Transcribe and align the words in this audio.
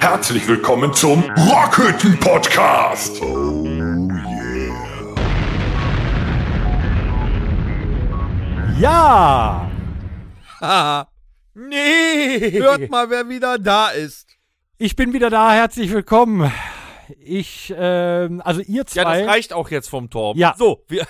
Herzlich 0.00 0.48
willkommen 0.48 0.92
zum 0.92 1.22
Rockhütten 1.22 2.18
Podcast. 2.18 3.20
Oh 3.22 3.64
Ja! 8.78 9.70
Haha. 10.60 11.08
Nee! 11.58 12.50
Hört 12.52 12.90
mal, 12.90 13.08
wer 13.08 13.28
wieder 13.30 13.58
da 13.58 13.88
ist. 13.88 14.36
Ich 14.76 14.94
bin 14.94 15.14
wieder 15.14 15.30
da, 15.30 15.52
herzlich 15.52 15.90
willkommen. 15.90 16.52
Ich, 17.18 17.72
ähm, 17.74 18.42
also 18.44 18.60
ihr 18.60 18.84
zwei. 18.86 19.00
Ja, 19.00 19.18
das 19.20 19.28
reicht 19.28 19.52
auch 19.54 19.70
jetzt 19.70 19.88
vom 19.88 20.10
Torben. 20.10 20.38
Ja. 20.38 20.54
So, 20.58 20.84
wir, 20.88 21.06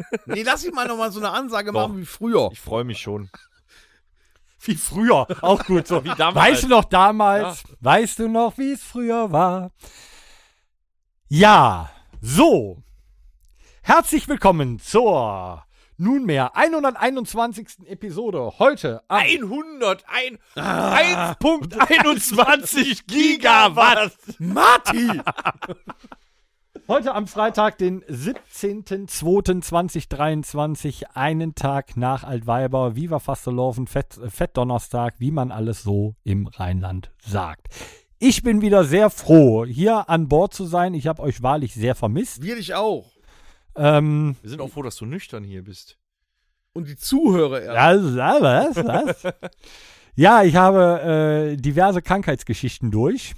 Nee, 0.26 0.42
lass 0.42 0.64
ich 0.64 0.72
mal 0.72 0.86
nochmal 0.86 1.10
so 1.10 1.20
eine 1.20 1.30
Ansage 1.30 1.72
Doch. 1.72 1.88
machen 1.88 1.98
wie 2.00 2.06
früher. 2.06 2.50
ich 2.52 2.60
freue 2.60 2.84
mich 2.84 3.00
schon. 3.00 3.30
Wie 4.62 4.74
früher. 4.74 5.26
Auch 5.42 5.64
gut 5.64 5.86
so. 5.86 6.04
Wie 6.04 6.14
damals. 6.14 6.36
Weißt 6.36 6.64
du 6.64 6.68
noch 6.68 6.84
damals? 6.84 7.64
Weißt 7.80 8.18
du 8.18 8.28
noch, 8.28 8.58
wie 8.58 8.72
es 8.72 8.82
früher 8.82 9.32
war? 9.32 9.70
Ja, 11.28 11.90
so. 12.20 12.82
Herzlich 13.82 14.28
willkommen 14.28 14.78
zur 14.78 15.64
nunmehr 15.96 16.54
121. 16.56 17.86
Episode. 17.86 18.52
Heute 18.58 19.02
am 19.08 19.20
101, 19.20 20.38
1.21 20.56 23.04
Gigawatt. 23.06 24.12
Marty! 24.38 25.22
Heute 26.88 27.14
am 27.14 27.26
Freitag, 27.28 27.78
den 27.78 28.02
17.02.2023, 28.04 31.04
einen 31.14 31.54
Tag 31.54 31.96
nach 31.96 32.24
Altweiber, 32.24 32.96
Viva 32.96 33.20
Fasteloven, 33.20 33.86
Fett, 33.86 34.18
äh, 34.18 34.28
Fettdonnerstag, 34.28 35.14
wie 35.18 35.30
man 35.30 35.52
alles 35.52 35.82
so 35.82 36.16
im 36.24 36.48
Rheinland 36.48 37.12
sagt. 37.24 37.68
Ich 38.18 38.42
bin 38.42 38.60
wieder 38.60 38.82
sehr 38.84 39.08
froh, 39.08 39.64
hier 39.64 40.10
an 40.10 40.28
Bord 40.28 40.52
zu 40.52 40.64
sein. 40.64 40.92
Ich 40.94 41.06
habe 41.06 41.22
euch 41.22 41.42
wahrlich 41.42 41.74
sehr 41.74 41.94
vermisst. 41.94 42.42
Wir 42.42 42.56
dich 42.56 42.74
auch. 42.74 43.12
Ähm, 43.76 44.34
Wir 44.42 44.50
sind 44.50 44.60
auch 44.60 44.70
froh, 44.70 44.82
dass 44.82 44.96
du 44.96 45.06
nüchtern 45.06 45.44
hier 45.44 45.62
bist. 45.62 45.96
Und 46.72 46.88
die 46.88 46.96
Zuhörer 46.96 47.62
erst. 47.62 48.16
ja, 48.16 48.36
was, 48.40 48.76
was? 48.76 49.22
ja, 50.16 50.42
ich 50.42 50.56
habe 50.56 51.52
äh, 51.52 51.56
diverse 51.56 52.02
Krankheitsgeschichten 52.02 52.90
durch. 52.90 53.34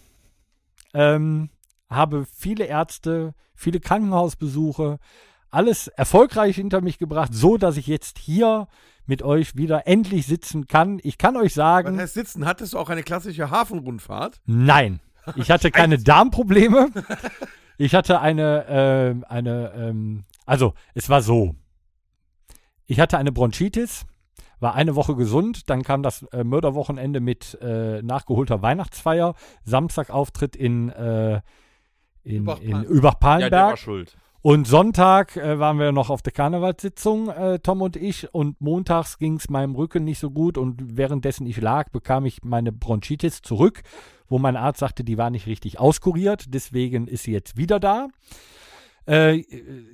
Ähm, 0.95 1.51
habe 1.95 2.25
viele 2.25 2.65
Ärzte, 2.65 3.35
viele 3.55 3.81
Krankenhausbesuche, 3.81 4.98
alles 5.51 5.89
erfolgreich 5.89 6.57
hinter 6.57 6.81
mich 6.81 6.99
gebracht, 6.99 7.34
so 7.34 7.57
dass 7.59 7.77
ich 7.77 7.87
jetzt 7.87 8.19
hier 8.19 8.69
mit 9.07 9.23
euch 9.23 9.57
wieder 9.57 9.87
endlich 9.87 10.27
sitzen 10.27 10.67
kann. 10.67 10.99
Ich 11.03 11.19
kann 11.19 11.37
euch 11.37 11.53
Was 11.53 11.55
sagen, 11.55 11.99
heißt 11.99 12.15
sitzen? 12.15 12.47
Hattest 12.47 12.73
du 12.73 12.79
auch 12.79 12.89
eine 12.89 13.03
klassische 13.03 13.51
Hafenrundfahrt? 13.51 14.41
nein, 14.47 15.01
ich 15.37 15.51
hatte 15.51 15.71
keine 15.73 15.99
Darmprobleme. 15.99 16.91
Ich 17.79 17.95
hatte 17.95 18.21
eine, 18.21 18.67
ähm, 18.69 19.25
eine, 19.29 19.73
ähm, 19.75 20.25
also 20.47 20.75
es 20.95 21.09
war 21.09 21.23
so. 21.23 21.56
Ich 22.87 23.01
hatte 23.01 23.19
eine 23.19 23.33
Bronchitis, 23.33 24.05
war 24.61 24.75
eine 24.75 24.95
Woche 24.95 25.17
gesund, 25.17 25.69
dann 25.69 25.83
kam 25.83 26.03
das 26.05 26.23
äh, 26.33 26.45
Mörderwochenende 26.45 27.19
mit 27.19 27.59
äh, 27.61 28.01
nachgeholter 28.03 28.62
Weihnachtsfeier, 28.62 29.34
Samstagauftritt 29.65 30.55
in, 30.55 30.91
äh, 30.91 31.41
in, 32.25 32.34
in 32.34 32.45
Übach-Palenberg. 32.45 32.62
Ja, 32.62 32.69
der 32.69 32.75
war 32.75 32.84
Übach-Palenberg 32.84 33.78
schuld. 33.78 34.17
und 34.42 34.67
Sonntag 34.67 35.37
äh, 35.37 35.59
waren 35.59 35.78
wir 35.78 35.92
noch 35.92 36.11
auf 36.11 36.23
der 36.23 36.33
Karnevalssitzung, 36.33 37.28
äh, 37.28 37.59
Tom 37.59 37.83
und 37.83 37.97
ich, 37.97 38.33
und 38.34 38.61
montags 38.61 39.19
ging 39.19 39.37
es 39.37 39.48
meinem 39.51 39.75
Rücken 39.75 40.05
nicht 40.05 40.19
so 40.19 40.31
gut 40.31 40.59
und 40.59 40.97
währenddessen 40.97 41.47
ich 41.47 41.61
lag, 41.61 41.91
bekam 41.91 42.27
ich 42.27 42.43
meine 42.45 42.73
Bronchitis 42.73 43.43
zurück, 43.43 43.83
wo 44.28 44.39
mein 44.39 44.56
Arzt 44.56 44.81
sagte, 44.81 45.05
die 45.05 45.19
war 45.19 45.31
nicht 45.31 45.47
richtig 45.47 45.78
auskuriert, 45.78 46.55
deswegen 46.55 47.06
ist 47.06 47.25
sie 47.25 47.33
jetzt 47.33 47.56
wieder 47.56 47.78
da. 47.81 48.09
Äh, 49.06 49.44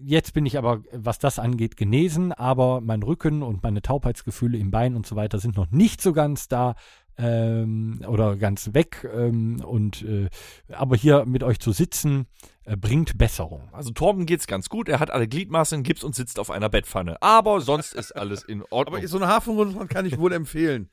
jetzt 0.02 0.34
bin 0.34 0.44
ich 0.44 0.58
aber, 0.58 0.82
was 0.92 1.18
das 1.18 1.38
angeht, 1.38 1.76
genesen, 1.76 2.32
aber 2.32 2.80
mein 2.82 3.02
Rücken 3.02 3.42
und 3.42 3.62
meine 3.62 3.80
Taubheitsgefühle 3.80 4.58
im 4.58 4.70
Bein 4.70 4.94
und 4.94 5.06
so 5.06 5.16
weiter 5.16 5.38
sind 5.38 5.56
noch 5.56 5.70
nicht 5.70 6.02
so 6.02 6.12
ganz 6.12 6.48
da 6.48 6.74
ähm, 7.18 8.00
oder 8.06 8.36
ganz 8.36 8.72
weg. 8.74 9.08
Ähm, 9.12 9.60
und 9.64 10.02
äh, 10.02 10.28
aber 10.72 10.96
hier 10.96 11.26
mit 11.26 11.42
euch 11.42 11.58
zu 11.58 11.72
sitzen 11.72 12.26
äh, 12.64 12.76
bringt 12.76 13.18
Besserung. 13.18 13.68
Also 13.72 13.90
Torben 13.90 14.24
geht's 14.24 14.46
ganz 14.46 14.68
gut. 14.68 14.88
Er 14.88 15.00
hat 15.00 15.10
alle 15.10 15.28
Gliedmaßen 15.28 15.82
Gips 15.82 16.04
und 16.04 16.14
sitzt 16.14 16.38
auf 16.38 16.50
einer 16.50 16.68
Bettpfanne. 16.68 17.20
Aber 17.20 17.60
sonst 17.60 17.94
ist 17.94 18.12
alles 18.12 18.42
in 18.44 18.62
Ordnung. 18.70 18.98
Aber 18.98 19.08
so 19.08 19.18
eine 19.18 19.26
Hafenrundfahrt 19.26 19.90
kann 19.90 20.06
ich 20.06 20.18
wohl 20.18 20.32
empfehlen. 20.32 20.88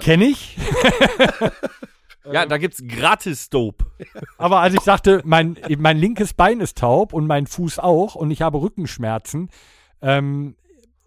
Kenne 0.00 0.26
ich. 0.26 0.58
ja, 2.30 2.46
da 2.46 2.58
gibt's 2.58 2.82
gratis 2.86 3.48
Dope. 3.48 3.86
Aber 4.36 4.60
als 4.60 4.74
ich 4.74 4.80
sagte, 4.80 5.22
mein, 5.24 5.56
mein 5.78 5.96
linkes 5.96 6.34
Bein 6.34 6.60
ist 6.60 6.78
taub 6.78 7.12
und 7.12 7.26
mein 7.26 7.46
Fuß 7.46 7.78
auch 7.78 8.14
und 8.14 8.30
ich 8.30 8.42
habe 8.42 8.60
Rückenschmerzen 8.60 9.50
ähm, 10.02 10.56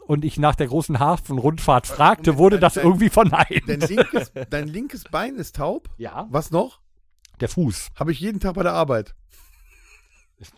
und 0.07 0.23
ich 0.25 0.37
nach 0.37 0.55
der 0.55 0.67
großen 0.67 0.99
Hafenrundfahrt 0.99 1.87
fragte, 1.87 2.31
Moment, 2.31 2.39
wurde 2.39 2.55
dein- 2.57 2.61
das 2.61 2.73
dein- 2.75 2.85
irgendwie 2.85 3.09
verneint. 3.09 3.63
Dein 3.67 3.79
linkes, 3.81 4.31
dein 4.49 4.67
linkes 4.67 5.03
Bein 5.05 5.35
ist 5.35 5.55
taub? 5.57 5.89
Ja, 5.97 6.27
Was 6.29 6.51
noch? 6.51 6.79
der 7.41 7.49
Fuß. 7.49 7.89
Habe 7.95 8.11
ich 8.13 8.19
jeden 8.21 8.39
Tag 8.39 8.53
bei 8.55 8.63
der 8.63 8.73
Arbeit. 8.73 9.13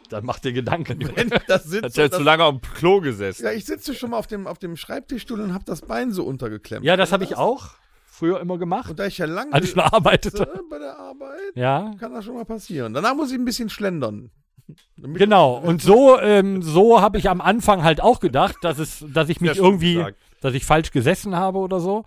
Dann 0.10 0.26
macht 0.26 0.44
dir 0.44 0.54
Gedanken. 0.54 1.00
Wenn 1.16 1.30
das 1.48 1.64
sitzt. 1.66 1.84
Hat 1.86 1.96
ja 1.98 2.10
zu 2.10 2.22
lange 2.24 2.44
am 2.44 2.62
Klo 2.62 3.00
gesessen. 3.00 3.44
ja, 3.46 3.52
ich 3.52 3.66
sitze 3.66 3.94
schon 3.94 4.10
mal 4.12 4.18
auf 4.18 4.28
dem, 4.28 4.48
auf 4.48 4.58
dem 4.60 4.76
Schreibtischstuhl 4.76 5.40
und 5.40 5.54
habe 5.54 5.66
das 5.66 5.82
Bein 5.82 6.12
so 6.12 6.24
untergeklemmt. 6.24 6.84
Ja, 6.86 6.96
das 6.98 7.12
habe 7.12 7.24
ich 7.24 7.36
auch 7.36 7.70
früher 8.06 8.40
immer 8.40 8.58
gemacht, 8.58 8.90
Und 8.90 9.00
da 9.00 9.06
ich 9.06 9.20
ja 9.20 9.26
lange 9.28 9.54
als 9.54 9.70
ich 9.70 9.78
arbeitete. 9.78 10.50
bei 10.70 10.80
der 10.80 10.98
Arbeit, 10.98 11.56
Ja, 11.56 11.94
kann 12.00 12.12
das 12.14 12.26
schon 12.26 12.34
mal 12.36 12.46
passieren. 12.46 12.94
Danach 12.96 13.16
muss 13.16 13.30
ich 13.32 13.38
ein 13.38 13.46
bisschen 13.46 13.70
schlendern. 13.70 14.32
Genau. 14.98 15.56
Und 15.58 15.82
so, 15.82 16.20
ähm, 16.20 16.62
so 16.62 17.02
habe 17.02 17.18
ich 17.18 17.30
am 17.30 17.42
Anfang 17.42 17.84
halt 17.84 18.02
auch 18.02 18.20
gedacht, 18.20 18.58
dass 18.62 18.80
es, 18.80 19.06
dass 19.14 19.30
ich 19.30 19.42
mich 19.42 19.54
Sehr 19.54 19.64
irgendwie, 19.64 19.96
gesagt. 19.96 20.18
dass 20.42 20.54
ich 20.54 20.66
falsch 20.66 20.92
gesessen 20.92 21.36
habe 21.36 21.60
oder 21.60 21.80
so. 21.80 22.04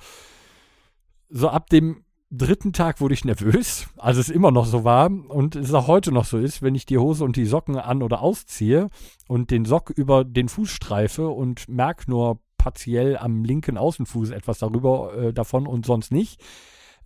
So 1.28 1.48
ab 1.48 1.70
dem 1.70 2.04
dritten 2.30 2.72
Tag 2.72 3.00
wurde 3.00 3.14
ich 3.14 3.24
nervös, 3.24 3.88
als 3.96 4.16
es 4.16 4.28
immer 4.28 4.50
noch 4.50 4.66
so 4.66 4.84
war 4.84 5.10
und 5.10 5.56
es 5.56 5.74
auch 5.74 5.88
heute 5.88 6.12
noch 6.12 6.24
so 6.24 6.38
ist, 6.38 6.62
wenn 6.62 6.74
ich 6.74 6.86
die 6.86 6.98
Hose 6.98 7.24
und 7.24 7.36
die 7.36 7.44
Socken 7.44 7.76
an 7.76 8.02
oder 8.02 8.20
ausziehe 8.22 8.88
und 9.26 9.50
den 9.50 9.64
Sock 9.64 9.90
über 9.90 10.24
den 10.24 10.48
Fuß 10.48 10.70
streife 10.70 11.28
und 11.28 11.68
merke 11.68 12.08
nur 12.08 12.40
partiell 12.56 13.16
am 13.16 13.44
linken 13.44 13.78
Außenfuß 13.78 14.30
etwas 14.30 14.58
darüber 14.58 15.14
äh, 15.16 15.32
davon 15.32 15.66
und 15.66 15.86
sonst 15.86 16.12
nicht, 16.12 16.40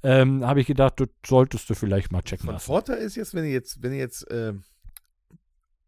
ähm, 0.02 0.44
habe 0.44 0.60
ich 0.60 0.66
gedacht, 0.66 1.00
das 1.00 1.08
solltest 1.24 1.70
du 1.70 1.74
vielleicht 1.74 2.12
mal 2.12 2.22
checken 2.22 2.50
lassen. 2.50 2.66
Vorteil 2.66 2.98
ist 2.98 3.14
jetzt, 3.16 3.34
wenn 3.34 3.44
du 3.44 3.50
jetzt, 3.50 3.82
wenn 3.82 3.92
du 3.92 3.96
jetzt 3.96 4.30
äh, 4.30 4.52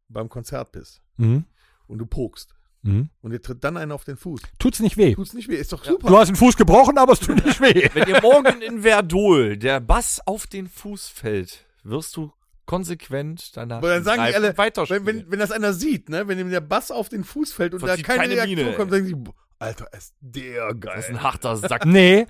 beim 0.08 0.28
Konzert 0.28 0.72
bist 0.72 1.00
Mhm. 1.16 1.44
und 1.86 1.98
du 1.98 2.06
pokst 2.06 2.54
Mhm. 2.82 3.10
und 3.22 3.32
dir 3.32 3.42
tritt 3.42 3.64
dann 3.64 3.76
einer 3.76 3.94
auf 3.94 4.04
den 4.04 4.16
Fuß. 4.16 4.40
Tut's 4.58 4.80
nicht 4.80 4.96
weh. 4.96 5.14
Tut's 5.14 5.32
nicht 5.34 5.48
weh, 5.48 5.56
ist 5.56 5.72
doch 5.72 5.84
super. 5.84 6.08
Du 6.08 6.16
hast 6.16 6.28
den 6.28 6.36
Fuß 6.36 6.56
gebrochen, 6.56 6.98
aber 6.98 7.14
es 7.14 7.20
tut 7.20 7.44
nicht 7.44 7.60
weh. 7.60 7.88
Wenn 7.94 8.04
dir 8.04 8.20
morgen 8.22 8.62
in 8.62 8.82
Verdol 8.82 9.56
der 9.56 9.80
Bass 9.80 10.20
auf 10.24 10.46
den 10.46 10.68
Fuß 10.68 11.08
fällt, 11.08 11.64
wirst 11.82 12.16
du 12.16 12.32
konsequent 12.66 13.56
danach 13.56 13.78
Aber 13.78 13.88
dann 13.90 14.04
sagen 14.04 14.24
die 14.28 14.34
alle, 14.34 14.56
weiter 14.58 14.88
wenn, 14.90 15.06
wenn, 15.06 15.30
wenn 15.30 15.38
das 15.38 15.50
einer 15.52 15.72
sieht, 15.72 16.08
ne, 16.08 16.26
wenn 16.28 16.38
ihm 16.38 16.50
der 16.50 16.60
Bass 16.60 16.90
auf 16.90 17.08
den 17.08 17.24
Fuß 17.24 17.52
fällt 17.52 17.74
und 17.74 17.82
da 17.82 17.88
Verzieht 17.88 18.06
keine, 18.06 18.20
keine 18.22 18.34
Reaktion 18.34 18.56
Miene, 18.64 18.76
kommt, 18.76 18.90
sagen 18.90 19.06
sie, 19.06 19.14
"Boah, 19.14 19.34
Alter, 19.58 19.86
ist 19.96 20.14
der 20.20 20.74
geil. 20.74 20.96
Das 20.96 21.04
ist 21.06 21.10
ein 21.10 21.22
harter 21.22 21.56
Sack. 21.56 21.84
Nee, 21.86 22.26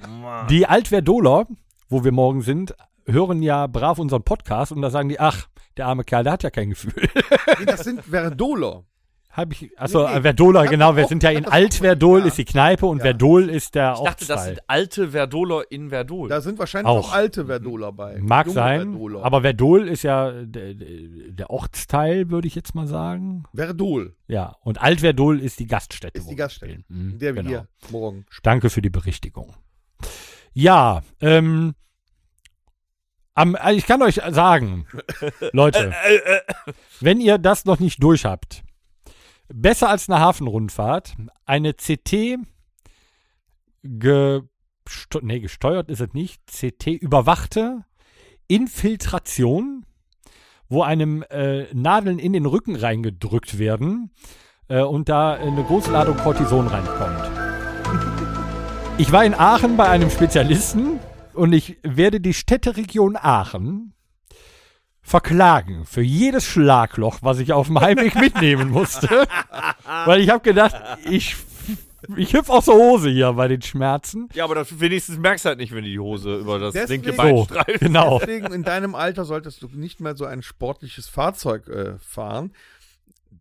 die 0.50 0.66
Altverdoler, 0.66 1.46
wo 1.88 2.04
wir 2.04 2.12
morgen 2.12 2.42
sind, 2.42 2.74
hören 3.06 3.42
ja 3.42 3.66
brav 3.66 3.98
unseren 3.98 4.22
Podcast 4.22 4.72
und 4.72 4.80
da 4.82 4.90
sagen 4.90 5.08
die, 5.08 5.18
ach, 5.20 5.48
der 5.76 5.86
arme 5.86 6.04
Kerl, 6.04 6.24
der 6.24 6.32
hat 6.34 6.42
ja 6.42 6.50
kein 6.50 6.70
Gefühl. 6.70 6.92
Nee, 7.58 7.64
das 7.66 7.84
sind 7.84 8.02
Verdoler. 8.04 8.84
Hab 9.30 9.52
ich, 9.52 9.70
achso, 9.78 10.06
Nee, 10.08 10.14
nee. 10.14 10.22
Verdola, 10.22 10.64
genau, 10.64 10.96
wir 10.96 11.04
auch- 11.04 11.08
sind 11.10 11.22
ja 11.22 11.28
in 11.28 11.42
das 11.44 11.52
Altverdol, 11.52 12.20
mal- 12.20 12.28
ist 12.28 12.38
die 12.38 12.46
Kneipe 12.46 12.86
und 12.86 12.98
Ja. 12.98 13.04
Verdol 13.04 13.50
ist 13.50 13.74
der 13.74 13.92
Ich 13.92 14.00
dachte, 14.00 14.24
das 14.26 14.30
Ortsteil. 14.30 14.54
sind 14.54 14.60
alte 14.66 15.08
Verdoler 15.10 15.62
in 15.70 15.90
Verdol. 15.90 16.28
Da 16.30 16.40
sind 16.40 16.58
wahrscheinlich 16.58 16.88
Auch. 16.88 17.08
auch, 17.10 17.12
alte 17.12 17.44
Verdoler 17.44 17.92
bei. 17.92 18.16
Mag 18.18 18.48
sein, 18.48 18.92
Verdoler. 18.92 19.22
aber 19.24 19.42
Verdol 19.42 19.88
ist 19.88 20.04
ja 20.04 20.32
der, 20.32 20.72
der 20.74 21.50
Ortsteil, 21.50 22.30
würde 22.30 22.48
ich 22.48 22.54
jetzt 22.54 22.74
mal 22.74 22.86
sagen. 22.86 23.44
Verdol 23.54 24.16
Ja, 24.26 24.56
und 24.62 24.80
Altverdol 24.80 25.38
ist 25.40 25.58
die 25.60 25.66
Gaststätte. 25.66 26.18
ist 26.18 26.30
die 26.30 26.36
Gaststätte. 26.36 26.78
Mhm, 26.88 27.10
in 27.10 27.18
der 27.18 27.34
wir 27.34 27.42
genau. 27.42 27.50
hier 27.50 27.68
morgen 27.90 28.24
Danke 28.42 28.70
für 28.70 28.80
die 28.80 28.90
Berichtigung. 28.90 29.52
Ja, 30.54 31.02
ähm, 31.20 31.74
am, 33.36 33.54
also 33.54 33.78
ich 33.78 33.86
kann 33.86 34.02
euch 34.02 34.20
sagen, 34.30 34.86
Leute, 35.52 35.94
wenn 37.00 37.20
ihr 37.20 37.38
das 37.38 37.66
noch 37.66 37.78
nicht 37.78 38.02
durch 38.02 38.24
habt, 38.24 38.64
besser 39.48 39.88
als 39.90 40.08
eine 40.08 40.20
Hafenrundfahrt, 40.20 41.14
eine 41.44 41.74
CT 41.74 42.38
gesteu 43.82 45.20
nee, 45.20 45.38
gesteuert 45.38 45.90
ist 45.90 46.00
es 46.00 46.12
nicht, 46.14 46.40
CT 46.46 46.86
überwachte 46.86 47.84
Infiltration, 48.48 49.84
wo 50.68 50.82
einem 50.82 51.22
äh, 51.30 51.72
Nadeln 51.74 52.18
in 52.18 52.32
den 52.32 52.46
Rücken 52.46 52.74
reingedrückt 52.74 53.58
werden 53.58 54.10
äh, 54.68 54.80
und 54.80 55.08
da 55.08 55.34
eine 55.34 55.62
große 55.62 55.92
Ladung 55.92 56.16
Cortison 56.16 56.66
reinkommt. 56.66 57.30
Ich 58.98 59.12
war 59.12 59.24
in 59.24 59.34
Aachen 59.34 59.76
bei 59.76 59.88
einem 59.88 60.10
Spezialisten 60.10 61.00
und 61.36 61.52
ich 61.52 61.76
werde 61.82 62.20
die 62.20 62.34
Städteregion 62.34 63.16
Aachen 63.16 63.92
verklagen 65.02 65.84
für 65.86 66.02
jedes 66.02 66.44
Schlagloch, 66.44 67.18
was 67.22 67.38
ich 67.38 67.52
auf 67.52 67.68
dem 67.68 67.80
Heimweg 67.80 68.14
mitnehmen 68.20 68.70
musste. 68.70 69.28
Weil 70.04 70.20
ich 70.20 70.30
habe 70.30 70.40
gedacht, 70.42 70.74
ich, 71.08 71.36
ich 72.16 72.32
hüpf 72.32 72.48
aus 72.50 72.64
der 72.64 72.74
Hose 72.74 73.10
hier 73.10 73.32
bei 73.34 73.46
den 73.46 73.62
Schmerzen. 73.62 74.28
Ja, 74.34 74.44
aber 74.44 74.56
das 74.56 74.80
wenigstens 74.80 75.18
merkst 75.18 75.44
du 75.44 75.50
halt 75.50 75.58
nicht, 75.58 75.72
wenn 75.72 75.84
die 75.84 75.98
Hose 75.98 76.36
über 76.38 76.58
das 76.58 76.72
Deswegen- 76.74 77.04
linke 77.04 77.16
Bein 77.16 77.36
So, 77.36 77.44
streift. 77.44 77.80
genau. 77.80 78.18
Deswegen 78.18 78.52
in 78.52 78.64
deinem 78.64 78.94
Alter 78.96 79.24
solltest 79.24 79.62
du 79.62 79.68
nicht 79.72 80.00
mehr 80.00 80.16
so 80.16 80.24
ein 80.24 80.42
sportliches 80.42 81.08
Fahrzeug 81.08 81.68
äh, 81.68 81.98
fahren. 82.00 82.52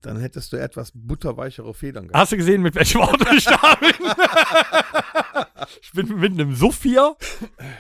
Dann 0.02 0.20
hättest 0.20 0.54
du 0.54 0.58
etwas 0.58 0.92
butterweichere 0.94 1.74
Federn 1.74 2.10
gehabt. 2.10 2.20
Hast 2.22 2.32
du 2.32 2.38
gesehen, 2.38 2.62
mit 2.62 2.76
welchem 2.76 3.02
Auto 3.02 3.26
ich 3.36 3.46
da 3.46 3.74
bin? 3.80 3.90
ich 5.82 5.92
bin 5.92 6.20
mit 6.20 6.34
einem 6.34 6.56
Suff 6.56 6.84
hier. 6.84 7.16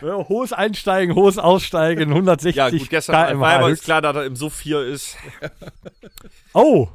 Hohes 0.01 0.53
Einsteigen, 0.53 1.15
hohes 1.15 1.37
Aussteigen, 1.37 2.09
160 2.09 2.55
Ja, 2.55 2.69
gut, 2.69 2.89
gestern 2.89 3.39
war 3.39 3.53
aber 3.53 3.75
klar, 3.75 4.01
dass 4.01 4.15
er 4.15 4.25
im 4.25 4.35
Suff 4.35 4.59
hier 4.61 4.81
ist. 4.81 5.17
Oh, 6.53 6.87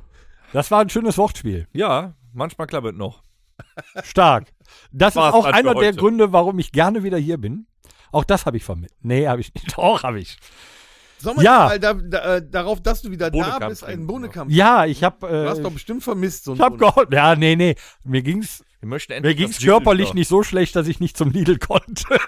das 0.53 0.71
war 0.71 0.81
ein 0.81 0.91
schönes 0.91 1.19
Wortspiel. 1.19 1.67
Ja, 1.73 2.15
manchmal 2.33 2.67
klappt 2.67 2.87
es 2.87 2.95
noch. 2.95 3.23
Stark. 4.03 4.53
Das 4.93 5.17
War's 5.17 5.35
ist 5.35 5.41
auch 5.41 5.45
einer 5.45 5.75
der. 5.75 5.93
Gründe, 5.93 6.33
warum 6.33 6.59
ich 6.59 6.73
gerne 6.73 7.03
wieder 7.03 7.19
hier 7.19 7.39
bin. 7.39 7.67
Auch 8.13 8.25
das 8.25 8.47
habe 8.47 8.57
ich 8.57 8.65
vermisst. 8.65 8.95
Nee, 9.03 9.29
habe 9.29 9.41
ich 9.41 9.55
nicht. 9.55 9.77
Doch, 9.77 10.03
habe 10.03 10.19
ich. 10.19 10.39
Sollen 11.21 11.37
wir 11.37 11.45
Ja. 11.45 11.59
mal 11.67 11.79
da, 11.79 11.95
da, 11.95 12.37
äh, 12.37 12.43
darauf, 12.49 12.81
dass 12.83 13.03
du 13.03 13.11
wieder 13.11 13.31
da 13.31 13.37
Bohnekamp 13.39 13.69
bist, 13.69 13.85
einen 13.85 13.93
trinken, 13.93 14.07
Bohnekamp. 14.07 14.51
Ja, 14.51 14.87
ich 14.87 15.05
habe 15.05 15.27
Du 15.29 15.49
hast 15.49 15.59
äh, 15.59 15.63
doch 15.63 15.73
bestimmt 15.73 16.03
vermisst, 16.03 16.45
so 16.45 16.55
ich 16.55 16.61
hab 16.61 16.79
gehofft. 16.79 17.13
Ja, 17.13 17.37
nee, 17.37 17.57
nee. 17.57 17.75
Mir 18.05 18.23
ging's, 18.23 18.65
Wir 18.81 18.89
möchten 18.89 19.21
mir 19.23 19.35
ging's 19.35 19.61
Lidl 19.61 19.71
körperlich 19.73 20.09
da. 20.09 20.15
nicht 20.15 20.29
so 20.29 20.43
schlecht, 20.43 20.75
dass 20.77 20.87
ich 20.89 21.01
nicht 21.01 21.17
zum 21.17 21.31
Lidl 21.31 21.59
konnte. 21.59 22.05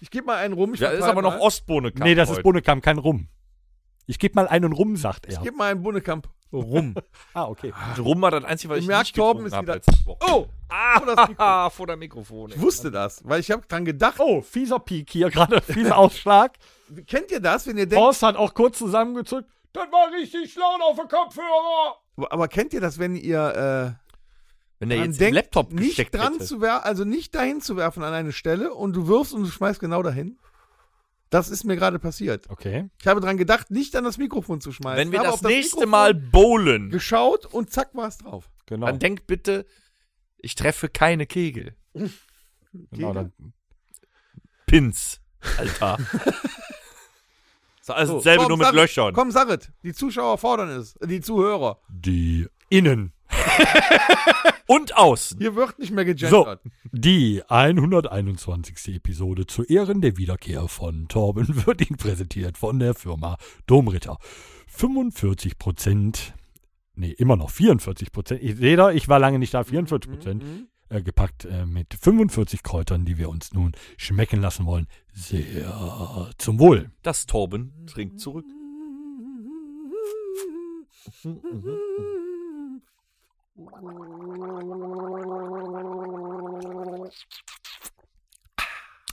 Ich 0.00 0.10
gebe 0.10 0.26
mal 0.26 0.36
einen 0.38 0.54
rum. 0.54 0.74
Ich 0.74 0.80
Ja, 0.80 0.88
ist 0.90 1.04
aber 1.04 1.22
noch 1.22 1.34
mal. 1.34 1.40
Ostbohne. 1.40 1.92
nee, 1.94 2.16
das 2.16 2.28
ist 2.28 2.42
Bohnekamp, 2.42 2.82
kein 2.82 2.98
Rum. 2.98 3.28
Ich 4.06 4.18
gebe 4.18 4.34
mal 4.34 4.48
einen 4.48 4.72
Rum, 4.72 4.96
sagt 4.96 5.26
Ich 5.28 5.36
er. 5.36 5.42
gebe 5.42 5.56
mal 5.56 5.70
einen 5.70 5.82
Bohnekamp 5.82 6.28
rum. 6.52 6.94
Ah, 7.34 7.46
okay. 7.46 7.72
Rum 7.98 8.20
war 8.20 8.30
das 8.30 8.44
Einzige, 8.44 8.70
was 8.70 8.76
Ihr 8.78 8.82
ich 8.82 8.88
merkt, 8.88 9.04
nicht 9.04 9.16
Torben 9.16 9.46
ist 9.46 9.54
habe 9.54 9.66
wieder-. 9.74 9.80
Oh! 10.20 10.46
Ah, 10.68 11.70
vor 11.70 11.86
der 11.86 11.96
Mikrofon. 11.98 12.50
Ich 12.50 12.60
wusste 12.60 12.90
das, 12.90 13.22
weil 13.26 13.40
ich 13.40 13.50
habe 13.50 13.66
dran 13.66 13.84
gedacht. 13.86 14.16
Oh, 14.18 14.42
fieser 14.42 14.78
Peak 14.78 15.08
hier 15.10 15.30
gerade, 15.30 15.60
fieser 15.62 15.96
Ausschlag. 15.96 16.52
Kennt 17.06 17.30
ihr 17.30 17.40
das, 17.40 17.66
wenn 17.66 17.78
ihr 17.78 17.86
denkt, 17.86 18.02
Horst 18.04 18.22
hat 18.22 18.36
auch 18.36 18.52
kurz 18.52 18.76
zusammengezückt. 18.78 19.48
Das 19.72 19.90
war 19.90 20.12
richtig 20.12 20.54
laut 20.56 20.80
auf 20.82 20.96
dem 20.98 21.08
Kopfhörer. 21.08 21.96
aber 22.30 22.48
kennt 22.48 22.74
ihr 22.74 22.80
das, 22.82 22.98
wenn 22.98 23.16
ihr 23.16 23.96
Wenn 24.78 24.90
äh, 24.90 24.94
der 24.94 24.98
dran 24.98 25.06
jetzt 25.10 25.20
den 25.20 25.24
denkt, 25.26 25.34
Laptop 25.36 25.72
nicht 25.72 26.14
dran 26.14 26.34
hätte. 26.34 26.44
zu 26.44 26.60
werfen, 26.60 26.84
also 26.84 27.04
nicht 27.04 27.34
dahin 27.34 27.62
zu 27.62 27.76
werfen 27.78 28.02
an 28.02 28.12
eine 28.12 28.32
Stelle 28.32 28.74
und 28.74 28.92
du 28.94 29.06
wirfst 29.08 29.32
und 29.32 29.44
du 29.44 29.48
schmeißt 29.50 29.80
genau 29.80 30.02
dahin? 30.02 30.38
Das 31.32 31.48
ist 31.48 31.64
mir 31.64 31.76
gerade 31.76 31.98
passiert. 31.98 32.50
Okay. 32.50 32.90
Ich 33.00 33.06
habe 33.06 33.22
dran 33.22 33.38
gedacht, 33.38 33.70
nicht 33.70 33.96
an 33.96 34.04
das 34.04 34.18
Mikrofon 34.18 34.60
zu 34.60 34.70
schmeißen. 34.70 34.98
Wenn 34.98 35.12
wir 35.12 35.22
das, 35.22 35.32
auf 35.32 35.42
nächste 35.42 35.76
Mikrofon 35.76 35.90
Mal 35.90 36.14
bowlen, 36.14 36.90
geschaut 36.90 37.46
und 37.46 37.70
zack 37.70 37.94
war 37.94 38.06
es 38.08 38.18
drauf. 38.18 38.50
Genau. 38.66 38.84
dann 38.84 38.98
denkt 38.98 39.26
bitte, 39.26 39.64
ich 40.36 40.56
treffe 40.56 40.90
keine 40.90 41.24
Kegel. 41.26 41.74
genau 42.90 43.14
dann, 43.14 43.32
Pins, 44.66 45.22
Alter. 45.56 45.96
ist 47.80 47.90
alles 47.90 48.08
So, 48.10 48.16
dasselbe 48.16 48.42
komm, 48.42 48.48
nur 48.48 48.58
mit 48.58 48.66
sag- 48.66 48.74
Löchern. 48.74 49.14
Komm, 49.14 49.30
es. 49.30 49.72
Die 49.82 49.94
Zuschauer 49.94 50.36
fordern 50.36 50.68
es. 50.68 50.96
Die 51.02 51.22
Zuhörer. 51.22 51.80
die 51.88 52.46
Innen. 52.68 53.14
Und 54.74 54.96
außen. 54.96 55.38
Hier 55.38 55.54
wird 55.56 55.78
nicht 55.78 55.92
mehr 55.92 56.04
So, 56.06 56.12
gegendert. 56.44 56.60
die 56.92 57.42
121. 57.48 58.94
Episode 58.96 59.46
zu 59.46 59.64
Ehren 59.64 60.00
der 60.00 60.16
Wiederkehr 60.16 60.68
von 60.68 61.08
Torben 61.08 61.46
wird 61.66 61.80
Ihnen 61.88 61.96
präsentiert 61.98 62.56
von 62.58 62.78
der 62.78 62.94
Firma 62.94 63.36
Domritter. 63.66 64.18
45 64.68 65.58
Prozent, 65.58 66.34
nee, 66.94 67.10
immer 67.12 67.36
noch 67.36 67.50
44 67.50 68.12
Prozent. 68.12 68.42
Ich 68.42 68.56
sehe 68.56 68.76
da, 68.76 68.90
ich 68.90 69.08
war 69.08 69.18
lange 69.18 69.38
nicht 69.38 69.52
da, 69.54 69.64
44 69.64 70.10
Prozent 70.10 70.42
Mhm. 70.42 70.68
äh, 70.88 71.02
gepackt 71.02 71.44
äh, 71.44 71.66
mit 71.66 71.94
45 71.94 72.62
Kräutern, 72.62 73.04
die 73.04 73.18
wir 73.18 73.28
uns 73.28 73.52
nun 73.52 73.72
schmecken 73.98 74.40
lassen 74.40 74.64
wollen. 74.66 74.86
Sehr 75.12 76.30
zum 76.38 76.58
Wohl. 76.58 76.90
Das 77.02 77.26
Torben 77.26 77.72
trinkt 77.86 78.20
zurück. 78.20 78.46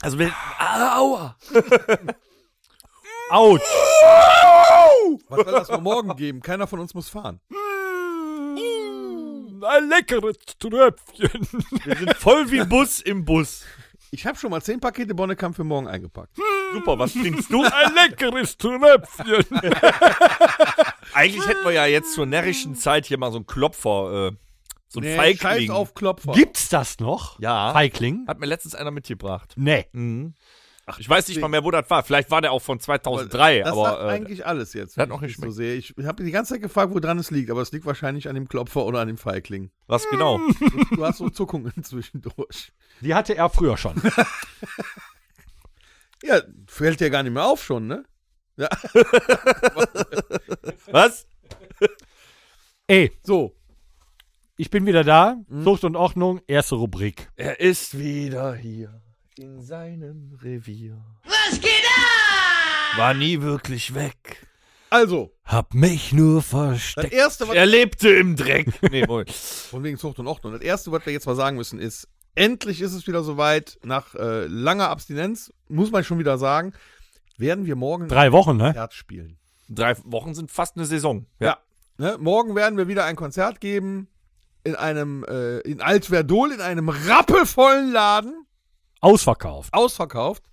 Also 0.02 0.18
wenn, 0.18 0.32
aua. 0.60 1.36
Autsch! 3.30 3.62
Was 5.28 5.44
soll 5.44 5.52
das 5.52 5.70
für 5.70 5.82
morgen 5.82 6.16
geben? 6.16 6.42
Keiner 6.42 6.68
von 6.68 6.80
uns 6.80 6.94
muss 6.94 7.10
fahren. 7.10 7.40
Ein 9.62 9.90
leckeres 9.90 10.38
Tröpfchen. 10.58 11.48
Wir 11.84 11.96
sind 11.98 12.16
voll 12.16 12.50
wie 12.50 12.64
Bus 12.64 13.02
im 13.02 13.26
Bus. 13.26 13.66
Ich 14.12 14.26
habe 14.26 14.38
schon 14.38 14.50
mal 14.50 14.62
zehn 14.62 14.80
Pakete 14.80 15.14
Bonnekamp 15.14 15.56
für 15.56 15.64
morgen 15.64 15.88
eingepackt. 15.88 16.36
Super, 16.74 16.98
was 16.98 17.14
trinkst 17.14 17.52
du? 17.52 17.62
Ein 17.64 17.94
leckeres 17.94 18.58
Tröpfchen. 18.58 19.46
Eigentlich 21.14 21.48
hätten 21.48 21.64
wir 21.64 21.72
ja 21.72 21.86
jetzt 21.86 22.14
zur 22.14 22.26
närrischen 22.26 22.76
Zeit 22.76 23.06
hier 23.06 23.18
mal 23.18 23.32
so 23.32 23.38
einen 23.38 23.48
Klopfer, 23.48 24.30
äh, 24.32 24.38
so 24.88 25.00
einen 25.00 25.16
scheiß 25.16 25.40
Feigling. 25.40 25.72
auf 25.72 25.94
Klopfer. 25.94 26.34
Gibt's 26.34 26.70
das 26.70 27.00
noch? 27.00 27.40
Ja. 27.40 27.72
Feigling? 27.74 28.26
Hat 28.28 28.40
mir 28.40 28.46
letztens 28.48 28.76
einer 28.76 28.92
mitgebracht. 28.92 29.54
Nee. 29.56 29.86
Mhm. 29.92 30.34
ich 30.98 31.08
weiß 31.08 31.28
nicht 31.28 31.40
mal 31.40 31.48
mehr, 31.48 31.64
wo 31.64 31.72
das 31.72 31.90
war. 31.90 32.04
Vielleicht 32.04 32.32
war 32.32 32.42
der 32.42 32.52
auch 32.52 32.62
von 32.62 32.80
2003, 32.80 33.60
das 33.60 33.72
aber 33.72 33.84
sagt 33.84 34.02
äh, 34.02 34.06
eigentlich 34.08 34.46
alles 34.46 34.74
jetzt. 34.74 34.98
hat 34.98 35.10
ich 35.12 35.22
nicht 35.22 35.42
so 35.42 35.52
sehe. 35.52 35.76
Ich 35.76 35.94
habe 36.04 36.24
die 36.24 36.32
ganze 36.32 36.54
Zeit 36.54 36.62
gefragt, 36.62 36.94
wo 36.94 37.00
dran 37.00 37.20
es 37.20 37.30
liegt, 37.30 37.52
aber 37.52 37.62
es 37.62 37.72
liegt 37.72 37.86
wahrscheinlich 37.86 38.28
an 38.28 38.36
dem 38.36 38.48
Klopfer 38.48 38.86
oder 38.86 39.00
an 39.00 39.08
dem 39.08 39.18
Feigling. 39.18 39.72
was 39.88 40.08
genau? 40.10 40.40
Du 40.92 41.06
hast 41.06 41.18
so 41.18 41.30
Zuckungen 41.30 41.74
zwischendurch. 41.84 42.72
Die 43.02 43.14
hatte 43.14 43.36
er 43.36 43.50
früher 43.50 43.78
schon. 43.78 44.02
Ja, 46.24 46.42
fällt 46.68 47.00
dir 47.00 47.10
gar 47.10 47.24
nicht 47.24 47.32
mehr 47.32 47.46
auf 47.46 47.64
schon, 47.64 47.88
ne? 47.88 48.04
was? 50.92 51.26
Ey, 52.88 53.12
So, 53.24 53.56
ich 54.58 54.70
bin 54.70 54.86
wieder 54.86 55.04
da. 55.04 55.38
Mhm. 55.48 55.64
Zucht 55.64 55.84
und 55.86 55.96
Ordnung, 55.96 56.42
erste 56.48 56.76
Rubrik. 56.76 57.30
Er 57.36 57.60
ist 57.60 57.98
wieder 57.98 58.54
hier 58.56 59.02
in 59.38 59.62
seinem 59.62 60.38
Revier. 60.42 60.98
Was 61.24 61.62
geht 61.62 61.70
ab? 61.72 62.98
War 62.98 63.14
nie 63.14 63.42
wirklich 63.42 63.94
weg. 63.94 64.46
also, 64.90 65.32
Hab 65.46 65.74
mich 65.74 66.12
nur 66.12 66.38
das 66.42 66.50
versteckt. 66.50 67.14
erste, 67.14 67.48
was 67.48 67.56
Er 67.56 67.66
lebte 67.66 68.10
im 68.10 68.36
Dreck. 68.36 68.68
Nee, 68.92 69.06
Moment. 69.06 69.32
Von 69.32 69.84
wegen 69.84 69.98
Zucht 69.98 70.20
und 70.20 70.28
Ordnung. 70.28 70.54
Das 70.54 70.62
erste, 70.62 70.92
was 70.92 71.06
wir 71.06 71.14
jetzt 71.14 71.28
mal 71.28 71.36
sagen 71.36 71.56
müssen, 71.56 71.80
ist, 71.80 72.08
endlich 72.36 72.82
ist 72.82 72.94
es 72.94 73.08
wieder 73.08 73.24
soweit, 73.24 73.78
nach 73.84 74.16
äh, 74.16 74.46
langer 74.48 74.90
Abstinenz, 74.90 75.54
muss 75.70 75.92
man 75.92 76.04
schon 76.04 76.20
wieder 76.20 76.38
sagen, 76.38 76.74
werden 77.40 77.66
wir 77.66 77.76
morgen 77.76 78.08
Drei 78.08 78.32
Wochen, 78.32 78.52
ein 78.52 78.58
ne? 78.58 78.64
Konzert 78.66 78.94
spielen. 78.94 79.38
Drei 79.70 79.96
Wochen 80.04 80.34
sind 80.36 80.52
fast 80.52 80.76
eine 80.76 80.86
Saison. 80.86 81.26
Ja. 81.40 81.58
Ne? 81.98 82.18
Morgen 82.20 82.56
werden 82.56 82.78
wir 82.78 82.88
wieder 82.88 83.06
ein 83.06 83.16
Konzert 83.16 83.60
geben 83.62 84.08
in 84.64 84.76
einem, 84.76 85.24
äh, 85.26 85.60
in 85.60 85.82
Altverdol, 85.82 86.52
in 86.52 86.62
einem 86.62 86.90
rappelvollen 86.90 87.92
Laden, 87.92 88.46
Ausverkauft. 89.02 89.74
ausverkauft. 89.74 90.44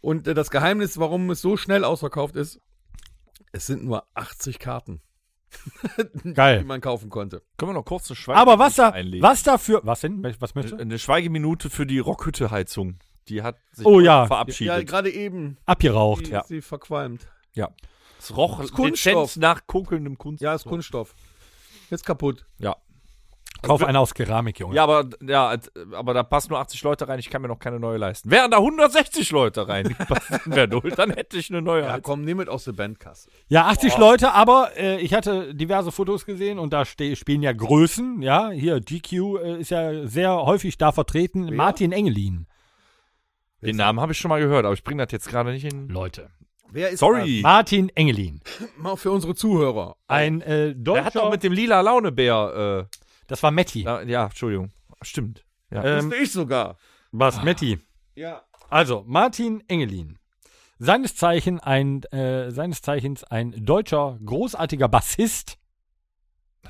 Und 0.00 0.28
äh, 0.28 0.34
das 0.34 0.50
Geheimnis, 0.50 0.98
warum 0.98 1.30
es 1.30 1.40
so 1.40 1.56
schnell 1.56 1.84
ausverkauft 1.84 2.36
ist, 2.36 2.60
es 3.52 3.66
sind 3.66 3.84
nur 3.84 4.06
80 4.14 4.58
Karten, 4.58 5.00
die 6.24 6.34
Geil. 6.34 6.62
man 6.64 6.80
kaufen 6.80 7.08
konnte. 7.10 7.42
Können 7.56 7.70
wir 7.70 7.74
noch 7.74 7.84
kurz 7.84 8.08
eine 8.10 8.16
Schweigeminute 8.16 8.52
Aber 8.52 8.62
was 8.64 8.74
da, 8.76 8.90
einlegen? 8.90 9.22
was 9.26 9.42
dafür, 9.42 9.80
was 9.84 10.00
denn? 10.02 10.22
Was 10.40 10.54
möchtest 10.54 10.74
du? 10.74 10.80
Eine 10.82 10.98
Schweigeminute 10.98 11.70
für 11.70 11.86
die 11.86 11.98
Rockhütte-Heizung. 11.98 12.98
Die 13.28 13.42
hat 13.42 13.56
sich 13.72 13.84
Oh 13.86 14.00
ja. 14.00 14.22
Ja, 14.22 14.26
verabschiedet. 14.26 14.86
gerade 14.86 15.10
eben 15.10 15.56
Abgeraucht. 15.66 16.26
die, 16.26 16.30
Ja. 16.30 16.44
sie 16.44 16.60
verqualmt. 16.62 17.26
Ja. 17.54 17.70
Es 18.18 18.36
roch 18.36 18.60
Das 18.60 18.72
Kunststoff. 18.72 19.36
nach 19.36 19.66
kokelndem 19.66 20.16
Kunst. 20.18 20.42
Ja, 20.42 20.54
ist 20.54 20.64
Kunststoff. 20.64 21.14
Jetzt 21.90 22.04
kaputt. 22.06 22.44
Ja. 22.58 22.76
Kauf 23.62 23.82
eine 23.82 23.98
aus 23.98 24.12
Keramik, 24.14 24.60
Junge. 24.60 24.76
Ja, 24.76 24.84
aber, 24.84 25.08
ja, 25.26 25.56
aber 25.92 26.14
da 26.14 26.22
passen 26.22 26.50
nur 26.50 26.58
80 26.60 26.82
Leute 26.82 27.08
rein, 27.08 27.18
ich 27.18 27.30
kann 27.30 27.40
mir 27.42 27.48
noch 27.48 27.58
keine 27.58 27.80
neue 27.80 27.96
leisten. 27.96 28.30
Wären 28.30 28.50
da 28.50 28.58
160 28.58 29.30
Leute 29.30 29.66
rein, 29.66 29.88
die 29.88 29.94
passen 30.04 30.40
wer 30.44 30.66
null, 30.66 30.92
dann 30.94 31.10
hätte 31.10 31.38
ich 31.38 31.50
eine 31.50 31.62
neue. 31.62 31.82
Ja, 31.82 31.98
komm, 32.00 32.22
nimm 32.22 32.38
es 32.40 32.48
aus 32.48 32.64
der 32.64 32.72
Bandkasse. 32.72 33.28
Ja, 33.48 33.66
80 33.66 33.96
Leute, 33.96 34.32
aber 34.32 34.76
äh, 34.76 35.00
ich 35.00 35.14
hatte 35.14 35.54
diverse 35.54 35.90
Fotos 35.90 36.26
gesehen 36.26 36.58
und 36.58 36.72
da 36.74 36.84
spielen 36.84 37.42
ja 37.42 37.52
Größen, 37.52 38.20
ja, 38.22 38.50
hier 38.50 38.78
GQ 38.80 39.12
äh, 39.42 39.60
ist 39.60 39.70
ja 39.70 40.06
sehr 40.06 40.34
häufig 40.44 40.76
da 40.78 40.92
vertreten. 40.92 41.54
Martin 41.56 41.92
Engelin. 41.92 42.46
Den 43.66 43.76
Namen 43.76 44.00
habe 44.00 44.12
ich 44.12 44.18
schon 44.18 44.28
mal 44.28 44.40
gehört, 44.40 44.64
aber 44.64 44.74
ich 44.74 44.84
bringe 44.84 45.04
das 45.04 45.12
jetzt 45.12 45.28
gerade 45.28 45.50
nicht 45.52 45.62
hin. 45.62 45.88
Leute. 45.88 46.30
Wer 46.70 46.90
ist 46.90 47.00
Sorry. 47.00 47.40
Martin 47.42 47.90
Engelin. 47.90 48.40
Mal 48.76 48.96
für 48.96 49.10
unsere 49.10 49.34
Zuhörer. 49.34 49.96
Ein 50.08 50.40
äh, 50.40 50.74
Der 50.76 51.04
hat 51.04 51.14
doch 51.14 51.20
deutscher, 51.22 51.30
mit 51.30 51.42
dem 51.44 51.52
lila 51.52 51.80
Launebär, 51.80 52.88
das 53.28 53.42
war 53.42 53.50
Matti. 53.50 53.80
äh, 53.82 53.84
da, 53.84 54.02
ja, 54.02 54.24
Entschuldigung. 54.26 54.72
Stimmt. 55.02 55.44
Ja. 55.70 55.84
Ähm, 55.84 56.06
Wusste 56.06 56.22
ich 56.22 56.32
sogar. 56.32 56.76
was, 57.12 57.42
Metti? 57.42 57.78
Ja. 58.14 58.42
Also, 58.68 59.04
Martin 59.06 59.62
Engelin. 59.68 60.18
Seines, 60.78 61.16
Zeichen 61.16 61.58
ein, 61.60 62.02
äh, 62.04 62.50
seines 62.50 62.82
Zeichens 62.82 63.24
ein 63.24 63.52
deutscher, 63.64 64.18
großartiger 64.24 64.88
Bassist. 64.88 65.58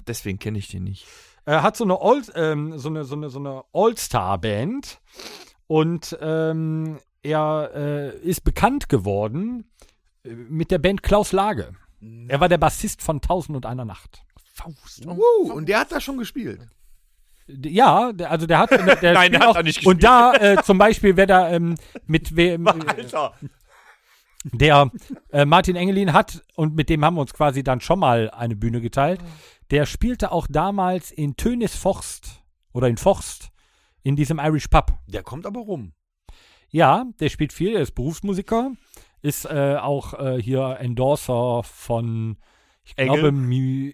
Deswegen 0.06 0.38
kenne 0.38 0.58
ich 0.58 0.68
den 0.68 0.84
nicht. 0.84 1.06
Er 1.44 1.62
hat 1.62 1.76
so 1.76 1.84
eine, 1.84 2.00
All, 2.00 2.22
ähm, 2.34 2.78
so 2.78 2.88
eine, 2.88 3.04
so 3.04 3.16
eine, 3.16 3.30
so 3.30 3.38
eine 3.38 3.64
All-Star-Band 3.72 5.00
und 5.66 6.16
ähm, 6.20 6.98
er 7.22 7.70
äh, 7.74 8.18
ist 8.18 8.44
bekannt 8.44 8.88
geworden 8.88 9.70
äh, 10.24 10.30
mit 10.30 10.70
der 10.70 10.78
Band 10.78 11.02
Klaus 11.02 11.32
Lage. 11.32 11.72
Er 12.28 12.40
war 12.40 12.48
der 12.48 12.58
Bassist 12.58 13.02
von 13.02 13.20
Tausend 13.20 13.56
und 13.56 13.66
einer 13.66 13.84
Nacht. 13.84 14.22
Faust. 14.52 15.06
Uh, 15.06 15.52
und 15.52 15.68
der 15.68 15.80
hat 15.80 15.92
da 15.92 16.00
schon 16.00 16.18
gespielt. 16.18 16.60
Ja, 17.46 18.10
also 18.10 18.46
der 18.46 18.58
hat. 18.58 18.70
Der, 18.70 18.80
Nein, 19.14 19.32
der 19.32 19.40
hat 19.40 19.48
auch, 19.48 19.54
da 19.54 19.62
nicht 19.62 19.86
Und 19.86 20.02
da 20.02 20.34
äh, 20.34 20.62
zum 20.62 20.78
Beispiel, 20.78 21.16
wer 21.16 21.26
da 21.26 21.50
ähm, 21.50 21.76
mit 22.06 22.36
wem. 22.36 22.66
Alter. 22.66 23.34
Der 24.52 24.90
äh, 25.32 25.44
Martin 25.44 25.74
Engelin 25.74 26.12
hat, 26.12 26.42
und 26.54 26.76
mit 26.76 26.88
dem 26.88 27.04
haben 27.04 27.16
wir 27.16 27.20
uns 27.20 27.34
quasi 27.34 27.64
dann 27.64 27.80
schon 27.80 27.98
mal 27.98 28.30
eine 28.30 28.54
Bühne 28.54 28.80
geteilt, 28.80 29.20
der 29.70 29.86
spielte 29.86 30.30
auch 30.30 30.46
damals 30.48 31.10
in 31.10 31.36
Tönis 31.36 31.74
Forst 31.74 32.44
oder 32.72 32.86
in 32.88 32.96
Forst 32.96 33.50
in 34.06 34.14
diesem 34.14 34.38
Irish 34.38 34.68
Pub. 34.68 34.92
Der 35.08 35.24
kommt 35.24 35.46
aber 35.46 35.60
rum. 35.60 35.92
Ja, 36.70 37.06
der 37.18 37.28
spielt 37.28 37.52
viel, 37.52 37.74
er 37.74 37.82
ist 37.82 37.96
Berufsmusiker, 37.96 38.70
ist 39.20 39.46
äh, 39.46 39.76
auch 39.80 40.14
äh, 40.14 40.40
hier 40.40 40.76
Endorser 40.78 41.64
von, 41.64 42.36
ich 42.84 42.96
Engel? 42.96 43.20
glaube, 43.20 43.32
Mu 43.32 43.90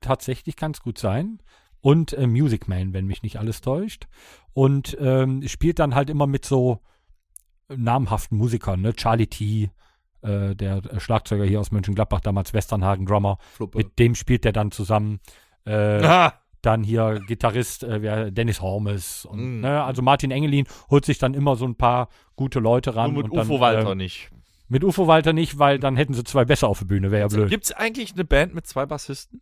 tatsächlich 0.00 0.56
kann 0.56 0.70
es 0.70 0.80
gut 0.80 0.96
sein. 0.96 1.42
Und 1.82 2.14
äh, 2.14 2.26
Music 2.26 2.68
Man, 2.68 2.94
wenn 2.94 3.06
mich 3.06 3.22
nicht 3.22 3.38
alles 3.38 3.60
täuscht. 3.60 4.06
Und 4.54 4.96
ähm, 4.98 5.46
spielt 5.46 5.78
dann 5.78 5.94
halt 5.94 6.08
immer 6.08 6.26
mit 6.26 6.46
so 6.46 6.80
namhaften 7.68 8.38
Musikern, 8.38 8.80
ne? 8.80 8.94
Charlie 8.94 9.26
T., 9.26 9.70
äh, 10.22 10.54
der 10.54 10.82
Schlagzeuger 11.00 11.44
hier 11.44 11.60
aus 11.60 11.70
Mönchengladbach, 11.70 12.20
damals 12.20 12.54
Westernhagen 12.54 13.04
Drummer. 13.04 13.36
Fluppe. 13.52 13.78
Mit 13.78 13.98
dem 13.98 14.14
spielt 14.14 14.46
er 14.46 14.52
dann 14.52 14.70
zusammen. 14.70 15.20
Äh, 15.66 16.02
Ah, 16.04 16.32
dann 16.62 16.82
hier 16.82 17.20
Gitarrist 17.26 17.82
äh, 17.84 18.02
wer, 18.02 18.30
Dennis 18.30 18.60
Hormes. 18.60 19.24
Und, 19.24 19.58
Mm. 19.58 19.60
ne, 19.60 19.82
also 19.82 20.02
Martin 20.02 20.30
Engelin 20.30 20.66
holt 20.90 21.04
sich 21.04 21.18
dann 21.18 21.34
immer 21.34 21.56
so 21.56 21.64
ein 21.66 21.74
paar 21.76 22.08
gute 22.36 22.58
Leute 22.60 22.94
ran. 22.96 23.12
nur 23.14 23.22
mit 23.22 23.32
und 23.32 23.38
dann, 23.38 23.46
UFO 23.46 23.60
Walter 23.60 23.92
äh, 23.92 23.94
nicht. 23.94 24.30
Mit 24.68 24.84
UFO 24.84 25.06
Walter 25.08 25.32
nicht, 25.32 25.58
weil 25.58 25.78
dann 25.78 25.96
hätten 25.96 26.14
sie 26.14 26.22
zwei 26.24 26.44
besser 26.44 26.68
auf 26.68 26.78
der 26.78 26.86
Bühne, 26.86 27.10
wäre 27.10 27.22
ja 27.22 27.28
blöd. 27.28 27.50
Gibt 27.50 27.64
es 27.64 27.72
eigentlich 27.72 28.12
eine 28.12 28.24
Band 28.24 28.54
mit 28.54 28.66
zwei 28.66 28.86
Bassisten? 28.86 29.40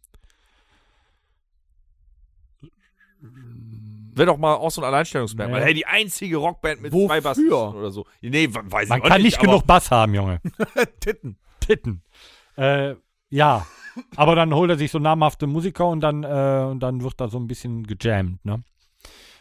Wäre 4.15 4.27
doch 4.27 4.39
mal 4.39 4.55
auch 4.55 4.71
so 4.71 4.81
ein 4.81 4.85
Alleinstellungsmerkmal. 4.85 5.61
Nee. 5.61 5.67
Hey, 5.67 5.75
die 5.75 5.87
einzige 5.87 6.39
Rockband 6.39 6.83
mit 6.83 6.93
Wofür? 6.93 7.07
zwei 7.09 7.21
Bassisten 7.21 7.53
oder 7.53 7.91
so. 7.91 8.07
Nee, 8.21 8.49
weiß 8.51 8.89
Man 8.89 8.99
ich 9.03 9.05
kann 9.09 9.23
nicht 9.23 9.39
aber 9.39 9.47
genug 9.47 9.67
Bass 9.67 9.91
haben, 9.91 10.15
Junge. 10.15 10.41
Titten. 11.01 11.39
Titten. 11.61 12.03
Äh, 12.57 12.95
ja. 13.31 13.67
Aber 14.17 14.35
dann 14.35 14.55
holt 14.55 14.71
er 14.71 14.79
sich 14.79 14.91
so 14.91 14.99
namhafte 14.99 15.47
Musiker 15.47 15.87
und 15.89 16.01
dann, 16.01 16.25
äh, 16.25 16.67
und 16.71 16.81
dann 16.81 17.03
wird 17.03 17.21
da 17.21 17.29
so 17.29 17.39
ein 17.39 17.47
bisschen 17.47 17.87
gejammt, 17.87 18.45
ne? 18.45 18.63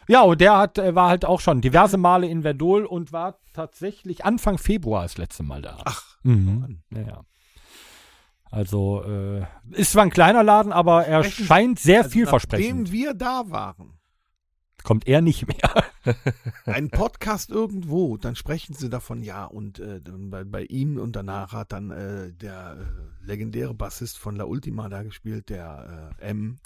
Ja, 0.08 0.22
und 0.22 0.40
der 0.40 0.56
hat, 0.56 0.78
äh, 0.78 0.94
war 0.94 1.08
halt 1.08 1.24
auch 1.26 1.40
schon 1.40 1.60
diverse 1.60 1.98
Male 1.98 2.26
in 2.26 2.42
Verdol 2.42 2.86
und 2.86 3.12
war 3.12 3.38
tatsächlich 3.52 4.24
Anfang 4.24 4.56
Februar 4.56 5.02
das 5.02 5.18
letzte 5.18 5.42
Mal 5.42 5.60
da. 5.60 5.78
Ach, 5.84 6.08
Mhm. 6.22 6.82
Ja, 6.90 7.00
ja. 7.00 7.20
Also, 8.50 9.02
äh, 9.04 9.44
ist 9.72 9.92
zwar 9.92 10.04
ein 10.04 10.10
kleiner 10.10 10.42
Laden, 10.42 10.72
aber 10.72 11.06
er 11.06 11.22
scheint 11.24 11.78
sehr 11.78 11.98
also 11.98 12.10
vielversprechend. 12.10 12.78
Nachdem 12.78 12.92
wir 12.92 13.14
da 13.14 13.42
waren, 13.48 13.97
Kommt 14.88 15.06
er 15.06 15.20
nicht 15.20 15.46
mehr. 15.46 15.84
ein 16.64 16.88
Podcast 16.88 17.50
irgendwo, 17.50 18.16
dann 18.16 18.36
sprechen 18.36 18.72
sie 18.74 18.88
davon, 18.88 19.22
ja, 19.22 19.44
und 19.44 19.80
äh, 19.80 20.00
bei, 20.02 20.44
bei 20.44 20.64
ihm 20.64 20.96
und 20.96 21.14
danach 21.14 21.52
hat 21.52 21.72
dann 21.72 21.90
äh, 21.90 22.32
der 22.32 22.78
äh, 22.80 23.26
legendäre 23.26 23.74
Bassist 23.74 24.16
von 24.16 24.34
La 24.34 24.44
Ultima 24.44 24.88
da 24.88 25.02
gespielt, 25.02 25.50
der 25.50 26.14
äh, 26.18 26.24
M. 26.24 26.58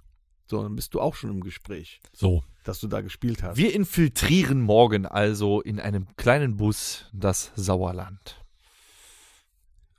So, 0.47 0.63
dann 0.63 0.77
bist 0.77 0.95
du 0.95 1.01
auch 1.01 1.17
schon 1.17 1.31
im 1.31 1.41
Gespräch, 1.41 2.01
So. 2.13 2.45
dass 2.63 2.79
du 2.79 2.87
da 2.87 3.01
gespielt 3.01 3.43
hast. 3.43 3.57
Wir 3.57 3.75
infiltrieren 3.75 4.61
morgen 4.61 5.05
also 5.05 5.61
in 5.61 5.81
einem 5.81 6.07
kleinen 6.15 6.57
Bus 6.57 7.11
das 7.13 7.51
Sauerland. 7.57 8.41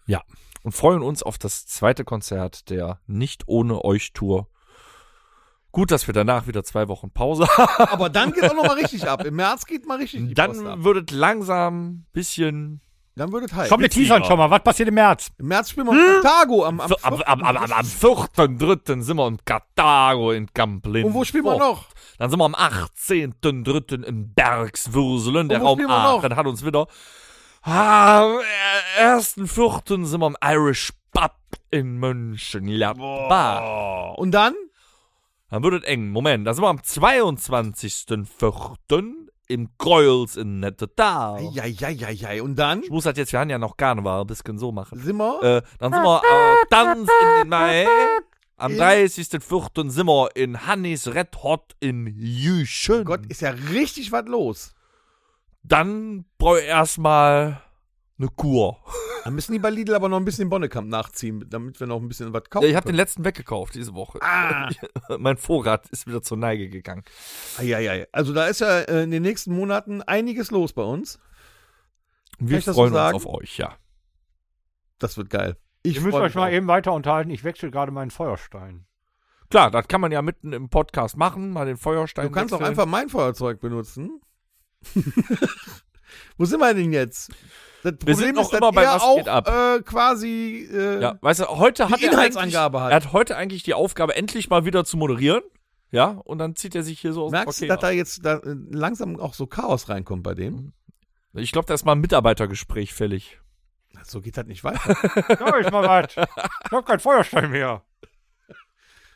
Ja. 0.06 0.24
Und 0.62 0.72
freuen 0.72 1.01
uns 1.01 1.24
auf 1.24 1.38
das 1.38 1.65
zweite 1.65 2.06
Konzert 2.06 2.70
der 2.70 3.01
Nicht 3.06 3.50
ohne 3.50 3.84
euch 3.84 4.13
Tour. 4.13 4.48
Gut, 5.74 5.89
dass 5.89 6.06
wir 6.06 6.13
danach 6.13 6.46
wieder 6.46 6.63
zwei 6.63 6.88
Wochen 6.88 7.10
Pause 7.10 7.48
haben. 7.58 7.86
Aber 7.92 8.08
dann 8.08 8.32
geht 8.32 8.44
auch 8.44 8.53
nochmal 8.53 8.77
richtig 8.77 9.10
ab. 9.10 9.25
Im 9.25 9.36
März 9.36 9.65
geht 9.65 9.88
mal 9.88 9.98
richtig 9.98 10.27
die 10.27 10.36
Post 10.36 10.60
ab. 10.60 10.65
Dann 10.65 10.84
wird 10.84 11.12
es 11.12 11.18
langsam 11.18 12.06
bisschen. 12.13 12.80
Dann 13.15 13.32
wird 13.32 13.46
es 13.46 13.53
halt. 13.53 13.70
Komm, 13.70 13.82
wir 13.82 13.89
teasern 13.89 14.24
schon 14.24 14.38
mal. 14.38 14.51
Was 14.51 14.62
passiert 14.62 14.89
im 14.89 14.94
März? 14.94 15.32
Im 15.39 15.48
März 15.48 15.72
spielen 15.72 15.88
wir 15.88 15.94
hm? 15.94 16.22
Karthago 16.22 16.63
am, 16.63 16.80
am, 16.80 16.89
So, 16.89 16.96
am, 17.01 17.15
am, 17.24 17.42
am, 17.42 17.58
am, 17.58 17.72
am 17.72 17.86
4.3. 17.86 19.01
sind 19.01 19.18
wir 19.18 19.27
in 19.27 19.39
Karthago 19.44 20.32
in 20.32 20.53
Camplin. 20.53 21.08
Und 21.08 21.15
wo 21.15 21.24
spielen 21.24 21.46
wir 21.46 21.58
noch? 21.58 21.88
Dann 22.20 22.30
sind 22.30 22.38
wir 22.38 22.46
am 22.46 22.53
18.3. 22.53 24.03
in 24.03 24.32
Bergswürseln. 24.32 25.50
Der 25.50 25.62
wo 25.62 25.65
Raum 25.65 25.80
spielen 25.80 25.89
wir 25.89 26.03
noch? 26.03 26.24
Aachen 26.24 26.36
hat 26.36 26.46
uns 26.46 26.63
wieder. 26.63 26.86
Ah, 27.63 28.22
Am 28.22 28.38
1.4. 29.00 30.06
sind 30.06 30.22
wir 30.22 30.27
im 30.27 30.38
Irish 30.44 30.94
Pub 31.12 31.32
in 31.72 31.98
Mönchengladbach. 31.98 34.13
Und 34.18 34.30
dann? 34.32 34.53
Dann 35.53 35.62
wird 35.62 35.83
es 35.83 35.88
eng. 35.88 36.10
Moment, 36.10 36.48
da 36.48 36.53
sind 36.55 36.63
wir 36.63 36.69
am 36.69 36.79
22.4. 36.79 39.13
im 39.50 39.69
Gräuels 39.77 40.36
in 40.36 40.60
Nettetal. 40.60 41.36
Eieieiei. 41.38 42.41
Und 42.41 42.55
dann 42.55 42.81
Ich 42.81 42.89
muss 42.89 43.03
das 43.03 43.15
jetzt, 43.17 43.33
wir 43.33 43.39
haben 43.39 43.51
ja 43.51 43.60
noch 43.60 43.77
Karneval, 43.77 44.22
ein 44.22 44.25
bisschen 44.27 44.57
so 44.57 44.72
machen. 44.72 44.98
sind 45.00 45.15
wir. 45.17 45.43
Äh, 45.43 45.62
dann 45.77 45.93
sind 45.93 46.01
wir 46.01 46.22
äh, 46.24 46.55
Tanz 46.72 47.07
in 47.22 47.27
den 47.41 47.50
Mai. 47.50 47.86
Am 48.57 48.72
In- 48.72 48.79
30.04. 48.79 49.91
sind 49.91 50.07
wir 50.07 50.36
in 50.36 50.65
Hannis 50.65 51.13
Red 51.13 51.43
Hot 51.43 51.75
in 51.79 52.07
Jüchen. 52.17 53.05
Gott, 53.05 53.27
ist 53.27 53.41
ja 53.41 53.51
richtig 53.51 54.12
was 54.12 54.25
los. 54.25 54.74
Dann 55.62 56.25
brauche 56.39 56.62
ich 56.62 56.65
erstmal 56.67 57.62
eine 58.17 58.29
Kur. 58.29 58.77
Dann 59.24 59.36
müssen 59.36 59.53
die 59.53 59.60
bei 59.60 59.70
Lidl 59.70 59.96
aber 59.96 60.10
noch 60.10 60.17
ein 60.17 60.25
bisschen 60.25 60.50
Bonnekamp 60.50 60.89
nachziehen, 60.89 61.46
damit 61.50 61.79
wir 61.79 61.88
noch 61.88 62.01
ein 62.01 62.08
bisschen 62.10 62.34
was 62.34 62.43
kaufen. 62.50 62.65
Ja, 62.65 62.70
ich 62.72 62.75
habe 62.75 62.88
den 62.88 62.96
letzten 62.96 63.24
weggekauft 63.24 63.74
diese 63.75 63.93
Woche. 63.93 64.20
Ah. 64.22 64.70
mein 65.17 65.38
Vorrat 65.38 65.88
ist 65.89 66.08
wieder 66.08 66.22
zur 66.22 66.38
Neige 66.38 66.70
gegangen. 66.70 67.03
Eieiei. 67.58 68.08
Also 68.12 68.34
da 68.34 68.48
ist 68.48 68.60
ja 68.60 68.79
äh, 68.79 69.03
in 69.03 69.12
den 69.12 69.24
nächsten 69.24 69.55
Monaten 69.55 70.01
einiges 70.01 70.51
los 70.51 70.74
bei 70.74 70.84
uns. 70.84 71.20
Und 72.39 72.50
wir 72.50 72.58
ich 72.58 72.65
das 72.65 72.75
so 72.75 72.82
freuen 72.82 72.93
uns 72.93 72.98
sagen? 72.98 73.15
auf 73.15 73.25
euch, 73.25 73.58
ja. 73.58 73.77
Das 75.00 75.17
wird 75.17 75.29
geil. 75.29 75.55
Ich 75.84 75.96
Ihr 75.96 76.01
müsst 76.01 76.15
euch 76.17 76.36
mal 76.36 76.50
auch. 76.50 76.53
eben 76.53 76.67
weiter 76.67 76.93
unterhalten. 76.93 77.29
Ich 77.29 77.43
wechsle 77.43 77.72
gerade 77.72 77.91
meinen 77.91 78.12
Feuerstein. 78.12 78.86
Klar, 79.50 79.72
das 79.72 79.88
kann 79.88 80.01
man 80.01 80.12
ja 80.12 80.22
mitten 80.22 80.51
im 80.51 80.70
Podcast 80.70 81.15
machen, 81.15 81.51
mal 81.51 81.65
den 81.65 81.77
Feuerstein 81.77 82.27
Du 82.27 82.32
kannst 82.32 82.53
auch 82.53 82.60
wechseln. 82.60 82.72
einfach 82.72 82.86
mein 82.88 83.08
Feuerzeug 83.10 83.60
benutzen. 83.60 84.22
Wo 86.38 86.46
sind 86.46 86.60
wir 86.60 86.74
denn 86.74 86.91
jetzt? 86.91 87.32
Das 87.84 87.94
Wir 88.06 88.16
sind 88.16 88.36
noch 88.36 88.44
ist, 88.44 88.54
dass 88.54 88.60
immer 88.60 88.72
bei 88.72 88.84
er 88.84 88.96
Was 88.96 89.02
auch 89.02 89.18
geht 89.18 89.28
ab? 89.28 89.48
Äh, 89.48 89.82
quasi 89.82 90.68
äh, 90.72 91.02
Ja, 91.02 91.18
weißt 91.22 91.42
du, 91.42 91.46
heute 91.48 91.90
hat 91.90 92.02
er 92.02 92.12
Inhaltsangabe 92.12 92.80
eigentlich, 92.80 92.94
hat. 92.96 93.04
er 93.04 93.08
hat 93.08 93.13
heute 93.13 93.38
eigentlich 93.38 93.63
die 93.63 93.74
Aufgabe, 93.74 94.16
endlich 94.16 94.50
mal 94.50 94.66
wieder 94.66 94.86
zu 94.86 94.98
moderieren. 94.98 95.44
Ja, 95.92 96.08
und 96.24 96.40
dann 96.40 96.56
zieht 96.56 96.74
er 96.75 96.82
sich 96.84 97.00
hier 97.00 97.13
so 97.13 97.25
aus 97.25 97.32
Merkst 97.32 97.62
dem 97.62 97.68
du, 97.68 97.75
Paket 97.75 97.84
dass 97.84 97.90
da 97.90 97.94
jetzt 97.94 98.25
da, 98.25 98.52
äh, 98.52 98.56
langsam 98.72 99.20
auch 99.20 99.34
so 99.34 99.46
Chaos 99.46 99.90
reinkommt 99.90 100.24
bei 100.24 100.34
dem? 100.34 100.74
Ich 101.34 101.52
glaube, 101.52 101.68
da 101.68 101.74
ist 101.74 101.86
mal 101.86 101.92
ein 101.92 102.00
Mitarbeitergespräch 102.00 102.94
fällig. 102.94 103.40
So 104.04 104.22
geht 104.22 104.38
das 104.38 104.46
nicht 104.46 104.63
weiter. 104.63 104.80
Ja, 105.40 105.60
ich 105.60 105.72
mal 105.72 105.88
was. 105.88 106.16
Ich 106.16 106.72
hab 106.72 106.86
keinen 106.86 107.00
Feuerstein 107.00 107.52
mehr. 107.52 107.84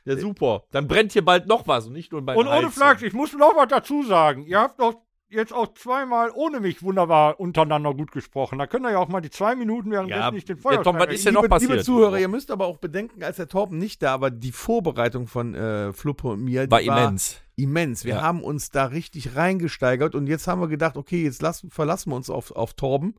Ja, 0.05 0.17
super. 0.17 0.63
Dann 0.71 0.87
brennt 0.87 1.11
hier 1.13 1.25
bald 1.25 1.47
noch 1.47 1.67
was 1.67 1.87
und 1.87 1.93
nicht 1.93 2.11
nur 2.11 2.21
bei 2.21 2.35
Und 2.35 2.47
ohne 2.47 2.69
Flachs, 2.71 3.01
ich 3.01 3.13
muss 3.13 3.33
noch 3.33 3.55
was 3.55 3.67
dazu 3.69 4.03
sagen. 4.03 4.43
Ihr 4.43 4.59
habt 4.59 4.79
doch 4.79 4.93
jetzt 5.29 5.51
auch 5.53 5.73
zweimal 5.73 6.31
ohne 6.33 6.59
mich 6.59 6.81
wunderbar 6.83 7.39
untereinander 7.39 7.93
gut 7.93 8.11
gesprochen. 8.11 8.59
Da 8.59 8.67
könnt 8.67 8.85
ihr 8.85 8.91
ja 8.91 8.99
auch 8.99 9.07
mal 9.09 9.21
die 9.21 9.29
zwei 9.29 9.55
Minuten, 9.55 9.91
währenddessen 9.91 10.21
Ja, 10.21 10.33
ich 10.33 10.45
den 10.45 10.57
ja, 10.57 10.61
Feuerstein 10.61 10.83
Tom, 10.83 10.99
was 10.99 11.13
ist 11.13 11.25
denn 11.25 11.33
noch 11.33 11.41
liebe, 11.41 11.49
passiert? 11.49 11.71
liebe 11.71 11.83
Zuhörer, 11.83 12.19
ihr 12.19 12.27
müsst 12.27 12.49
aber 12.51 12.65
auch 12.65 12.77
bedenken, 12.77 13.23
als 13.23 13.37
der 13.37 13.47
Torben 13.47 13.77
nicht 13.77 14.01
da 14.03 14.21
war, 14.21 14.31
die 14.31 14.51
Vorbereitung 14.51 15.27
von 15.27 15.53
äh, 15.55 15.91
Fluppe 15.93 16.29
und 16.29 16.43
mir 16.43 16.65
die 16.67 16.71
War 16.71 16.81
immens. 16.81 17.41
immens. 17.55 18.05
Wir 18.05 18.15
Ja. 18.15 18.21
haben 18.21 18.43
uns 18.43 18.69
da 18.71 18.85
richtig 18.85 19.35
reingesteigert 19.35 20.15
und 20.15 20.27
jetzt 20.27 20.47
haben 20.47 20.61
wir 20.61 20.67
gedacht, 20.67 20.97
okay, 20.97 21.23
jetzt 21.23 21.41
lassen, 21.41 21.71
verlassen 21.71 22.11
wir 22.11 22.15
uns 22.15 22.29
auf, 22.29 22.51
auf 22.51 22.73
Torben. 22.73 23.15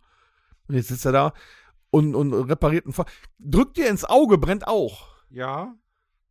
Und 0.69 0.75
jetzt 0.75 0.89
sitzt 0.89 1.07
er 1.07 1.13
da 1.13 1.33
und, 1.91 2.15
und 2.15 2.33
repariert 2.33 2.85
einen 2.87 2.93
Feuer. 2.93 3.07
Drückt 3.39 3.77
dir 3.77 3.89
ins 3.89 4.05
Auge, 4.05 4.39
brennt 4.39 4.67
auch. 4.67 5.09
Ja, 5.31 5.75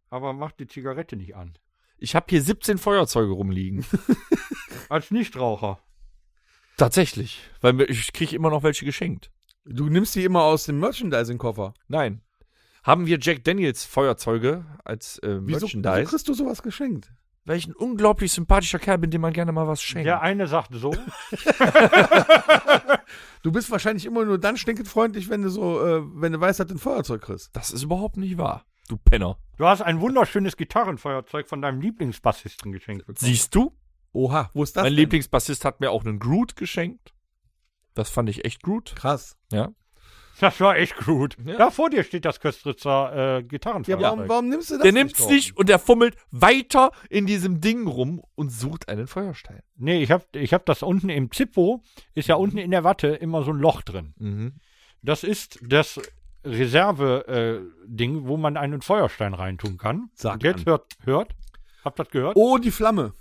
aber 0.10 0.34
macht 0.34 0.60
die 0.60 0.68
Zigarette 0.68 1.16
nicht 1.18 1.36
an. 1.36 1.58
Ich 1.98 2.16
habe 2.16 2.26
hier 2.30 2.42
17 2.42 2.78
Feuerzeuge 2.78 3.32
rumliegen. 3.32 3.86
Als 4.90 5.12
Nichtraucher. 5.12 5.80
Tatsächlich. 6.78 7.42
Weil 7.62 7.82
ich 7.82 8.14
kriege 8.14 8.36
immer 8.36 8.50
noch 8.50 8.64
welche 8.64 8.86
geschenkt. 8.86 9.32
Du 9.66 9.90
nimmst 9.90 10.16
die 10.16 10.24
immer 10.24 10.44
aus 10.44 10.66
dem 10.66 10.80
Merchandising-Koffer. 10.80 11.74
Nein. 11.88 12.22
Haben 12.84 13.06
wir 13.06 13.18
Jack 13.20 13.44
Daniels 13.44 13.84
Feuerzeuge 13.84 14.66
als 14.86 15.18
äh, 15.20 15.40
Wieso, 15.42 15.68
wieso 15.68 15.78
Merchandise? 15.80 16.10
kriegst 16.10 16.28
du 16.30 16.34
sowas 16.34 16.64
geschenkt? 16.64 17.12
weil 17.48 17.58
ich 17.58 17.68
ein 17.68 17.74
unglaublich 17.74 18.34
sympathischer 18.34 18.78
Kerl 18.78 18.98
bin, 18.98 19.10
dem 19.10 19.22
man 19.22 19.32
gerne 19.32 19.54
mal 19.54 19.68
was 19.70 19.82
schenkt. 19.82 20.06
Der 20.06 20.22
eine 20.22 20.48
sagt 20.48 20.76
so. 20.76 20.94
Du 23.42 23.54
bist 23.54 23.72
wahrscheinlich 23.72 24.06
immer 24.06 24.26
nur 24.26 24.38
dann 24.38 24.58
stinkend 24.58 24.90
freundlich, 24.90 25.30
wenn 25.30 25.42
du 25.42 25.50
so, 25.50 25.80
äh, 25.80 26.02
wenn 26.16 26.34
du 26.34 26.42
weißt, 26.42 26.60
dass 26.60 26.68
du 26.68 26.76
ein 26.76 26.80
Feuerzeug 26.80 27.22
kriegst. 27.22 27.56
Das 27.56 27.72
ist 27.72 27.84
überhaupt 27.84 28.18
nicht 28.18 28.38
wahr. 28.38 28.66
Du 28.88 28.98
Penner. 28.98 29.38
Du 29.58 29.66
hast 29.66 29.82
ein 29.82 30.00
wunderschönes 30.00 30.56
Gitarrenfeuerzeug 30.56 31.48
von 31.48 31.62
deinem 31.62 31.82
Lieblingsbassisten 31.82 32.72
geschenkt 32.72 33.06
bekommen. 33.06 33.18
Siehst 33.20 33.54
du? 33.56 33.74
Oha, 34.14 34.50
wo 34.54 34.64
ist 34.64 34.76
das 34.78 34.84
mein 34.84 34.94
denn? 34.94 35.00
Lieblingsbassist 35.02 35.66
hat 35.66 35.80
mir 35.82 35.92
auch 35.92 36.06
einen 36.06 36.20
Groot 36.20 36.56
geschenkt. 36.56 37.14
Das 37.94 38.10
fand 38.10 38.30
ich 38.30 38.46
echt 38.46 38.62
gut. 38.64 38.96
Krass. 38.96 39.36
Ja. 39.52 39.70
Das 40.40 40.60
war 40.60 40.78
echt 40.78 40.96
gut. 40.98 41.36
Ja. 41.44 41.58
Da 41.58 41.72
vor 41.72 41.90
dir 41.90 42.04
steht 42.04 42.24
das 42.24 42.40
Köstritzer 42.40 43.12
äh, 43.12 43.34
Ja, 43.38 43.42
Gitarrenfeuerzeug. 43.42 44.04
warum, 44.04 44.30
warum 44.30 44.50
nimmst 44.50 44.70
du 44.70 44.76
das 44.76 44.84
Der 44.84 44.92
nimmt's 44.92 45.18
Torben? 45.18 45.36
nicht 45.36 45.58
und 45.58 45.68
der 45.68 45.80
fummelt 45.80 46.16
weiter 46.30 46.92
in 47.10 47.26
diesem 47.26 47.60
Ding 47.60 47.88
rum 47.88 48.22
und 48.36 48.52
sucht 48.52 48.88
einen 48.88 49.08
Feuerstein. 49.08 49.62
Nee, 49.76 50.02
ich 50.04 50.12
hab, 50.12 50.34
ich 50.36 50.54
hab 50.54 50.66
das 50.68 50.84
unten 50.84 51.10
im 51.10 51.32
Zippo, 51.32 51.82
ist 52.14 52.28
ja 52.28 52.36
unten 52.36 52.60
in 52.60 52.70
der 52.72 52.84
Watte 52.84 53.08
immer 53.08 53.44
so 53.44 53.52
ein 53.52 53.58
Loch 53.58 53.82
drin. 53.82 54.14
Mhm. 54.20 54.60
Das 55.02 55.24
ist 55.24 55.60
das 55.64 56.00
Reserve-Ding, 56.50 58.28
wo 58.28 58.38
man 58.38 58.58
einen 58.58 58.82
Feuerstein 58.82 59.34
reintun 59.34 59.78
kann. 59.78 60.10
Sag 60.16 60.36
Und 60.36 60.44
jetzt 60.44 60.60
an. 60.62 60.66
hört, 60.66 60.86
hört. 61.04 61.36
Habt 61.84 62.00
ihr 62.00 62.04
das 62.04 62.12
gehört? 62.12 62.36
Oh, 62.36 62.58
die 62.58 62.72
Flamme. 62.72 63.14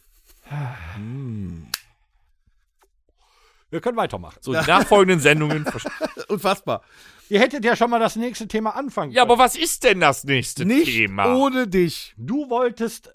Wir 3.70 3.80
können 3.80 3.96
weitermachen. 3.96 4.38
So, 4.40 4.52
die 4.52 4.58
nachfolgenden 4.66 5.20
Sendungen. 5.20 5.66
Unfassbar. 6.28 6.82
Ihr 7.28 7.40
hättet 7.40 7.64
ja 7.64 7.74
schon 7.74 7.90
mal 7.90 7.98
das 7.98 8.14
nächste 8.16 8.46
Thema 8.46 8.76
anfangen 8.76 9.10
ja, 9.12 9.22
können. 9.22 9.32
aber 9.32 9.42
was 9.42 9.56
ist 9.56 9.82
denn 9.84 10.00
das 10.00 10.24
nächste 10.24 10.64
Nicht 10.64 10.86
Thema? 10.86 11.34
ohne 11.36 11.66
dich. 11.66 12.14
Du 12.16 12.48
wolltest 12.48 13.12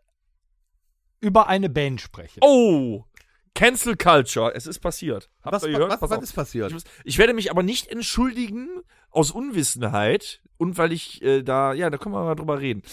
über 1.21 1.47
eine 1.47 1.69
Band 1.69 2.01
sprechen. 2.01 2.39
Oh, 2.43 3.05
Cancel 3.53 3.95
Culture. 3.95 4.53
Es 4.55 4.65
ist 4.65 4.79
passiert. 4.79 5.29
Habt 5.43 5.55
Was, 5.55 5.63
ihr 5.63 5.71
gehört? 5.71 6.01
was, 6.01 6.09
was 6.09 6.23
ist 6.23 6.33
passiert? 6.33 6.71
Ich, 6.71 6.83
ich 7.03 7.17
werde 7.17 7.33
mich 7.33 7.51
aber 7.51 7.63
nicht 7.63 7.87
entschuldigen 7.87 8.69
aus 9.09 9.31
Unwissenheit 9.31 10.41
und 10.57 10.77
weil 10.77 10.91
ich 10.91 11.21
äh, 11.21 11.43
da, 11.43 11.73
ja, 11.73 11.89
da 11.89 11.97
können 11.97 12.15
wir 12.15 12.23
mal 12.23 12.35
drüber 12.35 12.59
reden. 12.59 12.83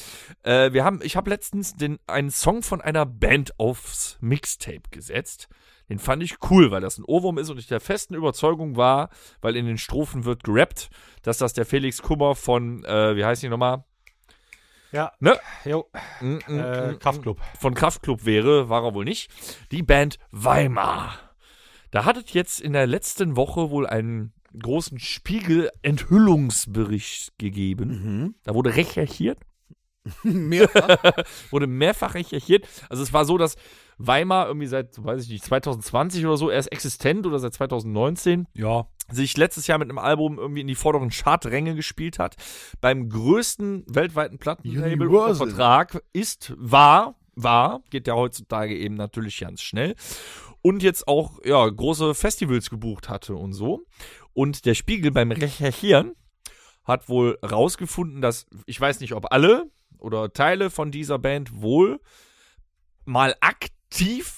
Äh, 0.43 0.73
wir 0.73 0.85
haben, 0.85 1.01
ich 1.03 1.17
habe 1.17 1.31
letztens 1.31 1.75
den, 1.75 1.99
einen 2.07 2.31
Song 2.31 2.63
von 2.63 2.81
einer 2.81 3.07
Band 3.07 3.59
aufs 3.59 4.19
Mixtape 4.21 4.83
gesetzt. 4.91 5.49
Den 5.89 5.99
fand 5.99 6.23
ich 6.23 6.37
cool, 6.51 6.71
weil 6.71 6.83
das 6.83 6.99
ein 6.99 7.05
Ohrwurm 7.05 7.39
ist 7.39 7.49
und 7.49 7.59
ich 7.59 7.67
der 7.67 7.81
festen 7.81 8.15
Überzeugung 8.15 8.77
war, 8.77 9.09
weil 9.41 9.57
in 9.57 9.65
den 9.65 9.79
Strophen 9.79 10.25
wird 10.25 10.45
gerappt, 10.45 10.91
dass 11.23 11.39
das 11.39 11.55
der 11.55 11.65
Felix 11.65 12.03
Kummer 12.03 12.35
von, 12.35 12.85
äh, 12.85 13.17
wie 13.17 13.25
heißt 13.25 13.43
die 13.43 13.49
nochmal? 13.49 13.85
Ja. 14.93 15.13
Ne? 15.21 15.39
Jo, 15.65 15.87
Mm, 16.21 16.39
mm, 16.47 16.49
äh, 16.49 16.93
mm, 16.93 16.99
Kraftclub. 16.99 17.41
von 17.61 17.75
Kraftklub 17.75 18.25
wäre, 18.25 18.69
war 18.69 18.85
er 18.85 18.95
wohl 18.95 19.05
nicht. 19.05 19.31
Die 19.71 19.83
Band 19.83 20.19
Weimar. 20.31 21.15
Da 21.91 22.05
hat 22.05 22.17
es 22.17 22.33
jetzt 22.33 22.61
in 22.61 22.73
der 22.73 22.87
letzten 22.87 23.37
Woche 23.37 23.71
wohl 23.71 23.87
einen 23.87 24.33
großen 24.59 24.99
Spiegel-Enthüllungsbericht 24.99 27.39
gegeben. 27.39 27.89
Mhm. 28.25 28.35
Da 28.45 28.55
wurde 28.55 28.75
recherchiert, 28.77 29.39
Mehrfach. 30.23 30.99
wurde 31.51 31.67
mehrfach 31.67 32.15
recherchiert. 32.15 32.67
Also 32.89 33.03
es 33.03 33.13
war 33.13 33.25
so, 33.25 33.37
dass 33.39 33.57
Weimar 33.99 34.47
irgendwie 34.47 34.67
seit, 34.69 35.03
weiß 35.03 35.25
ich 35.25 35.29
nicht, 35.29 35.45
2020 35.45 36.25
oder 36.27 36.37
so 36.37 36.51
erst 36.51 36.71
existent 36.73 37.27
oder 37.27 37.39
seit 37.39 37.53
2019 37.55 38.47
Ja. 38.55 38.87
sich 39.11 39.37
letztes 39.37 39.67
Jahr 39.67 39.79
mit 39.79 39.89
einem 39.89 39.99
Album 39.99 40.39
irgendwie 40.39 40.61
in 40.61 40.67
die 40.69 40.75
vorderen 40.77 41.11
Chartränge 41.11 41.75
gespielt 41.75 42.19
hat. 42.19 42.37
Beim 42.81 43.09
größten 43.09 43.85
weltweiten 43.89 44.39
Plattenlabel 44.39 44.93
unter 44.93 45.05
Universal. 45.05 45.49
Vertrag 45.49 46.03
ist, 46.13 46.55
war, 46.57 47.17
war, 47.35 47.83
geht 47.91 48.07
ja 48.07 48.15
heutzutage 48.15 48.77
eben 48.77 48.95
natürlich 48.95 49.41
ganz 49.41 49.61
schnell. 49.63 49.95
Und 50.63 50.83
jetzt 50.83 51.07
auch, 51.09 51.39
ja, 51.45 51.69
große 51.69 52.15
Festivals 52.15 52.69
gebucht 52.71 53.09
hatte 53.09 53.35
und 53.37 53.53
so. 53.53 53.85
Und 54.33 54.65
der 54.67 54.75
Spiegel 54.75 55.11
beim 55.11 55.31
Recherchieren 55.33 56.15
hat 56.85 57.09
wohl 57.09 57.39
rausgefunden, 57.45 58.21
dass, 58.21 58.47
ich 58.67 58.81
weiß 58.81 59.01
nicht, 59.01 59.13
ob 59.15 59.33
alle 59.33 59.71
oder 59.99 60.33
Teile 60.33 60.71
von 60.71 60.91
dieser 60.91 61.19
Band 61.19 61.61
wohl 61.61 62.01
mal 63.05 63.35
aktiv 63.41 63.73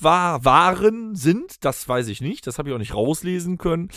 war, 0.00 0.44
waren, 0.44 1.14
sind, 1.14 1.64
das 1.64 1.88
weiß 1.88 2.08
ich 2.08 2.20
nicht, 2.20 2.46
das 2.46 2.58
habe 2.58 2.68
ich 2.68 2.74
auch 2.74 2.78
nicht 2.78 2.94
rauslesen 2.94 3.58
können, 3.58 3.88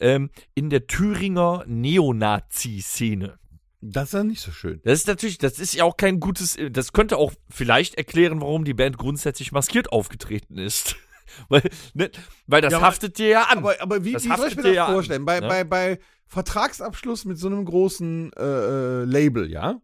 ähm, 0.00 0.30
in 0.54 0.70
der 0.70 0.86
Thüringer 0.86 1.64
Neonazi-Szene. 1.66 3.38
Das 3.82 4.08
ist 4.08 4.12
ja 4.12 4.24
nicht 4.24 4.42
so 4.42 4.52
schön. 4.52 4.80
Das 4.84 4.98
ist 4.98 5.06
natürlich, 5.06 5.38
das 5.38 5.58
ist 5.58 5.74
ja 5.74 5.84
auch 5.84 5.96
kein 5.96 6.20
gutes, 6.20 6.58
das 6.70 6.92
könnte 6.92 7.16
auch 7.16 7.32
vielleicht 7.48 7.94
erklären, 7.94 8.40
warum 8.40 8.64
die 8.64 8.74
Band 8.74 8.98
grundsätzlich 8.98 9.52
maskiert 9.52 9.90
aufgetreten 9.90 10.58
ist. 10.58 10.96
weil, 11.48 11.62
ne, 11.94 12.10
weil 12.46 12.60
das 12.60 12.72
Ja, 12.72 12.80
haftet 12.82 13.18
dir 13.18 13.28
ja 13.28 13.42
an. 13.44 13.58
Aber, 13.58 13.80
aber 13.80 14.04
wie, 14.04 14.12
Das 14.12 14.24
wie 14.24 14.36
soll 14.36 14.48
ich 14.48 14.56
mir 14.56 14.62
das 14.64 14.74
ja 14.74 14.86
an, 14.86 14.92
vorstellen? 14.92 15.24
bei, 15.24 15.40
ne? 15.40 15.48
bei, 15.48 15.64
bei 15.64 15.98
Vertragsabschluss 16.26 17.24
mit 17.24 17.38
so 17.38 17.46
einem 17.46 17.64
großen 17.64 18.32
äh, 18.34 18.42
äh, 18.42 19.04
Label, 19.04 19.50
ja? 19.50 19.80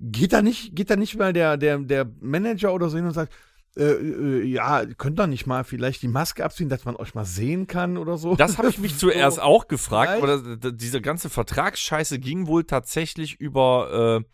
Geht 0.00 0.32
da 0.32 0.42
nicht, 0.42 0.74
geht 0.74 0.90
da 0.90 0.96
nicht 0.96 1.16
mal 1.16 1.32
der, 1.32 1.56
der, 1.56 1.78
der 1.78 2.10
Manager 2.20 2.72
oder 2.72 2.88
so 2.88 2.96
hin 2.96 3.06
und 3.06 3.12
sagt, 3.12 3.32
äh, 3.78 3.82
äh, 4.40 4.44
ja, 4.44 4.84
könnt 4.96 5.18
ihr 5.20 5.26
nicht 5.26 5.46
mal 5.46 5.64
vielleicht 5.64 6.02
die 6.02 6.08
Maske 6.08 6.44
abziehen, 6.44 6.68
dass 6.68 6.84
man 6.84 6.96
euch 6.96 7.14
mal 7.14 7.24
sehen 7.24 7.66
kann 7.66 7.96
oder 7.96 8.16
so? 8.18 8.34
Das 8.36 8.58
habe 8.58 8.68
ich 8.68 8.78
mich 8.78 8.92
So. 8.98 9.08
zuerst 9.08 9.40
auch 9.40 9.68
gefragt, 9.68 10.22
das, 10.22 10.42
das, 10.60 10.72
diese 10.76 11.00
ganze 11.00 11.30
Vertragsscheiße 11.30 12.18
ging 12.18 12.46
wohl 12.46 12.64
tatsächlich 12.64 13.40
über, 13.40 14.24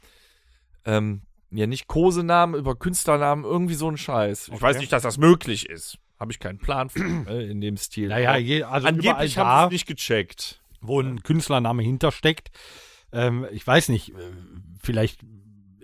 äh, 0.87 0.91
ähm, 0.97 1.23
ja 1.51 1.67
nicht 1.67 1.87
Kosenamen, 1.87 2.59
über 2.59 2.75
Künstlernamen, 2.77 3.45
irgendwie 3.45 3.75
so 3.75 3.89
ein 3.91 3.97
Scheiß. 3.97 4.49
Ich 4.49 4.55
Okay. 4.55 4.63
weiß 4.63 4.79
nicht, 4.79 4.93
dass 4.93 5.03
das 5.03 5.19
möglich 5.19 5.69
ist. 5.69 5.99
Habe 6.19 6.33
ich 6.33 6.39
keinen 6.41 6.59
Plan 6.59 6.89
für, 6.91 7.01
äh, 7.29 7.47
in 7.51 7.61
dem 7.61 7.77
Stil. 7.77 8.09
Naja, 8.09 8.37
je, 8.37 8.63
also 8.63 8.87
Angeblich 8.89 9.35
sie 9.35 9.41
es 9.41 9.71
nicht 9.71 9.87
gecheckt. 9.87 10.61
wo 10.81 11.01
ein 11.01 11.23
Künstlername 11.23 11.83
hintersteckt. 11.83 12.51
Ähm, 13.13 13.47
ich 13.53 13.67
weiß 13.67 13.89
nicht, 13.91 14.11
äh, 14.11 14.15
vielleicht 14.83 15.21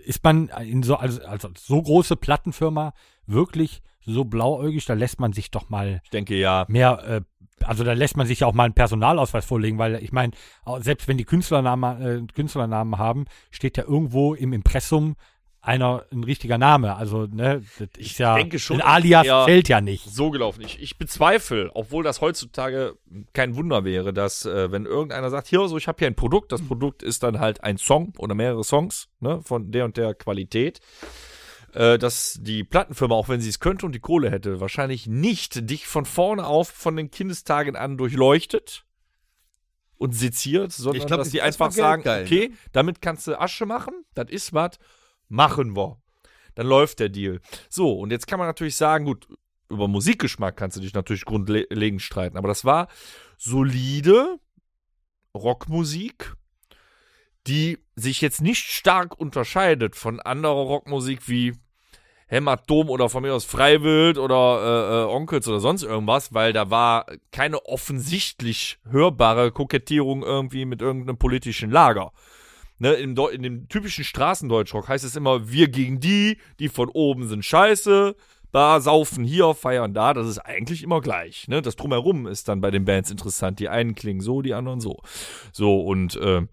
ist 0.03 0.23
man 0.23 0.47
in 0.63 0.83
so, 0.83 0.95
also, 0.95 1.21
also 1.23 1.49
so 1.57 1.81
große 1.81 2.15
Plattenfirma 2.15 2.93
wirklich 3.31 3.81
so 4.05 4.25
blauäugig, 4.25 4.85
da 4.85 4.93
lässt 4.93 5.19
man 5.19 5.33
sich 5.33 5.51
doch 5.51 5.69
mal 5.69 6.01
Ich 6.03 6.09
denke 6.09 6.35
ja. 6.35 6.65
mehr, 6.67 7.03
äh, 7.07 7.21
also 7.63 7.83
da 7.83 7.93
lässt 7.93 8.17
man 8.17 8.25
sich 8.25 8.39
ja 8.39 8.47
auch 8.47 8.53
mal 8.53 8.65
einen 8.65 8.73
Personalausweis 8.73 9.45
vorlegen, 9.45 9.77
weil 9.77 10.03
ich 10.03 10.11
meine, 10.11 10.33
selbst 10.79 11.07
wenn 11.07 11.17
die 11.17 11.25
Künstlernamen, 11.25 12.01
äh, 12.01 12.33
Künstlernamen 12.33 12.97
haben, 12.97 13.25
steht 13.51 13.77
ja 13.77 13.83
irgendwo 13.83 14.33
im 14.33 14.53
Impressum 14.53 15.15
einer 15.63 16.05
ein 16.11 16.23
richtiger 16.23 16.57
Name. 16.57 16.95
Also, 16.95 17.27
ne, 17.27 17.61
das 17.77 17.89
ist 17.97 18.17
ja 18.17 18.33
denke 18.35 18.57
schon, 18.57 18.81
ein 18.81 18.87
Alias 18.87 19.27
eher- 19.27 19.45
fällt 19.45 19.69
ja 19.69 19.79
nicht. 19.79 20.09
so 20.09 20.31
gelaufen. 20.31 20.63
Ich, 20.65 20.81
ich 20.81 20.97
bezweifle, 20.97 21.69
obwohl 21.75 22.03
das 22.03 22.19
heutzutage 22.19 22.95
kein 23.33 23.55
Wunder 23.55 23.83
wäre, 23.85 24.11
dass 24.11 24.45
äh, 24.45 24.71
wenn 24.71 24.87
irgendeiner 24.87 25.29
sagt, 25.29 25.47
hier, 25.47 25.67
so 25.67 25.77
ich 25.77 25.87
habe 25.87 25.99
hier 25.99 26.07
ein 26.07 26.15
Produkt, 26.15 26.51
das 26.51 26.63
Produkt 26.63 27.03
ist 27.03 27.21
dann 27.21 27.39
halt 27.39 27.63
ein 27.63 27.77
Song 27.77 28.13
oder 28.17 28.33
mehrere 28.33 28.63
Songs 28.63 29.09
ne, 29.19 29.39
von 29.43 29.71
der 29.71 29.85
und 29.85 29.97
der 29.97 30.15
Qualität, 30.15 30.79
äh, 31.73 31.97
dass 31.97 32.37
die 32.41 32.63
Plattenfirma, 32.63 33.15
auch 33.15 33.29
wenn 33.29 33.41
sie 33.41 33.49
es 33.49 33.59
könnte 33.59 33.85
und 33.85 33.93
die 33.93 33.99
Kohle 33.99 34.29
hätte, 34.29 34.59
wahrscheinlich 34.59 35.07
nicht 35.07 35.69
dich 35.69 35.87
von 35.87 36.05
vorne 36.05 36.45
auf 36.45 36.69
von 36.69 36.95
den 36.95 37.11
Kindestagen 37.11 37.75
an 37.75 37.97
durchleuchtet 37.97 38.85
und 39.97 40.13
seziert, 40.13 40.71
sondern 40.71 41.01
Ich 41.01 41.07
glaub, 41.07 41.19
dass 41.19 41.29
die 41.29 41.41
einfach 41.41 41.71
sagen, 41.71 42.03
geldgeil, 42.03 42.25
okay, 42.25 42.57
damit 42.71 43.01
kannst 43.01 43.27
du 43.27 43.39
Asche 43.39 43.65
machen, 43.65 43.93
das 44.15 44.29
ist 44.29 44.51
was, 44.53 44.71
machen 45.29 45.75
wir. 45.75 46.01
Dann 46.55 46.67
läuft 46.67 46.99
der 46.99 47.09
Deal. 47.09 47.39
So, 47.69 47.93
und 47.93 48.11
jetzt 48.11 48.27
kann 48.27 48.39
man 48.39 48.47
natürlich 48.47 48.75
sagen, 48.75 49.05
gut, 49.05 49.27
über 49.69 49.87
Musikgeschmack 49.87 50.57
kannst 50.57 50.75
du 50.75 50.81
dich 50.81 50.93
natürlich 50.93 51.23
grundlegend 51.23 52.01
streiten, 52.01 52.37
aber 52.37 52.47
das 52.47 52.65
war 52.65 52.87
solide 53.37 54.39
Rockmusik, 55.33 56.35
die 57.47 57.79
sich 57.95 58.21
jetzt 58.21 58.41
nicht 58.41 58.67
stark 58.67 59.17
unterscheidet 59.19 59.95
von 59.95 60.19
anderer 60.19 60.63
Rockmusik 60.63 61.27
wie 61.27 61.53
Hämatom 62.27 62.89
oder 62.89 63.09
von 63.09 63.23
mir 63.23 63.33
aus 63.33 63.43
Freiwild 63.43 64.17
oder 64.17 64.61
äh, 64.63 65.01
äh, 65.01 65.13
Onkels 65.13 65.47
oder 65.49 65.59
sonst 65.59 65.83
irgendwas, 65.83 66.33
weil 66.33 66.53
da 66.53 66.69
war 66.69 67.05
keine 67.31 67.65
offensichtlich 67.65 68.79
hörbare 68.89 69.51
Kokettierung 69.51 70.23
irgendwie 70.23 70.63
mit 70.63 70.81
irgendeinem 70.81 71.17
politischen 71.17 71.69
Lager. 71.69 72.13
Ne, 72.79 72.93
in, 72.93 73.15
in 73.17 73.43
dem 73.43 73.67
typischen 73.67 74.05
Straßendeutschrock 74.05 74.87
heißt 74.87 75.03
es 75.03 75.15
immer, 75.15 75.51
wir 75.51 75.67
gegen 75.67 75.99
die, 75.99 76.37
die 76.59 76.69
von 76.69 76.89
oben 76.89 77.27
sind 77.27 77.45
scheiße, 77.45 78.15
da 78.51 78.81
saufen 78.81 79.23
hier, 79.23 79.53
feiern 79.53 79.93
da, 79.93 80.13
das 80.13 80.27
ist 80.27 80.39
eigentlich 80.39 80.83
immer 80.83 81.01
gleich. 81.01 81.47
Ne? 81.47 81.61
Das 81.61 81.75
drumherum 81.75 82.27
ist 82.27 82.47
dann 82.47 82.61
bei 82.61 82.71
den 82.71 82.85
Bands 82.85 83.09
interessant. 83.09 83.59
Die 83.59 83.69
einen 83.69 83.95
klingen 83.95 84.21
so, 84.21 84.41
die 84.41 84.53
anderen 84.53 84.81
so. 84.81 85.01
So, 85.53 85.81
und 85.81 86.15
äh, 86.17 86.45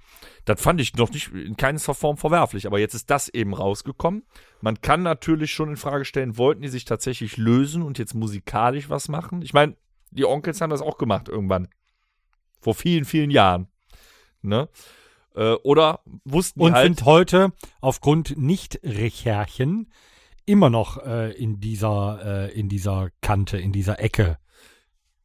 das 0.44 0.60
fand 0.60 0.80
ich 0.80 0.94
noch 0.96 1.10
nicht 1.10 1.32
in 1.32 1.56
keiner 1.56 1.78
Form 1.78 2.16
verwerflich, 2.16 2.66
aber 2.66 2.78
jetzt 2.78 2.94
ist 2.94 3.10
das 3.10 3.28
eben 3.28 3.52
rausgekommen. 3.52 4.24
Man 4.60 4.80
kann 4.80 5.02
natürlich 5.02 5.52
schon 5.52 5.70
in 5.70 5.76
Frage 5.76 6.04
stellen, 6.04 6.38
wollten 6.38 6.62
die 6.62 6.68
sich 6.68 6.84
tatsächlich 6.84 7.36
lösen 7.36 7.82
und 7.82 7.98
jetzt 7.98 8.14
musikalisch 8.14 8.88
was 8.88 9.08
machen? 9.08 9.42
Ich 9.42 9.52
meine, 9.52 9.76
die 10.10 10.24
Onkels 10.24 10.60
haben 10.60 10.70
das 10.70 10.80
auch 10.80 10.98
gemacht 10.98 11.28
irgendwann. 11.28 11.68
Vor 12.60 12.74
vielen, 12.74 13.04
vielen 13.04 13.30
Jahren. 13.30 13.68
Ne? 14.40 14.68
Äh, 15.34 15.52
oder 15.62 16.00
wussten 16.24 16.60
die 16.60 16.66
Und 16.66 16.72
halt, 16.74 16.86
sind 16.86 17.04
heute 17.04 17.52
aufgrund 17.80 18.36
Nicht-Recherchen 18.38 19.92
immer 20.48 20.70
noch 20.70 21.04
äh, 21.04 21.32
in 21.32 21.60
dieser, 21.60 22.48
äh, 22.48 22.58
in 22.58 22.68
dieser 22.68 23.10
Kante, 23.20 23.58
in 23.58 23.72
dieser 23.72 24.00
Ecke. 24.00 24.38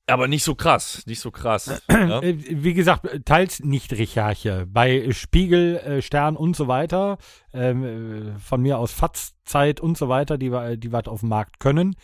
Aber 0.05 0.27
nicht 0.27 0.43
so 0.43 0.53
krass, 0.53 1.03
nicht 1.05 1.21
so 1.21 1.31
krass. 1.31 1.81
ja? 1.89 2.19
Äh, 2.21 2.35
Wie 2.37 2.73
gesagt, 2.73 3.07
teils 3.25 3.61
nicht 3.61 3.93
Recherche. 3.93 4.67
Bei 4.67 5.11
Spiegel, 5.11 5.77
äh, 5.77 6.01
Stern 6.01 6.35
und 6.35 6.55
so 6.55 6.67
weiter, 6.67 7.17
ähm, 7.53 8.35
äh, 8.35 8.39
von 8.39 8.61
mir 8.61 8.77
aus 8.79 8.91
Fatz-Zeit 8.91 9.79
und 9.79 9.97
so 9.97 10.09
weiter, 10.09 10.37
die 10.37 10.49
die 10.77 10.91
wir 10.91 11.07
auf 11.07 11.21
dem 11.21 11.29
Markt 11.29 11.59
können. 11.59 11.95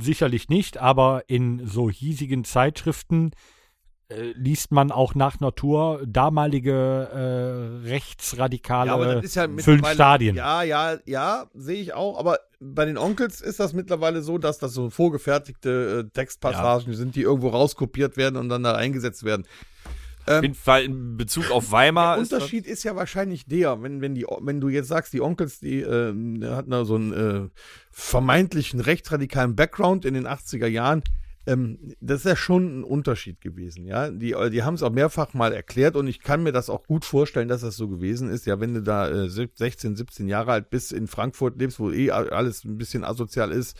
Sicherlich 0.00 0.48
nicht, 0.48 0.78
aber 0.78 1.24
in 1.28 1.66
so 1.66 1.90
hiesigen 1.90 2.44
Zeitschriften 2.44 3.32
äh, 4.12 4.32
liest 4.36 4.72
man 4.72 4.90
auch 4.90 5.14
nach 5.14 5.40
Natur 5.40 6.02
damalige 6.06 6.72
äh, 7.82 7.88
rechtsradikale 7.88 8.88
Ja, 8.88 8.94
aber 8.94 9.14
das 9.14 9.24
ist 9.24 9.34
ja 9.36 9.48
fünf 9.58 9.88
Stadien. 9.88 10.36
Ja, 10.36 10.62
ja, 10.62 10.98
ja, 11.06 11.46
sehe 11.54 11.80
ich 11.80 11.94
auch. 11.94 12.18
Aber 12.18 12.38
bei 12.60 12.84
den 12.84 12.98
Onkels 12.98 13.40
ist 13.40 13.60
das 13.60 13.72
mittlerweile 13.72 14.22
so, 14.22 14.38
dass 14.38 14.58
das 14.58 14.72
so 14.74 14.90
vorgefertigte 14.90 16.04
äh, 16.06 16.10
Textpassagen 16.10 16.94
sind, 16.94 17.16
die 17.16 17.22
irgendwo 17.22 17.48
rauskopiert 17.48 18.16
werden 18.16 18.36
und 18.36 18.48
dann 18.48 18.62
da 18.62 18.74
eingesetzt 18.74 19.24
werden. 19.24 19.46
Auf 20.26 20.42
jeden 20.42 20.54
Fall 20.54 20.84
in 20.84 21.16
Bezug 21.16 21.50
auf 21.50 21.72
Weimar 21.72 22.14
Der 22.14 22.22
ist 22.22 22.32
Unterschied 22.32 22.66
ist, 22.66 22.84
ja 22.84 22.94
wahrscheinlich 22.94 23.46
der, 23.46 23.82
wenn, 23.82 24.00
wenn, 24.00 24.14
die, 24.14 24.24
wenn 24.40 24.60
du 24.60 24.68
jetzt 24.68 24.88
sagst, 24.88 25.12
die 25.12 25.20
Onkels, 25.20 25.58
die 25.58 25.80
ähm, 25.80 26.44
hatten 26.44 26.70
da 26.70 26.84
so 26.84 26.94
einen 26.94 27.12
äh, 27.12 27.48
vermeintlichen 27.90 28.78
rechtsradikalen 28.78 29.56
Background 29.56 30.04
in 30.04 30.14
den 30.14 30.28
80er 30.28 30.68
Jahren. 30.68 31.02
Ähm, 31.44 31.94
das 32.00 32.20
ist 32.20 32.26
ja 32.26 32.36
schon 32.36 32.80
ein 32.80 32.84
Unterschied 32.84 33.40
gewesen, 33.40 33.84
ja. 33.84 34.10
Die, 34.10 34.34
die 34.50 34.62
haben 34.62 34.74
es 34.74 34.82
auch 34.82 34.92
mehrfach 34.92 35.34
mal 35.34 35.52
erklärt 35.52 35.96
und 35.96 36.06
ich 36.06 36.20
kann 36.20 36.42
mir 36.42 36.52
das 36.52 36.70
auch 36.70 36.86
gut 36.86 37.04
vorstellen, 37.04 37.48
dass 37.48 37.62
das 37.62 37.76
so 37.76 37.88
gewesen 37.88 38.30
ist. 38.30 38.46
Ja, 38.46 38.60
wenn 38.60 38.74
du 38.74 38.82
da 38.82 39.08
äh, 39.08 39.28
16, 39.28 39.96
17 39.96 40.28
Jahre 40.28 40.52
alt 40.52 40.70
bist, 40.70 40.92
in 40.92 41.08
Frankfurt 41.08 41.58
lebst, 41.58 41.80
wo 41.80 41.90
eh 41.90 42.10
alles 42.10 42.64
ein 42.64 42.78
bisschen 42.78 43.04
asozial 43.04 43.50
ist, 43.50 43.76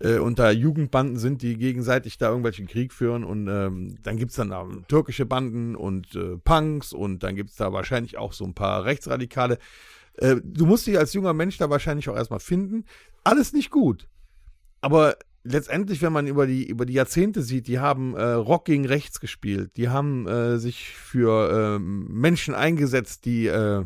äh, 0.00 0.18
und 0.18 0.38
da 0.38 0.50
Jugendbanden 0.50 1.18
sind, 1.18 1.42
die 1.42 1.56
gegenseitig 1.56 2.18
da 2.18 2.28
irgendwelchen 2.28 2.66
Krieg 2.66 2.92
führen 2.92 3.24
und 3.24 3.48
ähm, 3.48 3.98
dann 4.02 4.16
gibt's 4.16 4.36
dann 4.36 4.50
da 4.50 4.66
türkische 4.88 5.26
Banden 5.26 5.76
und 5.76 6.14
äh, 6.14 6.36
Punks 6.38 6.92
und 6.92 7.22
dann 7.22 7.36
gibt's 7.36 7.56
da 7.56 7.72
wahrscheinlich 7.72 8.18
auch 8.18 8.32
so 8.32 8.44
ein 8.44 8.54
paar 8.54 8.84
Rechtsradikale. 8.84 9.58
Äh, 10.16 10.36
du 10.42 10.66
musst 10.66 10.86
dich 10.86 10.98
als 10.98 11.12
junger 11.12 11.32
Mensch 11.32 11.58
da 11.58 11.70
wahrscheinlich 11.70 12.08
auch 12.08 12.16
erstmal 12.16 12.40
finden. 12.40 12.84
Alles 13.22 13.52
nicht 13.52 13.70
gut. 13.70 14.08
Aber 14.80 15.16
letztendlich, 15.44 16.02
wenn 16.02 16.12
man 16.12 16.26
über 16.26 16.46
die, 16.46 16.66
über 16.66 16.86
die 16.86 16.94
Jahrzehnte 16.94 17.42
sieht, 17.42 17.68
die 17.68 17.78
haben 17.78 18.16
äh, 18.16 18.22
Rock 18.32 18.64
gegen 18.64 18.86
rechts 18.86 19.20
gespielt, 19.20 19.76
die 19.76 19.88
haben 19.90 20.26
äh, 20.26 20.58
sich 20.58 20.88
für 20.96 21.76
ähm, 21.76 22.06
Menschen 22.10 22.54
eingesetzt, 22.54 23.24
die 23.26 23.46
äh, 23.46 23.84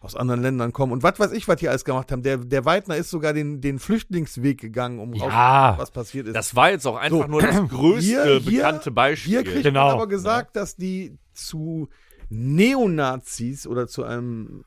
aus 0.00 0.14
anderen 0.14 0.42
Ländern 0.42 0.72
kommen 0.72 0.92
und 0.92 1.02
was 1.02 1.18
weiß 1.18 1.32
ich, 1.32 1.48
was 1.48 1.56
die 1.56 1.68
alles 1.68 1.84
gemacht 1.84 2.12
haben. 2.12 2.22
Der, 2.22 2.36
der 2.38 2.64
Weidner 2.64 2.96
ist 2.96 3.10
sogar 3.10 3.32
den, 3.32 3.60
den 3.60 3.78
Flüchtlingsweg 3.80 4.60
gegangen, 4.60 5.00
um 5.00 5.12
Ja. 5.12 5.70
raus, 5.70 5.78
was 5.78 5.90
passiert 5.90 6.28
ist. 6.28 6.34
das 6.36 6.54
war 6.54 6.70
jetzt 6.70 6.86
auch 6.86 6.96
einfach 6.96 7.22
So. 7.26 7.26
nur 7.26 7.42
das 7.42 7.56
größte 7.68 8.38
Hier- 8.38 8.40
bekannte 8.40 8.90
Beispiel. 8.92 9.32
Hier 9.32 9.44
kriegt 9.44 9.64
Genau. 9.64 9.86
man 9.86 9.94
aber 9.96 10.06
gesagt, 10.06 10.54
dass 10.56 10.76
die 10.76 11.18
zu 11.34 11.88
Neonazis 12.30 13.66
oder 13.66 13.86
zu 13.88 14.04
einem 14.04 14.64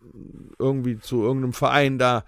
irgendwie 0.60 1.00
zu 1.00 1.22
irgendeinem 1.24 1.54
Verein 1.54 1.98
da 1.98 2.24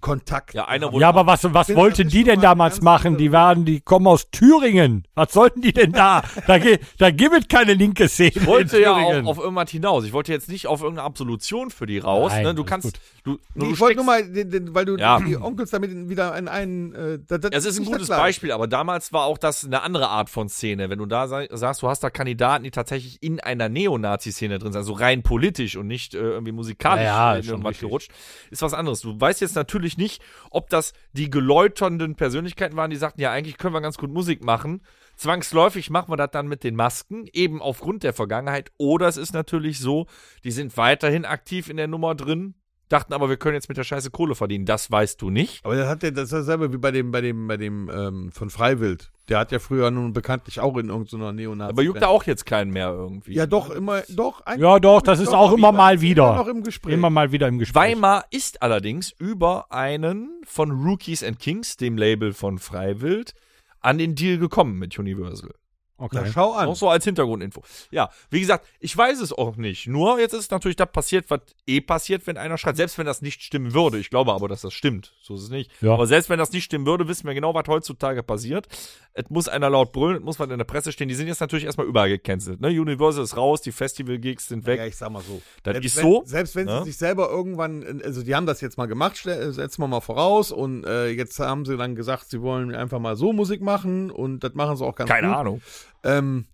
Kontakt. 0.00 0.54
Ja, 0.54 0.66
einer 0.68 0.92
Ja, 0.94 1.08
aber 1.08 1.26
was, 1.26 1.42
was 1.52 1.74
wollten 1.74 2.04
das 2.04 2.12
die 2.12 2.24
denn 2.24 2.40
damals 2.40 2.80
machen? 2.82 3.16
Die 3.16 3.32
waren, 3.32 3.64
die 3.64 3.80
kommen 3.80 4.06
aus 4.06 4.30
Thüringen. 4.30 5.04
Was 5.14 5.32
sollten 5.32 5.60
die 5.60 5.72
denn 5.72 5.92
da? 5.92 6.22
Da, 6.46 6.58
ge- 6.58 6.78
da 6.98 7.10
gibt 7.10 7.34
es 7.36 7.48
keine 7.48 7.74
linke 7.74 8.08
Szene. 8.08 8.30
Ich 8.34 8.46
wollte 8.46 8.76
in 8.76 8.82
ja 8.84 8.92
auch 8.94 9.24
auf 9.26 9.38
irgendwas 9.38 9.70
hinaus. 9.70 10.04
Ich 10.04 10.12
wollte 10.12 10.32
jetzt 10.32 10.48
nicht 10.48 10.66
auf 10.68 10.82
irgendeine 10.82 11.06
Absolution 11.06 11.70
für 11.70 11.86
die 11.86 11.98
raus. 11.98 12.30
Nein, 12.32 12.42
ne? 12.44 12.54
Du 12.54 12.64
kannst, 12.64 12.84
gut. 12.84 13.00
du, 13.24 13.38
Nee, 13.54 13.66
du 13.66 13.72
ich 13.72 13.80
wollte 13.80 13.96
nur 13.96 14.04
mal, 14.04 14.22
den, 14.30 14.50
den, 14.50 14.74
weil 14.74 14.84
du 14.84 14.96
Ja. 14.96 15.18
die 15.20 15.36
Onkels 15.36 15.70
damit 15.70 15.90
wieder 16.08 16.36
in 16.38 16.46
einen. 16.48 16.94
Äh, 16.94 17.18
da, 17.26 17.38
da, 17.38 17.48
Es 17.50 17.64
ist 17.64 17.78
ein 17.78 17.84
gutes 17.84 18.06
das. 18.08 18.16
Beispiel, 18.18 18.52
aber 18.52 18.68
damals 18.68 19.12
war 19.12 19.24
auch 19.24 19.38
das 19.38 19.64
eine 19.64 19.82
andere 19.82 20.08
Art 20.08 20.30
von 20.30 20.48
Szene. 20.48 20.90
Wenn 20.90 20.98
du 21.00 21.06
da 21.06 21.26
sa- 21.26 21.44
sagst, 21.50 21.82
du 21.82 21.88
hast 21.88 22.04
da 22.04 22.10
Kandidaten, 22.10 22.62
die 22.64 22.70
tatsächlich 22.70 23.22
in 23.22 23.40
einer 23.40 23.68
Neonazi-Szene 23.68 24.58
drin 24.58 24.72
sind, 24.72 24.78
also 24.78 24.92
rein 24.92 25.22
politisch 25.22 25.76
und 25.76 25.86
nicht 25.88 26.14
äh, 26.14 26.18
irgendwie 26.18 26.52
musikalisch 26.52 27.04
Ja, 27.04 27.30
ja, 27.30 27.34
in 27.34 27.40
ist 27.40 27.46
schon 27.46 27.52
irgendwas 27.54 27.70
richtig. 27.70 27.88
gerutscht, 27.88 28.10
ist 28.50 28.62
was 28.62 28.74
anderes. 28.74 29.00
Du 29.00 29.20
weißt 29.20 29.40
jetzt 29.40 29.56
natürlich 29.56 29.87
nicht, 29.96 30.22
ob 30.50 30.68
das 30.68 30.92
die 31.12 31.30
geläuternden 31.30 32.16
Persönlichkeiten 32.16 32.76
waren, 32.76 32.90
die 32.90 32.96
sagten, 32.96 33.20
ja, 33.20 33.30
eigentlich 33.30 33.56
können 33.56 33.74
wir 33.74 33.80
ganz 33.80 33.96
gut 33.96 34.10
Musik 34.10 34.44
machen. 34.44 34.82
Zwangsläufig 35.16 35.90
machen 35.90 36.12
wir 36.12 36.16
das 36.16 36.30
dann 36.32 36.48
mit 36.48 36.64
den 36.64 36.76
Masken, 36.76 37.26
eben 37.32 37.62
aufgrund 37.62 38.02
der 38.02 38.12
Vergangenheit. 38.12 38.70
Oder 38.76 39.08
es 39.08 39.16
ist 39.16 39.32
natürlich 39.32 39.78
so, 39.78 40.06
die 40.44 40.50
sind 40.50 40.76
weiterhin 40.76 41.24
aktiv 41.24 41.70
in 41.70 41.76
der 41.76 41.88
Nummer 41.88 42.14
drin, 42.14 42.54
dachten 42.88 43.12
aber, 43.12 43.28
wir 43.28 43.36
können 43.36 43.54
jetzt 43.54 43.68
mit 43.68 43.76
der 43.78 43.84
Scheiße 43.84 44.10
Kohle 44.10 44.34
verdienen. 44.34 44.64
Das 44.64 44.90
weißt 44.90 45.20
du 45.20 45.30
nicht. 45.30 45.64
Aber 45.64 45.76
das 45.76 45.88
hat 45.88 46.02
ja 46.02 46.10
das 46.10 46.24
ist 46.24 46.32
dasselbe 46.32 46.72
wie 46.72 46.78
bei 46.78 46.90
dem, 46.90 47.10
bei 47.10 47.20
dem, 47.20 47.46
bei 47.46 47.56
dem 47.56 47.90
ähm, 47.92 48.32
von 48.32 48.50
Freiwild. 48.50 49.10
Der 49.28 49.38
hat 49.38 49.52
ja 49.52 49.58
früher 49.58 49.90
nun 49.90 50.12
bekanntlich 50.12 50.60
auch 50.60 50.76
in 50.78 50.88
irgendeiner 50.88 51.32
Neonazi. 51.32 51.70
Aber 51.70 51.82
juckt 51.82 52.02
da 52.02 52.06
auch 52.06 52.24
jetzt 52.24 52.46
keinen 52.46 52.70
mehr 52.70 52.88
irgendwie. 52.88 53.34
Ja, 53.34 53.46
doch, 53.46 53.70
immer, 53.70 54.02
doch. 54.08 54.42
Ja, 54.56 54.78
doch, 54.78 55.02
das 55.02 55.20
ist 55.20 55.34
auch 55.34 55.52
immer 55.52 55.70
mal 55.70 56.00
wieder. 56.00 56.28
Immer 56.28 56.36
noch 56.36 56.48
im 56.48 56.62
Gespräch. 56.62 56.94
Immer 56.94 57.10
mal 57.10 57.30
wieder 57.30 57.46
im 57.46 57.58
Gespräch. 57.58 57.96
Weimar 57.96 58.24
ist 58.30 58.62
allerdings 58.62 59.12
über 59.18 59.70
einen 59.70 60.40
von 60.44 60.70
Rookies 60.70 61.22
and 61.22 61.38
Kings, 61.38 61.76
dem 61.76 61.98
Label 61.98 62.32
von 62.32 62.58
Freiwild, 62.58 63.34
an 63.80 63.98
den 63.98 64.14
Deal 64.14 64.38
gekommen 64.38 64.78
mit 64.78 64.98
Universal. 64.98 65.50
Na, 65.98 66.04
Okay. 66.06 66.30
schau 66.32 66.52
an. 66.52 66.68
Auch 66.68 66.76
so 66.76 66.88
als 66.88 67.04
Hintergrundinfo. 67.04 67.62
Ja, 67.90 68.10
wie 68.30 68.40
gesagt, 68.40 68.66
ich 68.78 68.96
weiß 68.96 69.20
es 69.20 69.32
auch 69.32 69.56
nicht. 69.56 69.86
Nur 69.88 70.20
jetzt 70.20 70.32
ist 70.32 70.50
natürlich 70.50 70.76
das 70.76 70.90
passiert, 70.92 71.28
was 71.28 71.40
eh 71.66 71.80
passiert, 71.80 72.26
wenn 72.26 72.36
einer 72.36 72.56
schreibt. 72.56 72.76
Selbst 72.76 72.98
wenn 72.98 73.06
das 73.06 73.20
nicht 73.22 73.42
stimmen 73.42 73.74
würde. 73.74 73.98
Ich 73.98 74.10
glaube 74.10 74.32
aber, 74.32 74.48
dass 74.48 74.60
das 74.60 74.72
stimmt. 74.74 75.14
So 75.20 75.34
ist 75.34 75.42
es 75.42 75.50
nicht. 75.50 75.70
Ja. 75.80 75.92
Aber 75.94 76.06
selbst 76.06 76.30
wenn 76.30 76.38
das 76.38 76.52
nicht 76.52 76.64
stimmen 76.64 76.86
würde, 76.86 77.08
wissen 77.08 77.26
wir 77.26 77.34
genau, 77.34 77.52
was 77.54 77.64
heutzutage 77.66 78.22
passiert. 78.22 78.68
Es 79.12 79.28
muss 79.30 79.48
einer 79.48 79.68
laut 79.70 79.90
brüllen, 79.92 80.18
es 80.18 80.22
muss 80.22 80.38
was 80.38 80.48
in 80.48 80.58
der 80.58 80.64
Presse 80.64 80.92
stehen. 80.92 81.08
Die 81.08 81.14
sind 81.16 81.26
jetzt 81.26 81.40
natürlich 81.40 81.64
erstmal 81.64 81.86
überall 81.88 82.08
gecancelt. 82.08 82.60
Ne? 82.60 82.68
Universal 82.68 83.24
ist 83.24 83.36
raus, 83.36 83.60
die 83.60 83.72
Festival-Gigs 83.72 84.46
sind 84.46 84.64
weg. 84.66 84.78
Ja, 84.78 84.86
ich 84.86 84.96
sag 84.96 85.10
mal 85.10 85.22
so. 85.22 85.42
Das 85.64 85.72
selbst 85.74 85.86
ist 85.86 85.96
wenn, 85.96 86.02
so, 86.04 86.22
Selbst 86.24 86.54
wenn 86.56 86.66
ne? 86.66 86.78
sie 86.78 86.84
sich 86.90 86.96
selber 86.98 87.28
irgendwann, 87.28 88.00
also 88.04 88.22
die 88.22 88.34
haben 88.36 88.46
das 88.46 88.60
jetzt 88.60 88.78
mal 88.78 88.86
gemacht, 88.86 89.16
setzen 89.16 89.82
wir 89.82 89.88
mal 89.88 90.00
voraus 90.00 90.52
und 90.52 90.84
äh, 90.84 91.08
jetzt 91.08 91.40
haben 91.40 91.64
sie 91.64 91.76
dann 91.76 91.96
gesagt, 91.96 92.30
sie 92.30 92.40
wollen 92.40 92.72
einfach 92.74 93.00
mal 93.00 93.16
so 93.16 93.32
Musik 93.32 93.60
machen 93.60 94.12
und 94.12 94.44
das 94.44 94.54
machen 94.54 94.76
sie 94.76 94.84
auch 94.84 94.94
ganz 94.94 95.10
Keine 95.10 95.28
gut. 95.28 95.36
Ahnung. 95.36 95.62
Ähm, 96.04 96.46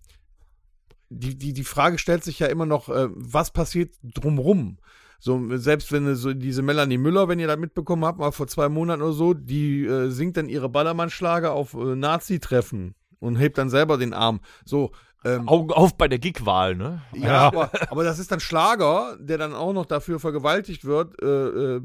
die, 1.10 1.36
die, 1.36 1.52
die 1.52 1.64
Frage 1.64 1.98
stellt 1.98 2.24
sich 2.24 2.38
ja 2.38 2.46
immer 2.46 2.66
noch, 2.66 2.88
äh, 2.88 3.08
was 3.10 3.52
passiert 3.52 3.94
drumrum? 4.02 4.78
So, 5.18 5.40
selbst 5.56 5.90
wenn 5.90 6.14
so 6.16 6.34
diese 6.34 6.62
Melanie 6.62 6.98
Müller, 6.98 7.28
wenn 7.28 7.38
ihr 7.38 7.46
das 7.46 7.56
mitbekommen 7.56 8.04
habt, 8.04 8.18
mal 8.18 8.32
vor 8.32 8.46
zwei 8.46 8.68
Monaten 8.68 9.02
oder 9.02 9.12
so, 9.12 9.32
die 9.32 9.86
äh, 9.86 10.10
singt 10.10 10.36
dann 10.36 10.48
ihre 10.48 10.68
Ballermann-Schlager 10.68 11.52
auf 11.52 11.74
äh, 11.74 11.96
Nazi-Treffen 11.96 12.94
und 13.20 13.36
hebt 13.36 13.56
dann 13.56 13.70
selber 13.70 13.96
den 13.96 14.12
Arm. 14.12 14.40
So, 14.66 14.90
ähm, 15.24 15.48
Augen 15.48 15.72
auf 15.72 15.96
bei 15.96 16.08
der 16.08 16.18
Gig-Wahl, 16.18 16.76
ne? 16.76 17.00
ja, 17.14 17.26
Ja. 17.26 17.40
Aber, 17.46 17.70
aber 17.88 18.04
das 18.04 18.18
ist 18.18 18.30
dann 18.30 18.40
Schlager, 18.40 19.16
der 19.18 19.38
dann 19.38 19.54
auch 19.54 19.72
noch 19.72 19.86
dafür 19.86 20.20
vergewaltigt 20.20 20.84
wird. 20.84 21.20
Äh, 21.22 21.76
äh, 21.76 21.80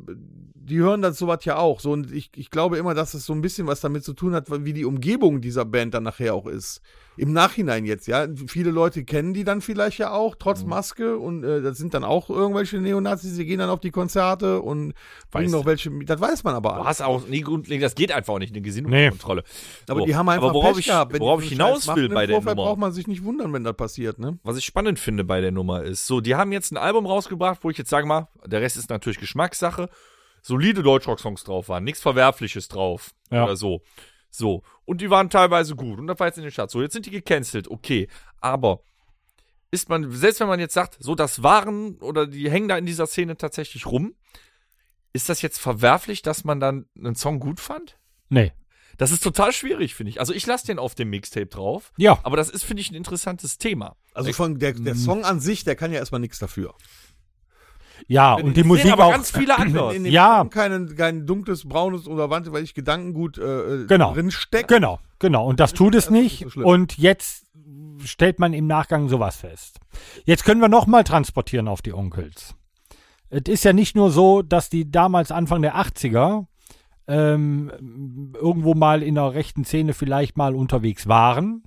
die 0.56 0.80
hören 0.80 1.02
das 1.02 1.18
sowas 1.18 1.46
ja 1.46 1.58
auch. 1.58 1.80
So, 1.80 1.94
und 1.94 2.12
ich, 2.12 2.32
ich 2.36 2.52
glaube 2.52 2.78
immer, 2.78 2.94
dass 2.94 3.14
es 3.14 3.26
so 3.26 3.34
ein 3.34 3.42
bisschen 3.42 3.68
was 3.68 3.80
damit 3.80 4.04
zu 4.04 4.14
tun 4.14 4.36
hat, 4.36 4.48
wie 4.66 4.74
die 4.74 4.86
Umgebung 4.86 5.40
dieser 5.40 5.64
Band 5.64 5.94
dann 5.94 6.04
nachher 6.04 6.36
auch 6.36 6.46
ist. 6.46 6.82
Im 7.20 7.34
Nachhinein 7.34 7.86
jetzt, 7.86 8.08
ja. 8.08 8.28
Viele 8.48 8.72
Leute 8.72 9.04
kennen 9.04 9.34
die 9.34 9.44
dann 9.44 9.62
vielleicht 9.62 9.98
ja 9.98 10.12
auch, 10.12 10.36
trotz 10.40 10.64
Mhm. 10.64 10.70
Maske. 10.70 11.18
Und 11.18 11.44
äh, 11.44 11.62
das 11.62 11.78
sind 11.78 11.94
dann 11.94 12.04
auch 12.04 12.30
irgendwelche 12.30 12.78
Neonazis, 12.80 13.36
die 13.36 13.46
gehen 13.46 13.60
dann 13.60 13.70
auf 13.70 13.82
die 13.82 13.92
Konzerte 13.92 14.62
und 14.62 14.94
bringen 15.32 15.50
Weiß- 15.50 15.52
noch 15.52 15.66
welche. 15.66 15.92
Das 16.06 16.22
weiß 16.22 16.44
man 16.44 16.56
aber 16.56 16.78
Du 16.80 16.86
hast 16.86 17.02
auch 17.02 17.28
nie 17.28 17.42
grundlegend, 17.42 17.84
das 17.84 17.96
geht 17.96 18.12
einfach 18.12 18.34
auch 18.34 18.40
nicht, 18.40 18.54
eine 18.54 18.62
Gesinnungskontrolle. 18.62 19.44
Aber 19.90 20.00
So. 20.00 20.06
die 20.06 20.16
haben 20.16 20.30
einfach 20.30 20.46
Aber 20.50 20.54
worauf 20.56 20.72
Pech 20.72 20.80
ich, 20.80 20.86
gehabt. 20.88 21.14
Wenn 21.14 21.20
worauf 21.22 21.42
so 21.42 21.46
ich 21.46 21.52
hinaus 21.52 21.88
will 21.88 22.04
machen 22.06 22.14
bei 22.16 22.26
der 22.26 22.38
Nummer, 22.40 22.56
braucht 22.56 22.80
man 22.80 22.92
sich 22.94 23.08
nicht 23.08 23.24
wundern, 23.24 23.52
wenn 23.54 23.64
das 23.64 23.76
passiert, 23.76 24.18
ne? 24.20 24.40
was 24.44 24.56
ich 24.58 24.66
spannend 24.66 24.98
finde 25.00 25.24
bei 25.26 25.42
der 25.42 25.52
Nummer 25.52 25.84
ist, 25.84 26.08
so, 26.08 26.22
die 26.22 26.36
haben 26.36 26.52
jetzt 26.54 26.72
ein 26.72 26.78
Album 26.78 27.06
rausgebracht, 27.06 27.60
wo 27.64 27.70
ich 27.70 27.78
jetzt 27.78 27.90
sage 27.90 28.08
mal, 28.08 28.30
der 28.46 28.62
Rest 28.62 28.78
ist 28.78 28.90
natürlich 28.90 29.20
Geschmackssache, 29.20 29.90
solide 30.42 30.84
Deutschrock-Songs 30.84 31.44
drauf 31.44 31.68
waren, 31.68 31.84
nichts 31.84 32.02
Verwerfliches 32.02 32.70
drauf 32.70 33.12
Ja. 33.30 33.44
oder 33.44 33.56
so. 33.58 33.82
So. 34.30 34.64
Und 34.86 35.02
die 35.02 35.10
waren 35.10 35.30
teilweise 35.30 35.76
gut. 35.76 36.00
Und 36.00 36.08
das 36.08 36.20
war 36.20 36.28
jetzt 36.28 36.38
in 36.38 36.44
den 36.44 36.52
Stadt. 36.52 36.72
So, 36.72 36.82
jetzt 36.82 36.94
sind 36.94 37.06
die 37.06 37.12
gecancelt. 37.12 37.70
Okay. 37.70 38.08
Aber 38.40 38.82
ist 39.72 39.90
man, 39.90 40.12
selbst 40.12 40.40
wenn 40.40 40.48
man 40.48 40.60
jetzt 40.60 40.74
sagt, 40.74 40.98
so, 41.00 41.16
das 41.16 41.44
waren 41.44 41.96
oder 41.98 42.28
die 42.28 42.50
hängen 42.50 42.68
da 42.68 42.78
in 42.78 42.86
dieser 42.86 43.08
Szene 43.08 43.38
tatsächlich 43.38 43.86
rum, 43.86 44.16
ist 45.14 45.30
das 45.30 45.42
jetzt 45.42 45.60
verwerflich, 45.60 46.22
dass 46.22 46.44
man 46.44 46.60
dann 46.60 46.86
einen 46.98 47.16
Song 47.16 47.40
gut 47.40 47.60
fand? 47.60 47.98
Nee. 48.30 48.52
Das 48.98 49.12
ist 49.12 49.24
total 49.24 49.54
schwierig, 49.54 49.96
finde 49.96 50.10
ich. 50.10 50.20
Also 50.20 50.34
ich 50.34 50.46
lasse 50.46 50.68
den 50.68 50.78
auf 50.78 50.94
dem 50.94 51.10
Mixtape 51.10 51.46
drauf. 51.46 51.94
Ja. 51.98 52.20
Aber 52.24 52.36
das 52.36 52.50
ist, 52.50 52.64
finde 52.64 52.82
ich, 52.82 52.92
ein 52.92 52.96
interessantes 52.96 53.58
Thema. 53.58 53.96
Also 54.14 54.34
von 54.34 54.60
der, 54.60 54.74
der 54.74 54.96
Song 54.96 55.24
an 55.24 55.40
sich, 55.40 55.64
der 55.64 55.78
kann 55.78 55.94
ja 55.94 56.00
erstmal 56.00 56.20
nichts 56.20 56.38
dafür. 56.38 56.76
Ja, 58.08 58.34
und 58.36 58.56
die 58.58 58.64
Musik 58.64 58.92
aber 58.92 59.06
auch. 59.06 59.12
ganz 59.12 59.32
viele 59.32 59.58
andere. 59.58 59.96
in 59.96 60.04
dem 60.04 60.12
Ja. 60.14 60.46
Kein, 60.50 60.96
kein 60.96 61.26
dunkles, 61.26 61.68
braunes 61.68 62.08
oder 62.08 62.30
was 62.30 62.52
weiß 62.52 62.62
ich, 62.64 62.74
Gedankengut 62.74 63.38
äh, 63.38 63.86
Genau. 63.88 64.14
drin 64.14 64.32
steckt. 64.32 64.68
Genau, 64.70 65.00
genau. 65.20 65.46
Und 65.48 65.60
das 65.60 65.74
tut 65.74 65.96
es 65.96 66.10
nicht. 66.10 66.46
so 66.54 66.62
und 66.62 66.98
jetzt 66.98 67.46
stellt 68.04 68.40
man 68.40 68.54
im 68.54 68.66
Nachgang 68.68 69.10
sowas 69.10 69.36
fest. 69.38 69.80
Jetzt 70.26 70.46
können 70.46 70.62
wir 70.62 70.70
nochmal 70.70 71.04
transportieren 71.04 71.68
auf 71.68 71.82
die 71.82 71.94
Onkels. 71.94 72.56
Es 73.30 73.44
ist 73.48 73.64
ja 73.64 73.74
nicht 73.74 73.96
nur 73.96 74.10
so, 74.10 74.42
dass 74.42 74.70
die 74.70 74.90
damals 74.90 75.32
Anfang 75.32 75.62
der 75.62 75.76
80er 75.76 76.46
ähm, 77.08 77.72
irgendwo 78.40 78.74
mal 78.74 79.04
in 79.04 79.16
der 79.16 79.34
rechten 79.34 79.66
Szene 79.66 79.94
vielleicht 79.94 80.38
mal 80.38 80.56
unterwegs 80.56 81.08
waren. 81.08 81.64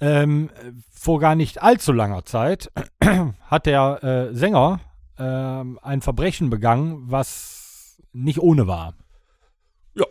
Ähm, 0.00 0.50
vor 0.92 1.20
gar 1.20 1.34
nicht 1.34 1.62
allzu 1.62 1.92
langer 1.92 2.24
Zeit 2.24 2.70
hat 3.46 3.66
der 3.66 4.02
äh, 4.02 4.34
Sänger 4.34 4.80
ähm, 5.18 5.78
ein 5.82 6.00
Verbrechen 6.00 6.50
begangen, 6.50 7.04
was 7.06 8.02
nicht 8.12 8.38
ohne 8.40 8.66
war. 8.66 8.94
Ja. 9.94 10.04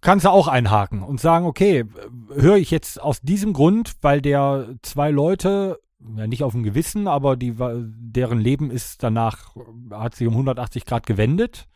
Kannst 0.00 0.24
du 0.24 0.30
auch 0.30 0.48
einhaken 0.48 1.02
und 1.02 1.20
sagen, 1.20 1.46
okay, 1.46 1.84
höre 2.32 2.56
ich 2.56 2.70
jetzt 2.70 3.00
aus 3.00 3.20
diesem 3.20 3.52
Grund, 3.52 3.94
weil 4.02 4.20
der 4.22 4.74
zwei 4.82 5.10
Leute, 5.10 5.78
ja 6.16 6.26
nicht 6.26 6.42
auf 6.44 6.52
dem 6.52 6.62
Gewissen, 6.62 7.08
aber 7.08 7.36
die, 7.36 7.54
deren 7.58 8.38
Leben 8.38 8.70
ist 8.70 9.02
danach, 9.02 9.56
hat 9.90 10.14
sich 10.14 10.26
um 10.26 10.34
180 10.34 10.84
Grad 10.86 11.06
gewendet, 11.06 11.66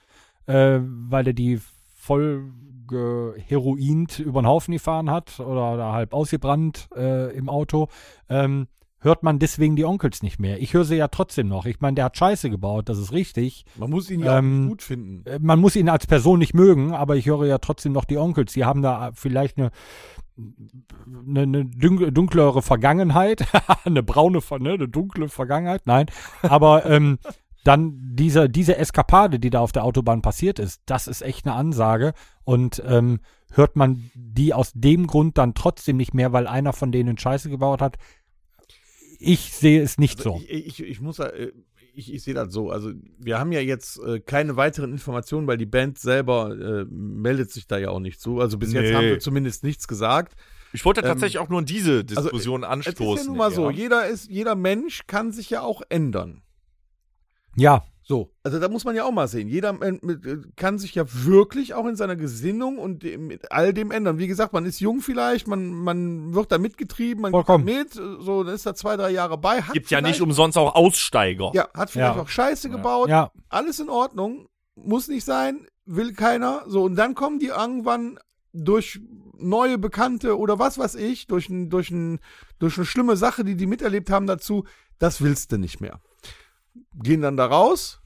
äh, 0.46 0.78
weil 0.82 1.26
er 1.26 1.32
die 1.32 1.60
voll 1.96 2.52
ge- 2.86 3.40
heroint 3.40 4.18
über 4.18 4.42
den 4.42 4.46
Haufen 4.46 4.72
gefahren 4.72 5.10
hat 5.10 5.40
oder, 5.40 5.74
oder 5.74 5.92
halb 5.92 6.12
ausgebrannt 6.14 6.88
äh, 6.94 7.34
im 7.36 7.48
Auto, 7.48 7.88
ähm, 8.28 8.68
hört 9.04 9.22
man 9.22 9.38
deswegen 9.38 9.76
die 9.76 9.84
Onkels 9.84 10.22
nicht 10.22 10.40
mehr. 10.40 10.60
Ich 10.60 10.74
höre 10.74 10.84
sie 10.84 10.96
ja 10.96 11.08
trotzdem 11.08 11.46
noch. 11.46 11.66
Ich 11.66 11.80
meine, 11.80 11.94
der 11.94 12.06
hat 12.06 12.16
Scheiße 12.16 12.50
gebaut, 12.50 12.88
das 12.88 12.98
ist 12.98 13.12
richtig. 13.12 13.64
Man 13.76 13.90
muss 13.90 14.10
ihn 14.10 14.20
ja 14.20 14.38
Ähm, 14.38 14.68
gut 14.68 14.82
finden. 14.82 15.24
Äh, 15.26 15.38
Man 15.40 15.60
muss 15.60 15.76
ihn 15.76 15.88
als 15.88 16.06
Person 16.06 16.38
nicht 16.38 16.54
mögen, 16.54 16.92
aber 16.92 17.14
ich 17.16 17.26
höre 17.26 17.44
ja 17.46 17.58
trotzdem 17.58 17.92
noch 17.92 18.06
die 18.06 18.16
Onkels. 18.18 18.54
Die 18.54 18.64
haben 18.64 18.82
da 18.82 19.12
vielleicht 19.14 19.58
eine, 19.58 19.70
eine, 21.26 21.40
eine 21.42 21.64
dun- 21.66 22.12
dunklere 22.12 22.62
Vergangenheit, 22.62 23.44
eine 23.84 24.02
braune, 24.02 24.40
ne, 24.58 24.72
eine 24.72 24.88
dunkle 24.88 25.28
Vergangenheit, 25.28 25.82
nein. 25.86 26.06
Aber 26.42 26.86
ähm, 26.86 27.18
dann 27.62 27.94
diese, 28.14 28.48
diese 28.50 28.76
Eskapade, 28.76 29.38
die 29.38 29.50
da 29.50 29.60
auf 29.60 29.72
der 29.72 29.84
Autobahn 29.84 30.22
passiert 30.22 30.58
ist, 30.58 30.82
das 30.86 31.06
ist 31.06 31.22
echt 31.22 31.46
eine 31.46 31.54
Ansage. 31.54 32.12
Und 32.44 32.82
ähm, 32.86 33.20
hört 33.52 33.76
man 33.76 34.10
die 34.14 34.52
aus 34.52 34.72
dem 34.74 35.06
Grund 35.06 35.38
dann 35.38 35.54
trotzdem 35.54 35.96
nicht 35.96 36.12
mehr, 36.14 36.32
weil 36.32 36.46
einer 36.46 36.72
von 36.72 36.92
denen 36.92 37.16
Scheiße 37.16 37.48
gebaut 37.48 37.80
hat? 37.80 37.96
Ich 39.26 39.52
sehe 39.52 39.82
es 39.82 39.98
nicht 39.98 40.18
Also 40.18 40.38
so. 40.38 40.44
ich, 40.48 40.80
ich, 40.80 40.82
ich 40.82 41.00
muss, 41.00 41.18
äh, 41.18 41.52
ich, 41.94 42.12
ich 42.12 42.22
sehe 42.22 42.34
das 42.34 42.52
so. 42.52 42.70
Also 42.70 42.92
wir 43.18 43.38
haben 43.38 43.52
ja 43.52 43.60
jetzt 43.60 43.98
äh, 44.00 44.20
keine 44.20 44.56
weiteren 44.56 44.92
Informationen, 44.92 45.46
weil 45.46 45.56
die 45.58 45.66
Band 45.66 45.98
selber 45.98 46.50
äh, 46.56 46.84
meldet 46.90 47.50
sich 47.50 47.66
da 47.66 47.78
ja 47.78 47.90
auch 47.90 48.00
nicht 48.00 48.20
zu. 48.20 48.40
Also 48.40 48.58
bis 48.58 48.72
jetzt 48.72 48.88
Nee. 48.90 48.94
haben 48.94 49.04
wir 49.06 49.18
zumindest 49.20 49.62
nichts 49.64 49.86
gesagt. 49.88 50.34
Ich 50.72 50.84
wollte 50.84 51.02
Ähm, 51.02 51.06
tatsächlich 51.06 51.38
auch 51.38 51.48
nur 51.48 51.60
in 51.60 51.66
diese 51.66 51.98
also, 51.98 52.22
Diskussion 52.22 52.64
Es 52.64 52.68
anstoßen. 52.68 53.14
ist 53.14 53.20
ja 53.22 53.26
nun 53.28 53.36
mal 53.38 53.52
so, 53.52 53.70
ja. 53.70 53.76
jeder 53.76 54.08
ist, 54.08 54.28
jeder 54.28 54.56
Mensch 54.56 55.06
kann 55.06 55.30
sich 55.30 55.50
ja 55.50 55.62
auch 55.62 55.82
ändern. 55.88 56.42
Ja, 57.56 57.84
So, 58.06 58.30
also 58.42 58.58
da 58.60 58.68
muss 58.68 58.84
man 58.84 58.94
ja 58.94 59.04
auch 59.04 59.12
mal 59.12 59.28
sehen. 59.28 59.48
Jeder 59.48 59.70
äh, 59.80 59.98
kann 60.56 60.78
sich 60.78 60.94
ja 60.94 61.04
wirklich 61.08 61.72
auch 61.72 61.86
in 61.86 61.96
seiner 61.96 62.16
Gesinnung 62.16 62.76
und 62.78 63.02
dem, 63.02 63.28
mit 63.28 63.50
all 63.50 63.72
dem 63.72 63.90
ändern. 63.90 64.18
Wie 64.18 64.26
gesagt, 64.26 64.52
man 64.52 64.66
ist 64.66 64.78
jung 64.78 65.00
vielleicht, 65.00 65.48
man, 65.48 65.70
man 65.72 66.34
wird 66.34 66.52
da 66.52 66.58
mitgetrieben, 66.58 67.22
man 67.22 67.30
Vollkommen. 67.32 67.64
geht 67.64 67.76
mit, 67.78 67.92
so, 67.94 68.44
dann 68.44 68.54
ist 68.54 68.66
da 68.66 68.74
zwei, 68.74 68.96
drei 68.98 69.10
Jahre 69.10 69.38
bei. 69.38 69.62
Hat 69.62 69.72
Gibt 69.72 69.90
ja 69.90 70.02
nicht 70.02 70.20
umsonst 70.20 70.58
auch 70.58 70.74
Aussteiger. 70.74 71.50
Ja, 71.54 71.68
hat 71.72 71.90
vielleicht 71.90 72.16
Ja. 72.16 72.20
auch 72.22 72.28
Scheiße 72.28 72.68
gebaut. 72.68 73.08
ja, 73.08 73.30
Alles 73.48 73.80
in 73.80 73.88
Ordnung. 73.88 74.48
Muss 74.76 75.08
nicht 75.08 75.24
sein, 75.24 75.66
will 75.86 76.12
keiner. 76.12 76.64
So, 76.66 76.82
und 76.84 76.96
dann 76.96 77.14
kommen 77.14 77.38
die 77.38 77.46
irgendwann 77.46 78.18
durch 78.52 79.00
neue 79.38 79.78
Bekannte 79.78 80.38
oder 80.38 80.58
was 80.58 80.76
weiß 80.78 80.96
ich, 80.96 81.26
durch, 81.26 81.48
ein, 81.48 81.70
durch, 81.70 81.90
ein, 81.90 82.20
durch 82.58 82.76
eine 82.76 82.84
schlimme 82.84 83.16
Sache, 83.16 83.44
die 83.44 83.56
die 83.56 83.66
miterlebt 83.66 84.10
haben 84.10 84.26
dazu, 84.26 84.64
das 84.98 85.22
willst 85.22 85.52
du 85.52 85.58
nicht 85.58 85.80
mehr. 85.80 86.00
Gehen 87.02 87.22
dann 87.22 87.36
da 87.36 87.46
raus 87.46 88.00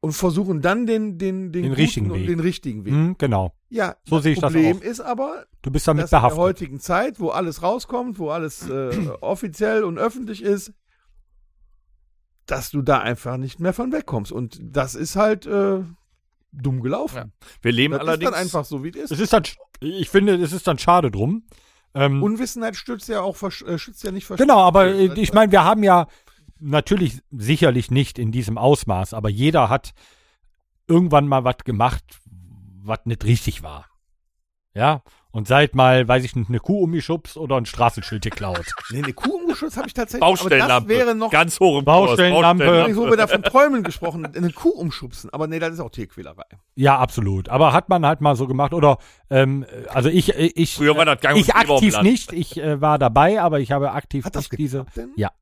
und 0.00 0.12
versuchen 0.12 0.60
dann 0.62 0.86
den, 0.86 1.18
den, 1.18 1.50
den, 1.52 1.62
Den 1.64 1.72
richtigen 1.72 2.12
Weg. 2.14 2.26
den 2.28 2.40
richtigen 2.40 2.84
Weg. 2.84 2.92
hm, 2.92 3.16
genau. 3.18 3.52
Ja, 3.70 3.96
So 4.04 4.16
das 4.16 4.22
sehe 4.24 4.32
ich 4.32 4.38
das 4.40 4.52
Problem 4.52 4.76
auch. 4.78 4.80
ist 4.82 5.00
aber, 5.00 5.46
Du 5.62 5.70
bist 5.70 5.86
damit 5.88 6.04
dass 6.04 6.10
in 6.12 6.16
der 6.16 6.18
behaftet. 6.20 6.38
heutigen 6.38 6.80
Zeit, 6.80 7.20
wo 7.20 7.30
alles 7.30 7.62
rauskommt, 7.62 8.18
wo 8.18 8.30
alles 8.30 8.68
äh, 8.68 8.90
offiziell 9.20 9.84
und 9.84 9.98
öffentlich 9.98 10.42
ist, 10.42 10.72
dass 12.46 12.70
du 12.70 12.80
da 12.82 13.00
einfach 13.00 13.36
nicht 13.36 13.60
mehr 13.60 13.72
von 13.72 13.92
wegkommst. 13.92 14.32
Und 14.32 14.58
das 14.62 14.94
ist 14.94 15.16
halt 15.16 15.46
äh, 15.46 15.80
dumm 16.52 16.80
gelaufen. 16.82 17.32
Wir 17.60 17.72
leben 17.72 17.92
Das 17.92 18.00
allerdings. 18.02 18.30
ist 18.30 18.34
dann 18.34 18.42
einfach 18.42 18.64
so, 18.64 18.84
wie 18.84 18.88
es 18.90 18.96
Es 18.96 19.10
ist. 19.12 19.20
ist 19.20 19.32
dann, 19.32 19.42
ich 19.80 20.08
finde, 20.08 20.34
es 20.36 20.52
ist 20.52 20.66
dann 20.66 20.78
schade 20.78 21.10
drum. 21.10 21.44
Ähm, 21.94 22.22
Unwissenheit 22.22 22.76
stützt 22.76 23.08
ja 23.08 23.20
auch 23.22 23.36
versch- 23.36 23.66
äh, 23.66 23.78
schützt 23.78 24.02
ja 24.04 24.12
nicht 24.12 24.26
vor 24.26 24.36
genau, 24.36 24.60
aber 24.60 24.86
äh, 24.86 25.12
ich 25.20 25.32
meine, 25.32 25.50
wir 25.52 25.64
haben 25.64 25.82
ja 25.82 26.06
natürlich 26.60 27.20
sicherlich 27.30 27.90
nicht 27.90 28.18
in 28.18 28.32
diesem 28.32 28.58
Ausmaß, 28.58 29.14
aber 29.14 29.28
jeder 29.28 29.68
hat 29.68 29.92
irgendwann 30.86 31.28
mal 31.28 31.44
was 31.44 31.58
gemacht, 31.64 32.04
was 32.82 33.00
nicht 33.04 33.24
richtig 33.24 33.62
war. 33.62 33.86
Ja, 34.74 35.02
und 35.30 35.48
seid 35.48 35.74
mal, 35.74 36.06
weiß 36.06 36.24
ich 36.24 36.36
nicht, 36.36 36.48
eine 36.48 36.58
Kuh 36.58 36.84
umgeschubst 36.84 37.36
oder 37.36 37.56
ein 37.56 37.66
Straßenschild 37.66 38.22
geklaut. 38.22 38.64
Nee, 38.90 39.02
eine 39.02 39.12
Kuh 39.12 39.36
umgeschubst 39.36 39.76
habe 39.76 39.86
ich 39.86 39.92
tatsächlich. 39.92 40.20
Baustellenlampe. 40.20 40.74
Aber 40.74 40.86
das 40.86 41.06
wäre 41.06 41.14
noch. 41.14 41.30
Ganz 41.30 41.60
hoch 41.60 41.78
im 41.78 41.84
Baustellenlampe. 41.84 42.64
Übrigens, 42.64 42.96
wo 42.96 43.06
wir 43.06 43.16
da 43.16 43.26
von 43.26 43.42
Träumen 43.42 43.82
gesprochen 43.82 44.24
haben, 44.24 44.34
eine 44.34 44.50
Kuh 44.50 44.70
umschubsen. 44.70 45.30
Aber 45.30 45.46
nee, 45.46 45.58
das 45.58 45.74
ist 45.74 45.80
auch 45.80 45.90
Tierquälerei. 45.90 46.44
ja, 46.74 46.98
absolut. 46.98 47.48
Aber 47.50 47.72
hat 47.72 47.88
man 47.88 48.06
halt 48.06 48.20
mal 48.22 48.34
so 48.36 48.46
gemacht 48.46 48.72
oder, 48.72 48.98
ähm, 49.28 49.66
also 49.88 50.08
ich, 50.08 50.30
ich, 50.30 50.74
Früher 50.76 50.96
war 50.96 51.04
das 51.04 51.20
gang 51.20 51.36
ich 51.36 51.54
aktiv 51.54 52.00
nicht. 52.00 52.32
Ich 52.32 52.56
äh, 52.56 52.80
war 52.80 52.98
dabei, 52.98 53.42
aber 53.42 53.60
ich 53.60 53.72
habe 53.72 53.92
aktiv 53.92 54.24
Hat 54.24 54.36
das 54.36 54.50
nicht 54.50 54.58
diese. 54.58 54.86
denn? 54.96 55.10
Ja. 55.16 55.32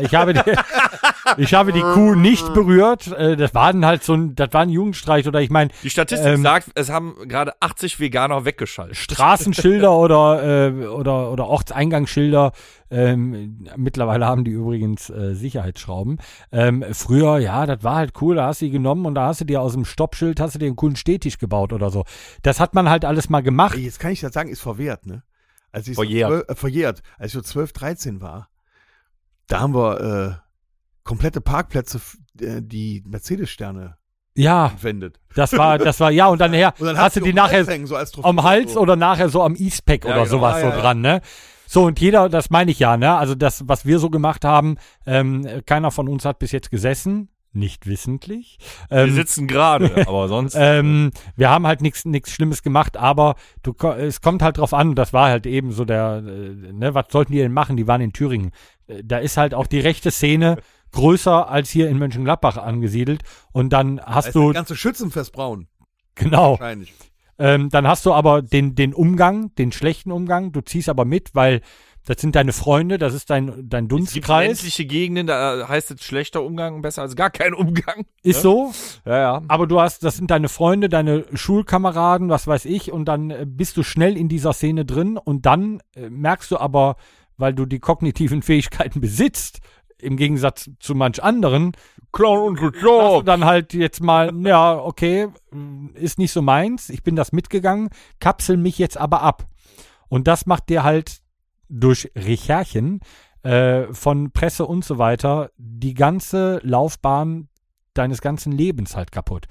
Ich 0.00 0.14
habe 0.14 0.32
die, 0.34 0.40
ich 1.36 1.54
habe 1.54 1.72
die 1.72 1.80
Kuh 1.80 2.14
nicht 2.14 2.54
berührt. 2.54 3.08
Äh, 3.08 3.36
Das 3.36 3.54
war 3.54 3.72
dann 3.72 3.84
halt 3.84 4.02
so 4.02 4.14
ein, 4.14 4.34
das 4.34 4.52
war 4.52 4.62
ein 4.62 4.68
Jugendstreich 4.70 5.26
oder 5.28 5.40
ich 5.40 5.50
meine 5.50 5.70
Die 5.82 5.90
Statistik 5.90 6.26
Ähm, 6.28 6.42
sagt, 6.42 6.70
es 6.74 6.90
haben 6.90 7.14
gerade 7.28 7.52
80 7.60 8.00
Veganer 8.00 8.44
weggeschaltet. 8.44 8.96
Straßenschilder 8.96 9.92
oder 9.96 10.68
äh, 10.68 10.86
oder 10.86 11.30
oder 11.32 11.46
Ortseingangsschilder. 11.46 12.52
Ähm, 12.88 13.66
mittlerweile 13.76 14.26
haben 14.26 14.44
die 14.44 14.52
übrigens 14.52 15.10
äh, 15.10 15.34
Sicherheitsschrauben. 15.34 16.18
Ähm, 16.52 16.84
früher, 16.92 17.38
ja, 17.38 17.66
das 17.66 17.82
war 17.82 17.96
halt 17.96 18.12
cool. 18.20 18.36
Da 18.36 18.46
hast 18.46 18.60
du 18.60 18.66
die 18.66 18.70
genommen 18.70 19.06
und 19.06 19.14
da 19.16 19.26
hast 19.26 19.40
du 19.40 19.44
dir 19.44 19.60
aus 19.60 19.72
dem 19.72 19.84
Stoppschild 19.84 20.38
hast 20.40 20.54
du 20.54 20.58
dir 20.60 20.66
einen 20.66 20.76
coolen 20.76 20.96
Stehtisch 20.96 21.38
gebaut 21.38 21.72
oder 21.72 21.90
so. 21.90 22.04
Das 22.42 22.60
hat 22.60 22.74
man 22.74 22.88
halt 22.88 23.04
alles 23.04 23.28
mal 23.28 23.42
gemacht. 23.42 23.76
Jetzt 23.76 23.98
kann 23.98 24.12
ich 24.12 24.20
das 24.20 24.32
sagen, 24.32 24.48
ist 24.48 24.60
verwehrt, 24.60 25.04
ne? 25.06 25.22
Als 25.72 25.88
ich 25.88 25.96
Verjährt. 25.96 26.30
So, 26.30 26.36
zwölf- 26.38 26.48
äh, 26.48 26.54
verjährt. 26.54 27.02
Als 27.18 27.26
ich 27.28 27.32
so 27.34 27.40
12, 27.42 27.72
13 27.72 28.20
war, 28.22 28.48
da 29.48 29.60
haben 29.60 29.74
wir 29.74 30.00
äh, 30.00 30.34
komplette 31.04 31.40
Parkplätze, 31.40 32.00
äh, 32.40 32.60
die 32.62 33.02
Mercedes-Sterne 33.06 33.96
Ja, 34.36 34.68
entwendet. 34.68 35.20
das 35.34 35.52
war, 35.56 35.78
das 35.78 36.00
war, 36.00 36.10
ja, 36.10 36.26
und 36.28 36.40
dann 36.40 36.52
her, 36.52 36.74
Und 36.78 36.86
dann 36.86 36.98
hast 36.98 37.16
du 37.16 37.20
die 37.20 37.32
nachher 37.32 37.64
hängen, 37.66 37.86
so 37.86 37.96
am 38.22 38.42
Hals 38.42 38.72
so. 38.74 38.80
oder 38.80 38.96
nachher 38.96 39.28
so 39.28 39.42
am 39.42 39.54
Eastpack 39.54 40.04
Ja, 40.04 40.10
oder 40.10 40.24
genau. 40.24 40.30
sowas 40.36 40.56
Ja, 40.56 40.60
so 40.62 40.66
ja, 40.68 40.74
ja. 40.76 40.80
dran, 40.82 41.00
ne? 41.00 41.20
So, 41.68 41.84
und 41.84 41.98
jeder, 42.00 42.28
das 42.28 42.50
meine 42.50 42.70
ich 42.70 42.78
ja, 42.78 42.96
ne? 42.96 43.16
Also 43.16 43.34
das, 43.34 43.64
was 43.68 43.84
wir 43.86 43.98
so 43.98 44.08
gemacht 44.08 44.44
haben, 44.44 44.76
ähm, 45.04 45.46
keiner 45.66 45.90
von 45.90 46.08
uns 46.08 46.24
hat 46.24 46.38
bis 46.38 46.52
jetzt 46.52 46.70
gesessen, 46.70 47.28
nicht 47.52 47.86
wissentlich. 47.86 48.58
Wir 48.88 48.98
Ähm, 48.98 49.14
sitzen 49.14 49.48
gerade, 49.48 49.90
aber 50.06 50.28
sonst. 50.28 50.54
ähm, 50.56 51.10
wir 51.36 51.48
haben 51.50 51.66
halt 51.66 51.80
nichts 51.80 52.04
nichts 52.04 52.30
Schlimmes 52.30 52.62
gemacht, 52.62 52.96
aber 52.96 53.34
du, 53.64 53.72
es 53.98 54.20
kommt 54.20 54.42
halt 54.42 54.58
drauf 54.58 54.74
an, 54.74 54.94
das 54.94 55.12
war 55.12 55.28
halt 55.28 55.46
eben 55.46 55.72
so 55.72 55.84
der, 55.84 56.18
äh, 56.24 56.72
ne, 56.72 56.94
was 56.94 57.06
sollten 57.10 57.32
die 57.32 57.38
denn 57.38 57.52
machen? 57.52 57.76
Die 57.76 57.88
waren 57.88 58.00
in 58.02 58.12
Thüringen. 58.12 58.52
Äh, 58.88 59.02
Da 59.04 59.18
ist 59.18 59.36
halt 59.36 59.54
auch 59.54 59.66
die 59.66 59.80
rechte 59.80 60.10
Szene 60.10 60.58
größer 60.92 61.48
als 61.50 61.70
hier 61.70 61.88
in 61.88 61.98
Mönchengladbach 61.98 62.56
angesiedelt 62.56 63.22
und 63.52 63.72
dann 63.72 63.96
Da 63.96 64.06
hast 64.06 64.26
ist 64.28 64.34
du, 64.36 64.48
das 64.48 64.54
ganze 64.54 64.76
Schützenfest 64.76 65.32
braun. 65.32 65.68
genau, 66.14 66.52
Wahrscheinlich. 66.52 66.92
ähm, 67.38 67.68
dann 67.70 67.86
hast 67.86 68.06
du 68.06 68.12
aber 68.12 68.40
den, 68.42 68.74
den 68.74 68.94
Umgang, 68.94 69.54
den 69.56 69.72
schlechten 69.72 70.10
Umgang, 70.12 70.52
du 70.52 70.60
ziehst 70.62 70.88
aber 70.88 71.04
mit, 71.04 71.34
weil 71.34 71.60
das 72.06 72.20
sind 72.20 72.36
deine 72.36 72.52
Freunde, 72.52 72.98
das 72.98 73.14
ist 73.14 73.30
dein, 73.30 73.46
dein 73.68 73.86
es 73.86 73.88
gibt 73.88 73.92
Dunstkreis, 73.92 74.46
ländliche 74.46 74.86
Gegenden, 74.86 75.26
da 75.26 75.66
heißt 75.68 75.90
es 75.90 76.04
schlechter 76.04 76.40
Umgang 76.44 76.80
besser 76.80 77.02
als 77.02 77.16
gar 77.16 77.30
kein 77.30 77.52
Umgang. 77.52 78.06
ist 78.22 78.42
so, 78.42 78.72
Ja, 79.04 79.18
ja. 79.18 79.42
aber 79.48 79.66
du 79.66 79.80
hast, 79.80 80.04
das 80.04 80.16
sind 80.16 80.30
deine 80.30 80.48
Freunde, 80.48 80.88
deine 80.88 81.24
Schulkameraden, 81.34 82.28
was 82.28 82.46
weiß 82.46 82.64
ich, 82.66 82.92
und 82.92 83.06
dann 83.06 83.30
äh, 83.30 83.44
bist 83.46 83.76
du 83.76 83.82
schnell 83.82 84.16
in 84.16 84.28
dieser 84.28 84.52
Szene 84.52 84.84
drin 84.84 85.18
und 85.18 85.46
dann 85.46 85.80
äh, 85.96 86.08
merkst 86.08 86.50
du 86.52 86.58
aber, 86.58 86.94
weil 87.36 87.54
du 87.54 87.66
die 87.66 87.78
kognitiven 87.78 88.42
Fähigkeiten 88.42 89.00
besitzt, 89.00 89.60
im 89.98 90.16
Gegensatz 90.16 90.70
zu 90.78 90.94
manch 90.94 91.22
anderen, 91.22 91.72
sagst 92.98 93.16
du 93.20 93.22
dann 93.22 93.44
halt 93.44 93.74
jetzt 93.74 94.02
mal, 94.02 94.32
ja, 94.44 94.76
okay, 94.78 95.28
ist 95.94 96.18
nicht 96.18 96.32
so 96.32 96.42
meins, 96.42 96.90
ich 96.90 97.02
bin 97.02 97.16
das 97.16 97.32
mitgegangen, 97.32 97.88
kapsel 98.20 98.56
mich 98.56 98.78
jetzt 98.78 98.98
aber 98.98 99.22
ab. 99.22 99.46
Und 100.08 100.28
das 100.28 100.46
macht 100.46 100.68
dir 100.68 100.82
halt 100.82 101.20
durch 101.68 102.10
Recherchen 102.14 103.00
äh, 103.42 103.92
von 103.92 104.30
Presse 104.32 104.66
und 104.66 104.84
so 104.84 104.98
weiter 104.98 105.50
die 105.56 105.94
ganze 105.94 106.60
Laufbahn 106.62 107.48
deines 107.94 108.20
ganzen 108.20 108.52
Lebens 108.52 108.96
halt 108.96 109.12
kaputt. 109.12 109.46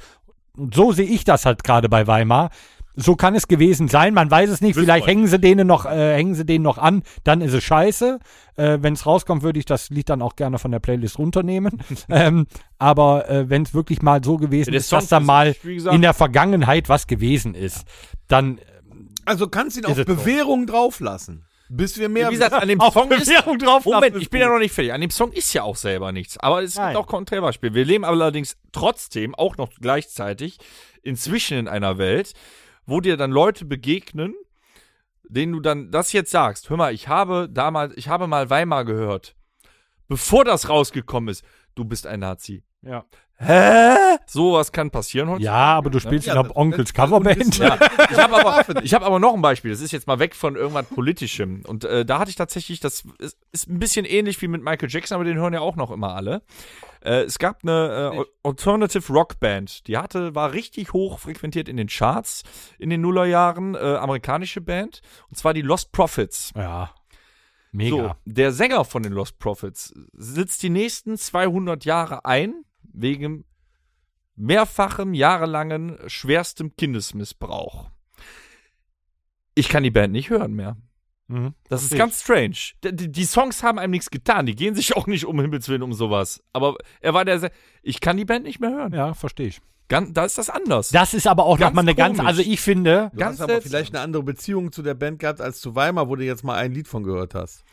Und 0.56 0.74
so 0.74 0.92
sehe 0.92 1.08
ich 1.08 1.24
das 1.24 1.46
halt 1.46 1.64
gerade 1.64 1.90
bei 1.90 2.08
Weimar. 2.08 2.52
So 2.96 3.16
kann 3.16 3.36
es 3.36 3.48
gewesen 3.48 3.88
sein. 3.88 4.14
Man 4.14 4.32
weiß 4.32 4.50
es 4.50 4.62
nicht. 4.62 4.76
Wissen 4.76 4.86
Vielleicht 4.86 5.08
hängen 5.08 5.28
sie 5.28 5.40
denen 5.40 5.68
noch, 5.68 5.86
äh, 5.86 6.16
hängen 6.16 6.36
sie 6.36 6.46
denen 6.46 6.64
noch 6.64 6.78
an. 6.78 7.04
Dann 7.24 7.42
ist 7.42 7.54
es 7.54 7.64
scheiße. 7.64 8.20
Äh, 8.56 8.78
wenn 8.82 8.94
es 8.94 9.06
rauskommt, 9.06 9.44
würde 9.44 9.60
ich 9.60 9.66
das 9.66 9.90
Lied 9.90 10.10
dann 10.10 10.22
auch 10.22 10.36
gerne 10.36 10.60
von 10.60 10.72
der 10.72 10.80
Playlist 10.80 11.20
runternehmen. 11.20 11.84
ähm, 12.10 12.48
aber 12.78 13.30
äh, 13.30 13.50
wenn 13.50 13.64
es 13.64 13.74
wirklich 13.74 14.02
mal 14.02 14.24
so 14.24 14.38
gewesen 14.38 14.72
Der 14.72 14.80
ist, 14.80 14.90
Song 14.90 15.00
dass 15.00 15.10
da 15.10 15.20
mal 15.20 15.56
in 15.64 16.02
der 16.02 16.14
Vergangenheit 16.14 16.90
was 16.90 17.08
gewesen 17.08 17.54
ist, 17.54 17.86
dann 18.28 18.60
Also 19.26 19.48
kannst 19.48 19.78
ihn 19.78 19.84
Ist 19.84 20.00
auf. 20.00 20.06
Bewährung 20.06 20.66
drauflassen. 20.66 21.46
Bis 21.68 21.98
wir 21.98 22.10
mehr 22.10 22.30
Wie 22.30 22.34
gesagt, 22.34 22.54
an 22.54 22.68
dem 22.68 22.80
Song 22.80 23.10
ist, 23.12 23.26
Bewährung 23.26 23.58
drauf 23.58 23.86
Moment, 23.86 24.18
ich 24.18 24.30
bin 24.30 24.40
ja 24.40 24.50
noch 24.50 24.60
nicht 24.60 24.74
fertig. 24.74 24.94
An 24.94 25.02
dem 25.02 25.10
Song 25.10 25.32
ist 25.32 25.52
ja 25.54 25.64
auch 25.64 25.76
selber 25.76 26.12
nichts. 26.12 26.38
Aber 26.38 26.62
es 26.62 26.76
Nein. 26.76 26.94
gibt 26.94 26.98
auch 26.98 27.08
Kontrabeispiele. 27.08 27.74
Wir 27.74 27.86
leben 27.86 28.06
allerdings 28.06 28.56
trotzdem 28.72 29.34
auch 29.34 29.58
noch 29.58 29.70
gleichzeitig 29.82 30.60
inzwischen 31.02 31.58
in 31.58 31.68
einer 31.68 31.98
Welt, 31.98 32.34
wo 32.86 33.02
dir 33.02 33.18
dann 33.18 33.32
Leute 33.32 33.66
begegnen, 33.66 34.36
denen 35.28 35.54
du 35.54 35.60
dann 35.60 35.92
das 35.92 36.14
jetzt 36.14 36.32
sagst. 36.32 36.70
Hör 36.70 36.78
mal, 36.78 36.94
ich 36.94 37.08
habe 37.08 37.50
damals, 37.50 37.96
ich 37.98 38.08
habe 38.08 38.28
mal 38.28 38.50
Weimar 38.50 38.86
gehört. 38.86 39.36
Bevor 40.08 40.46
das 40.46 40.70
rausgekommen 40.70 41.30
ist, 41.30 41.44
du 41.74 41.84
bist 41.86 42.06
ein 42.08 42.20
Nazi. 42.20 42.64
ja. 42.82 43.06
Hä? 43.38 43.96
Sowas 44.28 44.72
kann 44.72 44.92
passieren 44.92 45.30
heute. 45.30 45.44
ja, 45.44 45.54
aber 45.54 45.90
du 45.90 46.00
spielst 46.00 46.26
Ja, 46.28 46.34
in 46.34 46.40
der 46.40 46.48
das- 46.48 46.56
Onkels 46.56 46.94
Coverband. 46.94 47.58
Ja. 47.58 47.78
Ich 48.12 48.18
habe 48.18 48.36
aber, 48.38 48.84
ich 48.84 48.94
hab 48.94 49.04
aber 49.04 49.20
noch 49.20 49.34
ein 49.34 49.42
Beispiel. 49.42 49.72
Das 49.72 49.82
ist 49.82 49.92
jetzt 49.92 50.08
mal 50.08 50.20
weg 50.20 50.36
von 50.36 50.56
irgendwas 50.56 50.86
Politischem. 50.86 51.64
Und 51.68 51.84
äh, 51.84 52.06
da 52.06 52.20
hatte 52.20 52.30
ich 52.30 52.36
tatsächlich, 52.36 52.80
das 52.80 53.04
ist, 53.20 53.38
ist 53.52 53.68
ein 53.68 53.80
bisschen 53.80 54.06
ähnlich 54.06 54.42
wie 54.42 54.48
mit 54.48 54.64
Michael 54.64 54.90
Jackson, 54.90 55.16
aber 55.16 55.26
den 55.26 55.38
hören 55.38 55.54
ja 55.54 55.60
auch 55.60 55.76
noch 55.76 55.92
immer 55.92 56.14
alle. 56.16 56.44
Äh, 57.02 57.24
es 57.24 57.38
gab 57.40 57.60
eine 57.64 58.12
äh, 58.14 58.18
Al- 58.20 58.26
Alternative 58.44 59.12
Rock 59.12 59.40
Band. 59.40 59.88
Die 59.88 59.98
hatte, 59.98 60.34
war 60.36 60.54
richtig 60.54 60.94
hoch 60.94 61.20
frequentiert 61.20 61.68
in 61.68 61.78
den 61.78 61.88
Charts 61.88 62.44
in 62.80 62.90
den 62.90 63.02
Nullerjahren. 63.02 63.76
Äh, 63.76 63.80
amerikanische 63.98 64.62
Band. 64.62 65.02
Und 65.30 65.38
zwar 65.38 65.54
die 65.54 65.62
Lost 65.62 65.92
Prophets. 65.92 66.52
Ja. 66.56 66.92
Mega. 67.72 67.96
So, 67.98 68.12
der 68.26 68.52
Sänger 68.54 68.86
von 68.86 69.04
den 69.04 69.12
Lost 69.12 69.40
Prophets 69.40 69.94
sitzt 70.14 70.64
die 70.64 70.70
nächsten 70.70 71.18
200 71.18 71.84
Jahre 71.84 72.24
ein 72.24 72.64
wegen 72.96 73.46
mehrfachem, 74.36 75.14
jahrelangen, 75.14 75.98
schwerstem 76.08 76.76
Kindesmissbrauch. 76.76 77.90
Ich 79.54 79.70
kann 79.70 79.84
die 79.84 79.92
Band 79.92 80.12
nicht 80.14 80.30
hören 80.30 80.54
mehr. 80.54 80.76
Mhm. 81.28 81.54
Das 81.70 81.82
ist 81.82 81.88
Versteh 81.88 81.98
ganz 81.98 82.22
strange. 82.22 82.56
Die, 82.84 82.96
die- 82.96 83.12
die 83.12 83.24
Songs 83.26 83.64
haben 83.64 83.80
einem 83.80 83.92
nichts 83.92 84.12
getan. 84.12 84.46
Die 84.46 84.56
gehen 84.56 84.76
sich 84.76 84.96
auch 84.96 85.08
nicht 85.08 85.26
um 85.26 85.40
Himmels 85.40 85.68
Willen 85.70 85.82
um 85.84 85.94
sowas. 85.94 86.44
Aber 86.54 86.76
er 87.00 87.14
war 87.14 87.26
der, 87.26 87.50
ich 87.82 88.00
kann 88.02 88.18
die 88.18 88.26
Band 88.26 88.44
nicht 88.44 88.60
mehr 88.60 88.72
hören. 88.72 88.94
Ja, 88.94 89.14
verstehe 89.14 89.48
ich. 89.48 89.62
Ganz, 89.88 90.14
da 90.14 90.26
ist 90.26 90.38
das 90.38 90.50
anders. 90.50 90.90
Das 90.90 91.14
ist 91.14 91.28
aber 91.28 91.46
auch 91.46 91.58
Ganz 91.58 91.70
nochmal 91.70 91.84
eine 91.86 91.96
ganz, 91.96 92.18
komisch. 92.18 92.28
also 92.28 92.42
ich 92.42 92.60
finde, 92.60 93.12
Du 93.14 93.20
Ganz 93.20 93.40
hast 93.40 93.50
aber 93.50 93.62
vielleicht 93.62 93.94
eine 93.96 94.04
andere 94.04 94.24
Beziehung 94.24 94.72
zu 94.72 94.82
der 94.82 94.96
Band 94.96 95.20
gehabt 95.20 95.42
als 95.42 95.62
zu 95.62 95.76
Weimar, 95.76 96.10
wo 96.10 96.16
du 96.16 96.24
jetzt 96.26 96.44
mal 96.44 96.56
ein 96.58 96.72
Lied 96.74 96.88
von 96.88 97.04
gehört 97.04 97.36
hast. 97.36 97.64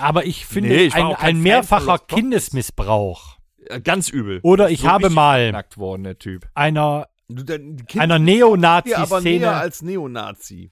aber 0.00 0.24
ich 0.24 0.46
finde, 0.46 0.70
Nee, 0.70 0.84
ich 0.84 0.94
ein, 0.94 1.14
ein 1.14 1.40
mehrfacher. 1.42 1.98
Kindesmissbrauch 1.98 3.35
ganz 3.84 4.08
übel. 4.08 4.40
oder 4.42 4.70
ich 4.70 4.80
So 4.82 4.88
habe 4.88 5.10
mal 5.10 5.52
nackt 5.52 5.78
worden, 5.78 6.04
der 6.04 6.18
Typ. 6.18 6.46
einer, 6.54 7.08
Kind 7.28 7.96
einer 7.98 8.18
dir 8.18 8.18
aber 8.18 8.20
näher 8.20 8.46
Neonazi-Szene, 8.46 9.50
als 9.52 9.82
Neonazi. 9.82 10.70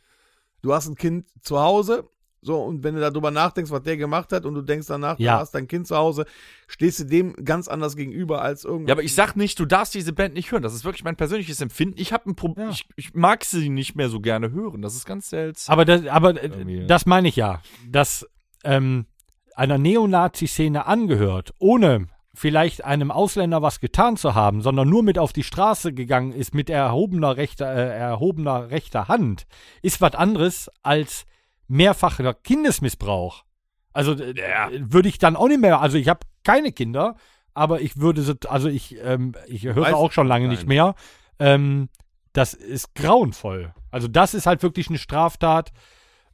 Du 0.63 0.73
hast 0.73 0.89
ein 0.89 0.95
Kind 0.95 1.27
zu 1.43 1.61
Hause, 1.61 2.09
so, 2.41 2.63
und 2.63 2.85
wenn 2.85 2.95
du 2.95 3.01
darüber 3.01 3.31
nachdenkst, 3.31 3.71
was 3.71 3.83
der 3.85 3.97
gemacht 3.97 4.31
hat, 4.31 4.45
und 4.45 4.53
du 4.55 4.61
denkst 4.61 4.87
danach, 4.87 5.19
Ja. 5.19 5.37
du 5.37 5.41
hast 5.41 5.53
dein 5.53 5.67
Kind 5.67 5.87
zu 5.87 5.97
Hause, 5.97 6.27
stehst 6.67 7.01
du 7.01 7.05
dem 7.05 7.35
ganz 7.43 7.69
anders 7.69 7.97
gegenüber 7.97 8.43
als 8.43 8.65
irgendwas. 8.65 8.89
Ja, 8.89 8.95
aber 8.95 9.03
ich 9.03 9.15
sag 9.15 9.35
nicht, 9.35 9.59
du 9.59 9.65
darfst 9.65 9.95
diese 9.95 10.13
Band 10.13 10.35
nicht 10.35 10.53
hören. 10.53 10.63
Das 10.63 10.75
ist 10.75 10.85
wirklich 10.85 11.05
mein 11.05 11.17
persönliches 11.17 11.61
Empfinden. 11.63 11.99
Ich 11.99 12.13
habe 12.13 12.29
ein 12.31 12.35
Problem. 12.37 12.67
Ja. 12.67 12.73
Ich, 12.73 12.87
ich 12.97 13.15
mag 13.15 13.45
sie 13.47 13.71
nicht 13.71 13.97
mehr 13.97 14.11
so 14.11 14.21
gerne 14.21 14.51
hören. 14.53 14.83
Das 14.83 14.95
ist 14.95 15.07
ganz 15.07 15.31
seltsam. 15.31 15.73
aber 15.73 15.85
das, 15.87 16.07
aber 16.07 16.31
äh, 16.43 16.47
Irgendwie. 16.49 16.87
das 16.87 17.07
meine 17.07 17.29
ich 17.29 17.37
ja, 17.37 17.63
dass 17.89 18.27
ähm, 18.63 19.07
einer 19.55 19.79
Neonazi-Szene 19.79 20.85
angehört, 20.87 21.55
ohne 21.59 22.09
vielleicht 22.35 22.85
einem 22.85 23.11
Ausländer 23.11 23.63
was 23.63 23.81
getan 23.81 24.17
zu 24.17 24.35
haben, 24.35 24.61
sondern 24.61 24.89
nur 24.89 25.03
mit 25.03 25.19
auf 25.19 25.33
die 25.33 25.45
Straße 25.45 25.93
gegangen 25.95 26.33
ist 26.33 26.55
mit 26.55 26.69
erhobener 26.69 27.37
rechter, 27.37 27.73
äh, 27.73 27.97
erhobener 27.97 28.71
rechter 28.71 29.09
Hand, 29.09 29.47
ist 29.83 30.01
was 30.01 30.15
anderes 30.15 30.71
als 30.83 31.25
mehrfacher 31.69 32.35
Kindesmissbrauch. 32.35 33.45
Also 33.93 34.13
äh, 34.13 34.35
würde 34.79 35.09
ich 35.09 35.19
dann 35.19 35.37
auch 35.37 35.47
nicht 35.49 35.61
mehr, 35.61 35.81
also 35.81 35.97
ich 35.97 36.09
habe 36.09 36.21
keine 36.43 36.73
Kinder, 36.73 37.17
aber 37.55 37.81
ich 37.81 37.99
würde 37.99 38.23
so, 38.23 38.35
also 38.49 38.69
ich, 38.69 38.97
ähm, 39.03 39.35
ich 39.47 39.65
höre 39.65 39.77
Weiß 39.77 39.95
auch 39.95 40.11
schon 40.11 40.27
lange 40.27 40.47
keinen. 40.47 40.51
nicht 40.51 40.67
mehr. 40.67 40.95
Ähm, 41.39 41.89
das 42.33 42.53
ist 42.53 42.97
grauenvoll. 42.97 43.73
Also 43.93 44.09
das 44.09 44.35
ist 44.35 44.47
halt 44.47 44.65
wirklich 44.65 44.89
eine 44.89 44.99
Straftat. 44.99 45.73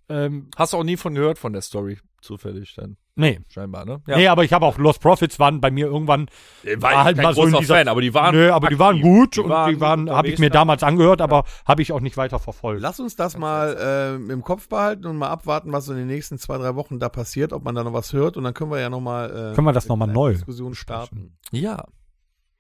Ähm, 0.09 0.49
Hast 0.57 0.73
du 0.73 0.79
auch 0.79 0.85
nie 0.85 0.97
von 0.97 1.15
gehört 1.15 1.39
von 1.39 1.53
der 1.53 1.61
Story? 1.61 1.99
Zufällig 2.23 2.75
dann. 2.75 2.97
Nee. 3.17 3.41
Scheinbar, 3.49 3.85
ne? 3.85 4.01
Nee, 4.07 4.29
aber 4.29 4.45
ich 4.45 4.53
habe 4.53 4.65
auch 4.67 4.79
Lost 4.79 5.01
Profits 5.01 5.39
waren 5.39 5.61
bei 5.61 5.71
mir 5.71 5.87
irgendwann 5.87 6.27
war 6.77 7.05
halt 7.05 7.17
kein 7.17 7.25
mal 7.25 7.35
so 7.35 7.45
in 7.47 7.55
dieser- 7.55 7.75
Fan, 7.77 7.89
aber 7.89 8.01
die 8.01 8.13
waren. 8.15 8.35
Nö, 8.35 8.51
aber 8.53 8.69
die 8.69 8.79
waren 8.79 8.97
aktiv. 8.97 9.03
gut 9.05 9.37
Die 9.37 9.41
und 9.41 9.49
waren 9.51 9.75
die 9.75 9.81
waren, 9.81 10.11
habe 10.11 10.29
ich 10.29 10.39
mir 10.39 10.51
da. 10.51 10.61
damals 10.61 10.83
angehört, 10.83 11.21
aber 11.21 11.45
habe 11.67 11.83
ich 11.83 11.93
auch 11.93 12.01
nicht 12.01 12.17
weiter 12.17 12.39
verfolgt. 12.39 12.81
Lass 12.83 12.99
uns 13.01 13.17
das 13.17 13.37
mal 13.37 13.77
äh, 14.29 14.33
im 14.33 14.43
Kopf 14.43 14.69
behalten 14.69 15.07
und 15.07 15.17
mal 15.17 15.29
abwarten, 15.29 15.73
was 15.73 15.85
so 15.87 15.93
in 15.93 15.99
den 15.99 16.07
nächsten 16.07 16.39
zwei, 16.39 16.59
drei 16.59 16.75
Wochen 16.77 16.99
da 16.99 17.09
passiert, 17.09 17.53
ob 17.53 17.65
man 17.65 17.75
da 17.75 17.85
noch 17.85 17.93
was 17.93 18.13
hört 18.13 18.37
und 18.37 18.45
dann 18.45 18.55
können 18.55 18.71
wir 18.71 18.81
ja 18.81 18.91
nochmal 18.91 19.31
äh, 19.53 19.55
Können 19.55 19.67
wir 19.67 19.73
das 19.73 19.89
noch 19.89 19.97
mal 19.97 20.05
eine 20.05 20.13
neu 20.15 20.33
Diskussion 20.33 20.75
starten. 20.75 21.37
Ja. 21.51 21.85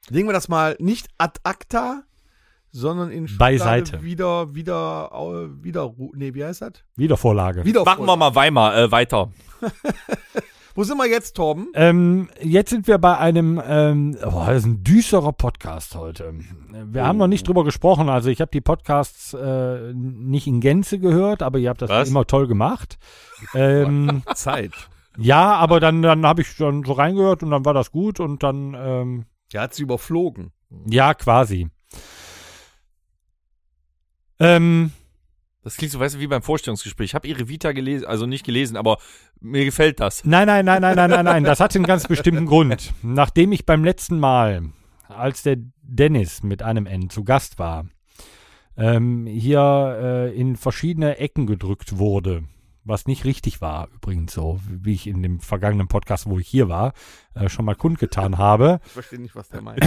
Legen 0.09 0.29
wir 0.29 0.33
das 0.33 0.49
mal 0.49 0.77
nicht 0.81 1.09
ad 1.19 1.39
acta, 1.45 2.03
sondern 2.73 3.11
in 3.11 3.29
Beiseite. 3.39 3.93
Schublade 3.93 4.05
wieder, 4.05 4.55
wieder, 4.55 5.11
äh, 5.13 5.65
wieder, 5.65 5.95
nee, 6.15 6.35
wie 6.35 6.45
heißt 6.45 6.63
das? 6.63 6.73
Wiedervorlage. 6.97 7.65
Wieder 7.65 7.85
Machen 7.85 8.07
wir 8.07 8.17
mal 8.17 8.35
Weimar 8.35 8.77
äh, 8.77 8.91
weiter. 8.91 9.31
Wo 10.77 10.85
sind 10.85 10.99
wir 10.99 11.09
jetzt, 11.09 11.35
Torben? 11.35 11.69
Ähm, 11.75 12.31
jetzt 12.41 12.71
sind 12.71 12.87
wir 12.87 12.99
bei 12.99 13.19
einem, 13.19 13.61
ähm, 13.67 14.17
oh, 14.25 14.45
das 14.47 14.59
ist 14.59 14.67
ein 14.67 14.85
düsterer 14.85 15.33
Podcast 15.33 15.97
heute. 15.97 16.33
Wir 16.87 17.05
haben 17.05 17.19
noch 17.19 17.27
nicht 17.27 17.47
drüber 17.47 17.65
gesprochen, 17.65 18.09
also 18.09 18.31
ich 18.31 18.41
habe 18.41 18.53
die 18.53 18.61
Podcasts 18.61 19.35
äh, 19.35 19.93
nicht 19.93 20.47
in 20.47 20.61
Gänze 20.61 21.01
gehört, 21.01 21.43
aber 21.43 21.59
ihr 21.59 21.71
habt 21.71 21.83
das 21.83 21.91
Was? 21.91 22.09
immer 22.09 22.25
toll 22.25 22.47
gemacht. 22.47 22.99
ähm, 23.53 24.23
Zeit. 24.35 24.73
ja, 25.19 25.55
aber 25.57 25.81
dann, 25.81 26.03
dann 26.03 26.25
habe 26.25 26.43
ich 26.43 26.49
schon 26.49 26.85
so 26.85 26.93
reingehört 26.93 27.43
und 27.43 27.51
dann 27.51 27.65
war 27.65 27.75
das 27.75 27.91
gut 27.91 28.21
und 28.21 28.43
dann, 28.45 28.75
ähm, 28.79 29.25
Der 29.53 29.63
hat 29.63 29.75
sie 29.75 29.83
überflogen. 29.83 30.53
ja, 30.87 31.15
quasi. 31.15 31.69
Ähm, 34.41 34.93
Das 35.63 35.77
klingt 35.77 35.93
so, 35.93 36.01
weißt 36.01 36.15
du, 36.17 36.21
wie 36.21 36.27
beim 36.27 36.43
Vorstellungsgespräch. 36.43 37.11
Ich 37.11 37.15
habe 37.15 37.29
ihre 37.29 37.49
Vita 37.49 37.73
gelesen, 37.73 38.07
also 38.07 38.27
nicht 38.27 38.45
gelesen, 38.45 38.77
aber 38.77 38.99
mir 39.41 39.65
gefällt 39.65 40.01
das. 40.01 40.25
Nein, 40.25 40.47
nein, 40.47 40.65
nein, 40.65 40.81
nein, 40.81 40.97
nein, 40.97 41.11
nein, 41.11 41.25
nein. 41.25 41.45
Das 41.45 41.61
hat 41.61 41.75
einen 41.77 41.85
ganz 41.85 42.09
bestimmten 42.09 42.47
Grund. 42.47 42.93
Nachdem 43.03 43.53
ich 43.53 43.67
beim 43.67 43.85
letzten 43.85 44.19
Mal, 44.19 44.71
als 45.09 45.43
der 45.43 45.57
Dennis 45.83 46.43
mit 46.43 46.63
einem 46.63 46.87
N 46.87 47.11
zu 47.11 47.25
Gast 47.25 47.59
war, 47.59 47.87
ähm, 48.77 49.27
hier 49.27 49.99
äh, 50.33 50.35
in 50.35 50.57
verschiedene 50.57 51.19
Ecken 51.19 51.47
gedrückt 51.47 51.99
wurde, 51.99 52.45
was 52.85 53.07
nicht 53.07 53.27
richtig 53.27 53.61
war, 53.61 53.89
übrigens 53.95 54.33
so, 54.33 54.59
wie 54.67 54.95
ich 54.95 55.07
in 55.07 55.23
dem 55.23 55.41
vergangenen 55.41 55.89
Podcast, 55.89 56.27
wo 56.27 56.39
ich 56.39 56.49
hier 56.49 56.71
war, 56.71 56.95
äh, 57.35 57.51
schon 57.51 57.67
mal 57.67 57.75
kundgetan 57.75 58.39
habe, 58.39 58.81
Ich 58.87 58.93
verstehe 58.93 59.21
nicht, 59.21 59.37
was 59.37 59.51
der 59.51 59.61
meint. 59.61 59.81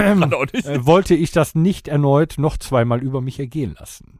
Nicht. 0.54 0.68
äh, 0.68 0.86
wollte 0.86 1.16
ich 1.16 1.32
das 1.32 1.56
nicht 1.56 1.88
erneut 1.88 2.36
noch 2.38 2.58
zweimal 2.58 3.02
über 3.02 3.22
mich 3.22 3.39
ergehen 3.39 3.76
lassen. 3.80 4.20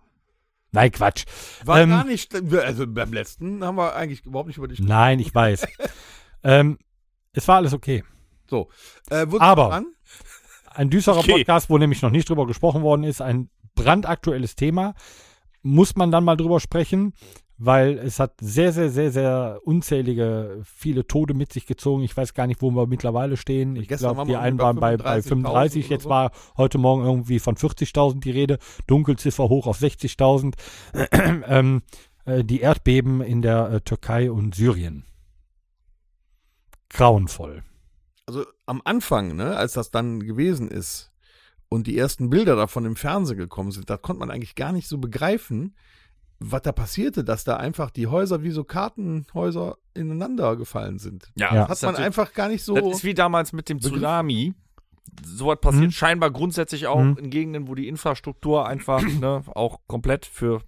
Nein, 0.74 0.92
Quatsch. 0.92 1.26
War 1.66 1.80
Ähm, 1.80 1.90
gar 1.92 2.04
nicht, 2.04 2.36
also 2.36 2.86
beim 2.88 3.14
letzten 3.14 3.64
haben 3.64 3.76
wir 3.78 3.96
eigentlich 3.96 4.26
überhaupt 4.26 4.48
nicht 4.48 4.58
über 4.58 4.68
dich 4.68 4.80
Nein, 4.80 5.20
ich 5.20 5.34
weiß. 5.34 5.66
ähm, 6.44 6.80
es 7.32 7.48
war 7.48 7.58
alles 7.58 7.74
okay. 7.74 8.04
So. 8.50 8.70
Äh, 9.10 9.26
Aber-? 9.40 9.84
Ein 10.76 10.90
düsterer 10.90 11.20
Okay. 11.20 11.34
Podcast, 11.34 11.70
wo 11.70 11.78
nämlich 11.78 12.02
noch 12.02 12.10
nicht 12.10 12.28
drüber 12.28 12.48
gesprochen 12.48 12.82
worden 12.82 13.04
ist, 13.04 13.22
ein 13.22 13.50
brandaktuelles 13.76 14.56
Thema. 14.56 14.96
Muss 15.62 15.96
man 15.96 16.12
dann 16.12 16.24
mal 16.24 16.36
drüber 16.36 16.60
sprechen, 16.60 17.14
weil 17.58 17.98
es 18.00 18.20
hat 18.20 18.34
sehr, 18.42 18.72
sehr, 18.72 18.90
sehr, 18.90 19.12
sehr 19.12 19.60
unzählige, 19.64 20.62
viele 20.66 21.06
Tode 21.08 21.34
mit 21.34 21.54
sich 21.54 21.66
gezogen. 21.66 22.04
Ich 22.04 22.16
weiß 22.16 22.34
gar 22.34 22.48
nicht, 22.48 22.62
wo 22.62 22.72
wir 22.72 22.88
mittlerweile 22.88 23.38
stehen. 23.38 23.76
Ich 23.76 23.88
glaube, 23.88 24.24
die 24.24 24.30
wir 24.30 24.40
einen 24.40 24.58
waren 24.60 24.80
bei, 24.80 24.98
bei 24.98 25.20
35.000 25.20 25.28
35, 25.28 25.86
oder 25.86 25.94
jetzt 25.94 26.04
so. 26.04 26.10
war 26.10 26.32
heute 26.58 26.78
Morgen 26.78 27.06
irgendwie 27.06 27.40
von 27.40 27.56
40.000 27.56 28.20
die 28.20 28.32
Rede. 28.32 28.58
Dunkelziffer 28.88 29.50
hoch 29.50 29.68
auf 29.68 29.80
60.000. 29.80 30.56
ähm, 31.48 31.82
äh, 32.26 32.44
die 32.44 32.62
Erdbeben 32.62 33.22
in 33.22 33.42
der 33.42 33.70
äh, 33.72 33.82
Türkei 33.82 34.32
und 34.32 34.56
Syrien. 34.56 35.06
Grauenvoll. 36.90 37.64
Also 38.26 38.46
am 38.66 38.82
Anfang, 38.86 39.36
ne, 39.36 39.56
als 39.58 39.74
das 39.74 39.92
dann 39.92 40.22
gewesen 40.22 40.70
ist 40.70 41.12
und 41.70 41.88
die 41.88 41.98
ersten 41.98 42.30
Bilder 42.30 42.56
davon 42.56 42.86
im 42.86 42.96
Fernsehen 42.96 43.38
gekommen 43.38 43.72
sind, 43.72 43.90
da 43.90 43.98
konnte 43.98 44.20
man 44.20 44.32
eigentlich 44.32 44.56
gar 44.56 44.72
nicht 44.72 44.88
so 44.88 44.98
begreifen, 44.98 45.76
was 46.46 46.62
da 46.64 46.72
passierte, 46.72 47.24
dass 47.24 47.44
da 47.44 47.56
einfach 47.58 47.90
die 47.90 48.08
Häuser 48.08 48.44
wie 48.44 48.52
so 48.52 48.64
Kartenhäuser 48.64 49.78
ineinander 49.94 50.56
gefallen 50.58 51.00
sind. 51.00 51.32
Ja. 51.36 51.52
Hat 51.52 51.70
das 51.70 51.82
man 51.82 51.92
natürlich- 51.92 52.06
einfach 52.06 52.34
gar 52.34 52.50
nicht 52.50 52.64
so. 52.64 52.76
Das 52.76 52.98
ist 52.98 53.04
wie 53.04 53.14
damals 53.14 53.54
mit 53.54 53.70
dem 53.70 53.80
Tsunami. 53.80 54.54
sowas 55.26 55.60
passiert 55.62 55.84
Mhm. 55.86 55.92
scheinbar 55.92 56.32
grundsätzlich 56.32 56.88
auch 56.88 57.00
Mhm. 57.02 57.18
in 57.18 57.30
Gegenden, 57.30 57.68
wo 57.68 57.76
die 57.76 57.88
Infrastruktur 57.88 58.66
einfach 58.68 59.02
ne, 59.22 59.44
auch 59.54 59.80
komplett 59.86 60.26
für 60.26 60.62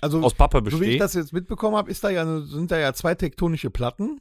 Also, 0.00 0.22
aus 0.22 0.34
Pappe 0.34 0.58
so 0.58 0.64
wie 0.64 0.68
ich 0.68 0.78
besteht. 0.80 1.00
das 1.00 1.14
jetzt 1.14 1.32
mitbekommen 1.32 1.76
habe, 1.76 1.90
ist 1.90 2.02
da 2.02 2.08
ja, 2.10 2.40
sind 2.42 2.70
da 2.70 2.78
ja 2.78 2.92
zwei 2.94 3.14
tektonische 3.14 3.68
Platten 3.70 4.20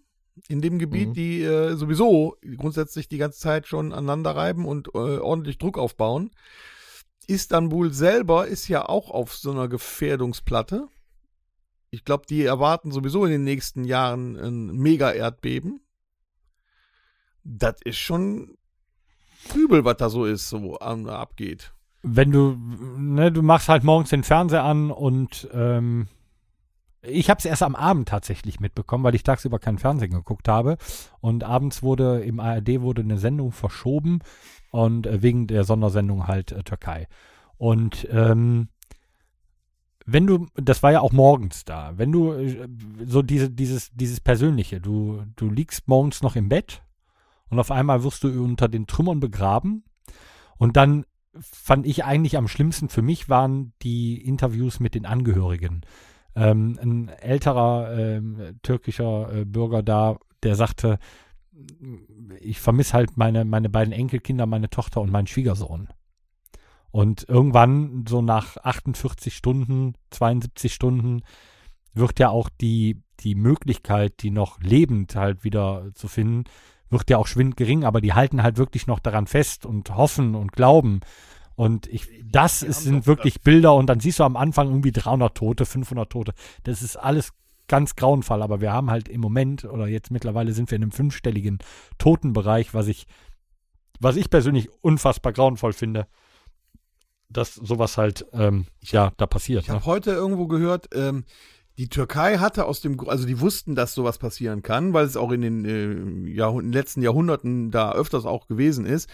in 0.49 0.61
dem 0.61 0.77
Gebiet, 0.79 1.09
Mhm. 1.09 1.13
die 1.13 1.41
äh, 1.43 1.75
sowieso 1.75 2.35
grundsätzlich 2.57 3.07
die 3.07 3.17
ganze 3.17 3.39
Zeit 3.39 3.67
schon 3.67 3.93
aneinander 3.93 4.35
reiben 4.35 4.65
und 4.65 4.89
äh, 4.93 4.97
ordentlich 4.97 5.57
Druck 5.57 5.77
aufbauen. 5.77 6.31
Istanbul 7.27 7.91
selber 7.93 8.47
ist 8.47 8.67
ja 8.67 8.87
auch 8.87 9.09
auf 9.11 9.35
so 9.35 9.51
einer 9.51 9.67
Gefährdungsplatte. 9.67 10.87
Ich 11.89 12.03
glaube, 12.03 12.25
die 12.27 12.43
erwarten 12.43 12.91
sowieso 12.91 13.25
in 13.25 13.31
den 13.31 13.43
nächsten 13.43 13.83
Jahren 13.83 14.35
ein 14.35 14.67
Mega-Erdbeben. 14.77 15.81
Das 17.43 17.75
ist 17.83 17.97
schon 17.97 18.57
übel, 19.53 19.85
was 19.85 19.97
da 19.97 20.09
so 20.09 20.25
ist, 20.25 20.49
so 20.49 20.77
an, 20.77 21.07
abgeht. 21.07 21.73
wenn 22.01 22.31
du, 22.31 22.57
ne, 22.97 23.31
du 23.31 23.41
machst 23.41 23.69
halt 23.69 23.83
morgens 23.83 24.09
den 24.09 24.23
Fernseher 24.23 24.63
an 24.63 24.91
und 24.91 25.47
ähm, 25.53 26.07
ich 27.07 27.29
habe 27.29 27.39
es 27.39 27.45
erst 27.45 27.63
am 27.63 27.75
Abend 27.75 28.07
tatsächlich 28.09 28.59
mitbekommen, 28.59 29.03
weil 29.03 29.15
ich 29.15 29.23
tagsüber 29.23 29.59
keinen 29.59 29.79
Fernsehen 29.79 30.11
geguckt 30.11 30.47
habe. 30.47 30.77
Und 31.21 31.43
abends 31.43 31.83
wurde 31.83 32.21
im 32.21 32.39
ARD 32.39 32.81
wurde 32.81 33.01
eine 33.01 33.17
Sendung 33.17 33.51
verschoben 33.51 34.19
und 34.71 35.07
äh, 35.07 35.21
wegen 35.21 35.47
der 35.47 35.63
Sondersendung 35.63 36.27
halt 36.27 36.51
äh, 36.51 36.63
Türkei. 36.63 37.07
Und 37.57 38.07
ähm, 38.11 38.69
wenn 40.05 40.27
du, 40.27 40.47
das 40.55 40.83
war 40.83 40.91
ja 40.91 41.01
auch 41.01 41.11
morgens 41.11 41.65
da, 41.65 41.93
wenn 41.97 42.11
du 42.11 42.33
äh, 42.33 42.67
so 43.05 43.21
diese, 43.21 43.49
dieses, 43.49 43.91
dieses 43.93 44.19
Persönliche, 44.19 44.79
du, 44.79 45.23
du 45.35 45.49
liegst 45.49 45.87
morgens 45.87 46.21
noch 46.21 46.35
im 46.35 46.49
Bett 46.49 46.83
und 47.49 47.59
auf 47.59 47.71
einmal 47.71 48.03
wirst 48.03 48.23
du 48.23 48.43
unter 48.43 48.67
den 48.67 48.87
Trümmern 48.87 49.19
begraben. 49.19 49.83
Und 50.57 50.77
dann 50.77 51.05
fand 51.39 51.85
ich 51.85 52.05
eigentlich 52.05 52.37
am 52.37 52.47
schlimmsten 52.47 52.87
für 52.89 53.01
mich 53.01 53.29
waren 53.29 53.73
die 53.81 54.21
Interviews 54.21 54.79
mit 54.79 54.95
den 54.95 55.05
Angehörigen. 55.05 55.81
Ähm, 56.35 56.77
ein 56.81 57.09
älterer 57.09 57.97
ähm, 57.97 58.59
türkischer 58.61 59.33
äh, 59.33 59.45
Bürger 59.45 59.83
da, 59.83 60.17
der 60.43 60.55
sagte, 60.55 60.99
ich 62.41 62.59
vermisse 62.59 62.93
halt 62.93 63.17
meine, 63.17 63.45
meine 63.45 63.69
beiden 63.69 63.93
Enkelkinder, 63.93 64.45
meine 64.45 64.69
Tochter 64.69 65.01
und 65.01 65.11
meinen 65.11 65.27
Schwiegersohn. 65.27 65.87
Und 66.91 67.27
irgendwann, 67.27 68.05
so 68.07 68.21
nach 68.21 68.57
48 68.57 69.35
Stunden, 69.35 69.95
72 70.11 70.73
Stunden, 70.73 71.23
wird 71.93 72.19
ja 72.19 72.29
auch 72.29 72.49
die, 72.49 73.01
die 73.21 73.35
Möglichkeit, 73.35 74.21
die 74.21 74.31
noch 74.31 74.59
lebend 74.61 75.15
halt 75.15 75.43
wieder 75.43 75.89
zu 75.93 76.07
finden, 76.07 76.45
wird 76.89 77.09
ja 77.09 77.17
auch 77.17 77.27
schwind 77.27 77.57
gering, 77.57 77.83
aber 77.83 78.01
die 78.01 78.13
halten 78.13 78.43
halt 78.43 78.57
wirklich 78.57 78.87
noch 78.87 78.99
daran 78.99 79.27
fest 79.27 79.65
und 79.65 79.95
hoffen 79.95 80.35
und 80.35 80.51
glauben. 80.51 81.01
Und 81.55 81.87
ich, 81.87 82.07
das 82.23 82.63
ist, 82.63 82.83
sind 82.83 83.07
wirklich 83.07 83.41
Bilder 83.41 83.73
und 83.75 83.87
dann 83.87 83.99
siehst 83.99 84.19
du 84.19 84.23
am 84.23 84.35
Anfang 84.35 84.67
irgendwie 84.69 84.91
300 84.91 85.35
Tote, 85.35 85.65
500 85.65 86.09
Tote. 86.09 86.33
Das 86.63 86.81
ist 86.81 86.97
alles 86.97 87.31
ganz 87.67 87.95
grauenvoll, 87.95 88.41
aber 88.41 88.61
wir 88.61 88.71
haben 88.73 88.91
halt 88.91 89.07
im 89.07 89.21
Moment 89.21 89.65
oder 89.65 89.87
jetzt 89.87 90.11
mittlerweile 90.11 90.53
sind 90.53 90.69
wir 90.69 90.75
in 90.75 90.83
einem 90.83 90.91
fünfstelligen 90.91 91.59
Totenbereich, 91.97 92.73
was 92.73 92.87
ich, 92.87 93.07
was 93.99 94.17
ich 94.17 94.29
persönlich 94.29 94.69
unfassbar 94.81 95.33
grauenvoll 95.33 95.73
finde, 95.73 96.07
dass 97.29 97.55
sowas 97.55 97.97
halt, 97.97 98.25
ähm, 98.33 98.67
ja, 98.81 99.11
da 99.17 99.25
passiert. 99.25 99.63
Ich 99.63 99.69
Ne? 99.69 99.75
habe 99.75 99.85
heute 99.85 100.11
irgendwo 100.11 100.47
gehört, 100.47 100.89
ähm, 100.93 101.23
die 101.77 101.89
Türkei 101.89 102.37
hatte 102.37 102.65
aus 102.65 102.81
dem, 102.81 102.99
also 103.09 103.25
die 103.25 103.41
wussten, 103.41 103.75
dass 103.75 103.93
sowas 103.93 104.17
passieren 104.17 104.61
kann, 104.61 104.93
weil 104.93 105.05
es 105.05 105.17
auch 105.17 105.31
in 105.31 105.41
den, 105.41 105.65
äh, 105.65 106.29
Jahrhund 106.31 106.65
in 106.65 106.71
den 106.71 106.79
letzten 106.79 107.01
Jahrhunderten 107.01 107.71
da 107.71 107.91
öfters 107.91 108.25
auch 108.25 108.47
gewesen 108.47 108.85
ist. 108.85 109.09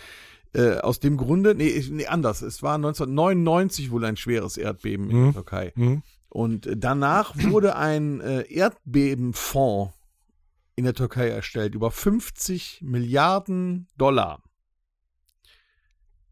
Äh, 0.53 0.79
aus 0.79 0.99
dem 0.99 1.15
Grunde, 1.17 1.55
nee, 1.55 1.81
nee, 1.91 2.07
anders. 2.07 2.41
Es 2.41 2.61
war 2.61 2.75
1999 2.75 3.91
wohl 3.91 4.03
ein 4.05 4.17
schweres 4.17 4.57
Erdbeben 4.57 5.09
in 5.09 5.17
Mhm. 5.17 5.23
der 5.25 5.33
Türkei. 5.33 5.71
Mhm. 5.75 6.03
Und 6.29 6.65
äh, 6.67 6.75
danach 6.77 7.35
wurde 7.51 7.75
ein 7.75 8.19
äh, 8.21 8.41
Erdbebenfonds 8.53 9.93
in 10.75 10.83
der 10.85 10.93
Türkei 10.93 11.29
erstellt 11.29 11.75
über 11.75 11.91
50 11.91 12.81
Milliarden 12.83 13.87
Dollar. 13.97 14.41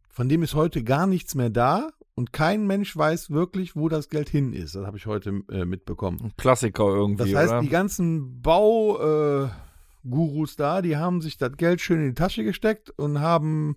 Von 0.10 0.28
dem 0.28 0.44
ist 0.44 0.54
heute 0.56 0.84
gar 0.84 1.08
nichts 1.08 1.36
mehr 1.36 1.50
da 1.50 1.90
und 2.16 2.34
kein 2.34 2.68
Mensch 2.68 2.96
weiß 2.98 3.30
wirklich, 3.32 3.76
wo 3.78 3.88
das 3.88 4.10
Geld 4.10 4.28
hin 4.28 4.52
ist. 4.52 4.76
Das 4.76 4.86
habe 4.86 4.98
ich 4.98 5.06
heute 5.06 5.44
äh, 5.50 5.64
mitbekommen. 5.64 6.20
Ein 6.22 6.34
Klassiker 6.36 6.86
irgendwie, 6.88 7.32
Das 7.32 7.42
heißt, 7.42 7.52
oder? 7.54 7.62
die 7.62 7.70
ganzen 7.70 8.42
Baugurus 8.42 9.50
äh, 9.50 9.54
Gurus 10.08 10.56
da, 10.56 10.82
die 10.82 10.98
haben 10.98 11.22
sich 11.22 11.38
das 11.38 11.58
Geld 11.58 11.82
schön 11.82 12.02
in 12.02 12.08
die 12.10 12.14
Tasche 12.14 12.44
gesteckt 12.44 12.90
und 12.92 13.20
haben 13.20 13.76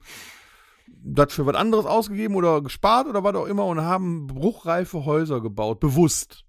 das 1.05 1.33
für 1.33 1.47
was 1.47 1.57
anderes 1.57 1.87
ausgegeben 1.87 2.35
oder 2.37 2.61
gespart 2.63 3.09
oder 3.09 3.25
was 3.25 3.35
auch 3.35 3.47
immer 3.47 3.67
und 3.67 3.81
haben 3.81 4.27
bruchreife 4.27 5.05
Häuser 5.05 5.41
gebaut, 5.41 5.81
bewusst. 5.81 6.45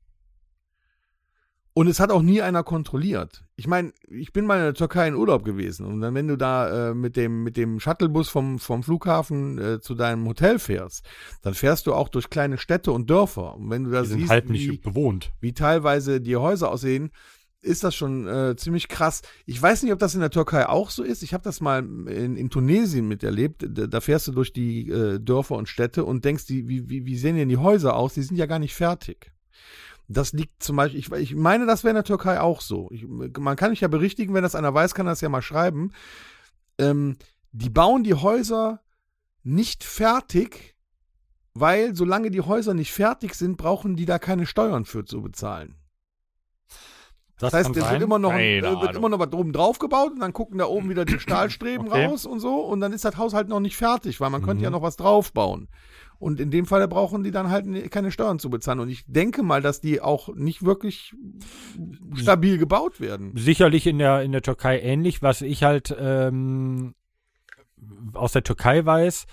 Und 1.76 1.88
es 1.88 2.00
hat 2.00 2.12
auch 2.12 2.22
nie 2.22 2.40
einer 2.40 2.62
kontrolliert. 2.62 3.46
Ich 3.56 3.66
meine, 3.66 3.94
ich 4.08 4.32
bin 4.32 4.46
mal 4.46 4.58
in 4.58 4.64
der 4.64 4.74
Türkei 4.76 5.08
in 5.08 5.16
Urlaub 5.16 5.44
gewesen 5.44 5.88
und 5.88 6.02
dann, 6.02 6.14
wenn 6.14 6.28
du 6.28 6.38
da 6.38 6.90
äh, 6.90 6.94
mit 6.94 7.16
dem 7.18 7.42
mit 7.44 7.58
dem 7.58 7.80
Shuttlebus 7.80 8.30
vom 8.30 8.60
vom 8.60 8.84
Flughafen 8.84 9.58
äh, 9.58 9.80
zu 9.82 9.96
deinem 9.96 10.28
Hotel 10.28 10.60
fährst, 10.60 11.04
dann 11.42 11.56
fährst 11.56 11.88
du 11.88 11.96
auch 11.96 12.10
durch 12.10 12.30
kleine 12.30 12.60
Städte 12.60 12.92
und 12.92 13.10
Dörfer. 13.10 13.56
Und 13.56 13.72
wenn 13.72 13.86
du 13.86 13.90
da 13.90 14.02
Die 14.02 14.08
sind 14.08 14.20
siehst, 14.20 14.30
halt 14.30 14.50
wie, 14.50 14.78
bewohnt. 14.78 15.32
wie 15.40 15.54
teilweise 15.54 16.22
die 16.22 16.36
Häuser 16.36 16.72
aussehen, 16.72 17.12
ist 17.64 17.84
das 17.84 17.96
schon 17.96 18.28
äh, 18.28 18.56
ziemlich 18.56 18.88
krass. 18.88 19.22
Ich 19.46 19.62
weiß 19.62 19.84
nicht, 19.84 19.94
ob 19.94 20.00
das 20.00 20.14
in 20.14 20.20
der 20.20 20.30
Türkei 20.30 20.68
auch 20.68 20.90
so 20.90 21.04
ist. 21.04 21.24
Ich 21.24 21.34
habe 21.34 21.44
das 21.44 21.62
mal 21.62 21.80
in, 21.80 22.36
in 22.36 22.50
Tunesien 22.50 23.08
miterlebt. 23.08 23.66
Da, 23.68 24.02
fährst 24.02 24.28
du 24.28 24.32
durch 24.34 24.54
die 24.54 24.90
äh, 24.90 25.20
Dörfer 25.20 25.56
und 25.56 25.70
Städte 25.70 26.04
und 26.04 26.26
denkst, 26.26 26.46
die, 26.46 26.68
wie, 26.68 26.90
wie, 26.90 27.06
wie 27.06 27.18
sehen 27.18 27.38
denn 27.38 27.50
die 27.50 27.58
Häuser 27.58 27.96
aus? 27.96 28.14
Die 28.14 28.22
sind 28.22 28.38
ja 28.38 28.46
gar 28.46 28.60
nicht 28.60 28.76
fertig. 28.76 29.32
Das 30.10 30.34
liegt 30.34 30.62
zum 30.62 30.76
Beispiel, 30.76 31.00
ich, 31.00 31.12
ich 31.12 31.36
meine, 31.36 31.66
das 31.66 31.84
wäre 31.84 31.92
in 31.92 31.96
der 31.96 32.04
Türkei 32.04 32.40
auch 32.40 32.62
so. 32.62 32.90
Ich, 32.92 33.08
man 33.08 33.56
kann 33.56 33.72
mich 33.72 33.82
ja 33.82 33.88
berichtigen, 33.88 34.34
wenn 34.34 34.44
das 34.44 34.56
einer 34.56 34.74
weiß, 34.74 34.94
kann 34.94 35.06
das 35.06 35.22
ja 35.22 35.30
mal 35.30 35.42
schreiben. 35.42 35.92
Ähm, 36.78 37.16
die 37.52 37.70
bauen 37.70 38.04
die 38.04 38.16
Häuser 38.16 38.82
nicht 39.44 39.84
fertig, 39.84 40.76
weil 41.54 41.96
solange 41.96 42.32
die 42.32 42.42
Häuser 42.42 42.74
nicht 42.74 42.92
fertig 42.92 43.36
sind, 43.36 43.58
brauchen 43.58 43.96
die 43.96 44.06
da 44.06 44.20
keine 44.20 44.46
Steuern 44.46 44.86
für 44.86 45.06
zu 45.06 45.22
bezahlen. 45.22 45.76
Das, 47.44 47.54
heißt, 47.54 47.74
kann 47.74 47.84
es 47.84 47.92
wird 47.92 48.02
immer 48.02 48.20
noch, 48.20 48.32
ein, 48.32 48.40
äh, 48.40 48.62
wird 48.64 48.76
Ahnung. 48.76 48.96
immer 48.96 49.10
noch 49.10 49.20
was 49.20 49.32
oben 49.34 49.54
drauf 49.54 49.80
gebaut 49.80 50.12
und 50.14 50.20
dann 50.20 50.34
gucken 50.34 50.58
da 50.58 50.66
oben 50.66 50.90
wieder 50.90 51.06
die 51.06 51.20
Stahlstreben 51.20 51.88
Okay. 51.88 52.06
raus 52.06 52.26
und 52.26 52.40
so 52.40 52.56
und 52.62 52.80
dann 52.80 52.92
ist 52.94 53.06
das 53.06 53.18
Haus 53.18 53.34
halt 53.34 53.48
noch 53.50 53.60
nicht 53.60 53.78
fertig, 53.78 54.20
weil 54.20 54.30
man 54.30 54.42
könnte 54.42 54.58
Mhm. 54.60 54.64
ja 54.64 54.70
noch 54.70 54.82
was 54.82 54.96
draufbauen. 54.96 55.68
Und 56.20 56.40
in 56.40 56.52
dem 56.52 56.66
Fall 56.66 56.88
brauchen 56.88 57.24
die 57.24 57.32
dann 57.32 57.50
halt 57.50 57.66
ne- 57.66 57.90
keine 57.90 58.10
Steuern 58.10 58.40
zu 58.40 58.50
bezahlen. 58.50 58.80
Und 58.80 58.88
ich 58.90 59.04
denke 59.08 59.44
mal, 59.44 59.62
dass 59.62 59.82
die 59.82 60.00
auch 60.00 60.34
nicht 60.34 60.64
wirklich 60.64 61.14
stabil 62.16 62.58
gebaut 62.58 63.02
werden. 63.02 63.34
sicherlich 63.36 63.86
in 63.88 63.98
der, 64.00 64.22
in 64.22 64.32
der 64.32 64.42
Türkei 64.42 64.80
ähnlich. 64.80 65.22
Was 65.22 65.42
ich 65.42 65.64
halt 65.64 65.94
ähm, 66.00 66.94
aus 68.14 68.32
der 68.32 68.44
Türkei 68.44 68.86
weiß, 68.86 69.26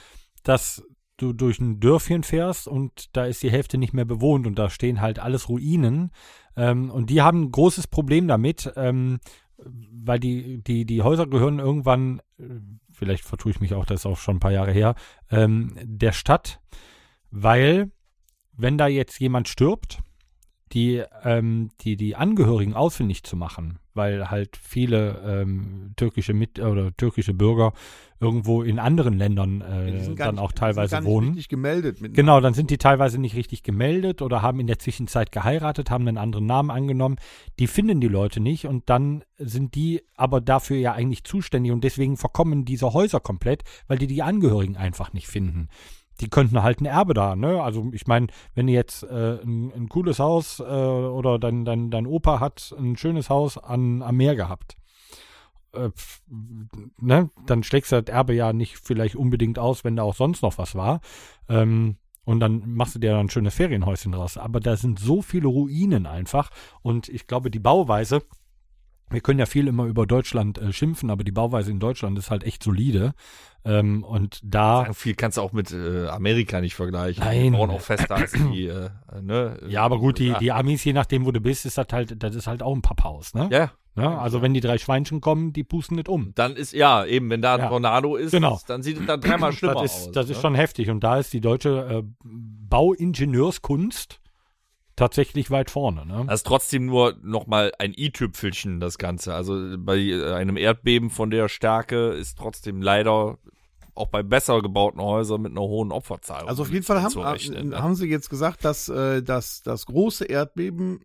dass 0.43 0.83
du 1.23 1.33
durch 1.33 1.61
ein 1.61 1.81
Dörfchen 1.81 2.23
fährst 2.23 2.69
und 2.69 3.17
da 3.17 3.27
ist 3.27 3.43
die 3.43 3.51
Hälfte 3.51 3.79
nicht 3.79 3.93
mehr 3.93 4.05
bewohnt 4.05 4.47
und 4.47 4.59
da 4.59 4.71
stehen 4.71 5.01
halt 5.01 5.19
alles 5.19 5.49
Ruinen. 5.49 6.11
Ähm, 6.57 6.91
und 6.91 7.11
die 7.11 7.23
haben 7.23 7.43
ein 7.43 7.51
großes 7.53 7.87
Problem 7.87 8.29
damit, 8.29 8.73
ähm, 8.77 9.19
weil 9.59 10.21
die, 10.21 10.63
die, 10.63 10.85
die 10.85 11.03
Häuser 11.03 11.27
gehören 11.27 11.59
irgendwann, 11.59 12.21
äh, 12.39 12.45
vielleicht 12.93 13.25
vertue 13.25 13.53
ich 13.53 13.61
mich 13.61 13.75
auch, 13.75 13.85
das 13.85 14.01
ist 14.01 14.07
auch 14.07 14.19
schon 14.19 14.37
ein 14.37 14.41
paar 14.41 14.53
Jahre 14.53 14.73
her, 14.73 14.95
ähm, 15.31 15.75
der 15.83 16.13
Stadt, 16.13 16.61
weil 17.31 17.91
wenn 18.53 18.79
da 18.79 18.87
jetzt 18.87 19.19
jemand 19.21 19.49
stirbt, 19.49 19.99
die, 20.73 21.03
ähm, 21.25 21.71
die, 21.81 21.97
die 21.97 22.17
Angehörigen 22.17 22.75
ausfindig 22.75 23.25
zu 23.25 23.37
machen, 23.37 23.80
weil 23.95 24.31
halt 24.31 24.57
viele 24.57 25.21
ähm, 25.25 25.93
türkische 25.97 26.33
Mit 26.35 26.59
oder 26.59 26.97
türkische 26.97 27.35
Bürger 27.35 27.73
irgendwo 28.23 28.63
in 28.63 28.79
anderen 28.79 29.17
Ländern 29.17 29.63
äh, 29.63 30.15
gar 30.15 30.27
dann 30.27 30.35
nicht- 30.35 30.43
auch 30.43 30.53
die 30.53 30.57
sind 30.57 30.59
teilweise 30.59 30.91
gar 30.91 31.01
nicht 31.01 31.09
wohnen. 31.11 31.29
richtig 31.29 31.49
gemeldet. 31.49 31.99
Genau, 32.15 32.41
dann 32.41 32.53
sind 32.53 32.71
die 32.71 32.77
teilweise 32.77 33.19
nicht 33.19 33.35
richtig 33.35 33.63
gemeldet 33.63 34.21
oder 34.21 34.43
haben 34.43 34.61
in 34.61 34.67
der 34.67 34.79
Zwischenzeit 34.79 35.33
geheiratet, 35.33 35.91
haben 35.91 36.07
einen 36.07 36.19
anderen 36.19 36.45
Namen 36.47 36.71
angenommen. 36.71 37.17
Die 37.59 37.67
finden 37.67 38.01
die 38.01 38.09
Leute 38.09 38.41
nicht 38.41 38.67
und 38.67 38.91
dann 38.91 39.25
sind 39.39 39.75
die 39.75 40.03
aber 40.17 40.43
dafür 40.43 40.77
ja 40.77 40.93
eigentlich 40.93 41.25
zuständig 41.25 41.73
und 41.73 41.83
deswegen 41.83 42.19
verkommen 42.19 42.67
diese 42.67 42.93
Häuser 42.93 43.21
komplett, 43.21 43.63
weil 43.89 43.97
die 43.97 44.07
die 44.07 44.23
Angehörigen 44.23 44.77
einfach 44.77 45.15
nicht 45.15 45.27
finden. 45.29 45.69
Die 46.21 46.29
könnten 46.29 46.63
halt 46.63 46.81
ein 46.81 46.87
Erbe 46.87 47.15
da, 47.15 47.35
ne? 47.35 47.63
Also 47.63 47.89
ich 47.93 48.07
meine, 48.07 48.29
wenn 48.55 48.67
du 48.67 48.73
jetzt 48.73 49.03
äh, 49.05 49.41
ein, 49.43 49.73
ein 49.75 49.89
cooles 49.89 50.19
Haus 50.19 50.61
äh, 50.61 50.63
oder 50.63 51.39
dein, 51.39 51.65
dein, 51.65 51.91
dein 51.91 52.07
Opa 52.07 52.41
hat 52.41 52.75
ein 52.79 52.97
schönes 52.97 53.31
Haus 53.31 53.59
an, 53.59 54.03
am 54.03 54.17
Meer 54.17 54.37
gehabt, 54.37 54.77
äh, 55.73 55.91
ne? 57.01 57.31
dann 57.47 57.63
schlägst 57.63 57.93
du 57.93 58.03
das 58.03 58.13
Erbe 58.13 58.35
ja 58.35 58.53
nicht 58.53 58.79
vielleicht 58.79 59.17
unbedingt 59.17 59.59
aus, 59.59 59.85
wenn 59.85 59.97
da 59.97 60.03
auch 60.03 60.15
sonst 60.15 60.43
noch 60.43 60.59
was 60.59 60.75
war. 60.75 61.01
Ähm, 61.49 61.97
und 62.25 62.41
dann 62.41 62.75
machst 62.75 62.95
du 62.95 62.99
dir 62.99 63.13
dann 63.13 63.27
ein 63.27 63.31
schönes 63.31 63.55
Ferienhäuschen 63.55 64.13
draus. 64.13 64.37
Aber 64.37 64.61
da 64.61 64.77
sind 64.77 64.99
so 65.01 65.23
viele 65.23 65.49
Ruinen 65.49 66.07
einfach. 66.07 66.51
Und 66.83 67.09
ich 67.09 67.27
glaube, 67.27 67.51
die 67.51 67.59
Bauweise 67.59 68.23
wir 69.11 69.21
können 69.21 69.39
ja 69.39 69.47
viel 69.47 69.67
immer 69.69 69.85
über 69.85 70.07
Deutschland 70.07 70.59
äh, 70.59 70.73
schimpfen, 70.73 71.11
aber 71.11 71.25
die 71.25 71.33
Bauweise 71.33 71.71
in 71.71 71.81
Deutschland 71.81 72.19
ist 72.19 72.31
halt 72.31 72.45
echt 72.45 72.63
solide. 72.63 73.13
Ähm, 73.65 74.05
und 74.05 74.41
da, 74.43 74.83
Sagen, 74.83 74.95
viel 74.95 75.15
kannst 75.15 75.37
du 75.37 75.43
auch 75.43 75.53
mit 75.53 75.71
äh, 75.73 76.07
Amerika 76.07 76.61
nicht 76.63 76.75
vergleichen. 76.75 77.23
Nein. 77.23 77.53
Die 77.53 77.59
bauen 77.59 77.71
auch 77.71 77.81
fester 77.83 78.17
als 78.17 78.33
die, 78.33 78.67
äh, 78.69 78.89
ne? 79.21 79.59
ja, 79.69 79.83
aber 79.83 79.99
gut, 79.99 80.19
die, 80.19 80.33
die 80.41 80.51
Amis, 80.53 80.83
je 80.85 80.95
nachdem, 80.95 81.27
wo 81.27 81.31
du 81.33 81.41
bist, 81.41 81.67
ist 81.67 81.77
das 81.77 81.87
halt, 81.93 82.23
das 82.23 82.35
ist 82.35 82.47
halt 82.47 82.63
auch 82.63 82.75
ein 82.75 82.81
Papphaus, 82.81 83.35
ne? 83.35 83.49
Ja, 83.53 83.73
Ja, 83.97 84.17
also 84.19 84.41
wenn 84.41 84.55
die 84.55 84.61
drei 84.63 84.79
Schweinchen 84.79 85.21
kommen, 85.21 85.53
die 85.53 85.63
pusten 85.65 85.97
nicht 85.97 86.09
um. 86.09 86.33
dann 86.37 86.57
ist, 86.57 86.73
ja, 86.73 87.05
eben, 87.05 87.29
wenn 87.29 87.43
da 87.43 87.55
ein 87.57 87.61
Ja. 87.61 87.69
Tornado 87.69 88.17
ist, 88.17 88.31
Genau. 88.31 88.59
dann 88.67 88.83
sieht 88.83 88.99
es 88.99 89.05
dann 89.07 89.21
dreimal 89.21 89.53
schlimmer 89.53 89.75
das 89.83 89.95
ist, 89.95 90.07
aus. 90.09 90.13
das 90.13 90.31
ist 90.31 90.37
ne? 90.37 90.41
schon 90.43 90.55
heftig. 90.55 90.89
Und 90.89 91.01
da 91.05 91.19
ist 91.19 91.33
die 91.35 91.43
deutsche 91.43 92.03
äh, 92.03 92.03
Bauingenieurskunst 92.25 94.20
tatsächlich 95.01 95.51
weit 95.51 95.71
vorne. 95.71 96.05
Ne? 96.07 96.25
Das 96.27 96.41
ist 96.41 96.47
trotzdem 96.47 96.87
nur 96.87 97.17
nochmal 97.23 97.73
ein 97.79 97.95
i-Tüpfelchen, 97.97 98.81
das 98.81 98.99
Ganze. 98.99 99.35
Also 99.35 99.77
bei 99.79 99.97
äh, 99.97 100.33
einem 100.35 100.57
Erdbeben 100.57 101.11
von 101.11 101.31
der 101.31 101.49
Stärke 101.49 102.11
ist 102.11 102.39
trotzdem 102.39 102.83
leider 102.83 103.39
auch 103.95 104.09
bei 104.09 104.23
besser 104.23 104.63
gebauten 104.63 105.01
Häusern 105.01 105.43
mit 105.43 105.53
einer 105.53 105.63
hohen 105.63 105.91
Opferzahl. 105.91 106.47
Also 106.47 106.63
auf 106.63 106.71
jeden 106.71 106.85
Fall 106.85 107.03
haben, 107.03 107.11
zu 107.11 107.21
rechnen, 107.21 107.71
ne? 107.71 107.83
haben 107.83 107.95
sie 107.95 108.09
jetzt 108.09 108.31
gesagt, 108.31 108.65
dass, 108.65 108.89
äh, 108.89 109.23
dass 109.23 109.63
das 109.63 109.87
große 109.87 110.27
Erdbeben 110.27 111.01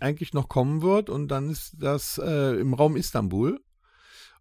eigentlich 0.00 0.32
noch 0.32 0.48
kommen 0.48 0.82
wird 0.82 1.10
und 1.10 1.28
dann 1.28 1.50
ist 1.50 1.76
das 1.78 2.18
äh, 2.18 2.58
im 2.58 2.74
Raum 2.74 2.96
Istanbul. 2.96 3.60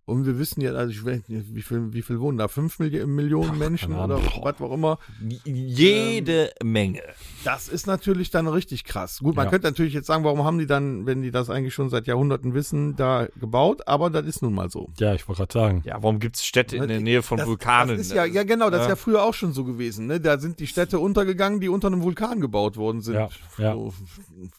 Und 0.06 0.26
wir 0.26 0.38
wissen 0.38 0.60
ja, 0.60 0.74
also 0.74 0.92
ich 0.92 1.06
weiß 1.06 1.30
nicht, 1.30 1.56
wie 1.56 1.62
viel, 1.62 1.94
wie 1.94 2.02
viel 2.02 2.20
wohnen 2.20 2.38
da? 2.38 2.50
Fünf 2.50 2.78
Milli 2.80 3.06
Millionen 3.06 3.58
Menschen 3.58 3.94
oder 3.96 4.20
was 4.42 4.60
auch 4.62 4.74
immer. 4.74 5.00
Jede 5.46 6.52
Menge. 6.62 7.02
Das 7.46 7.70
ist 7.70 7.88
natürlich 7.88 8.30
dann 8.30 8.48
richtig 8.48 8.84
krass. 8.84 9.20
Gut, 9.20 9.36
man 9.36 9.46
Ja. 9.46 9.52
könnte 9.52 9.68
natürlich 9.68 9.94
jetzt 9.94 10.08
sagen, 10.08 10.24
warum 10.24 10.44
haben 10.44 10.58
die 10.60 10.66
dann, 10.68 11.06
wenn 11.06 11.22
die 11.22 11.32
das 11.32 11.50
eigentlich 11.50 11.74
schon 11.74 11.90
seit 11.90 12.08
Jahrhunderten 12.08 12.54
wissen, 12.54 12.96
da 12.96 13.28
gebaut? 13.40 13.88
Aber 13.88 14.10
das 14.10 14.26
ist 14.26 14.42
nun 14.42 14.54
mal 14.54 14.70
so. 14.70 14.90
Ja, 15.00 15.14
ich 15.14 15.28
wollte 15.28 15.40
gerade 15.46 15.54
sagen. 15.54 15.82
Ja, 15.86 16.02
warum 16.02 16.20
gibt 16.20 16.36
es 16.36 16.46
Städte 16.46 16.76
in 16.76 16.88
der 16.88 17.00
Nähe 17.00 17.22
von 17.22 17.38
das, 17.38 17.48
Vulkanen? 17.48 17.98
Das 17.98 18.08
ist 18.08 18.14
ja, 18.14 18.26
ja 18.26 18.44
genau, 18.44 18.70
das 18.70 18.82
ist 18.82 18.86
Ja. 18.88 18.90
ja 18.92 18.96
früher 18.98 19.24
auch 19.24 19.34
schon 19.34 19.54
so 19.54 19.64
gewesen. 19.64 20.08
Ne? 20.08 20.20
Da 20.20 20.38
sind 20.38 20.60
die 20.60 20.68
Städte 20.68 21.00
untergegangen, 21.00 21.60
die 21.62 21.70
unter 21.70 21.88
einem 21.88 22.02
Vulkan 22.02 22.42
gebaut 22.42 22.76
worden 22.76 23.02
sind. 23.02 23.16
Ja, 23.16 23.30
ja. 23.58 23.74
So, 23.74 23.94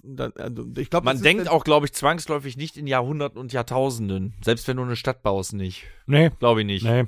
da, 0.03 0.31
also 0.37 0.67
ich 0.77 0.89
glaube, 0.89 1.05
Man 1.05 1.21
denkt 1.21 1.49
auch, 1.49 1.65
glaube 1.65 1.85
ich, 1.87 1.93
zwangsläufig 1.93 2.57
nicht 2.57 2.77
in 2.77 2.87
Jahrhunderten 2.87 3.39
und 3.39 3.53
Jahrtausenden. 3.53 4.33
Selbst 4.43 4.67
wenn 4.69 4.77
du 4.79 4.83
eine 4.85 4.97
Stadt 4.97 5.23
baust, 5.23 5.34
nicht. 5.53 5.85
Nee, 6.07 6.31
Glaube 6.39 6.61
ich 6.61 6.67
nicht. 6.67 6.85
nee. 6.85 7.05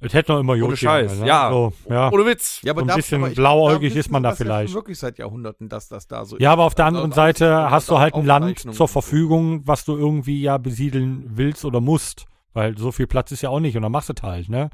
Es 0.00 0.12
hätte 0.12 0.32
noch 0.32 0.40
immer 0.40 0.52
Ohne 0.52 0.60
Jod 0.60 0.78
Scheiß, 0.78 1.20
ne? 1.20 1.26
ja. 1.26 1.50
So, 1.50 1.72
ja. 1.88 2.10
Ohne 2.12 2.26
Witz. 2.26 2.60
Ja, 2.62 2.72
aber 2.72 2.82
So 2.82 2.88
ein 2.88 2.96
bisschen 2.96 3.22
aber 3.22 3.30
ich- 3.30 3.36
blauäugig 3.36 3.96
ist 3.96 4.10
man 4.10 4.22
da 4.22 4.30
ja 4.30 4.34
vielleicht. 4.36 4.74
wirklich 4.74 4.98
seit 4.98 5.18
Jahrhunderten, 5.18 5.68
dass 5.70 5.88
das 5.88 6.06
da 6.08 6.24
so 6.26 6.36
Ja, 6.38 6.52
aber 6.52 6.64
auf 6.64 6.74
der 6.74 6.84
Also 6.86 6.96
anderen 6.96 7.12
aus- 7.12 7.16
Seite 7.16 7.70
hast 7.70 7.88
du 7.90 7.98
halt 7.98 8.14
ein 8.14 8.26
Land 8.26 8.58
zur 8.74 8.88
Verfügung, 8.88 9.66
was 9.66 9.84
du 9.86 9.96
irgendwie 9.96 10.42
ja 10.42 10.58
besiedeln 10.58 11.24
willst 11.36 11.64
oder 11.64 11.80
musst. 11.80 12.26
Weil 12.52 12.76
so 12.76 12.92
viel 12.92 13.06
Platz 13.06 13.32
ist 13.32 13.40
ja 13.42 13.48
auch 13.48 13.60
nicht 13.60 13.76
und 13.76 13.82
dann 13.82 13.92
machst 13.92 14.08
du 14.10 14.14
es 14.16 14.22
halt, 14.22 14.48
ne? 14.48 14.68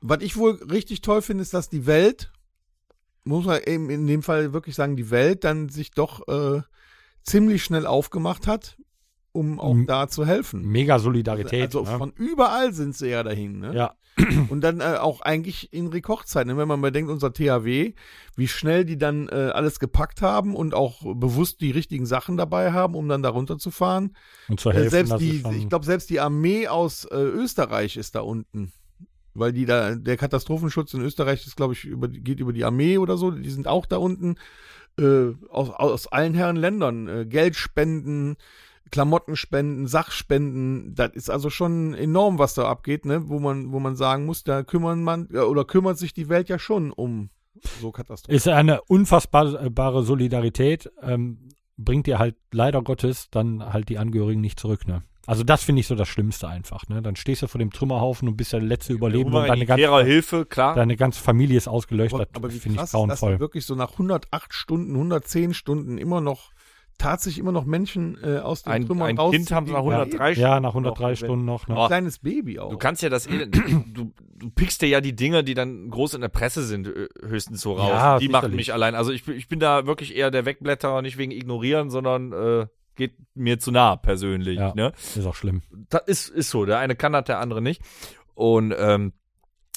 Was 0.00 0.22
ich 0.22 0.36
wohl 0.36 0.52
richtig 0.70 1.02
toll 1.02 1.22
finde, 1.22 1.42
ist, 1.42 1.52
dass 1.54 1.68
die 1.68 1.86
Welt, 1.86 2.32
muss 3.24 3.44
man 3.44 3.60
eben 3.62 3.90
in 3.90 4.06
dem 4.06 4.22
Fall 4.22 4.52
wirklich 4.52 4.74
sagen, 4.74 4.96
die 4.96 5.10
Welt 5.10 5.44
dann 5.44 5.68
sich 5.68 5.90
doch 5.92 6.26
äh, 6.28 6.62
ziemlich 7.22 7.62
schnell 7.62 7.86
aufgemacht 7.86 8.46
hat, 8.48 8.76
um 9.32 9.58
auch 9.58 9.72
M- 9.72 9.86
da 9.86 10.08
zu 10.08 10.24
helfen. 10.26 10.62
Mega 10.66 10.98
Solidarität. 10.98 11.64
also 11.74 11.82
ne? 11.84 11.98
von 11.98 12.12
überall 12.16 12.72
sind 12.72 12.94
sie 12.96 13.08
ja 13.08 13.22
dahin. 13.22 13.58
Ne? 13.60 13.74
ja, 13.74 13.94
Und 14.50 14.60
dann 14.62 14.80
äh, 14.80 14.98
auch 15.00 15.22
eigentlich 15.22 15.72
in 15.72 15.86
Rekordzeiten. 15.86 16.52
ne? 16.52 16.58
Wenn 16.58 16.68
man 16.68 16.78
mal 16.80 16.92
denkt, 16.92 17.10
unser 17.10 17.32
THW, 17.32 17.94
wie 18.36 18.48
schnell 18.48 18.84
die 18.84 18.98
dann 18.98 19.28
äh, 19.28 19.50
alles 19.54 19.78
gepackt 19.80 20.20
haben 20.20 20.54
und 20.54 20.74
auch 20.74 21.00
bewusst 21.16 21.62
die 21.62 21.70
richtigen 21.70 22.04
Sachen 22.04 22.36
dabei 22.36 22.72
haben, 22.72 22.94
um 22.94 23.08
dann 23.08 23.22
da 23.22 23.30
runterzufahren. 23.30 24.14
und 24.48 24.60
zu 24.60 24.68
Äh, 24.68 24.74
helfen. 24.74 24.90
selbst 24.90 25.12
das 25.12 25.18
die, 25.20 25.42
ich 25.56 25.68
glaube, 25.70 25.86
selbst 25.86 26.10
die 26.10 26.20
Armee 26.20 26.68
aus 26.68 27.06
äh, 27.06 27.16
Österreich 27.16 27.96
ist 27.96 28.14
da 28.14 28.20
unten. 28.20 28.72
Weil 29.34 29.54
die 29.54 29.64
da, 29.64 29.94
der 29.94 30.18
Katastrophenschutz 30.18 30.92
in 30.92 31.00
Österreich 31.00 31.46
ist, 31.46 31.56
glaube 31.56 31.72
ich, 31.72 31.84
über, 31.86 32.06
geht 32.08 32.38
über 32.38 32.52
die 32.52 32.64
Armee 32.64 32.98
oder 32.98 33.16
so. 33.16 33.30
Die 33.30 33.48
sind 33.48 33.66
auch 33.66 33.86
da 33.86 33.96
unten. 33.96 34.34
Äh, 34.98 35.28
aus, 35.48 35.70
aus 35.70 36.06
allen 36.08 36.34
Herren 36.34 36.56
Ländern. 36.56 37.08
Äh, 37.08 37.24
Geld 37.24 37.56
spenden, 37.56 38.36
Klamotten 38.92 39.34
spenden, 39.34 39.88
Sachspenden. 39.88 40.94
Das 40.94 41.10
ist 41.14 41.30
also 41.30 41.50
schon 41.50 41.94
enorm, 41.94 42.38
was 42.38 42.54
da 42.54 42.68
abgeht, 42.68 43.04
ne? 43.06 43.28
Wo 43.28 43.40
man, 43.40 43.72
wo 43.72 43.80
man 43.80 43.96
sagen 43.96 44.26
muss, 44.26 44.44
da 44.44 44.62
kümmern 44.62 45.02
man, 45.02 45.28
äh, 45.32 45.38
oder 45.38 45.64
kümmert 45.64 45.98
sich 45.98 46.12
die 46.14 46.28
Welt 46.28 46.48
ja 46.48 46.60
schon 46.60 46.92
um 46.92 47.30
so 47.80 47.90
Katastrophen. 47.90 48.36
ist 48.36 48.48
eine 48.48 48.82
unfassbare 48.82 50.04
Solidarität, 50.04 50.90
ähm, 51.02 51.48
bringt 51.76 52.06
dir 52.06 52.18
halt 52.18 52.36
leider 52.52 52.82
Gottes 52.82 53.28
dann 53.30 53.72
halt 53.72 53.88
die 53.88 53.98
Angehörigen 53.98 54.40
nicht 54.40 54.60
zurück, 54.60 54.86
ne? 54.86 55.02
Also 55.24 55.44
das 55.44 55.62
finde 55.62 55.80
ich 55.80 55.86
so 55.86 55.94
das 55.94 56.08
Schlimmste 56.08 56.48
einfach, 56.48 56.88
ne? 56.88 57.00
Dann 57.00 57.16
stehst 57.16 57.42
du 57.42 57.46
vor 57.46 57.58
dem 57.58 57.70
Trümmerhaufen 57.70 58.28
und 58.28 58.36
bist 58.36 58.52
der 58.52 58.60
letzte 58.60 58.92
Überlebende 58.92 59.38
und 59.38 59.48
deine 59.48 59.66
ganze, 59.66 60.04
Hilfe, 60.04 60.44
klar. 60.46 60.74
deine 60.74 60.96
ganze 60.96 61.22
Familie 61.22 61.56
ist 61.56 61.68
ausgelöscht. 61.68 62.14
Aber, 62.14 62.52
wie 62.52 62.58
finde 62.58 62.76
ich 62.76 62.80
dass 62.80 62.92
grauenvoll. 62.92 63.32
dann 63.32 63.40
wirklich 63.40 63.64
so 63.64 63.74
nach 63.74 63.92
108 63.92 64.52
Stunden, 64.52 64.94
110 64.94 65.54
Stunden 65.54 65.96
immer 65.96 66.20
noch 66.20 66.50
tatsächlich 66.98 67.38
immer 67.38 67.52
noch 67.52 67.64
Menschen 67.64 68.16
äh, 68.22 68.38
aus 68.38 68.62
den 68.62 68.72
Ein, 68.72 68.86
Trümmern 68.86 69.08
ein 69.08 69.18
rausziehen, 69.18 69.44
Kind 69.44 69.52
haben 69.56 69.66
sie 69.66 69.72
nach 69.72 69.82
die- 69.82 69.88
103 69.90 70.32
Ja, 70.34 70.60
nach 70.60 70.70
Stunden 70.70 70.86
103 70.88 71.10
noch, 71.10 71.16
Stunden 71.16 71.44
noch, 71.44 71.68
ne? 71.68 71.80
Ein 71.80 71.86
kleines 71.88 72.18
Baby 72.20 72.58
auch. 72.58 72.70
Du 72.70 72.76
kannst 72.78 73.02
ja 73.02 73.08
das 73.08 73.26
Elend, 73.26 73.56
du, 73.92 74.12
du 74.36 74.50
pickst 74.50 74.82
dir 74.82 74.88
ja 74.88 75.00
die 75.00 75.14
Dinge, 75.16 75.42
die 75.44 75.54
dann 75.54 75.90
groß 75.90 76.14
in 76.14 76.20
der 76.20 76.28
Presse 76.28 76.62
sind, 76.64 76.86
ö- 76.86 77.08
höchstens 77.26 77.60
so 77.60 77.74
raus. 77.74 77.88
Ja, 77.90 78.18
die 78.18 78.28
machen 78.28 78.54
mich 78.54 78.72
allein. 78.72 78.94
Also 78.94 79.10
ich, 79.12 79.24
bin- 79.24 79.36
ich 79.36 79.48
bin 79.48 79.58
da 79.60 79.86
wirklich 79.86 80.14
eher 80.16 80.30
der 80.30 80.44
Wegblätter, 80.44 81.02
nicht 81.02 81.18
wegen 81.18 81.32
Ignorieren, 81.32 81.90
sondern 81.90 82.32
äh, 82.32 82.66
geht 82.94 83.14
mir 83.34 83.58
zu 83.58 83.70
nah 83.72 83.96
persönlich. 83.96 84.58
Ja. 84.58 84.72
Ne? 84.74 84.92
Ist 85.16 85.26
auch 85.26 85.34
schlimm. 85.34 85.62
Das 85.90 86.02
ist, 86.06 86.28
ist 86.28 86.50
so. 86.50 86.66
Der 86.66 86.78
eine 86.78 86.94
kann 86.94 87.12
das, 87.12 87.24
der 87.24 87.38
andere 87.40 87.62
nicht. 87.62 87.80
Und 88.34 88.74
ähm, 88.78 89.12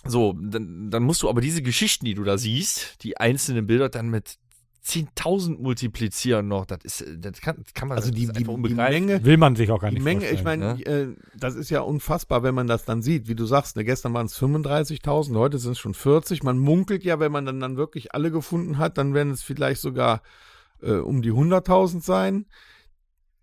so, 0.08 0.34
dann, 0.34 0.92
dann 0.92 1.04
musst 1.04 1.24
du 1.24 1.30
aber 1.30 1.42
diese 1.42 1.62
Geschichten, 1.64 2.06
die 2.06 2.14
du 2.14 2.24
da 2.24 2.38
siehst, 2.38 3.04
die 3.04 3.18
einzelnen 3.18 3.66
Bilder 3.66 3.90
dann 3.90 4.10
mit 4.10 4.36
10.000 4.86 5.60
multiplizieren 5.60 6.48
noch. 6.48 6.66
Das 6.66 6.80
ist, 6.84 7.04
das 7.18 7.42
kann, 7.42 7.58
das 7.64 7.74
kann 7.74 7.88
man 7.88 7.98
also 7.98 8.12
die, 8.12 8.28
die, 8.28 8.44
die. 8.44 8.74
Menge, 8.74 9.24
Will 9.26 9.38
man 9.38 9.56
sich 9.56 9.72
auch 9.72 9.80
gar 9.80 9.90
die 9.90 9.96
nicht 9.96 10.04
Menge, 10.04 10.30
ich 10.30 10.44
meine, 10.44 10.80
äh, 10.86 11.08
das 11.36 11.56
ist 11.56 11.72
ja 11.72 11.82
unfassbar, 11.82 12.44
wenn 12.44 12.54
man 12.54 12.68
das 12.68 12.86
dann 12.86 13.02
sieht. 13.02 13.28
Wie 13.28 13.36
du 13.36 13.46
sagst, 13.46 13.78
ne, 13.78 13.84
gestern 13.84 14.14
waren 14.14 14.28
es 14.28 14.40
35.000, 14.40 15.36
heute 15.36 15.58
sind 15.58 15.72
es 15.72 15.80
schon 15.80 15.96
40. 15.96 16.44
Man 16.44 16.60
munkelt 16.60 17.04
ja, 17.04 17.20
wenn 17.20 17.32
man 17.32 17.46
dann, 17.46 17.60
dann 17.60 17.78
wirklich 17.78 18.14
alle 18.14 18.30
gefunden 18.30 18.78
hat, 18.78 19.00
dann 19.00 19.16
werden 19.16 19.34
es 19.34 19.42
vielleicht 19.42 19.82
sogar 19.82 20.22
äh, 20.84 20.92
um 20.92 21.24
die 21.24 21.32
100.000 21.32 22.02
sein. 22.02 22.46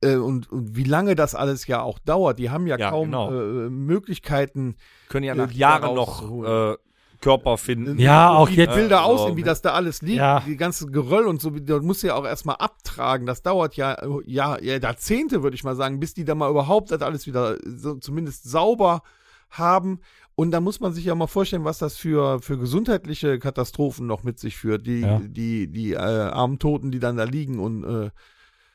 Äh, 0.01 0.17
und, 0.17 0.51
und 0.51 0.77
wie 0.77 0.85
lange 0.85 1.17
das 1.17 1.35
alles 1.35 1.67
ja 1.67 1.83
auch 1.83 1.99
dauert, 1.99 2.39
die 2.39 2.51
haben 2.51 2.69
ja, 2.69 2.79
Ja, 2.79 2.91
kaum 2.91 3.07
genau. 3.07 3.33
äh, 3.33 3.69
Möglichkeiten, 3.69 4.77
Können 5.09 5.25
ja 5.25 5.33
äh, 5.33 5.37
nach 5.37 5.51
die 5.51 5.59
Jahren 5.59 5.95
noch 5.95 6.45
äh, 6.45 6.77
Körper 7.23 7.57
finden. 7.57 7.99
Ja, 7.99 8.31
auch 8.31 8.51
wie 8.51 8.57
jetzt- 8.57 8.75
Bilder 8.75 9.01
Also, 9.03 9.23
aussehen, 9.23 9.37
wie 9.39 9.43
das 9.43 9.63
da 9.63 9.73
alles 9.73 10.03
liegt, 10.03 10.19
Ja. 10.19 10.41
die 10.41 10.57
ganze 10.59 10.87
Geröll 10.89 11.27
und 11.27 11.41
so, 11.41 11.49
da 11.51 11.79
muss 11.81 12.03
ja 12.03 12.15
auch 12.17 12.27
erstmal 12.27 12.57
abtragen. 12.57 13.27
Das 13.27 13.41
dauert 13.43 13.77
ja, 13.77 13.95
äh, 13.95 14.09
ja, 14.27 14.59
ja 14.61 14.77
Jahrzehnte, 14.79 15.43
würde 15.43 15.55
ich 15.55 15.65
mal 15.65 15.77
sagen, 15.77 16.01
bis 16.01 16.13
die 16.13 16.25
da 16.27 16.35
mal 16.35 16.51
überhaupt 16.51 16.91
das 16.91 17.01
alles 17.01 17.27
wieder 17.27 17.57
so, 17.65 17.95
zumindest 17.95 18.45
sauber 18.51 19.03
haben. 19.49 20.01
Und 20.35 20.51
da 20.51 20.61
muss 20.61 20.81
man 20.81 20.93
sich 20.95 21.05
ja 21.05 21.15
mal 21.15 21.27
vorstellen, 21.27 21.65
was 21.65 21.79
das 21.79 21.97
für, 21.97 22.41
für 22.41 22.59
gesundheitliche 22.59 23.39
Katastrophen 23.39 24.07
noch 24.07 24.23
mit 24.23 24.39
sich 24.39 24.57
führt. 24.57 24.87
Die, 24.87 25.01
Ja. 25.01 25.21
die, 25.23 25.69
die 25.71 25.93
äh, 25.93 25.97
armen 25.99 26.59
Toten, 26.59 26.91
die 26.91 26.99
dann 27.01 27.17
da 27.17 27.25
liegen 27.25 27.59
und 27.59 27.85
äh, 27.85 28.11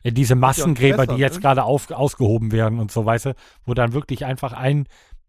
Ja, 0.03 0.11
diese 0.11 0.35
Massengräber, 0.35 0.97
besser, 1.05 1.15
die 1.15 1.21
jetzt 1.21 1.35
ne? 1.37 1.41
gerade 1.41 1.63
auf, 1.63 1.89
ausgehoben 1.91 2.51
werden 2.51 2.79
und 2.79 2.91
so, 2.91 3.03
weißt 3.05 3.25
du, 3.25 3.35
wo 3.65 3.73
dann 3.73 3.93
wirklich 3.93 4.23
einfach 4.25 4.53
ein, 4.53 4.87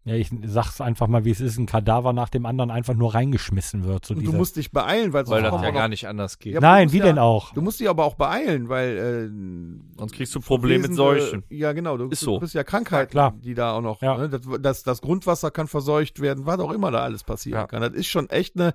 ja, 0.09 0.15
ich 0.15 0.31
sag's 0.45 0.81
einfach 0.81 1.07
mal, 1.07 1.23
wie 1.23 1.29
es 1.29 1.39
ist, 1.39 1.59
ein 1.59 1.67
Kadaver 1.67 2.13
nach 2.13 2.29
dem 2.29 2.47
anderen 2.47 2.71
einfach 2.71 2.95
nur 2.95 3.13
reingeschmissen 3.13 3.83
wird. 3.83 4.05
So 4.05 4.15
und 4.15 4.21
diese, 4.21 4.31
du 4.31 4.37
musst 4.37 4.55
dich 4.55 4.71
beeilen, 4.71 5.13
weil, 5.13 5.21
Weil 5.21 5.25
sonst 5.25 5.43
das 5.43 5.49
kommt 5.51 5.63
ja 5.63 5.69
gar 5.71 5.87
nicht 5.87 6.07
anders 6.07 6.39
geht. 6.39 6.53
Ja, 6.55 6.59
du 6.59 6.65
Nein, 6.65 6.91
wie 6.91 6.97
ja- 6.97 7.05
denn 7.05 7.19
auch? 7.19 7.53
Du 7.53 7.61
musst 7.61 7.79
dich 7.79 7.87
aber 7.87 8.05
auch 8.05 8.15
beeilen, 8.15 8.69
weil 8.69 8.97
äh, 8.97 9.97
Sonst 9.99 10.13
kriegst 10.13 10.33
du 10.33 10.39
Probleme 10.39 10.79
mit 10.81 10.91
Wesen, 10.91 10.95
Seuchen. 10.95 11.43
Äh, 11.49 11.55
ja, 11.55 11.73
genau. 11.73 11.95
Du, 11.97 12.07
Ist 12.09 12.23
du 12.23 12.25
so. 12.25 12.39
bist 12.39 12.55
ja 12.55 12.63
Krankheiten, 12.63 13.11
klar. 13.11 13.35
die 13.39 13.53
da 13.53 13.73
auch 13.73 13.81
noch. 13.81 14.01
Ja. 14.01 14.17
Ne, 14.17 14.29
das, 14.29 14.41
das, 14.59 14.83
das 14.83 15.01
Grundwasser 15.01 15.51
kann 15.51 15.67
verseucht 15.67 16.19
werden, 16.21 16.47
was 16.47 16.59
auch 16.59 16.71
immer 16.71 16.89
da 16.89 17.01
alles 17.03 17.23
passieren 17.23 17.59
Ja. 17.61 17.67
kann. 17.67 17.81
Das 17.81 17.93
ist 17.93 18.07
schon 18.07 18.29
echt 18.31 18.55
eine. 18.55 18.73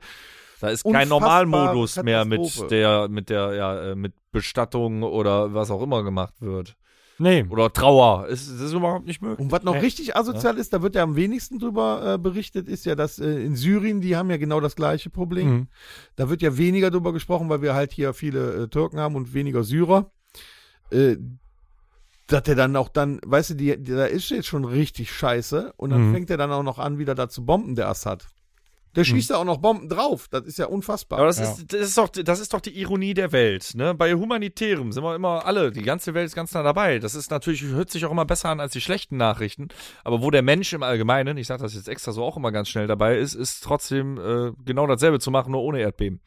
Da 0.61 0.69
ist 0.69 0.85
kein 0.85 1.09
Normalmodus 1.09 2.03
mehr 2.03 2.25
mit 2.25 2.71
der, 2.71 3.09
mit 3.09 3.29
der, 3.29 3.55
ja, 3.55 3.91
äh, 3.91 3.95
mit 3.97 4.15
Bestattung 4.31 5.03
oder 5.03 5.53
was 5.53 5.71
auch 5.71 5.83
immer 5.83 6.03
gemacht 6.05 6.35
wird. 6.41 6.77
Nee, 7.19 7.45
Oder 7.49 7.73
Trauer. 7.73 8.27
Es- 8.29 8.49
Das 8.49 8.61
ist 8.61 8.73
überhaupt 8.73 9.07
nicht 9.07 9.23
möglich. 9.23 9.39
Und 9.39 9.53
was 9.53 9.63
noch 9.63 9.75
Nee. 9.75 9.81
richtig 9.81 10.17
asozial 10.17 10.59
ist, 10.59 10.73
da 10.73 10.83
wird 10.83 10.95
ja 10.97 11.03
am 11.05 11.15
wenigsten 11.15 11.59
drüber 11.61 12.15
äh, 12.15 12.19
berichtet, 12.19 12.69
ist 12.69 12.85
ja, 12.87 12.95
dass 12.97 13.19
äh, 13.21 13.45
in 13.45 13.55
Syrien, 13.55 14.01
die 14.01 14.17
haben 14.17 14.31
ja 14.31 14.37
genau 14.37 14.59
das 14.61 14.75
gleiche 14.75 15.11
Problem. 15.11 15.49
Mhm. 15.51 15.69
Da 16.17 16.29
wird 16.29 16.43
ja 16.43 16.57
weniger 16.57 16.91
drüber 16.91 17.13
gesprochen, 17.13 17.49
weil 17.49 17.63
wir 17.63 17.75
halt 17.75 17.93
hier 17.93 18.15
viele 18.15 18.65
äh, 18.65 18.69
Türken 18.69 18.99
haben 18.99 19.15
und 19.15 19.33
weniger 19.33 19.63
Syrer. 19.63 20.11
Äh, 20.91 21.17
dass 22.27 22.43
der 22.45 22.55
dann 22.55 22.75
auch 22.75 22.89
dann, 22.89 23.21
weißt 23.25 23.51
du, 23.51 23.55
die, 23.55 23.77
die, 23.81 23.93
da 23.93 24.07
ist 24.07 24.31
jetzt 24.31 24.47
schon 24.47 24.65
richtig 24.65 25.13
scheiße 25.13 25.75
und 25.77 25.91
dann 25.91 26.09
Mhm. 26.09 26.13
fängt 26.15 26.31
er 26.31 26.39
dann 26.39 26.51
auch 26.53 26.63
noch 26.63 26.79
an, 26.79 26.99
wieder 26.99 27.15
da 27.15 27.29
zu 27.29 27.45
bomben, 27.45 27.75
der 27.75 27.89
Assad. 27.89 28.27
Der 28.97 29.05
schießt 29.05 29.31
da 29.31 29.37
auch 29.37 29.45
noch 29.45 29.59
Bomben 29.59 29.89
drauf. 29.89 30.29
Das 30.31 30.45
ist 30.45 30.59
ja 30.59 30.67
unfassbar. 30.67 31.19
Aber 31.19 31.29
das, 31.29 31.39
ist, 31.39 31.73
das, 31.73 31.81
ist 31.81 31.99
doch, 31.99 32.09
das 32.09 32.41
ist 32.41 32.55
doch 32.55 32.61
die 32.61 32.79
Ironie 32.79 33.15
der 33.15 33.33
Welt. 33.33 33.73
Ne? 33.75 33.95
Bei 33.95 34.15
Humanitärem 34.15 34.93
sind 34.93 35.03
wir 35.03 35.15
immer 35.15 35.47
alle, 35.47 35.73
die 35.73 35.83
ganze 35.83 36.15
Welt 36.15 36.27
ist 36.27 36.35
ganz 36.35 36.53
nah 36.55 36.63
dabei. 36.63 36.99
Das 36.99 37.15
ist 37.15 37.31
natürlich, 37.31 37.63
hört 37.63 37.91
sich 37.91 38.05
auch 38.05 38.11
immer 38.11 38.25
besser 38.25 38.51
an 38.51 38.61
als 38.61 38.73
die 38.73 38.81
schlechten 38.81 39.17
Nachrichten. 39.17 39.69
Aber 40.05 40.23
wo 40.23 40.31
der 40.31 40.43
Mensch 40.43 40.73
im 40.73 40.83
Allgemeinen, 40.83 41.37
ich 41.37 41.47
sage 41.47 41.63
das 41.63 41.75
jetzt 41.75 41.89
extra 41.89 42.13
so 42.13 42.23
auch 42.23 42.37
immer 42.37 42.53
ganz 42.53 42.69
schnell 42.69 42.87
dabei 42.87 43.19
ist, 43.19 43.35
ist 43.35 43.65
trotzdem 43.65 44.19
äh, 44.19 44.53
genau 44.65 44.87
dasselbe 44.87 45.19
zu 45.19 45.31
machen, 45.31 45.53
nur 45.53 45.63
ohne 45.63 45.81
Erdbeben. 45.81 46.21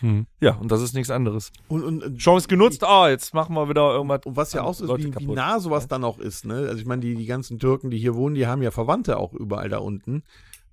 Hm. 0.00 0.26
Ja, 0.40 0.54
und 0.54 0.70
das 0.70 0.80
ist 0.80 0.94
nichts 0.94 1.10
anderes. 1.10 1.52
und, 1.68 1.82
und, 1.82 2.04
und 2.04 2.18
Chance 2.18 2.46
genutzt, 2.46 2.84
ah, 2.84 3.08
jetzt 3.08 3.34
machen 3.34 3.54
wir 3.54 3.68
wieder 3.68 3.92
irgendwas. 3.92 4.20
Und 4.24 4.36
was 4.36 4.52
ja 4.52 4.62
auch 4.62 4.74
so 4.74 4.94
ist, 4.94 5.04
wie, 5.04 5.14
wie 5.14 5.34
nah 5.34 5.58
sowas 5.58 5.88
dann 5.88 6.04
auch 6.04 6.18
ist, 6.18 6.44
ne? 6.44 6.66
Also 6.68 6.76
ich 6.76 6.86
meine, 6.86 7.02
die, 7.02 7.14
die 7.14 7.26
ganzen 7.26 7.58
Türken, 7.58 7.90
die 7.90 7.98
hier 7.98 8.14
wohnen, 8.14 8.34
die 8.34 8.46
haben 8.46 8.62
ja 8.62 8.70
Verwandte 8.70 9.16
auch 9.18 9.34
überall 9.34 9.68
da 9.68 9.78
unten. 9.78 10.22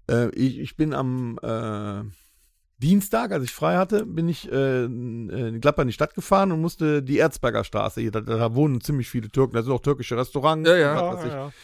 Äh, 0.09 0.29
ich, 0.29 0.59
ich 0.59 0.75
bin 0.75 0.93
am 0.93 1.39
äh, 1.41 2.03
Dienstag, 2.77 3.31
als 3.31 3.43
ich 3.43 3.51
frei 3.51 3.77
hatte, 3.77 4.05
bin 4.05 4.27
ich 4.27 4.51
äh, 4.51 4.85
in 4.85 5.59
Gladbach 5.61 5.83
in 5.83 5.87
die 5.87 5.93
Stadt 5.93 6.13
gefahren 6.13 6.51
und 6.51 6.61
musste 6.61 7.01
die 7.01 7.17
Erzberger 7.17 7.63
Straße, 7.63 8.01
hier, 8.01 8.11
da, 8.11 8.21
da 8.21 8.53
wohnen 8.53 8.81
ziemlich 8.81 9.09
viele 9.09 9.29
Türken, 9.29 9.55
da 9.55 9.63
sind 9.63 9.71
auch 9.71 9.81
türkische 9.81 10.17
Restaurants. 10.17 10.69
Ja, 10.69 10.75
ja. 10.75 10.95
was 10.95 11.17
weiß 11.17 11.25
ich. 11.25 11.55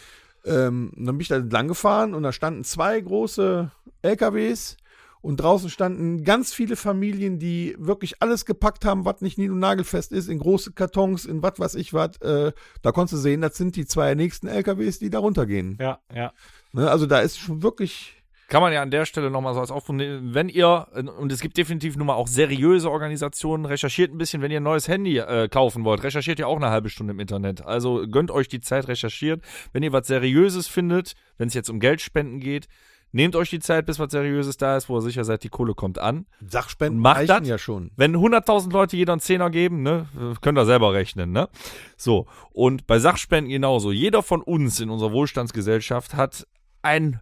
Ähm, 0.44 0.92
und 0.96 1.06
dann 1.06 1.18
bin 1.18 1.22
ich 1.22 1.28
da 1.28 1.36
entlang 1.36 1.68
gefahren 1.68 2.14
und 2.14 2.24
da 2.24 2.32
standen 2.32 2.64
zwei 2.64 3.00
große 3.00 3.72
LKWs 4.02 4.78
und 5.22 5.38
draußen 5.38 5.70
standen 5.70 6.24
ganz 6.24 6.54
viele 6.54 6.76
Familien, 6.76 7.38
die 7.38 7.76
wirklich 7.78 8.22
alles 8.22 8.46
gepackt 8.46 8.86
haben, 8.86 9.06
was 9.06 9.22
nicht 9.22 9.38
nied- 9.38 9.52
und 9.52 9.60
nagelfest 9.60 10.12
ist, 10.12 10.28
in 10.28 10.39
große 10.39 10.72
Kartons, 10.72 11.26
in 11.26 11.44
was 11.44 11.60
weiß 11.60 11.76
ich 11.76 11.94
was. 11.94 12.18
Äh, 12.22 12.54
da 12.82 12.92
konntest 12.92 13.14
du 13.14 13.18
sehen, 13.18 13.42
das 13.42 13.56
sind 13.56 13.76
die 13.76 13.86
zwei 13.86 14.16
nächsten 14.16 14.48
LKWs, 14.48 14.98
die 14.98 15.12
da 15.12 15.20
runtergehen. 15.20 15.78
Ja, 15.80 16.00
ja. 16.14 16.34
Ne? 16.74 16.89
Also 16.89 17.06
da 17.06 17.20
ist 17.20 17.38
schon 17.38 17.62
wirklich. 17.62 18.18
Kann 18.52 18.62
man 18.62 18.74
ja 18.74 18.82
an 18.82 18.91
der 18.91 19.06
Stelle 19.06 19.32
nochmal 19.32 19.54
so 19.54 19.62
als 19.62 19.72
Aufruf 19.72 19.95
nehmen, 19.95 20.34
wenn 20.34 20.49
ihr, 20.49 20.86
und 21.18 21.32
es 21.32 21.39
gibt 21.39 21.56
definitiv 21.56 21.95
nun 21.95 22.08
mal 22.08 22.16
auch 22.16 22.28
seriöse 22.28 22.91
Organisationen, 22.91 23.64
recherchiert 23.64 24.12
ein 24.14 24.18
bisschen, 24.18 24.41
wenn 24.41 24.52
ihr 24.52 24.60
ein 24.60 24.64
neues 24.64 24.89
Handy 24.89 25.20
äh, 25.20 25.47
kaufen 25.47 25.86
wollt, 25.86 26.04
recherchiert 26.04 26.38
ihr 26.38 26.49
auch 26.49 26.58
eine 26.58 26.70
halbe 26.70 26.89
Stunde 26.89 27.14
im 27.14 27.22
Internet. 27.22 27.66
Also 27.66 28.06
gönnt 28.10 28.30
euch 28.30 28.49
die 28.49 28.60
Zeit, 28.60 28.89
recherchiert. 28.89 29.41
Wenn 29.72 29.84
ihr 29.84 29.93
was 29.93 30.06
Seriöses 30.06 30.68
findet, 30.68 31.14
wenn 31.38 31.47
es 31.47 31.54
jetzt 31.54 31.70
um 31.70 31.80
Geldspenden 31.80 32.41
geht, 32.41 32.68
nehmt 33.14 33.38
euch 33.38 33.49
die 33.49 33.60
Zeit, 33.60 33.86
bis 33.86 33.99
was 33.99 34.12
Seriöses 34.12 34.58
da 34.58 34.76
ist, 34.76 34.89
wo 34.89 34.97
ihr 34.97 35.02
sicher 35.02 35.24
seid, 35.24 35.45
die 35.45 35.49
Kohle 35.49 35.74
kommt 35.74 35.97
an. 35.97 36.26
Sachspenden 36.45 37.02
Macht 37.02 37.20
reichen 37.20 37.43
das? 37.43 37.47
ja 37.47 37.58
schon. 37.58 37.91
Wenn 37.95 38.18
100.000 38.18 38.74
Leute 38.74 38.97
jeder 38.97 39.14
einen 39.14 39.22
Zehner 39.22 39.49
geben, 39.49 39.82
ne, 39.82 40.08
könnt 40.41 40.58
ihr 40.58 40.66
selber 40.66 40.91
rechnen, 40.91 41.32
ne? 41.32 41.47
So. 41.95 42.28
Und 42.52 42.86
bei 42.86 42.99
Sachspenden 42.99 43.49
genauso. 43.49 43.93
Jeder 43.93 44.22
von 44.22 44.41
uns 44.41 44.82
in 44.82 44.89
unserer 44.89 45.14
Wohlstandsgesellschaft 45.14 46.16
hat 46.16 46.45
ein 46.82 47.22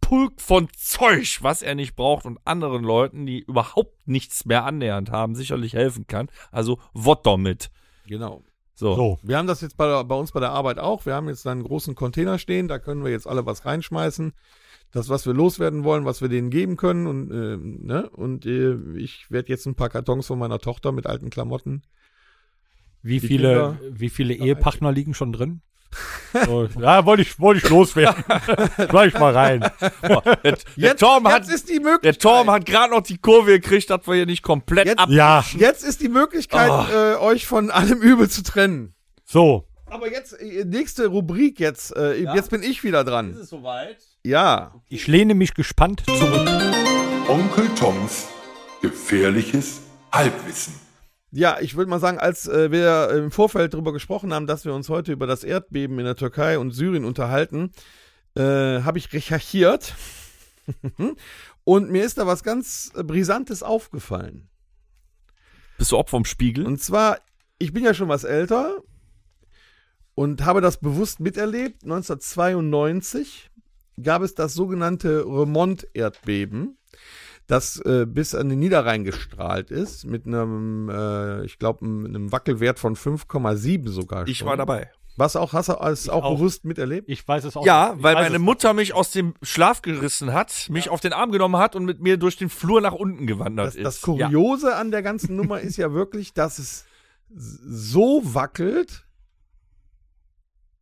Pulk 0.00 0.40
von 0.40 0.68
Zeug, 0.76 1.38
was 1.42 1.60
er 1.62 1.74
nicht 1.74 1.94
braucht 1.94 2.24
und 2.24 2.38
anderen 2.44 2.82
Leuten, 2.82 3.26
die 3.26 3.40
überhaupt 3.40 4.08
nichts 4.08 4.46
mehr 4.46 4.64
annähernd 4.64 5.10
haben, 5.10 5.34
sicherlich 5.34 5.74
helfen 5.74 6.06
kann. 6.06 6.28
Also, 6.50 6.78
wott 6.94 7.26
damit. 7.26 7.70
Genau. 8.06 8.42
So. 8.74 8.94
So. 8.94 9.18
Wir 9.22 9.36
haben 9.36 9.46
das 9.48 9.60
jetzt 9.60 9.76
bei, 9.76 10.02
bei 10.04 10.14
uns 10.14 10.32
bei 10.32 10.40
der 10.40 10.52
Arbeit 10.52 10.78
auch. 10.78 11.04
Wir 11.04 11.14
haben 11.14 11.28
jetzt 11.28 11.46
einen 11.46 11.64
großen 11.64 11.94
Container 11.94 12.38
stehen, 12.38 12.68
da 12.68 12.78
können 12.78 13.04
wir 13.04 13.10
jetzt 13.10 13.26
alle 13.26 13.44
was 13.44 13.66
reinschmeißen. 13.66 14.32
Das, 14.90 15.10
was 15.10 15.26
wir 15.26 15.34
loswerden 15.34 15.84
wollen, 15.84 16.06
was 16.06 16.22
wir 16.22 16.30
denen 16.30 16.48
geben 16.48 16.76
können. 16.76 17.06
Und, 17.06 17.30
äh, 17.30 17.58
ne? 17.58 18.08
und 18.08 18.46
äh, 18.46 18.74
ich 18.96 19.30
werde 19.30 19.48
jetzt 19.50 19.66
ein 19.66 19.74
paar 19.74 19.90
Kartons 19.90 20.28
von 20.28 20.38
meiner 20.38 20.60
Tochter 20.60 20.92
mit 20.92 21.06
alten 21.06 21.28
Klamotten. 21.28 21.82
Wie 23.02 23.20
viele, 23.20 23.76
Kinder- 23.76 23.78
wie 23.90 24.08
viele 24.08 24.32
Ehepartner 24.32 24.90
liegen 24.92 25.12
schon 25.12 25.32
drin? 25.32 25.60
So, 26.44 26.68
ja, 26.80 27.04
wollte 27.06 27.22
ich, 27.22 27.38
wollte 27.40 27.64
ich 27.64 27.68
loswerden. 27.70 28.22
Schlag 28.90 29.08
ich 29.08 29.14
mal 29.18 29.32
rein. 29.34 29.70
Boah, 30.02 30.22
der, 30.44 30.58
der 30.76 30.96
Torm 30.96 31.26
hat, 31.26 31.42
jetzt 31.46 31.52
ist 31.54 31.68
die 31.68 31.74
Möglichkeit. 31.80 32.04
der 32.04 32.18
Torm 32.18 32.50
hat 32.50 32.66
gerade 32.66 32.92
noch 32.94 33.02
die 33.02 33.18
Kurve 33.18 33.52
gekriegt, 33.60 33.88
dass 33.90 34.06
wir 34.06 34.14
hier 34.14 34.26
nicht 34.26 34.42
komplett 34.42 34.86
Jetzt- 34.86 34.98
ab. 34.98 35.08
Ja, 35.10 35.44
Jetzt 35.56 35.84
ist 35.84 36.00
die 36.02 36.08
Möglichkeit, 36.08 36.70
Oh. 36.70 36.84
äh, 36.92 37.14
euch 37.16 37.46
von 37.46 37.70
allem 37.70 38.00
Übel 38.02 38.28
zu 38.28 38.42
trennen. 38.42 38.94
so. 39.24 39.64
Aber 39.90 40.10
jetzt, 40.12 40.34
äh, 40.38 40.66
nächste 40.66 41.06
Rubrik 41.06 41.58
jetzt. 41.58 41.96
Äh, 41.96 42.16
Jetzt 42.34 42.50
bin 42.50 42.62
ich 42.62 42.84
wieder 42.84 43.04
dran. 43.04 43.30
es 43.30 43.48
soweit? 43.48 43.96
Ja. 44.22 44.74
Ich 44.90 45.06
lehne 45.06 45.34
mich 45.34 45.54
gespannt 45.54 46.02
zurück. 46.04 46.46
Onkel 47.26 47.68
Toms 47.74 48.26
gefährliches 48.82 49.80
Halbwissen. 50.12 50.74
Ja, 51.30 51.58
ich 51.60 51.76
würde 51.76 51.90
mal 51.90 52.00
sagen, 52.00 52.18
als 52.18 52.48
äh, 52.48 52.70
wir 52.70 53.10
im 53.10 53.30
Vorfeld 53.30 53.74
darüber 53.74 53.92
gesprochen 53.92 54.32
haben, 54.32 54.46
dass 54.46 54.64
wir 54.64 54.72
uns 54.72 54.88
heute 54.88 55.12
über 55.12 55.26
das 55.26 55.44
Erdbeben 55.44 55.98
in 55.98 56.06
der 56.06 56.16
Türkei 56.16 56.58
und 56.58 56.70
Syrien 56.70 57.04
unterhalten, 57.04 57.70
äh, 58.34 58.42
habe 58.82 58.98
ich 58.98 59.12
recherchiert. 59.12 59.94
und 61.64 61.90
mir 61.90 62.04
ist 62.04 62.18
da 62.18 62.26
was 62.26 62.42
ganz 62.42 62.92
Brisantes 62.94 63.62
aufgefallen. 63.62 64.48
Bist 65.76 65.92
du 65.92 65.98
Opfer 65.98 66.10
vom 66.10 66.24
Spiegel? 66.24 66.66
Und 66.66 66.80
zwar, 66.80 67.18
ich 67.58 67.72
bin 67.72 67.84
ja 67.84 67.94
schon 67.94 68.08
was 68.08 68.24
älter 68.24 68.82
und 70.14 70.44
habe 70.44 70.60
das 70.60 70.78
bewusst 70.78 71.20
miterlebt. 71.20 71.84
1992 71.84 73.50
gab 74.02 74.22
es 74.22 74.34
das 74.34 74.54
sogenannte 74.54 75.24
Remont-Erdbeben, 75.24 76.78
das 77.48 77.80
äh, 77.84 78.06
bis 78.06 78.34
an 78.36 78.48
den 78.50 78.60
Niederrhein 78.60 79.02
gestrahlt 79.04 79.70
ist, 79.72 80.04
mit 80.04 80.26
einem, 80.26 80.88
äh, 80.88 81.44
ich 81.44 81.58
glaube, 81.58 81.84
einem 81.84 82.30
Wackelwert 82.30 82.78
von 82.78 82.94
5,7 82.94 83.88
sogar. 83.88 84.28
ich 84.28 84.38
schon. 84.38 84.46
war 84.48 84.56
dabei. 84.56 84.90
Was 85.16 85.34
auch, 85.34 85.52
hast 85.52 85.68
du 85.68 85.72
es 85.82 86.08
auch, 86.08 86.22
auch. 86.22 86.36
bewusst 86.36 86.64
miterlebt? 86.64 87.08
Ich 87.08 87.26
weiß 87.26 87.42
es 87.42 87.56
auch. 87.56 87.66
Ja, 87.66 87.94
ich 87.96 88.02
weil 88.04 88.14
meine. 88.14 88.38
Mutter 88.38 88.72
mich 88.72 88.94
aus 88.94 89.10
dem 89.10 89.34
Schlaf 89.42 89.82
gerissen 89.82 90.32
hat, 90.32 90.68
mich 90.70 90.90
auf 90.90 91.00
den 91.00 91.12
Arm 91.12 91.32
genommen 91.32 91.56
hat 91.56 91.74
und 91.74 91.84
mit 91.86 92.00
mir 92.00 92.18
durch 92.18 92.36
den 92.36 92.48
Flur 92.48 92.80
nach 92.80 92.92
unten 92.92 93.26
gewandert 93.26 93.66
Das, 93.66 93.74
ist. 93.74 93.84
das 93.84 94.00
Kuriose 94.02 94.76
an 94.76 94.92
der 94.92 95.02
ganzen 95.02 95.34
Nummer 95.34 95.58
ist 95.60 95.76
ja 95.76 95.92
wirklich, 95.92 96.34
dass 96.34 96.60
es 96.60 96.84
so 97.34 98.20
wackelt. 98.22 99.06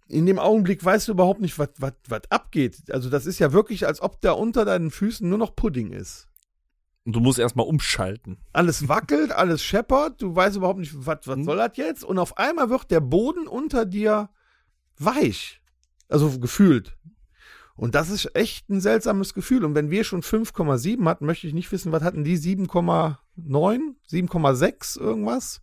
In 0.08 0.26
dem 0.26 0.38
Augenblick 0.38 0.84
weißt 0.84 1.08
du 1.08 1.12
überhaupt 1.12 1.40
nicht, 1.40 1.58
was 1.58 1.70
was- 1.78 1.94
was 2.08 2.22
abgeht. 2.30 2.76
Also 2.90 3.08
das 3.10 3.24
ist 3.26 3.38
ja 3.38 3.52
wirklich, 3.52 3.86
als 3.86 4.00
ob 4.02 4.20
da 4.20 4.32
unter 4.32 4.64
deinen 4.64 4.90
Füßen 4.90 5.26
nur 5.28 5.38
noch 5.38 5.56
Pudding 5.56 5.92
ist. 5.92 6.28
Und 7.06 7.14
du 7.14 7.20
musst 7.20 7.38
erstmal 7.38 7.66
umschalten. 7.66 8.38
Alles 8.52 8.88
wackelt, 8.88 9.30
alles 9.30 9.62
scheppert, 9.62 10.20
du 10.20 10.34
weißt 10.34 10.56
überhaupt 10.56 10.80
nicht, 10.80 10.92
was, 11.06 11.20
was 11.24 11.36
Hm. 11.36 11.44
soll 11.44 11.56
das 11.56 11.76
jetzt? 11.76 12.02
Und 12.02 12.18
auf 12.18 12.36
einmal 12.36 12.68
wird 12.68 12.90
der 12.90 13.00
Boden 13.00 13.46
unter 13.46 13.86
dir 13.86 14.28
weich. 14.98 15.62
Also 16.08 16.38
gefühlt. 16.40 16.96
Und 17.76 17.94
das 17.94 18.10
ist 18.10 18.34
echt 18.34 18.68
ein 18.70 18.80
seltsames 18.80 19.34
Gefühl. 19.34 19.64
Und 19.64 19.76
wenn 19.76 19.90
wir 19.90 20.02
schon 20.02 20.22
5,7 20.22 21.04
hatten, 21.04 21.26
möchte 21.26 21.46
ich 21.46 21.54
nicht 21.54 21.70
wissen, 21.70 21.92
was 21.92 22.02
hatten 22.02 22.24
die? 22.24 22.36
7,9? 22.38 23.16
7,6 24.10 24.98
irgendwas? 24.98 25.62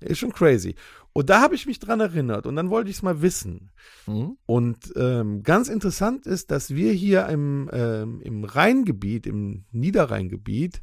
Ist 0.00 0.18
schon 0.18 0.32
crazy. 0.32 0.74
Und 1.16 1.30
da 1.30 1.40
habe 1.40 1.54
ich 1.54 1.66
mich 1.66 1.78
dran 1.78 2.00
erinnert 2.00 2.44
und 2.44 2.56
dann 2.56 2.70
wollte 2.70 2.90
ich 2.90 2.96
es 2.96 3.02
mal 3.02 3.22
wissen. 3.22 3.70
Und 4.46 4.92
ähm, 4.96 5.44
ganz 5.44 5.68
interessant 5.68 6.26
ist, 6.26 6.50
dass 6.50 6.74
wir 6.74 6.92
hier 6.92 7.28
im, 7.28 7.70
ähm, 7.72 8.20
im 8.20 8.42
Rheingebiet, 8.42 9.28
im 9.28 9.64
Niederrheingebiet, 9.70 10.82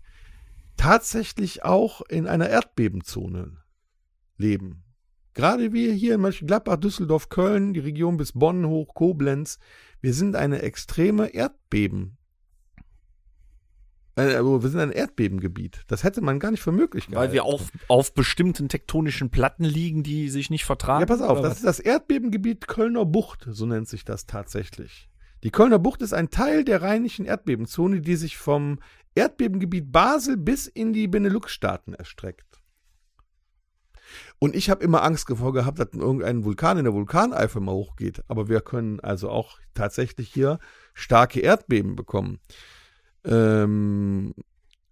tatsächlich 0.78 1.66
auch 1.66 2.02
in 2.08 2.28
einer 2.28 2.50
Erdbebenzone 2.50 3.58
leben. 4.38 4.86
Gerade 5.34 5.74
wir 5.74 5.92
hier 5.94 6.16
in 6.16 6.22
Mönchengladbach, 6.22 6.78
Düsseldorf, 6.78 7.28
Köln, 7.28 7.74
die 7.74 7.82
Region 7.82 8.16
bis 8.16 8.32
Bonn 8.32 8.66
hoch, 8.66 8.94
Koblenz, 8.94 9.60
wir 10.00 10.14
sind 10.14 10.38
eine 10.38 10.62
extreme 10.62 11.28
Erdbeben. 11.28 12.18
Also 14.30 14.64
wir 14.64 14.70
sind 14.70 14.80
ein 14.80 14.92
Erdbebengebiet. 14.92 15.82
Das 15.88 16.04
hätte 16.04 16.22
man 16.22 16.40
gar 16.40 16.52
nicht 16.52 16.62
für 16.62 16.72
möglich 16.72 17.08
gehalten. 17.08 17.28
Weil 17.28 17.34
wir 17.34 17.46
auf, 17.46 17.72
auf 17.88 18.14
bestimmten 18.14 18.70
tektonischen 18.70 19.30
Platten 19.30 19.64
liegen, 19.64 20.04
die 20.04 20.30
sich 20.30 20.50
nicht 20.50 20.66
vertragen. 20.66 21.02
Ja, 21.02 21.06
pass 21.06 21.22
auf, 21.22 21.42
das 21.42 21.58
ist 21.58 21.66
das 21.66 21.80
Erdbebengebiet 21.80 22.68
Kölner 22.68 23.06
Bucht, 23.06 23.48
so 23.50 23.66
nennt 23.66 23.88
sich 23.88 24.06
das 24.06 24.26
tatsächlich. 24.26 25.10
Die 25.44 25.52
Kölner 25.52 25.80
Bucht 25.80 26.02
ist 26.02 26.14
ein 26.14 26.30
Teil 26.30 26.64
der 26.64 26.82
rheinischen 26.82 27.26
Erdbebenzone, 27.26 28.02
die 28.02 28.16
sich 28.16 28.38
vom 28.38 28.80
Erdbebengebiet 29.16 29.92
Basel 29.92 30.38
bis 30.38 30.68
in 30.68 30.94
die 30.94 31.08
Benelux-Staaten 31.08 31.94
erstreckt. 31.94 32.62
Und 34.40 34.56
ich 34.56 34.70
habe 34.70 34.84
immer 34.84 35.04
Angst 35.04 35.30
davor 35.30 35.54
gehabt, 35.54 35.80
dass 35.80 35.90
irgendein 35.94 36.44
Vulkan 36.44 36.78
in 36.78 36.84
der 36.84 36.94
Vulkaneifel 36.94 37.62
mal 37.62 37.74
hochgeht. 37.74 38.24
Aber 38.28 38.50
wir 38.50 38.62
können 38.62 39.00
also 39.00 39.30
auch 39.30 39.60
tatsächlich 39.74 40.30
hier 40.30 40.60
starke 40.94 41.40
Erdbeben 41.40 41.96
bekommen. 41.96 42.40
Ähm, 43.26 44.34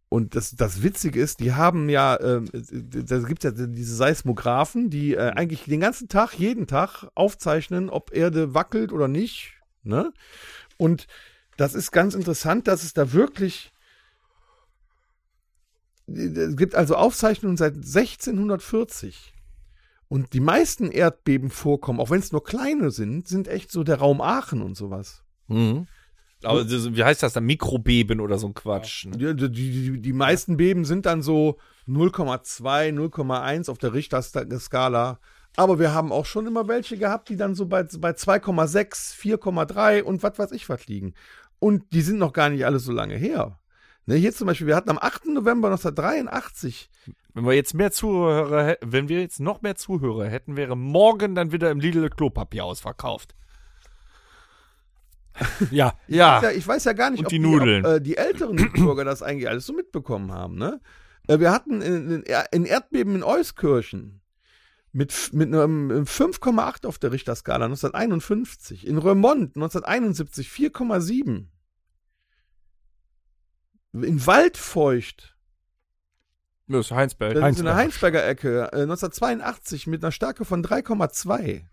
und 0.10 0.36
das, 0.36 0.56
das 0.56 0.82
Witzige 0.82 1.22
ist, 1.22 1.40
die 1.40 1.54
haben 1.54 1.88
ja, 1.88 2.20
ähm, 2.20 2.46
da 2.52 3.20
gibt 3.20 3.44
ja 3.44 3.52
diese 3.52 3.96
Seismographen, 3.96 4.90
die 4.90 5.14
äh, 5.14 5.32
eigentlich 5.36 5.66
den 5.66 5.80
ganzen 5.80 6.10
Tag, 6.10 6.34
jeden 6.34 6.66
Tag 6.66 7.08
aufzeichnen, 7.14 7.92
ob 7.92 8.12
Erde 8.12 8.56
wackelt 8.56 8.92
oder 8.92 9.08
nicht. 9.08 9.54
Ne? 9.84 10.12
Und 10.78 11.08
das 11.58 11.76
ist 11.76 11.92
ganz 11.92 12.16
interessant, 12.16 12.68
dass 12.68 12.84
es 12.84 12.94
da 12.94 13.14
wirklich. 13.14 13.72
Es 16.08 16.56
gibt 16.56 16.74
also 16.74 16.96
Aufzeichnungen 16.96 17.58
seit 17.58 17.76
1640. 17.76 19.34
Und 20.08 20.34
die 20.34 20.40
meisten 20.40 20.90
Erdbeben 20.90 21.52
vorkommen, 21.52 22.00
auch 22.00 22.10
wenn 22.10 22.20
es 22.20 22.32
nur 22.32 22.44
kleine 22.44 22.90
sind, 22.90 23.28
sind 23.28 23.48
echt 23.48 23.72
so 23.72 23.84
der 23.84 23.98
Raum 23.98 24.22
Aachen 24.22 24.64
und 24.64 24.76
sowas. 24.76 25.24
Mhm. 25.48 25.86
Aber 26.44 26.64
das, 26.64 26.94
wie 26.94 27.04
heißt 27.04 27.24
das 27.24 27.34
dann? 27.34 27.46
Mikrobeben 27.46 28.20
oder 28.20 28.38
so 28.38 28.48
ein 28.48 28.54
Quatsch. 28.54 29.06
Ne? 29.06 29.36
Die, 29.36 29.50
die, 29.50 29.72
die, 29.72 30.02
die 30.02 30.14
meisten 30.14 30.58
Beben 30.58 30.86
sind 30.86 31.06
dann 31.06 31.22
so 31.22 31.58
0,2, 31.88 32.94
0,1 32.94 33.70
auf 33.70 33.78
der 33.78 33.94
Richterskala. 33.94 35.20
Aber 35.56 35.80
wir 35.80 35.94
haben 35.94 36.12
auch 36.12 36.26
schon 36.26 36.48
immer 36.48 36.68
welche 36.68 36.98
gehabt, 36.98 37.30
die 37.30 37.36
dann 37.36 37.56
so 37.56 37.66
bei, 37.66 37.84
bei 37.84 38.12
2,6, 38.12 39.16
4,3 39.20 40.04
und 40.04 40.24
was 40.24 40.40
weiß 40.40 40.52
ich 40.52 40.70
was 40.70 40.88
liegen. 40.88 41.14
Und 41.60 41.84
die 41.92 42.02
sind 42.02 42.20
noch 42.20 42.32
gar 42.32 42.50
nicht 42.50 42.66
alle 42.66 42.80
so 42.80 42.94
lange 42.94 43.16
her. 43.16 43.60
Ne, 44.06 44.16
hier 44.16 44.34
zum 44.34 44.48
Beispiel, 44.48 44.68
wir 44.68 44.76
hatten 44.76 44.90
am 44.90 44.98
8. 44.98 45.26
November 45.28 45.68
1983 45.68 46.90
Wenn 47.34 47.46
wir 47.46 47.54
jetzt 47.54 47.74
mehr 47.74 47.92
Zuhörer 47.92 48.78
wenn 48.82 49.10
wir 49.10 49.22
jetzt 49.22 49.40
noch 49.40 49.62
mehr 49.62 49.76
Zuhörer 49.76 50.28
hätten, 50.28 50.56
wäre 50.56 50.78
morgen 50.78 51.36
dann 51.36 51.52
wieder 51.52 51.70
im 51.70 51.80
Lidl 51.80 52.10
Klopapier 52.10 52.66
ausverkauft. 52.66 53.36
Ja, 55.72 55.94
Ja. 56.08 56.42
ja, 56.44 56.52
ich 56.52 56.68
weiß 56.68 56.84
ja 56.86 56.94
gar 56.94 57.10
nicht, 57.10 57.20
Und 57.20 57.26
ob 57.28 57.30
die 57.30 57.40
Nudeln. 57.40 57.86
ob, 57.86 57.92
äh, 57.94 58.02
die 58.02 58.18
älteren 58.18 58.56
Bürger 58.74 59.04
das 59.06 59.22
eigentlich 59.22 59.48
alles 59.50 59.66
so 59.66 59.74
mitbekommen 59.74 60.32
haben. 60.32 60.56
Ne? 60.58 60.80
Äh, 61.28 61.40
wir 61.40 61.52
hatten 61.52 61.82
in, 61.82 62.12
in, 62.12 62.24
in 62.52 62.66
Erdbeben 62.66 63.16
in 63.16 63.24
Euskirchen 63.24 64.22
mit, 64.92 65.32
mit 65.34 65.48
einem 65.54 65.92
5,8 66.06 66.88
auf 66.88 66.98
der 66.98 67.12
Richterskala 67.12 67.66
1951. 67.66 68.88
In 68.88 68.98
Remont 68.98 69.56
1971 69.56 70.48
4,7. 70.50 71.46
In 73.94 74.26
Waldfeucht, 74.28 75.36
Das 76.68 76.86
ist 76.88 76.92
Heinsberg. 76.92 77.34
das 77.34 77.52
ist 77.54 77.60
in 77.60 77.66
der 77.66 77.76
Heinsberger. 77.76 78.28
Ecke, 78.28 78.64
äh, 78.72 78.82
1982 78.84 79.88
mit 79.88 80.04
einer 80.04 80.12
Stärke 80.12 80.46
von 80.46 80.64
3,2. 80.64 81.64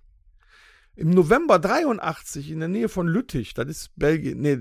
Im 0.97 1.11
November 1.11 1.59
83 1.59 2.51
in 2.51 2.61
der 2.61 2.69
Nähe 2.69 2.89
von 2.89 3.07
Lüttich, 3.07 3.55
das 3.55 3.69
ist 3.69 3.91
Belgien, 3.97 4.41
nee, 4.41 4.59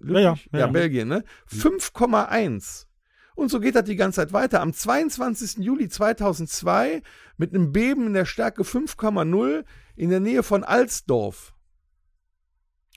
Lüttich? 0.00 0.24
Ja, 0.24 0.36
ja, 0.52 0.58
ja. 0.58 0.66
Belgien, 0.66 1.08
ne? 1.08 1.24
5,1. 1.50 2.86
Und 3.36 3.50
so 3.50 3.60
geht 3.60 3.76
das 3.76 3.84
die 3.84 3.96
ganze 3.96 4.16
Zeit 4.16 4.32
weiter. 4.32 4.62
Am 4.62 4.72
22. 4.72 5.58
Juli 5.58 5.88
2002 5.88 7.02
mit 7.36 7.54
einem 7.54 7.70
Beben 7.70 8.06
in 8.08 8.14
der 8.14 8.24
Stärke 8.24 8.62
5,0 8.62 9.64
in 9.94 10.10
der 10.10 10.20
Nähe 10.20 10.42
von 10.42 10.64
Alsdorf. 10.64 11.54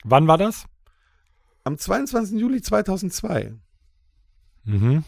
wann 0.02 0.26
war 0.26 0.38
das? 0.38 0.64
Am 1.62 1.76
22. 1.76 2.40
Juli 2.40 2.62
2002. 2.62 3.54
Mhm. 4.64 5.04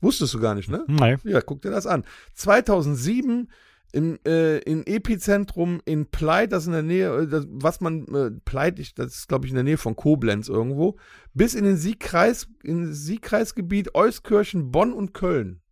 Wusstest 0.00 0.34
du 0.34 0.40
gar 0.40 0.54
nicht, 0.54 0.68
ne? 0.68 0.84
Nein. 0.88 1.18
Ja, 1.24 1.40
guck 1.40 1.62
dir 1.62 1.70
das 1.70 1.86
an. 1.86 2.04
2007 2.34 3.50
im, 3.96 4.18
äh, 4.26 4.58
in 4.58 4.86
Epizentrum 4.86 5.80
in 5.86 6.04
Pleit, 6.10 6.52
das 6.52 6.66
in 6.66 6.72
der 6.72 6.82
Nähe, 6.82 7.22
äh, 7.22 7.26
das, 7.26 7.46
was 7.48 7.80
man, 7.80 8.06
äh, 8.14 8.30
Pleit, 8.44 8.78
ich, 8.78 8.94
das 8.94 9.16
ist 9.16 9.28
glaube 9.28 9.46
ich 9.46 9.52
in 9.52 9.54
der 9.54 9.64
Nähe 9.64 9.78
von 9.78 9.96
Koblenz 9.96 10.48
irgendwo, 10.50 10.98
bis 11.32 11.54
in 11.54 11.64
den 11.64 11.78
Siegkreis, 11.78 12.46
in 12.62 12.88
das 12.88 12.98
Siegkreisgebiet 12.98 13.94
Euskirchen, 13.94 14.70
Bonn 14.70 14.92
und 14.92 15.14
Köln. 15.14 15.62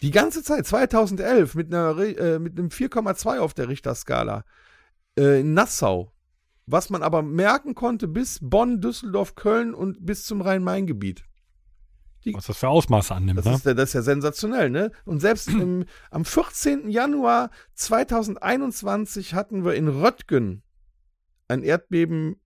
Die 0.00 0.10
ganze 0.10 0.42
Zeit, 0.42 0.66
2011, 0.66 1.54
mit, 1.56 1.74
einer, 1.74 1.98
äh, 1.98 2.38
mit 2.38 2.58
einem 2.58 2.70
4,2 2.70 3.38
auf 3.38 3.52
der 3.52 3.68
Richterskala. 3.68 4.46
Äh, 5.18 5.40
in 5.40 5.52
Nassau. 5.52 6.12
Was 6.64 6.88
man 6.88 7.02
aber 7.02 7.22
merken 7.22 7.74
konnte 7.74 8.08
bis 8.08 8.38
Bonn, 8.40 8.80
Düsseldorf, 8.80 9.34
Köln 9.34 9.74
und 9.74 10.04
bis 10.04 10.24
zum 10.24 10.40
Rhein-Main-Gebiet. 10.40 11.22
Was 12.34 12.46
das 12.46 12.58
für 12.58 12.68
Ausmaße 12.68 13.14
annimmt, 13.14 13.38
Das, 13.38 13.44
ne? 13.46 13.54
ist, 13.54 13.64
ja- 13.66 13.74
das 13.74 13.90
ist 13.90 13.92
ja 13.94 14.02
sensationell, 14.02 14.70
ne? 14.70 14.90
Und 15.04 15.20
selbst 15.20 15.48
im, 15.48 15.84
am 16.10 16.24
14. 16.24 16.88
Januar 16.88 17.50
2021 17.74 19.34
hatten 19.34 19.64
wir 19.64 19.74
in 19.74 19.88
Röttgen 19.88 20.62
ein 21.48 21.62
Erdbeben 21.62 22.36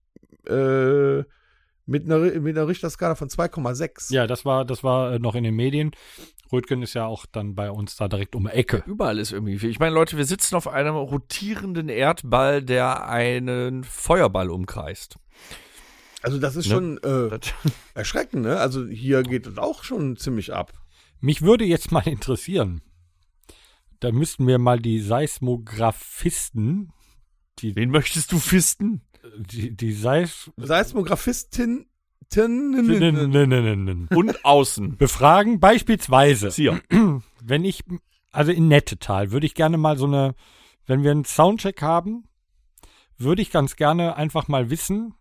äh, 0.47 1.23
mit, 1.85 2.05
einer, 2.05 2.19
mit 2.19 2.57
einer 2.57 2.67
Richterskala 2.67 3.15
von 3.15 3.29
2,6. 3.29 4.13
Ja, 4.13 4.27
das 4.27 4.45
war, 4.45 4.65
das 4.65 4.83
war 4.83 5.13
äh, 5.13 5.19
noch 5.19 5.35
in 5.35 5.43
den 5.43 5.55
Medien. 5.55 5.91
Röntgen 6.51 6.83
ist 6.83 6.93
ja 6.93 7.05
auch 7.05 7.25
dann 7.25 7.55
bei 7.55 7.71
uns 7.71 7.95
da 7.95 8.07
direkt 8.09 8.35
um 8.35 8.43
die 8.43 8.49
Ecke. 8.51 8.83
Überall 8.85 9.17
ist 9.19 9.31
irgendwie 9.31 9.57
viel. 9.57 9.69
Ich 9.69 9.79
meine, 9.79 9.95
Leute, 9.95 10.17
wir 10.17 10.25
sitzen 10.25 10.55
auf 10.55 10.67
einem 10.67 10.95
rotierenden 10.95 11.87
Erdball, 11.89 12.61
der 12.61 13.07
einen 13.07 13.83
Feuerball 13.85 14.49
umkreist. 14.49 15.15
Also 16.21 16.37
das 16.39 16.55
ist 16.55 16.67
Ne? 16.67 16.73
schon 16.73 16.97
äh, 16.99 17.39
erschreckend, 17.93 18.43
ne? 18.43 18.57
Also 18.57 18.87
hier 18.87 19.23
geht 19.23 19.47
es 19.47 19.57
auch 19.57 19.83
schon 19.83 20.17
ziemlich 20.17 20.53
ab. 20.53 20.73
Mich 21.19 21.41
würde 21.41 21.65
jetzt 21.65 21.91
mal 21.91 22.07
interessieren, 22.07 22.81
da 23.99 24.11
müssten 24.11 24.47
wir 24.47 24.57
mal 24.57 24.79
die 24.79 24.99
Seismographisten, 24.99 26.91
die, 27.59 27.75
wen 27.75 27.91
möchtest 27.91 28.31
du 28.31 28.39
fisten? 28.39 29.01
die, 29.37 29.75
die 29.75 29.93
Seis 29.93 30.49
Seismographistin 30.57 31.85
Und 34.09 34.45
außen. 34.45 34.97
befragen, 34.97 35.59
beispielsweise. 35.59 36.49
Hier. 36.49 36.81
wenn 37.43 37.65
ich, 37.65 37.83
also 38.31 38.51
in 38.51 38.67
Nettetal, 38.67 39.31
würde 39.31 39.45
ich 39.45 39.53
gerne 39.53 39.77
mal 39.77 39.97
so 39.97 40.05
eine, 40.05 40.33
wenn 40.87 41.03
wir 41.03 41.11
einen 41.11 41.25
Soundcheck 41.25 41.81
haben, 41.81 42.23
würde 43.17 43.41
ich 43.41 43.51
ganz 43.51 43.75
gerne 43.75 44.15
einfach 44.15 44.47
mal 44.47 44.69
wissen, 44.69 45.13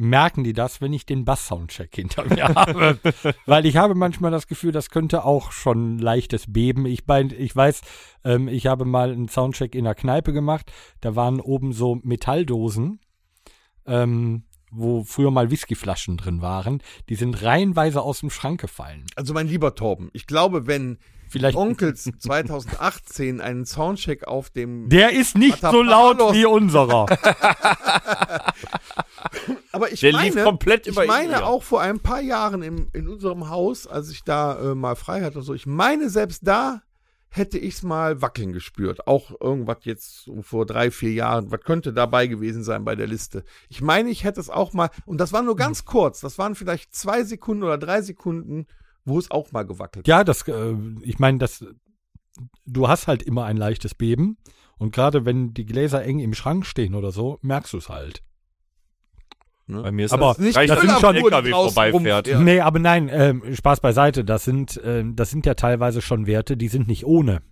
merken 0.00 0.44
die 0.44 0.54
das, 0.54 0.80
wenn 0.80 0.92
ich 0.92 1.06
den 1.06 1.24
Bass-Soundcheck 1.24 1.94
hinter 1.94 2.24
mir 2.24 2.48
habe? 2.48 2.98
Weil 3.46 3.66
ich 3.66 3.76
habe 3.76 3.94
manchmal 3.94 4.30
das 4.30 4.46
Gefühl, 4.46 4.72
das 4.72 4.90
könnte 4.90 5.24
auch 5.24 5.52
schon 5.52 5.98
leichtes 5.98 6.52
Beben. 6.52 6.86
Ich, 6.86 7.06
mein, 7.06 7.30
ich 7.36 7.54
weiß, 7.54 7.82
ähm, 8.24 8.48
ich 8.48 8.66
habe 8.66 8.84
mal 8.84 9.12
einen 9.12 9.28
Soundcheck 9.28 9.74
in 9.74 9.84
der 9.84 9.94
Kneipe 9.94 10.32
gemacht, 10.32 10.72
da 11.00 11.16
waren 11.16 11.40
oben 11.40 11.72
so 11.72 12.00
Metalldosen, 12.02 13.00
ähm, 13.86 14.44
wo 14.70 15.04
früher 15.04 15.30
mal 15.30 15.50
Whiskyflaschen 15.50 16.16
drin 16.16 16.40
waren. 16.40 16.82
Die 17.08 17.16
sind 17.16 17.42
reihenweise 17.42 18.00
aus 18.00 18.20
dem 18.20 18.30
Schrank 18.30 18.60
gefallen. 18.60 19.04
Also 19.16 19.34
mein 19.34 19.48
lieber 19.48 19.74
Torben, 19.74 20.10
ich 20.12 20.26
glaube, 20.26 20.66
wenn 20.66 20.98
Vielleicht 21.30 21.56
Onkels 21.56 22.10
2018 22.18 23.40
einen 23.40 23.64
Soundcheck 23.64 24.26
auf 24.26 24.50
dem 24.50 24.88
Der 24.88 25.12
ist 25.12 25.38
nicht 25.38 25.60
so 25.60 25.80
laut 25.80 26.18
Matapalos. 26.18 26.36
wie 26.36 26.44
unserer. 26.44 27.06
Aber 29.72 29.92
ich 29.92 30.00
Der 30.00 30.12
meine, 30.12 30.34
lief 30.34 30.44
komplett 30.44 30.86
ich 30.86 30.92
über 30.92 31.06
meine 31.06 31.32
ihr. 31.32 31.46
auch 31.46 31.62
vor 31.62 31.80
ein 31.80 32.00
paar 32.00 32.20
Jahren 32.20 32.62
im, 32.62 32.88
in 32.92 33.08
unserem 33.08 33.48
Haus, 33.48 33.86
als 33.86 34.10
ich 34.10 34.22
da 34.24 34.72
äh, 34.72 34.74
mal 34.74 34.96
frei 34.96 35.22
hatte 35.22 35.38
und 35.38 35.44
so, 35.44 35.54
ich 35.54 35.66
meine, 35.66 36.10
selbst 36.10 36.46
da 36.46 36.82
hätte 37.30 37.58
ich 37.58 37.74
es 37.74 37.82
mal 37.82 38.20
wackeln 38.22 38.52
gespürt. 38.52 39.06
Auch 39.06 39.40
irgendwas 39.40 39.78
jetzt 39.82 40.24
so 40.24 40.42
vor 40.42 40.66
drei, 40.66 40.90
vier 40.90 41.12
Jahren. 41.12 41.50
Was 41.50 41.60
könnte 41.60 41.92
dabei 41.92 42.26
gewesen 42.26 42.64
sein 42.64 42.84
bei 42.84 42.96
der 42.96 43.06
Liste? 43.06 43.44
Ich 43.68 43.80
meine, 43.80 44.10
ich 44.10 44.24
hätte 44.24 44.40
es 44.40 44.50
auch 44.50 44.72
mal, 44.72 44.90
und 45.06 45.18
das 45.18 45.32
war 45.32 45.42
nur 45.42 45.56
ganz 45.56 45.84
kurz, 45.84 46.20
das 46.20 46.38
waren 46.38 46.56
vielleicht 46.56 46.94
zwei 46.94 47.22
Sekunden 47.22 47.62
oder 47.62 47.78
drei 47.78 48.02
Sekunden, 48.02 48.66
wo 49.04 49.18
es 49.18 49.30
auch 49.30 49.52
mal 49.52 49.62
gewackelt 49.62 50.06
ja, 50.08 50.24
das, 50.24 50.46
äh, 50.48 50.74
ich 51.02 51.18
meine, 51.18 51.38
das, 51.38 51.64
du 52.66 52.88
hast 52.88 53.06
halt 53.06 53.22
immer 53.22 53.44
ein 53.44 53.56
leichtes 53.56 53.94
Beben. 53.94 54.36
Und 54.76 54.92
gerade 54.94 55.26
wenn 55.26 55.52
die 55.52 55.66
Gläser 55.66 56.02
eng 56.04 56.20
im 56.20 56.32
Schrank 56.32 56.64
stehen 56.64 56.94
oder 56.94 57.12
so, 57.12 57.38
merkst 57.42 57.74
du 57.74 57.78
es 57.78 57.90
halt. 57.90 58.22
Bei 59.70 59.90
mir 59.92 60.06
ist 60.06 60.12
Aber 60.12 60.28
das 60.28 60.38
nicht 60.38 60.56
reicht, 60.56 60.70
das 60.70 60.76
dass 60.78 60.86
sind 60.86 60.94
ein 60.94 61.00
schon- 61.00 61.16
LKW 61.16 61.50
vorbeifährt. 61.50 62.26
Ja. 62.28 62.40
Nee, 62.40 62.60
aber 62.60 62.78
nein, 62.78 63.08
ähm, 63.12 63.54
Spaß 63.54 63.80
beiseite. 63.80 64.24
Das 64.24 64.44
sind, 64.44 64.80
ähm, 64.84 65.16
das 65.16 65.30
sind 65.30 65.46
ja 65.46 65.54
teilweise 65.54 66.00
schon 66.02 66.26
Werte, 66.26 66.56
die 66.56 66.68
sind 66.68 66.88
nicht 66.88 67.04
ohne. 67.06 67.42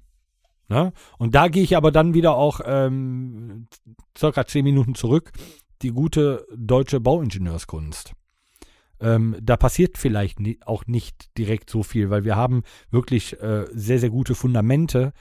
Ne? 0.69 0.93
Und 1.19 1.35
da 1.35 1.49
gehe 1.49 1.63
ich 1.63 1.77
aber 1.77 1.91
dann 1.91 2.13
wieder 2.15 2.35
auch 2.37 2.61
ähm, 2.65 3.69
circa 4.17 4.47
zehn 4.47 4.65
Minuten 4.65 4.95
zurück. 4.95 5.33
Die 5.83 5.91
gute 5.91 6.47
deutsche 6.55 7.01
Bauingenieurskunst. 7.01 8.13
Ähm, 9.01 9.37
da 9.41 9.57
passiert 9.57 9.97
vielleicht 9.97 10.41
ni 10.41 10.59
auch 10.65 10.87
nicht 10.87 11.37
direkt 11.39 11.71
so 11.71 11.83
viel, 11.85 12.11
weil 12.11 12.25
wir 12.25 12.35
haben 12.37 12.63
wirklich 12.91 13.41
äh, 13.41 13.65
sehr, 13.73 14.01
sehr 14.01 14.11
gute 14.11 14.35
Fundamente, 14.35 15.13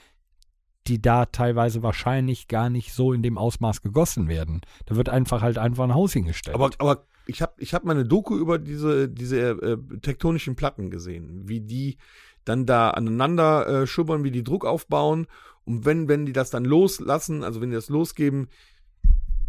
die 0.87 1.01
da 1.01 1.25
teilweise 1.25 1.83
wahrscheinlich 1.83 2.47
gar 2.47 2.69
nicht 2.69 2.93
so 2.93 3.13
in 3.13 3.23
dem 3.23 3.37
Ausmaß 3.37 3.81
gegossen 3.81 4.27
werden. 4.27 4.61
Da 4.85 4.95
wird 4.95 5.09
einfach 5.09 5.41
halt 5.41 5.57
einfach 5.57 5.83
ein 5.83 5.93
Haus 5.93 6.13
hingestellt. 6.13 6.55
Aber, 6.55 6.71
aber 6.79 7.05
ich 7.25 7.41
habe 7.41 7.53
ich 7.57 7.73
hab 7.73 7.83
mal 7.83 8.03
Doku 8.05 8.37
über 8.37 8.57
diese, 8.57 9.09
diese 9.09 9.39
äh, 9.39 9.77
tektonischen 10.01 10.55
Platten 10.55 10.89
gesehen, 10.89 11.47
wie 11.47 11.61
die 11.61 11.97
dann 12.45 12.65
da 12.65 12.91
aneinander 12.91 13.67
äh, 13.67 13.87
schubbern, 13.87 14.23
wie 14.23 14.31
die 14.31 14.43
Druck 14.43 14.65
aufbauen 14.65 15.27
und 15.65 15.85
wenn, 15.85 16.07
wenn 16.07 16.25
die 16.25 16.33
das 16.33 16.49
dann 16.49 16.63
loslassen, 16.63 17.43
also 17.43 17.59
wenn 17.59 17.69
die 17.69 17.75
das 17.75 17.89
losgeben, 17.89 18.47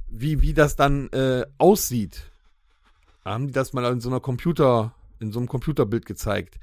wie, 0.08 0.42
wie 0.42 0.54
das 0.54 0.74
dann 0.74 1.08
äh, 1.10 1.46
aussieht. 1.58 2.30
Da 3.22 3.34
haben 3.34 3.46
die 3.46 3.52
das 3.52 3.72
mal 3.72 3.84
in 3.92 4.00
so 4.00 4.08
einer 4.08 4.20
Computer, 4.20 4.94
in 5.20 5.30
so 5.30 5.38
einem 5.38 5.48
Computerbild 5.48 6.06
gezeigt. 6.06 6.58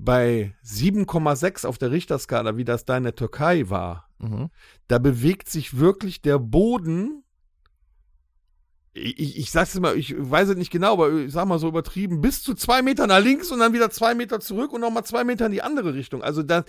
Bei 0.00 0.54
7,6 0.64 1.66
auf 1.66 1.76
der 1.78 1.90
Richterskala, 1.90 2.56
wie 2.56 2.64
das 2.64 2.84
da 2.84 2.96
in 2.96 3.02
der 3.04 3.14
Türkei 3.14 3.68
war, 3.68 4.08
Mhm. 4.20 4.50
da 4.88 4.98
bewegt 4.98 5.48
sich 5.48 5.78
wirklich 5.78 6.22
der 6.22 6.38
Boden. 6.40 7.22
Ich, 8.94 9.18
ich, 9.18 9.38
ich 9.38 9.50
sag's 9.52 9.78
mal, 9.78 9.96
ich 9.96 10.14
weiß 10.18 10.48
es 10.48 10.56
nicht 10.56 10.72
genau, 10.72 10.94
aber 10.94 11.12
ich 11.12 11.32
sag 11.32 11.46
mal 11.46 11.58
so 11.60 11.68
übertrieben, 11.68 12.20
bis 12.20 12.42
zu 12.42 12.54
zwei 12.54 12.82
Meter 12.82 13.06
nach 13.06 13.20
links 13.22 13.52
und 13.52 13.60
dann 13.60 13.72
wieder 13.72 13.90
zwei 13.90 14.14
Meter 14.16 14.40
zurück 14.40 14.72
und 14.72 14.80
nochmal 14.80 15.04
zwei 15.04 15.22
Meter 15.22 15.46
in 15.46 15.52
die 15.52 15.62
andere 15.62 15.94
Richtung. 15.94 16.22
Also 16.22 16.42
das, 16.42 16.64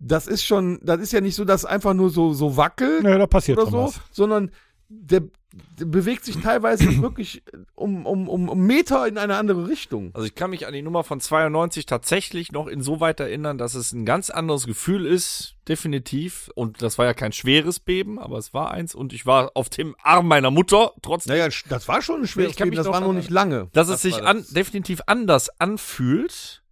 das 0.00 0.26
ist 0.26 0.44
schon, 0.44 0.80
das 0.82 1.00
ist 1.00 1.12
ja 1.12 1.20
nicht 1.20 1.36
so, 1.36 1.44
dass 1.44 1.64
einfach 1.64 1.94
nur 1.94 2.10
so, 2.10 2.32
so 2.32 2.56
wackelt 2.56 3.04
ja, 3.04 3.16
da 3.18 3.26
passiert 3.28 3.58
oder 3.58 3.70
so, 3.70 3.78
was. 3.84 4.00
sondern 4.10 4.50
der, 4.88 5.22
der 5.78 5.84
bewegt 5.84 6.24
sich 6.24 6.38
teilweise 6.40 7.02
wirklich 7.02 7.42
um, 7.74 8.06
um, 8.06 8.28
um, 8.28 8.48
um 8.48 8.66
Meter 8.66 9.06
in 9.06 9.18
eine 9.18 9.36
andere 9.36 9.68
Richtung. 9.68 10.10
Also 10.14 10.26
ich 10.26 10.34
kann 10.34 10.50
mich 10.50 10.66
an 10.66 10.72
die 10.72 10.82
Nummer 10.82 11.04
von 11.04 11.20
92 11.20 11.84
tatsächlich 11.84 12.52
noch 12.52 12.66
insoweit 12.66 13.20
erinnern, 13.20 13.58
dass 13.58 13.74
es 13.74 13.92
ein 13.92 14.06
ganz 14.06 14.30
anderes 14.30 14.66
Gefühl 14.66 15.04
ist, 15.04 15.56
definitiv. 15.68 16.50
Und 16.54 16.80
das 16.82 16.96
war 16.96 17.04
ja 17.04 17.14
kein 17.14 17.32
schweres 17.32 17.80
Beben, 17.80 18.18
aber 18.18 18.38
es 18.38 18.54
war 18.54 18.70
eins. 18.70 18.94
Und 18.94 19.12
ich 19.12 19.26
war 19.26 19.50
auf 19.54 19.68
dem 19.68 19.94
Arm 20.02 20.26
meiner 20.26 20.50
Mutter, 20.50 20.92
trotzdem. 21.02 21.36
Naja, 21.36 21.48
das 21.68 21.86
war 21.86 22.00
schon 22.00 22.22
ein 22.22 22.26
schweres 22.26 22.56
Beben, 22.56 22.74
das 22.74 22.86
war 22.86 23.00
noch 23.00 23.12
nicht 23.12 23.30
lange. 23.30 23.68
dass 23.72 23.88
Das 23.88 23.96
es 23.96 24.02
sich 24.02 24.22
an, 24.22 24.44
definitiv 24.50 25.02
anders 25.06 25.50
anfühlt 25.60 26.62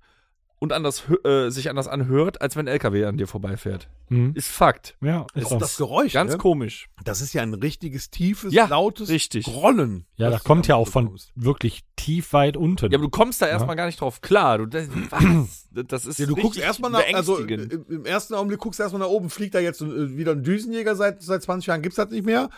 und 0.67 0.73
anders 0.73 1.05
äh, 1.25 1.49
sich 1.51 1.71
anders 1.71 1.89
anhört, 1.89 2.41
als 2.41 2.57
wenn 2.57 2.67
ein 2.67 2.73
LKW 2.73 3.05
an 3.05 3.17
dir 3.17 3.27
vorbeifährt. 3.27 3.89
Mhm. 4.09 4.33
Ist 4.35 4.49
Fakt. 4.49 4.97
Ja, 5.01 5.27
ist 5.35 5.51
das. 5.51 5.59
das 5.59 5.77
Geräusch, 5.77 6.13
Ganz 6.13 6.33
ne? 6.33 6.39
komisch. 6.39 6.89
das 7.05 7.21
ist 7.21 7.33
ja 7.33 7.43
ein 7.43 7.55
richtiges, 7.55 8.11
tiefes, 8.11 8.53
Ja, 8.53 8.67
lautes 8.67 9.09
richtig. 9.09 9.45
Grollen. 9.47 10.07
ja, 10.17 10.27
da 10.27 10.33
das 10.37 10.45
kommt 10.45 10.67
ja 10.67 10.75
auch 10.77 10.89
von 10.89 11.17
wirklich 11.35 11.83
tief 11.97 12.33
weit 12.33 12.57
unten. 12.57 12.91
Ja, 12.91 12.99
aber 12.99 13.05
du 13.07 13.11
kommst 13.11 13.41
da 13.43 13.47
erstmal 13.47 13.77
gar 13.77 13.87
nicht 13.87 14.01
drauf 14.01 14.21
klar. 14.21 14.59
Du, 14.59 14.67
das, 14.67 14.89
was? 15.11 15.69
das 15.71 16.07
ist 16.07 16.19
Ja, 16.19 16.27
du 16.27 16.35
guckst 16.37 16.61
erstmal 16.61 16.91
nach, 16.91 17.03
also 17.15 17.39
äh, 17.39 17.55
im 17.89 18.05
ersten 18.05 18.35
Augenblick 18.35 18.61
guckst 18.61 18.79
du 18.79 18.83
erstmal 18.83 19.01
nach 19.01 19.09
oben, 19.09 19.31
fliegt 19.31 19.55
da 19.55 19.61
jetzt 19.61 19.81
äh, 19.81 20.17
wieder 20.17 20.33
ein 20.33 20.43
Düsenjäger, 20.43 20.95
seit, 20.97 21.23
seit 21.23 21.43
20 21.43 21.67
Jahren 21.67 21.83
gibt's 21.83 21.97
das 21.97 22.11
nicht 22.11 22.27
mehr. 22.27 22.51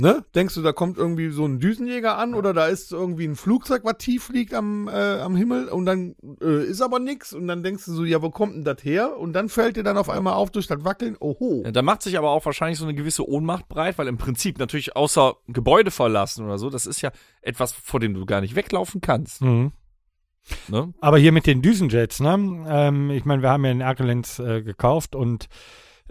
Ne? 0.00 0.24
Denkst 0.34 0.54
du, 0.54 0.62
da 0.62 0.72
kommt 0.72 0.98
irgendwie 0.98 1.30
so 1.30 1.44
ein 1.44 1.58
Düsenjäger 1.58 2.18
an 2.18 2.34
oder 2.34 2.52
da 2.52 2.66
ist 2.66 2.92
irgendwie 2.92 3.26
ein 3.26 3.36
Flugzeug, 3.36 3.84
was 3.84 3.98
tief 3.98 4.24
fliegt 4.24 4.54
am, 4.54 4.88
äh, 4.88 5.20
am 5.20 5.36
Himmel 5.36 5.68
und 5.68 5.86
dann 5.86 6.14
äh, 6.42 6.64
ist 6.64 6.80
aber 6.80 6.98
nix 6.98 7.32
und 7.32 7.46
dann 7.48 7.62
denkst 7.62 7.84
du 7.84 7.92
so, 7.92 8.04
ja, 8.04 8.22
wo 8.22 8.30
kommt 8.30 8.54
denn 8.54 8.64
das 8.64 8.82
her? 8.82 9.18
Und 9.18 9.32
dann 9.32 9.48
fällt 9.48 9.76
dir 9.76 9.82
dann 9.82 9.96
auf 9.96 10.08
einmal 10.08 10.34
auf 10.34 10.50
durch 10.50 10.66
das 10.66 10.84
Wackeln, 10.84 11.16
oho. 11.18 11.62
Ja, 11.64 11.72
Da 11.72 11.82
macht 11.82 12.02
sich 12.02 12.18
aber 12.18 12.30
auch 12.30 12.44
wahrscheinlich 12.44 12.78
so 12.78 12.84
eine 12.84 12.94
gewisse 12.94 13.28
Ohnmacht 13.28 13.68
breit, 13.68 13.98
weil 13.98 14.08
im 14.08 14.18
Prinzip 14.18 14.58
natürlich 14.58 14.96
außer 14.96 15.34
Gebäude 15.48 15.90
verlassen 15.90 16.44
oder 16.44 16.58
so, 16.58 16.70
das 16.70 16.86
ist 16.86 17.02
ja 17.02 17.10
etwas, 17.42 17.72
vor 17.72 18.00
dem 18.00 18.14
du 18.14 18.26
gar 18.26 18.40
nicht 18.40 18.54
weglaufen 18.54 19.00
kannst. 19.00 19.42
Mhm. 19.42 19.72
Ne? 20.68 20.94
Aber 21.00 21.18
hier 21.18 21.32
mit 21.32 21.46
den 21.46 21.62
Düsenjets, 21.62 22.20
ne? 22.20 22.64
Ähm, 22.68 23.10
ich 23.10 23.24
meine, 23.24 23.42
wir 23.42 23.50
haben 23.50 23.64
ja 23.64 23.70
in 23.70 23.80
Erkelenz 23.80 24.38
äh, 24.38 24.62
gekauft 24.62 25.14
und 25.14 25.48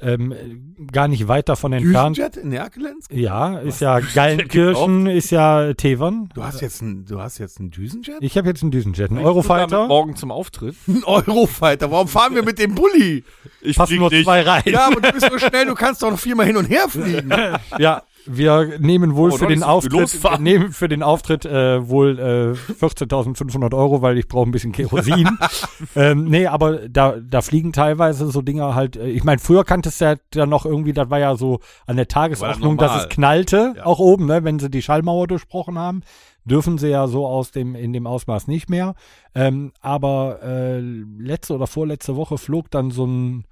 ähm, 0.01 0.75
gar 0.91 1.07
nicht 1.07 1.27
weit 1.27 1.49
davon 1.49 1.73
entfernt. 1.73 2.17
Düsenjet 2.17 2.37
in 2.37 2.51
Erkelenz? 2.51 3.05
Ja, 3.11 3.59
ist 3.59 3.81
ja 3.81 3.99
Geilenkirchen, 4.15 5.07
ist 5.07 5.31
ja 5.31 5.73
Tevern. 5.73 6.29
Du 6.33 6.43
hast 6.43 6.61
jetzt 6.61 6.81
ein, 6.81 7.05
du 7.05 7.19
hast 7.19 7.37
jetzt 7.37 7.59
einen 7.59 7.71
Düsenjet? 7.71 8.17
Ich 8.21 8.37
habe 8.37 8.47
jetzt 8.47 8.61
einen 8.61 8.71
Düsenjet, 8.71 9.11
einen 9.11 9.19
Eurofighter. 9.19 9.87
Morgen 9.87 10.15
zum 10.15 10.31
Auftritt. 10.31 10.75
Ein 10.87 11.03
Eurofighter. 11.03 11.91
Warum 11.91 12.07
fahren 12.07 12.35
wir 12.35 12.43
mit 12.43 12.59
dem 12.59 12.75
Bulli? 12.75 13.23
Ich 13.61 13.77
Passen 13.77 13.97
nur 13.97 14.11
zwei 14.11 14.41
rein. 14.41 14.63
Ja, 14.65 14.87
aber 14.87 15.01
du 15.01 15.11
bist 15.11 15.29
so 15.29 15.37
schnell, 15.37 15.65
du 15.65 15.75
kannst 15.75 16.01
doch 16.01 16.11
noch 16.11 16.19
viermal 16.19 16.45
hin 16.45 16.57
und 16.57 16.65
her 16.65 16.87
fliegen. 16.89 17.31
Ja, 17.77 18.03
wir 18.31 18.79
nehmen 18.79 19.15
wohl 19.15 19.31
Oh, 19.31 19.37
für 19.37 19.47
den 19.47 19.63
Auftritt, 19.63 20.39
nehmen 20.39 20.71
für 20.71 20.87
den 20.87 21.03
Auftritt 21.03 21.45
äh, 21.45 21.87
wohl 21.87 22.19
äh, 22.19 22.73
14.500 22.73 23.75
Euro, 23.75 24.01
weil 24.01 24.17
ich 24.17 24.27
brauche 24.27 24.47
ein 24.47 24.51
bisschen 24.51 24.71
Kerosin. 24.71 25.37
ähm, 25.95 26.25
nee, 26.25 26.47
aber 26.47 26.87
da, 26.87 27.17
da 27.19 27.41
fliegen 27.41 27.73
teilweise 27.73 28.29
so 28.29 28.41
Dinger 28.41 28.75
halt. 28.75 28.95
Äh, 28.95 29.09
ich 29.09 29.23
meine, 29.23 29.39
früher 29.39 29.63
kanntest 29.63 29.99
du 29.99 30.05
ja 30.05 30.15
dann 30.31 30.49
noch 30.49 30.65
irgendwie, 30.65 30.93
das 30.93 31.09
war 31.09 31.19
ja 31.19 31.35
so 31.35 31.59
an 31.87 31.95
der 31.95 32.07
Tagesordnung, 32.07 32.77
dass 32.77 32.91
normal. 32.91 33.05
es 33.05 33.09
knallte, 33.09 33.75
auch 33.83 33.99
oben, 33.99 34.27
ne, 34.27 34.43
wenn 34.43 34.59
sie 34.59 34.69
die 34.69 34.81
Schallmauer 34.81 35.27
durchbrochen 35.27 35.77
haben. 35.77 36.01
Dürfen 36.45 36.77
sie 36.77 36.87
ja 36.87 37.07
so 37.07 37.27
aus 37.27 37.51
dem, 37.51 37.75
in 37.75 37.93
dem 37.93 38.07
Ausmaß 38.07 38.47
nicht 38.47 38.69
mehr. 38.69 38.95
Ähm, 39.35 39.71
aber 39.81 40.39
äh, 40.41 40.79
letzte 40.79 41.53
oder 41.53 41.67
vorletzte 41.67 42.15
Woche 42.15 42.37
flog 42.37 42.71
dann 42.71 42.91
so 42.91 43.05
ein, 43.05 43.45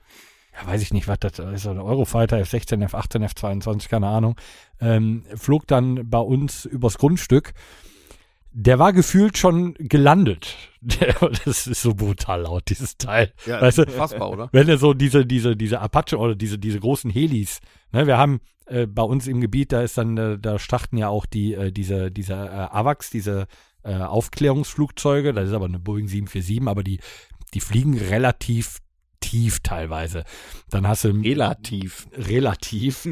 ja, 0.58 0.68
weiß 0.68 0.82
ich 0.82 0.94
nicht, 0.94 1.08
was 1.08 1.20
das 1.20 1.40
ist, 1.40 1.68
ein 1.68 1.80
Eurofighter 1.80 2.38
F16, 2.38 2.88
F18, 2.90 3.28
F22, 3.28 3.90
keine 3.90 4.08
Ahnung, 4.08 4.36
ähm, 4.80 5.24
flog 5.36 5.68
dann 5.68 6.10
bei 6.10 6.20
uns 6.20 6.66
übers 6.66 6.98
Grundstück. 6.98 7.54
Der 8.52 8.80
war 8.80 8.92
gefühlt 8.92 9.38
schon 9.38 9.76
gelandet. 9.76 10.56
Der, 10.82 11.14
das 11.46 11.68
ist 11.68 11.82
so 11.82 11.94
brutal 11.94 12.42
laut, 12.44 12.64
dieses 12.70 12.98
Teil. 12.98 13.34
Ja, 13.46 13.62
weißt 13.62 13.80
du, 13.80 13.86
fassbar, 13.88 14.32
oder? 14.32 14.50
wenn 14.52 14.70
er 14.70 14.78
so 14.78 14.94
diese, 14.94 15.26
diese, 15.26 15.56
diese 15.56 15.82
Apache 15.82 16.18
oder 16.18 16.36
diese, 16.36 16.58
diese 16.58 16.80
großen 16.80 17.12
Helis, 17.12 17.60
ne, 17.92 18.08
wir 18.08 18.18
haben 18.18 18.40
äh, 18.66 18.88
bei 18.88 19.04
uns 19.04 19.28
im 19.28 19.42
Gebiet, 19.42 19.74
da 19.74 19.82
ist 19.82 19.98
dann, 19.98 20.18
äh, 20.18 20.40
da 20.40 20.60
starten 20.60 20.98
ja 20.98 21.10
auch 21.10 21.26
die, 21.26 21.54
äh, 21.54 21.72
diese, 21.72 22.10
diese 22.10 22.34
äh, 22.34 22.36
AVAX, 22.36 23.10
diese 23.10 23.48
äh, 23.84 23.96
Aufklärungsflugzeuge, 23.96 25.34
das 25.34 25.50
ist 25.50 25.54
aber 25.54 25.66
eine 25.66 25.80
Boeing 25.80 26.08
747, 26.08 26.68
aber 26.68 26.84
die, 26.84 27.00
die 27.54 27.60
fliegen 27.60 27.98
relativ 27.98 28.80
tief 29.30 29.60
teilweise. 29.62 30.24
Dann 30.70 30.88
hast 30.88 31.04
du 31.04 31.10
Relativ. 31.10 32.08
relativ. 32.14 33.08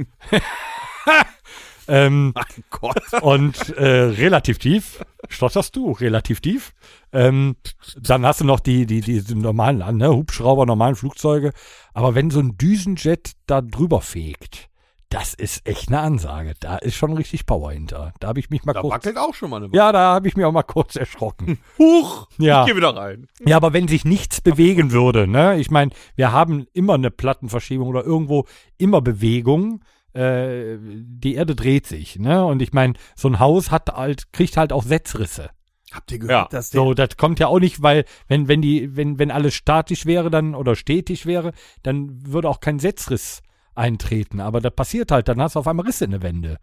ähm, 1.88 2.34
Mein 2.36 2.64
Gott. 2.70 3.22
und 3.22 3.70
äh, 3.78 3.86
relativ 3.86 4.58
tief. 4.60 5.04
Stotterst 5.30 5.76
du? 5.76 5.92
Relativ 5.92 6.40
tief. 6.40 6.74
Ähm, 7.12 7.56
dann 8.00 8.26
hast 8.26 8.42
du 8.42 8.46
noch 8.46 8.60
die, 8.60 8.86
die, 8.86 9.02
die 9.02 9.36
normalen 9.36 9.98
ne, 9.98 10.10
Hubschrauber, 10.10 10.66
normalen 10.66 10.96
Flugzeuge. 10.96 11.52
Aber 11.94 12.16
wenn 12.16 12.30
so 12.30 12.40
ein 12.40 12.58
Düsenjet 12.58 13.34
da 13.48 13.62
drüber 13.62 14.02
fegt, 14.02 14.70
das 15.16 15.34
ist 15.34 15.66
echt 15.66 15.88
eine 15.88 16.02
Ansage. 16.02 16.56
Da 16.60 16.76
ist 16.76 16.96
schon 16.96 17.14
richtig 17.14 17.46
Power 17.46 17.72
hinter. 17.72 18.14
Da 18.20 18.28
habe 18.28 18.40
ich 18.42 18.50
mich 18.50 18.66
mal 18.66 18.74
Da 18.74 18.82
kurz. 18.82 18.94
wackelt 18.96 19.18
auch 19.18 19.34
schon 19.34 19.50
mal 19.50 19.64
eine 19.64 19.74
Ja, 19.74 19.94
da 19.94 20.14
habe 20.16 20.28
ich 20.28 20.36
mich 20.36 20.46
auch 20.46 20.52
mal 20.52 20.64
kurz 20.64 20.98
erschrocken. 20.98 21.58
Huch! 21.78 22.28
Ja. 22.38 22.66
Ich 22.66 22.72
geh 22.72 22.76
wieder 22.76 22.94
rein. 22.94 23.28
Ja, 23.46 23.56
aber 23.56 23.72
wenn 23.72 23.88
sich 23.88 24.04
nichts 24.04 24.42
bewegen 24.42 24.92
würde, 24.92 25.26
ne? 25.26 25.58
Ich 25.58 25.72
meine, 25.72 25.92
wir 26.18 26.34
haben 26.34 26.68
immer 26.74 26.96
eine 26.96 27.12
Plattenverschiebung 27.12 27.88
oder 27.88 28.04
irgendwo 28.04 28.46
immer 28.78 29.00
Bewegung. 29.00 29.86
Äh, 30.12 30.78
die 30.82 31.36
Erde 31.36 31.56
dreht 31.56 31.88
sich, 31.88 32.20
ne? 32.20 32.46
Und 32.46 32.62
ich 32.62 32.74
meine, 32.74 32.96
so 33.16 33.30
ein 33.30 33.40
Haus 33.40 33.72
hat 33.72 33.88
halt, 33.96 34.34
kriegt 34.34 34.58
halt 34.58 34.74
auch 34.74 34.84
Setzrisse. 34.84 35.50
Habt 35.94 36.12
ihr 36.12 36.20
gehört, 36.20 36.32
Ja, 36.52 36.58
dass 36.58 36.72
der 36.72 36.82
So, 36.82 36.94
das 36.94 37.16
kommt 37.16 37.40
ja 37.40 37.48
auch 37.48 37.60
nicht, 37.60 37.82
weil, 37.82 38.04
wenn, 38.28 38.50
wenn 38.50 38.62
die, 38.62 38.98
wenn, 38.98 39.18
wenn 39.18 39.32
alles 39.32 39.54
statisch 39.54 40.06
wäre 40.06 40.30
dann 40.30 40.56
oder 40.56 40.76
stetig 40.76 41.26
wäre, 41.26 41.54
dann 41.84 42.20
würde 42.28 42.50
auch 42.50 42.60
kein 42.60 42.80
Setzriss 42.80 43.42
eintreten. 43.76 44.40
Aber 44.40 44.62
das 44.62 44.74
passiert 44.74 45.12
halt, 45.12 45.28
dann 45.28 45.42
hast 45.42 45.56
du 45.56 45.60
auf 45.60 45.68
einmal 45.68 45.86
Risse 45.86 46.06
in 46.06 46.12
der 46.12 46.22
Wände. 46.22 46.60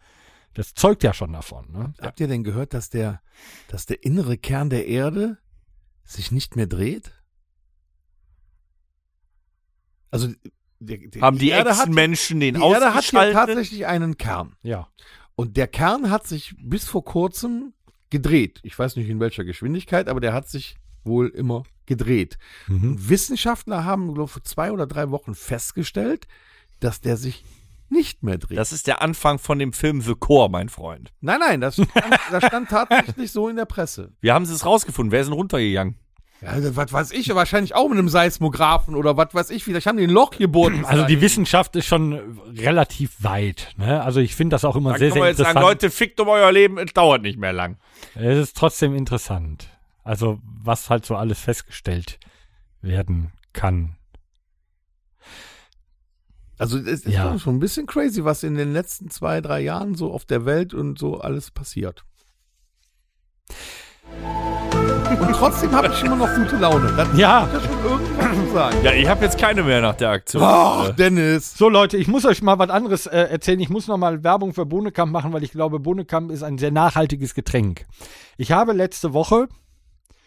Das 0.55 0.75
zeugt 0.75 1.03
ja 1.03 1.15
schon 1.15 1.33
davon, 1.33 1.71
ne? 1.73 1.95
Habt 2.01 2.21
ihr 2.21 2.29
denn 2.29 2.45
gehört, 2.45 2.75
dass 2.75 2.91
der, 2.91 3.23
dass 3.69 3.87
der 3.87 4.05
innere 4.05 4.37
Kern 4.37 4.69
der 4.69 4.87
Erde 4.87 5.39
sich 6.05 6.31
nicht 6.31 6.57
mehr 6.57 6.67
dreht? 6.67 7.13
Also 10.11 10.29
der, 10.79 10.99
der, 10.99 11.23
Haben 11.23 11.39
die, 11.39 11.49
Erde 11.49 11.77
hat, 11.77 11.87
Ex-Menschen 11.87 12.41
den 12.41 12.57
die 12.57 12.61
Erde 12.63 12.93
hat 12.93 13.11
ja 13.13 13.33
tatsächlich 13.33 13.87
einen 13.87 14.19
Kern. 14.19 14.57
Ja. 14.63 14.89
Und 15.37 15.57
der 15.57 15.69
Kern 15.69 16.11
hat 16.11 16.27
sich 16.27 16.55
bis 16.59 16.85
vor 16.85 17.05
kurzem 17.05 17.73
gedreht. 18.11 18.61
Ich 18.63 18.79
weiß 18.79 18.97
nicht 18.97 19.09
in 19.09 19.21
welcher 19.21 19.45
Geschwindigkeit, 19.45 20.09
aber 20.09 20.21
der 20.21 20.35
hat 20.35 20.49
sich 20.49 20.77
wohl 21.05 21.29
immer 21.29 21.65
gedreht. 21.87 22.37
Mhm. 22.69 22.91
Und 22.91 23.09
Wissenschaftler 23.09 23.85
haben, 23.85 24.13
glaube 24.13 24.27
ich, 24.27 24.33
vor 24.33 24.45
zwei 24.45 24.71
oder 24.71 24.87
drei 24.87 25.11
Wochen 25.11 25.35
festgestellt, 25.35 26.27
dass 26.85 27.01
der 27.01 27.17
sich 27.17 27.45
nicht 27.89 28.23
mehr 28.23 28.39
dreht. 28.39 28.59
Das 28.59 28.73
ist 28.73 28.87
der 28.87 29.03
Anfang 29.03 29.39
von 29.39 29.59
dem 29.59 29.73
Film 29.73 30.01
The 30.01 30.15
Core, 30.15 30.49
mein 30.51 30.69
Freund. 30.69 31.13
nein, 31.21 31.41
nein, 31.41 31.61
das 31.61 31.75
stand, 31.75 32.19
das 32.31 32.45
stand 32.47 32.71
tatsächlich 32.71 33.31
so 33.31 33.49
in 33.49 33.57
der 33.57 33.67
Presse. 33.67 34.13
Wir 34.21 34.35
haben 34.35 34.45
es 34.45 34.65
rausgefunden. 34.65 35.13
Wer 35.13 35.21
ist 35.21 35.27
denn 35.27 35.35
runtergegangen? 35.35 35.97
Ja, 36.41 36.55
was 36.75 36.93
weiß 36.93 37.13
ich, 37.13 37.33
wahrscheinlich 37.35 37.75
auch 37.75 37.89
mit 37.89 37.99
einem 37.99 38.09
Seismographen 38.09 38.97
oder 38.97 39.17
was 39.17 39.33
weiß 39.33 39.51
ich, 39.51 39.63
vielleicht 39.63 39.87
haben 39.87 39.97
die 39.97 40.05
ein 40.05 40.11
Loch 40.11 40.31
gebohrt. 40.31 40.75
Also 40.85 41.05
die 41.05 41.21
Wissenschaft 41.21 41.77
ist 41.77 41.87
schon 41.87 42.41
relativ 42.59 43.13
weit. 43.23 43.75
Ne? 43.77 44.03
Also 44.03 44.19
ich 44.19 44.35
finde 44.35 44.55
das 44.55 44.65
auch 44.65 44.75
immer 44.75 44.93
Da 44.93 44.99
sehr, 44.99 45.13
sehr 45.13 45.27
jetzt 45.29 45.37
sagen, 45.37 45.51
interessant. 45.51 45.83
Leute, 45.83 45.91
fickt 45.91 46.19
um 46.19 46.29
euer 46.29 46.51
Leben, 46.51 46.79
es 46.79 46.93
dauert 46.93 47.23
nicht 47.23 47.39
mehr 47.39 47.53
lang. 47.53 47.77
Es 48.17 48.39
ist 48.39 48.57
trotzdem 48.57 48.97
interessant. 48.97 49.69
Also 50.03 50.41
was 50.43 50.91
halt 50.91 51.07
so 51.07 51.15
alles 51.15 51.39
festgestellt 51.39 52.19
werden 52.81 53.31
kann. 53.53 53.97
Also 56.63 56.79
es 56.79 56.87
ist 56.87 57.07
Ja. 57.09 57.37
schon- 57.39 57.57
ein 57.57 57.59
bisschen 57.59 57.87
crazy, 57.87 58.25
was 58.25 58.45
in 58.45 58.55
den 58.55 58.73
letzten 58.73 59.11
zwei, 59.11 59.41
drei 59.41 59.61
Jahren 59.61 59.97
so 59.97 60.13
auf 60.13 60.25
der 60.25 60.45
Welt 60.47 60.73
und 60.75 60.97
so 60.99 61.19
alles 61.21 61.51
passiert. 61.51 62.05
Und 65.21 65.33
trotzdem 65.33 65.73
habe 65.73 65.89
ich 65.89 66.03
immer 66.05 66.17
noch 66.17 66.33
gute 66.35 66.57
Laune. 66.57 66.93
Das 66.97 67.09
Ja. 67.19 67.49
muss 67.53 67.63
ich 67.63 67.69
schon 67.69 67.85
irgendwas 67.85 68.47
zu 68.47 68.53
sagen. 68.55 68.77
Ja, 68.85 68.93
ich 68.93 69.09
habe 69.09 69.25
jetzt 69.25 69.39
keine 69.39 69.63
mehr 69.63 69.81
nach 69.81 69.97
der 69.97 70.11
Aktion. 70.11 70.43
Ach, 70.45 70.89
Äh, 70.89 70.93
Dennis. 70.95 71.55
So 71.55 71.69
Leute, 71.69 71.97
ich 71.97 72.07
muss 72.09 72.25
euch 72.25 72.43
mal 72.43 72.59
was 72.59 72.71
anderes 72.71 73.07
äh, 73.07 73.19
erzählen. 73.19 73.61
Ich 73.61 73.69
muss 73.69 73.89
noch 73.89 73.99
mal 73.99 74.23
Werbung 74.25 74.55
für 74.55 74.65
Bohnekamp 74.65 75.13
machen, 75.13 75.33
weil 75.33 75.43
ich 75.43 75.51
glaube, 75.53 75.81
Bohnekamp 75.81 76.31
ist 76.31 76.43
ein 76.43 76.59
sehr 76.59 76.71
nachhaltiges 76.71 77.35
Getränk. 77.35 77.87
Ich 78.37 78.53
habe 78.53 78.73
letzte 78.73 79.13
Woche, 79.13 79.49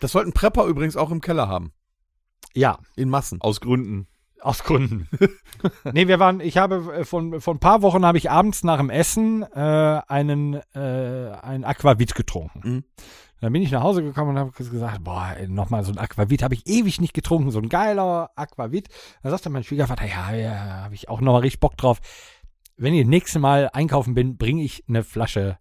Das 0.01 0.11
sollten 0.11 0.33
Prepper 0.33 0.65
übrigens 0.65 0.97
auch 0.97 1.09
im 1.11 1.21
Keller 1.21 1.47
haben. 1.47 1.71
ja, 2.53 2.77
In 2.97 3.09
Massen. 3.09 3.39
aus 3.41 3.61
Gründen. 3.61 4.07
Aus 4.41 4.63
Gründen. 4.63 5.07
nee, 5.93 6.07
wir 6.07 6.19
waren, 6.19 6.39
ich 6.39 6.57
habe 6.57 6.93
äh, 6.93 7.05
von, 7.05 7.41
von 7.41 7.57
ein 7.57 7.59
paar 7.59 7.81
Wochen 7.81 8.05
habe 8.05 8.17
ich 8.17 8.29
abends 8.29 8.63
nach 8.63 8.77
dem 8.77 8.89
Essen 8.89 9.43
äh, 9.43 10.01
einen, 10.07 10.55
äh, 10.75 11.31
ein 11.41 11.63
Aquavit 11.63 12.13
getrunken. 12.15 12.59
Mhm. 12.63 12.83
Dann 13.41 13.51
bin 13.53 13.61
ich 13.61 13.71
nach 13.71 13.83
Hause 13.83 14.01
gekommen 14.01 14.31
und 14.31 14.39
habe 14.39 14.51
gesagt, 14.51 15.03
boah, 15.03 15.35
nochmal 15.47 15.83
so 15.83 15.91
ein 15.91 15.97
Aquavit 15.97 16.41
habe 16.41 16.53
ich 16.53 16.65
ewig 16.67 17.01
nicht 17.01 17.13
getrunken, 17.13 17.51
so 17.51 17.59
ein 17.59 17.69
geiler 17.69 18.31
Aquavit. 18.35 18.87
Da 19.23 19.29
sagte 19.29 19.49
mein 19.49 19.63
Schwiegervater, 19.63 20.05
ja, 20.05 20.33
ja, 20.33 20.53
habe 20.83 20.95
ich 20.95 21.09
auch 21.09 21.21
nochmal 21.21 21.41
richtig 21.41 21.59
Bock 21.59 21.75
drauf. 21.77 21.99
wenn 22.77 22.93
ich 22.93 23.01
das 23.01 23.09
nächste 23.09 23.39
Mal 23.39 23.69
einkaufen 23.73 24.13
bin, 24.13 24.37
bringe 24.37 24.63
ich 24.63 24.83
eine 24.87 25.03
Flasche 25.03 25.57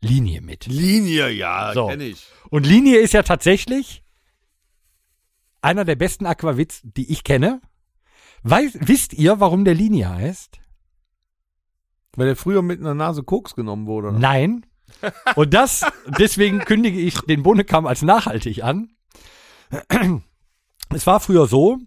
Linie 0.00 0.40
mit. 0.40 0.66
Linie, 0.66 1.30
ja, 1.30 1.72
So. 1.74 1.88
kenn 1.88 2.00
ich. 2.00 2.26
Und 2.50 2.66
Linie 2.66 2.98
ist 2.98 3.12
ja 3.14 3.22
tatsächlich 3.22 4.02
einer 5.60 5.84
der 5.84 5.96
besten 5.96 6.26
Aquavits, 6.26 6.80
die 6.84 7.10
ich 7.10 7.24
kenne. 7.24 7.60
Weiß, 8.42 8.78
wisst 8.80 9.12
ihr, 9.14 9.40
warum 9.40 9.64
der 9.64 9.74
Linie 9.74 10.08
heißt? 10.08 10.60
Weil 12.16 12.26
der 12.26 12.36
früher 12.36 12.62
mit 12.62 12.80
einer 12.80 12.94
Nase 12.94 13.22
Koks 13.22 13.54
genommen 13.54 13.86
wurde. 13.86 14.08
Oder? 14.08 14.18
Nein. 14.18 14.66
Und 15.36 15.54
das, 15.54 15.84
deswegen 16.18 16.60
kündige 16.60 16.98
ich 16.98 17.20
den 17.20 17.42
Bohnenkamm 17.42 17.86
als 17.86 18.02
nachhaltig 18.02 18.64
an. 18.64 18.90
Es 20.94 21.06
war 21.06 21.20
früher 21.20 21.46
so, 21.46 21.78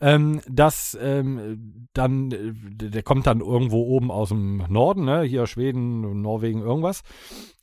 ähm, 0.00 0.40
dass 0.48 0.98
ähm, 1.00 1.88
dann, 1.92 2.32
äh, 2.32 2.52
der 2.54 3.02
kommt 3.02 3.26
dann 3.26 3.40
irgendwo 3.40 3.82
oben 3.82 4.10
aus 4.10 4.30
dem 4.30 4.64
Norden, 4.68 5.04
ne? 5.04 5.22
hier 5.22 5.46
Schweden, 5.46 6.22
Norwegen, 6.22 6.60
irgendwas. 6.60 7.02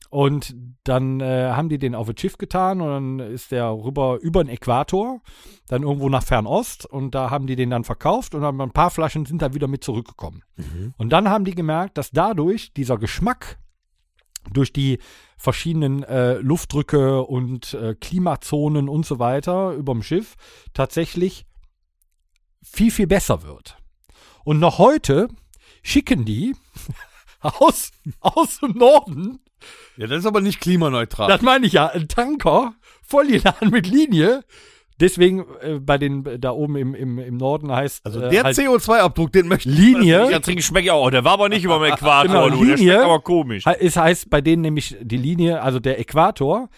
Und 0.09 0.55
dann 0.83 1.19
äh, 1.19 1.51
haben 1.51 1.69
die 1.69 1.79
den 1.79 1.95
auf 1.95 2.07
das 2.07 2.19
Schiff 2.19 2.37
getan 2.37 2.79
und 2.79 2.87
dann 2.87 3.19
ist 3.31 3.51
der 3.51 3.71
rüber 3.71 4.19
über 4.21 4.43
den 4.43 4.53
Äquator, 4.53 5.21
dann 5.67 5.83
irgendwo 5.83 6.09
nach 6.09 6.23
Fernost 6.23 6.85
und 6.85 7.15
da 7.15 7.31
haben 7.31 7.47
die 7.47 7.55
den 7.55 7.71
dann 7.71 7.83
verkauft 7.83 8.35
und 8.35 8.41
dann 8.41 8.61
ein 8.61 8.71
paar 8.71 8.91
Flaschen 8.91 9.25
sind 9.25 9.41
da 9.41 9.53
wieder 9.53 9.67
mit 9.67 9.83
zurückgekommen. 9.83 10.43
Und 10.97 11.09
dann 11.09 11.29
haben 11.29 11.43
die 11.43 11.55
gemerkt, 11.55 11.97
dass 11.97 12.11
dadurch 12.11 12.73
dieser 12.73 12.97
Geschmack 12.97 13.57
durch 14.51 14.71
die 14.71 14.99
verschiedenen 15.37 16.03
äh, 16.03 16.35
Luftdrücke 16.35 17.23
und 17.23 17.73
äh, 17.73 17.95
Klimazonen 17.95 18.89
und 18.89 19.05
so 19.05 19.19
weiter 19.19 19.71
überm 19.71 20.03
Schiff 20.03 20.35
tatsächlich 20.73 21.45
viel, 22.61 22.91
viel 22.91 23.07
besser 23.07 23.43
wird. 23.43 23.77
Und 24.43 24.59
noch 24.59 24.77
heute 24.77 25.27
schicken 25.83 26.25
die 26.25 26.55
aus, 27.39 27.91
aus 28.21 28.59
dem 28.59 28.73
Norden, 28.73 29.39
Ja, 29.97 30.07
das 30.07 30.19
ist 30.19 30.25
aber 30.25 30.41
nicht 30.41 30.59
klimaneutral. 30.59 31.27
das 31.27 31.41
meine 31.41 31.65
ich 31.65 31.73
ja, 31.73 31.87
einen 31.87 32.07
Tanker 32.07 32.73
voll 33.03 33.27
geladen 33.27 33.69
mit 33.69 33.87
Linie. 33.87 34.43
Deswegen 34.99 35.45
äh, 35.61 35.79
bei 35.79 35.97
den 35.97 36.39
da 36.39 36.51
oben 36.51 36.77
im, 36.77 36.95
im, 36.95 37.19
im 37.19 37.35
Norden 37.37 37.69
heißt 37.69 38.05
also 38.05 38.21
äh, 38.21 38.29
der 38.29 38.43
halt 38.43 38.57
CO2-Abdruck, 38.57 39.31
den 39.33 39.47
möchte 39.49 39.67
ich. 39.69 39.77
Linie. 39.77 40.31
Ja, 40.31 40.39
trinken 40.39 40.61
schmeckt 40.61 40.87
ja 40.87 40.93
auch. 40.93 41.09
Der 41.11 41.25
war 41.25 41.33
aber 41.33 41.49
nicht 41.49 41.65
über 41.65 41.79
dem 41.79 41.93
Äquator, 41.93 42.27
Genau, 42.27 42.49
du. 42.49 42.63
Der 42.65 42.75
Linie. 42.77 42.93
schmeckt 42.93 43.03
aber 43.03 43.19
komisch. 43.19 43.65
Es 43.79 43.97
heißt 43.97 44.29
bei 44.29 44.39
denen 44.39 44.61
nämlich 44.61 44.95
die 45.01 45.17
Linie, 45.17 45.61
also 45.61 45.79
der 45.79 45.99
Äquator, 45.99 46.69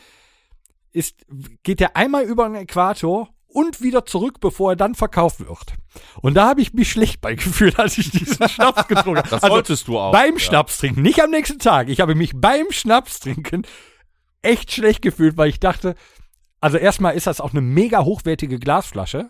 ist, 0.91 1.27
geht 1.61 1.79
ja 1.79 1.91
einmal 1.93 2.23
über 2.23 2.45
den 2.49 2.55
Äquator 2.55 3.29
und 3.57 3.81
wieder 3.81 4.05
zurück, 4.05 4.39
bevor 4.39 4.73
er 4.73 4.75
dann 4.75 4.93
verkauft 4.93 5.39
wird. 5.39 5.73
Und 6.21 6.35
da 6.35 6.47
habe 6.47 6.61
ich 6.61 6.73
mich 6.73 6.91
schlecht 6.91 7.21
bei 7.21 7.33
gefühlt, 7.33 7.79
als 7.79 7.97
ich 7.97 8.11
diesen 8.11 8.47
Schnaps 8.47 8.87
getrunken 8.87 9.17
habe. 9.17 9.29
Das 9.29 9.41
Also 9.43 9.55
solltest 9.55 9.87
du 9.87 9.97
auch. 9.97 10.11
beim 10.11 10.33
ja. 10.33 10.39
Schnaps 10.39 10.77
trinken, 10.77 11.01
nicht 11.01 11.21
am 11.23 11.31
nächsten 11.31 11.57
Tag. 11.57 11.89
Ich 11.89 11.99
habe 11.99 12.13
mich 12.13 12.33
beim 12.35 12.67
Schnaps 12.69 13.19
trinken 13.19 13.63
echt 14.41 14.71
schlecht 14.71 15.01
gefühlt, 15.01 15.37
weil 15.37 15.49
ich 15.49 15.59
dachte, 15.59 15.95
also 16.61 16.77
erstmal 16.77 17.15
ist 17.15 17.27
das 17.27 17.41
auch 17.41 17.51
eine 17.51 17.61
mega 17.61 18.03
hochwertige 18.03 18.59
Glasflasche. 18.59 19.29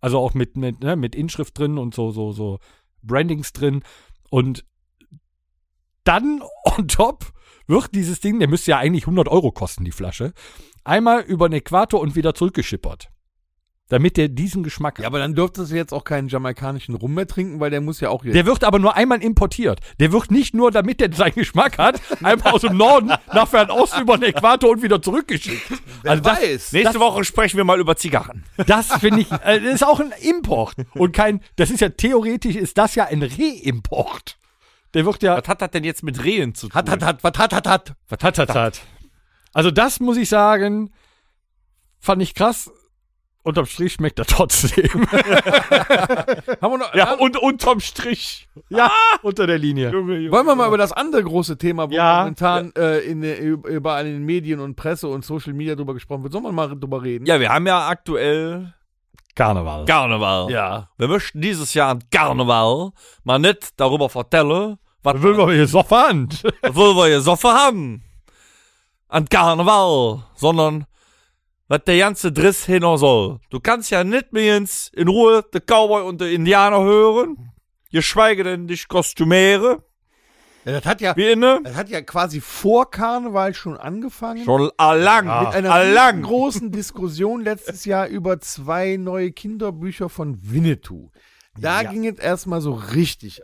Also 0.00 0.18
auch 0.18 0.34
mit, 0.34 0.56
mit, 0.56 0.82
ne, 0.82 0.96
mit 0.96 1.14
Inschrift 1.14 1.58
drin 1.58 1.78
und 1.78 1.94
so, 1.94 2.10
so, 2.10 2.32
so 2.32 2.58
Brandings 3.02 3.52
drin. 3.52 3.82
Und 4.30 4.64
dann 6.04 6.42
on 6.64 6.88
top 6.88 7.32
wird 7.66 7.94
dieses 7.94 8.20
Ding, 8.20 8.38
der 8.38 8.48
müsste 8.48 8.72
ja 8.72 8.78
eigentlich 8.78 9.04
100 9.04 9.28
Euro 9.28 9.52
kosten, 9.52 9.84
die 9.84 9.92
Flasche, 9.92 10.32
einmal 10.84 11.22
über 11.22 11.48
den 11.48 11.58
Äquator 11.58 12.00
und 12.00 12.16
wieder 12.16 12.34
zurückgeschippert. 12.34 13.11
Damit 13.92 14.16
der 14.16 14.28
diesen 14.28 14.62
Geschmack 14.62 15.00
Ja, 15.00 15.06
aber 15.06 15.18
dann 15.18 15.34
dürftest 15.34 15.70
du 15.70 15.76
jetzt 15.76 15.92
auch 15.92 16.04
keinen 16.04 16.28
jamaikanischen 16.28 16.94
Rum 16.94 17.12
mehr 17.12 17.26
trinken, 17.26 17.60
weil 17.60 17.68
der 17.68 17.82
muss 17.82 18.00
ja 18.00 18.08
auch 18.08 18.22
hier. 18.22 18.32
Der 18.32 18.46
wird 18.46 18.64
aber 18.64 18.78
nur 18.78 18.96
einmal 18.96 19.22
importiert. 19.22 19.80
Der 20.00 20.12
wird 20.12 20.30
nicht 20.30 20.54
nur, 20.54 20.70
damit 20.70 20.98
der 21.00 21.12
seinen 21.12 21.34
Geschmack 21.34 21.76
hat, 21.76 22.00
einmal 22.22 22.54
aus 22.54 22.62
dem 22.62 22.78
Norden 22.78 23.12
nach 23.34 23.46
Fernost 23.46 24.00
über 24.00 24.16
den 24.16 24.30
Äquator 24.30 24.70
und 24.70 24.82
wieder 24.82 25.02
zurückgeschickt. 25.02 25.70
Also 26.04 26.22
das, 26.22 26.40
weiß. 26.40 26.72
Nächste 26.72 27.00
Woche 27.00 27.22
sprechen 27.24 27.58
wir 27.58 27.64
mal 27.64 27.78
über 27.78 27.94
Zigarren. 27.94 28.44
das 28.66 28.86
finde 28.94 29.20
ich, 29.20 29.30
äh, 29.30 29.60
das 29.60 29.74
ist 29.74 29.84
auch 29.84 30.00
ein 30.00 30.14
Import. 30.22 30.74
Und 30.94 31.12
kein, 31.12 31.42
das 31.56 31.68
ist 31.68 31.80
ja 31.80 31.90
theoretisch, 31.90 32.56
ist 32.56 32.78
das 32.78 32.94
ja 32.94 33.04
ein 33.04 33.22
Reimport. 33.22 34.38
Der 34.94 35.04
wird 35.04 35.22
ja, 35.22 35.36
Was 35.36 35.48
hat 35.48 35.60
das 35.60 35.70
denn 35.70 35.84
jetzt 35.84 36.02
mit 36.02 36.24
Rehen 36.24 36.54
zu 36.54 36.68
tun? 36.68 36.74
Hat, 36.74 36.88
hat, 36.88 37.02
hat, 37.02 37.22
was 37.22 37.36
hat, 37.36 37.52
hat, 37.52 37.66
hat. 37.66 37.94
was 38.08 38.22
hat 38.22 38.38
das 38.38 38.48
hat? 38.48 38.80
Also 39.52 39.70
das 39.70 40.00
muss 40.00 40.16
ich 40.16 40.30
sagen, 40.30 40.94
fand 42.00 42.22
ich 42.22 42.34
krass. 42.34 42.70
Unterm 43.44 43.66
Strich 43.66 43.94
schmeckt 43.94 44.18
er 44.20 44.24
trotzdem. 44.24 44.88
Haben 45.10 46.72
wir 46.74 46.78
noch, 46.78 46.94
Ja, 46.94 47.14
und 47.14 47.36
unterm 47.36 47.80
Strich. 47.80 48.48
ja, 48.68 48.90
unter 49.22 49.46
der 49.46 49.58
Linie. 49.58 49.92
Wollen 49.92 50.46
wir 50.46 50.54
mal 50.54 50.68
über 50.68 50.78
das 50.78 50.92
andere 50.92 51.24
große 51.24 51.58
Thema, 51.58 51.90
wo 51.90 51.94
Ja. 51.94 52.20
momentan 52.20 52.72
äh, 52.76 52.98
in, 53.00 53.20
der- 53.20 53.40
überall 53.40 54.06
in 54.06 54.12
den 54.12 54.24
Medien 54.24 54.60
und 54.60 54.76
Presse 54.76 55.08
und 55.08 55.24
Social 55.24 55.52
Media 55.54 55.74
drüber 55.74 55.94
gesprochen 55.94 56.22
wird? 56.22 56.32
Sollen 56.32 56.44
wir 56.44 56.52
mal 56.52 56.68
drüber 56.68 57.02
reden? 57.02 57.26
Ja, 57.26 57.40
wir 57.40 57.48
haben 57.48 57.66
ja 57.66 57.88
aktuell 57.88 58.74
Karneval. 59.34 59.86
Karneval. 59.86 60.50
Ja. 60.50 60.88
Wir 60.98 61.08
möchten 61.08 61.40
dieses 61.40 61.74
Jahr 61.74 61.90
an 61.90 62.04
Karneval 62.10 62.90
mal 63.24 63.38
nicht 63.38 63.70
darüber 63.80 64.08
vertellen, 64.08 64.76
was 65.02 65.20
Will 65.20 65.34
man 65.34 65.50
hier 65.50 65.66
so 65.66 65.82
Hand. 65.90 66.42
was 66.62 66.76
wir 66.76 67.06
hier 67.06 67.20
so 67.20 67.36
haben. 67.42 68.04
An 69.08 69.28
Karneval, 69.28 70.22
sondern 70.36 70.86
was 71.72 71.84
der 71.84 71.96
ganze 71.96 72.32
Driss 72.32 72.66
hin 72.66 72.82
soll. 72.98 73.40
Du 73.48 73.58
kannst 73.58 73.90
ja 73.90 74.04
nicht 74.04 74.34
mehr 74.34 74.58
ins, 74.58 74.90
in 74.94 75.08
Ruhe 75.08 75.42
der 75.54 75.62
Cowboy 75.62 76.02
und 76.02 76.20
der 76.20 76.30
Indianer 76.30 76.82
hören, 76.82 77.50
geschweige 77.90 78.44
denn 78.44 78.66
dich 78.68 78.88
kostümiere, 78.88 79.82
Ja, 80.66 80.72
das 80.72 80.84
hat 80.84 81.00
ja, 81.00 81.16
wie 81.16 81.30
inne. 81.32 81.60
das 81.64 81.74
hat 81.74 81.88
ja 81.88 82.02
quasi 82.02 82.42
vor 82.42 82.90
Karneval 82.90 83.54
schon 83.54 83.78
angefangen. 83.78 84.44
Schon 84.44 84.70
allang, 84.76 85.24
Mit 85.46 85.54
einer 85.54 85.72
allang. 85.72 86.20
großen 86.20 86.70
Diskussion 86.72 87.40
letztes 87.42 87.86
Jahr 87.86 88.06
über 88.06 88.38
zwei 88.40 88.98
neue 88.98 89.32
Kinderbücher 89.32 90.10
von 90.10 90.38
Winnetou. 90.42 91.08
Da 91.58 91.80
Ja. 91.82 91.90
ging 91.90 92.06
es 92.06 92.18
erstmal 92.18 92.60
so 92.60 92.72
richtig. 92.74 93.40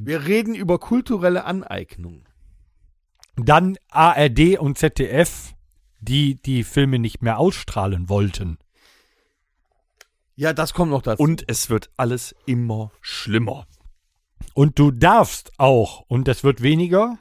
Wir 0.00 0.26
reden 0.26 0.56
über 0.56 0.80
kulturelle 0.80 1.44
Aneignung. 1.44 2.24
Dann 3.36 3.76
ARD 3.90 4.58
und 4.58 4.78
ZDF, 4.78 5.53
die 6.04 6.36
die 6.36 6.64
Filme 6.64 6.98
nicht 6.98 7.22
mehr 7.22 7.38
ausstrahlen 7.38 8.08
wollten. 8.08 8.58
Ja, 10.36 10.52
das 10.52 10.74
kommt 10.74 10.90
noch 10.90 11.02
dazu. 11.02 11.22
Und 11.22 11.44
es 11.48 11.70
wird 11.70 11.90
alles 11.96 12.34
immer 12.46 12.90
schlimmer. 13.00 13.66
Und 14.54 14.78
du 14.78 14.90
darfst 14.90 15.52
auch, 15.58 16.00
und 16.08 16.26
das 16.28 16.42
wird 16.44 16.60
weniger 16.62 17.18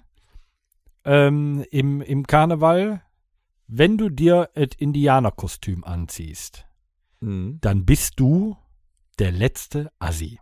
ähm, 1.05 1.63
im, 1.71 2.01
im 2.01 2.25
Karneval, 2.25 3.01
wenn 3.67 3.97
du 3.97 4.09
dir 4.09 4.49
das 4.55 4.69
Indianerkostüm 4.77 5.83
anziehst, 5.83 6.65
Mhm. 7.21 7.59
dann 7.61 7.85
bist 7.85 8.19
du 8.19 8.57
der 9.17 9.31
letzte 9.31 9.91
Assi. 9.97 10.39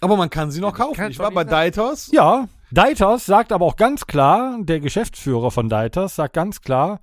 aber 0.00 0.16
man 0.16 0.30
kann 0.30 0.52
sie 0.52 0.60
noch 0.60 0.74
kaufen. 0.74 1.10
Ich 1.10 1.18
war 1.18 1.32
bei. 1.32 1.42
Deiters. 1.42 2.08
Ja, 2.12 2.48
Deiters 2.70 3.26
sagt 3.26 3.52
aber 3.52 3.64
auch 3.64 3.76
ganz 3.76 4.06
klar, 4.06 4.58
der 4.60 4.80
Geschäftsführer 4.80 5.50
von 5.50 5.68
Deiters 5.68 6.16
sagt 6.16 6.34
ganz 6.34 6.60
klar, 6.60 7.00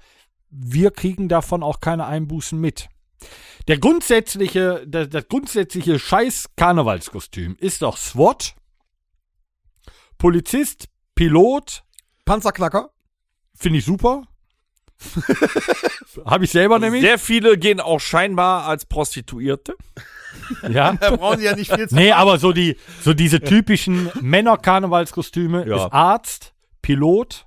wir 0.50 0.92
kriegen 0.92 1.30
davon 1.30 1.64
auch 1.64 1.80
keine 1.80 2.06
Einbußen 2.06 2.60
mit. 2.60 2.90
Der 3.68 3.78
grundsätzliche, 3.80 4.84
das, 4.86 5.10
das 5.10 5.28
grundsätzliche 5.28 5.98
scheiß 6.00 6.50
Karnevalskostüm 6.58 7.56
ist 7.60 7.82
doch 7.82 7.98
SWAT, 7.98 8.56
Polizist, 10.18 10.90
Pilot, 11.16 11.84
Panzerknacker. 12.26 12.92
finde 13.56 13.80
ich 13.80 13.86
super. 13.86 14.24
Habe 16.26 16.46
ich 16.46 16.52
selber 16.52 16.80
nämlich. 16.80 17.02
Sehr 17.02 17.20
viele 17.20 17.58
gehen 17.58 17.80
auch 17.80 18.00
scheinbar 18.00 18.66
als 18.66 18.86
Prostituierte. 18.86 19.76
Ja. 20.70 20.94
Da 21.00 21.16
brauchen 21.16 21.40
sie 21.40 21.46
ja 21.46 21.56
nicht 21.56 21.74
viel 21.74 21.88
zu 21.88 21.96
Nee, 21.96 22.12
aber 22.12 22.38
so 22.38 22.52
die, 22.52 22.78
so 23.02 23.14
diese 23.14 23.40
typischen 23.42 24.10
Männer-Karnevalskostüme 24.22 25.68
Ja. 25.68 25.86
ist 25.86 25.94
Arzt, 25.94 26.54
Pilot. 26.82 27.46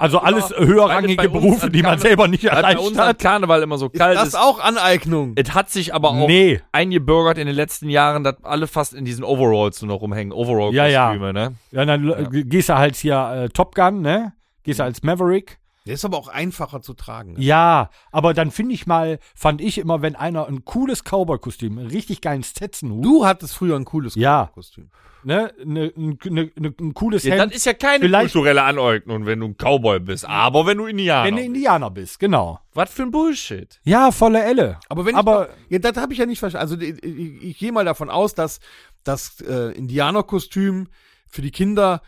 Also 0.00 0.20
alles 0.20 0.50
höherrangige 0.56 1.28
Berufe, 1.28 1.70
die 1.70 1.82
man 1.82 1.98
selber 1.98 2.28
nicht 2.28 2.44
Weil 2.44 2.50
bei 2.50 2.56
erreicht 2.58 2.78
uns 2.78 2.96
hat. 2.96 3.18
Karneval 3.18 3.62
immer 3.64 3.78
so 3.78 3.86
Ist 3.88 3.98
kalt 3.98 4.16
das 4.16 4.28
ist. 4.28 4.34
auch 4.38 4.60
Aneignung? 4.60 5.32
Es 5.34 5.54
hat 5.54 5.70
sich 5.70 5.92
aber 5.92 6.10
auch 6.10 6.28
Nee. 6.28 6.60
eingebürgert 6.70 7.36
in 7.36 7.48
den 7.48 7.56
letzten 7.56 7.88
Jahren, 7.90 8.22
dass 8.22 8.36
alle 8.44 8.68
fast 8.68 8.94
in 8.94 9.04
diesen 9.04 9.24
Overalls 9.24 9.82
nur 9.82 9.88
noch 9.96 10.00
rumhängen. 10.00 10.32
Overall-Kostüme, 10.32 10.76
Ja, 10.88 11.12
ja. 11.12 11.32
ne? 11.32 11.54
Ja, 11.72 11.84
dann 11.84 12.08
äh, 12.10 12.44
gehst 12.44 12.68
du 12.68 12.76
halt 12.78 12.94
hier 12.94 13.16
äh, 13.46 13.48
Top 13.48 13.74
Gun, 13.74 14.00
ne? 14.02 14.34
Gehst 14.62 14.78
du 14.78 14.84
als 14.84 15.02
Maverick. 15.02 15.58
Der 15.88 15.94
ist 15.94 16.04
aber 16.04 16.18
auch 16.18 16.28
einfacher 16.28 16.80
zu 16.82 16.94
tragen. 16.94 17.32
ne? 17.32 17.40
Ja, 17.40 17.90
aber 18.12 18.34
dann 18.34 18.50
finde 18.52 18.74
ich 18.74 18.86
mal, 18.86 19.18
fand 19.34 19.60
ich 19.60 19.78
immer, 19.78 20.02
wenn 20.02 20.14
einer 20.14 20.46
ein 20.46 20.64
cooles 20.64 21.02
Cowboy-Kostüm, 21.02 21.78
einen 21.78 21.88
richtig 21.88 22.20
geilen 22.20 22.44
Stetson-Hut, 22.44 23.04
Du 23.04 23.26
hattest 23.26 23.54
früher 23.56 23.74
ein 23.76 23.84
cooles 23.84 24.14
Ja. 24.14 24.50
Kostüm. 24.54 24.90
ne, 25.24 25.52
ne, 25.64 25.92
ne, 25.96 26.16
ne, 26.24 26.50
ne, 26.56 26.74
ein 26.80 26.94
cooles 26.94 27.24
Ja, 27.24 27.34
Hemd, 27.34 27.50
das 27.52 27.56
ist 27.58 27.66
ja 27.66 27.72
keine 27.72 28.04
Vielleicht- 28.04 28.32
kulturelle 28.32 28.62
Aneignung, 28.62 29.26
wenn 29.26 29.40
du 29.40 29.46
ein 29.46 29.56
Cowboy 29.56 29.98
bist. 29.98 30.24
Aber 30.26 30.64
wenn 30.66 30.78
du 30.78 30.86
Indianer 30.86 31.26
wenn 31.26 31.36
du 31.36 31.42
Indianer 31.42 31.90
bist, 31.90 32.20
genau. 32.20 32.60
Was 32.74 32.90
für 32.92 33.02
ein 33.02 33.10
Bullshit. 33.10 33.80
Ja, 33.84 34.12
volle 34.12 34.42
Elle. 34.44 34.78
Aber 34.88 35.04
wenn 35.06 35.16
Aber- 35.16 35.48
ich, 35.68 35.72
ja, 35.72 35.78
das 35.80 35.96
habe 35.96 36.12
ich 36.12 36.18
ja 36.20 36.26
nicht 36.26 36.38
verstanden. 36.38 36.62
Also 36.70 36.78
ich, 36.80 37.02
ich, 37.02 37.42
ich 37.42 37.58
gehe 37.58 37.72
mal 37.72 37.84
davon 37.84 38.10
aus, 38.10 38.34
dass, 38.34 38.60
das 39.04 39.40
äh, 39.40 39.72
Indianerkostüm 39.72 40.88
für 41.26 41.42
die 41.42 41.50
Kinder 41.50 42.02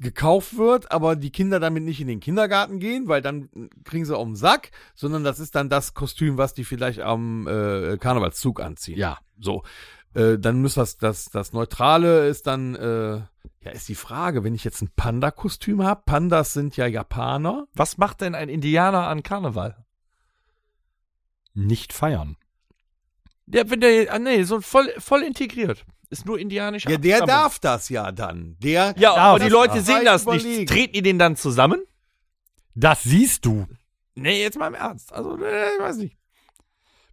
gekauft 0.00 0.56
wird, 0.58 0.92
aber 0.92 1.16
die 1.16 1.30
Kinder 1.30 1.58
damit 1.58 1.82
nicht 1.82 2.00
in 2.00 2.08
den 2.08 2.20
Kindergarten 2.20 2.78
gehen, 2.78 3.08
weil 3.08 3.22
dann 3.22 3.48
kriegen 3.84 4.04
sie 4.04 4.16
auf 4.16 4.26
den 4.26 4.36
Sack, 4.36 4.70
sondern 4.94 5.24
das 5.24 5.40
ist 5.40 5.54
dann 5.54 5.70
das 5.70 5.94
Kostüm, 5.94 6.36
was 6.36 6.54
die 6.54 6.64
vielleicht 6.64 7.00
am 7.00 7.46
äh, 7.46 7.96
Karnevalszug 7.96 8.60
anziehen. 8.60 8.98
Ja. 8.98 9.18
So. 9.40 9.62
Äh, 10.14 10.38
dann 10.38 10.60
muss 10.60 10.74
das, 10.74 10.98
das, 10.98 11.26
das 11.26 11.52
Neutrale 11.52 12.28
ist 12.28 12.46
dann, 12.46 12.74
äh, 12.74 13.16
ja, 13.62 13.70
ist 13.72 13.88
die 13.88 13.94
Frage, 13.94 14.44
wenn 14.44 14.54
ich 14.54 14.64
jetzt 14.64 14.82
ein 14.82 14.90
Panda-Kostüm 14.94 15.82
habe, 15.82 16.02
Pandas 16.04 16.52
sind 16.52 16.76
ja 16.76 16.86
Japaner. 16.86 17.66
Was 17.74 17.98
macht 17.98 18.20
denn 18.20 18.34
ein 18.34 18.48
Indianer 18.48 19.08
an 19.08 19.22
Karneval? 19.22 19.84
Nicht 21.54 21.92
feiern. 21.92 22.36
Der, 23.46 23.70
wenn 23.70 23.80
der, 23.80 24.12
ah, 24.12 24.18
nee, 24.18 24.42
so 24.42 24.60
voll, 24.60 24.92
voll 24.98 25.22
integriert. 25.22 25.84
Ist 26.10 26.24
nur 26.26 26.38
indianisch. 26.38 26.84
Ja, 26.84 26.96
der 26.98 27.18
Abstammung. 27.18 27.42
darf 27.42 27.58
das 27.58 27.88
ja 27.88 28.12
dann. 28.12 28.56
Der 28.60 28.94
Ja, 28.98 29.14
aber 29.14 29.38
das 29.38 29.48
die 29.48 29.52
Leute 29.52 29.74
darf. 29.76 29.84
sehen 29.84 30.04
das 30.04 30.22
Überlegen. 30.22 30.48
nicht. 30.60 30.68
Treten 30.68 30.92
die 30.92 31.02
den 31.02 31.18
dann 31.18 31.36
zusammen? 31.36 31.82
Das 32.74 33.02
siehst 33.02 33.44
du. 33.44 33.66
Nee, 34.14 34.40
jetzt 34.42 34.58
mal 34.58 34.68
im 34.68 34.74
Ernst. 34.74 35.12
Also, 35.12 35.36
äh, 35.42 35.74
ich 35.74 35.80
weiß 35.80 35.96
nicht. 35.96 36.16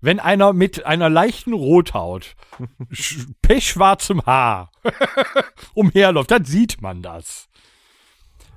Wenn 0.01 0.19
einer 0.19 0.51
mit 0.53 0.85
einer 0.85 1.09
leichten 1.09 1.53
Rothaut, 1.53 2.35
sch- 2.91 3.27
pechschwarzem 3.41 4.25
Haar 4.25 4.69
umherläuft, 5.73 6.31
dann 6.31 6.45
sieht 6.45 6.81
man 6.81 7.01
das. 7.01 7.47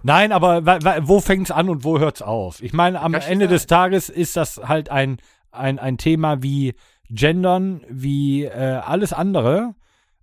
Nein, 0.03 0.33
aber 0.33 0.67
wa- 0.67 0.79
wa- 0.83 0.99
wo 1.03 1.21
fängt's 1.21 1.51
an 1.51 1.69
und 1.69 1.83
wo 1.85 1.99
hört's 1.99 2.23
auf? 2.23 2.63
Ich 2.63 2.73
meine, 2.73 3.01
am 3.01 3.15
Ende 3.15 3.49
des 3.49 3.67
Tages 3.67 4.09
ist 4.09 4.37
das 4.37 4.59
halt 4.65 4.89
ein, 4.91 5.19
ein, 5.51 5.79
ein 5.79 5.99
Thema 5.99 6.43
wie 6.43 6.75
Gendern, 7.11 7.85
wie 7.89 8.45
äh, 8.45 8.81
alles 8.85 9.13
andere, 9.13 9.75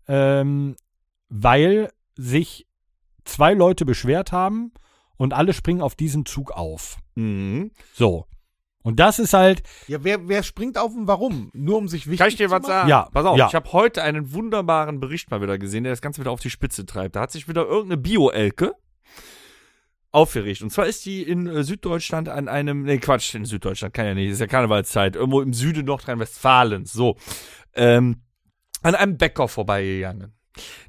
ähm, 0.08 0.76
weil 1.30 1.90
sich 2.16 2.68
zwei 3.26 3.54
Leute 3.54 3.86
beschwert 3.86 4.32
haben 4.32 4.72
und 5.18 5.34
alle 5.34 5.54
springen 5.54 5.82
auf 5.82 5.96
diesen 5.96 6.26
Zug 6.26 6.52
auf. 6.52 6.98
Mhm. 7.16 7.72
So. 7.94 8.28
Und 8.86 9.00
das 9.00 9.18
ist 9.18 9.34
halt, 9.34 9.64
Ja, 9.88 10.04
wer, 10.04 10.28
wer 10.28 10.44
springt 10.44 10.78
auf 10.78 10.94
und 10.94 11.08
warum? 11.08 11.50
Nur 11.54 11.78
um 11.78 11.88
sich 11.88 12.06
wichtig 12.08 12.20
Kann 12.20 12.28
ich 12.28 12.36
dir 12.36 12.48
zu 12.50 12.52
was 12.52 12.64
machen? 12.64 12.72
sagen? 12.72 12.90
Ja, 12.90 13.08
Pass 13.14 13.26
auf, 13.26 13.38
ja. 13.38 13.48
ich 13.48 13.56
habe 13.56 13.72
heute 13.72 14.04
einen 14.04 14.34
wunderbaren 14.34 15.00
Bericht 15.00 15.32
mal 15.32 15.42
wieder 15.42 15.58
gesehen, 15.58 15.86
der 15.86 15.94
das 15.94 16.02
Ganze 16.02 16.20
wieder 16.20 16.32
auf 16.32 16.42
die 16.42 16.50
Spitze 16.50 16.86
treibt. 16.86 17.16
Da 17.16 17.22
hat 17.22 17.32
sich 17.32 17.48
wieder 17.48 17.66
irgendeine 17.66 17.98
Bio-Elke 18.02 18.76
aufgeregt. 20.12 20.62
Und 20.62 20.70
zwar 20.72 20.86
ist 20.86 21.06
die 21.06 21.24
in 21.24 21.48
äh, 21.48 21.64
Süddeutschland 21.64 22.30
an 22.30 22.48
einem, 22.48 22.84
nee, 22.84 22.98
Quatsch, 23.00 23.34
in 23.36 23.46
Süddeutschland, 23.46 23.94
kann 23.94 24.06
ja 24.06 24.14
nicht, 24.14 24.30
ist 24.30 24.40
ja 24.42 24.48
Karnevalszeit, 24.48 25.16
irgendwo 25.16 25.42
im 25.42 25.54
Süden 25.54 25.86
Nordrhein-Westfalens, 25.86 26.92
so, 26.92 27.18
ähm, 27.74 28.22
an 28.84 28.96
einem 28.96 29.18
Bäcker 29.18 29.48
vorbeigegangen. 29.48 30.34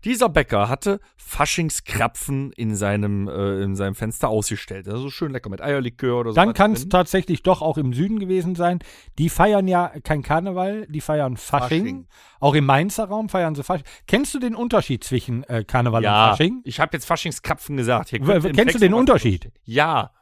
Dieser 0.05 0.29
Bäcker 0.29 0.69
hatte 0.69 1.01
Faschingskrapfen 1.17 2.53
in 2.53 2.77
seinem, 2.77 3.29
äh, 3.29 3.63
in 3.63 3.77
seinem 3.77 3.95
Fenster 3.95 4.29
ausgestellt. 4.29 4.87
Also 4.89 5.09
schön 5.09 5.33
lecker 5.33 5.49
mit 5.49 5.63
Eierlikör 5.63 6.21
oder 6.21 6.31
so. 6.31 6.35
Dann 6.35 6.53
kann 6.53 6.73
es 6.73 6.89
tatsächlich 6.89 7.43
doch 7.43 7.63
auch 7.63 7.79
im 7.79 7.95
Süden 7.95 8.19
gewesen 8.19 8.55
sein. 8.55 8.81
Die 9.19 9.31
feiern 9.31 9.67
ja 9.67 9.91
kein 10.03 10.23
Karneval, 10.23 10.87
die 10.89 11.01
feiern 11.01 11.37
Fasching. 11.37 11.85
Fasching. 11.85 12.09
Auch 12.41 12.55
im 12.55 12.67
Mainzer 12.67 13.07
Raum 13.07 13.31
feiern 13.31 13.55
sie 13.55 13.63
Fasching. 13.63 13.87
Kennst 14.07 14.35
du 14.35 14.39
den 14.39 14.55
Unterschied 14.55 15.03
zwischen 15.03 15.45
äh, 15.45 15.65
Karneval 15.65 15.99
und 16.01 16.05
Ja, 16.05 16.31
Fasching? 16.31 16.61
ich 16.65 16.79
habe 16.79 16.91
jetzt 16.95 17.07
Faschingskrapfen 17.07 17.77
gesagt. 17.77 18.11
Hier 18.11 18.21
kennst 18.21 18.45
du 18.45 18.53
Text 18.53 18.83
den 18.83 18.91
noch 18.91 18.99
was 18.99 19.01
Unterschied? 19.01 19.51
Ja. 19.65 20.13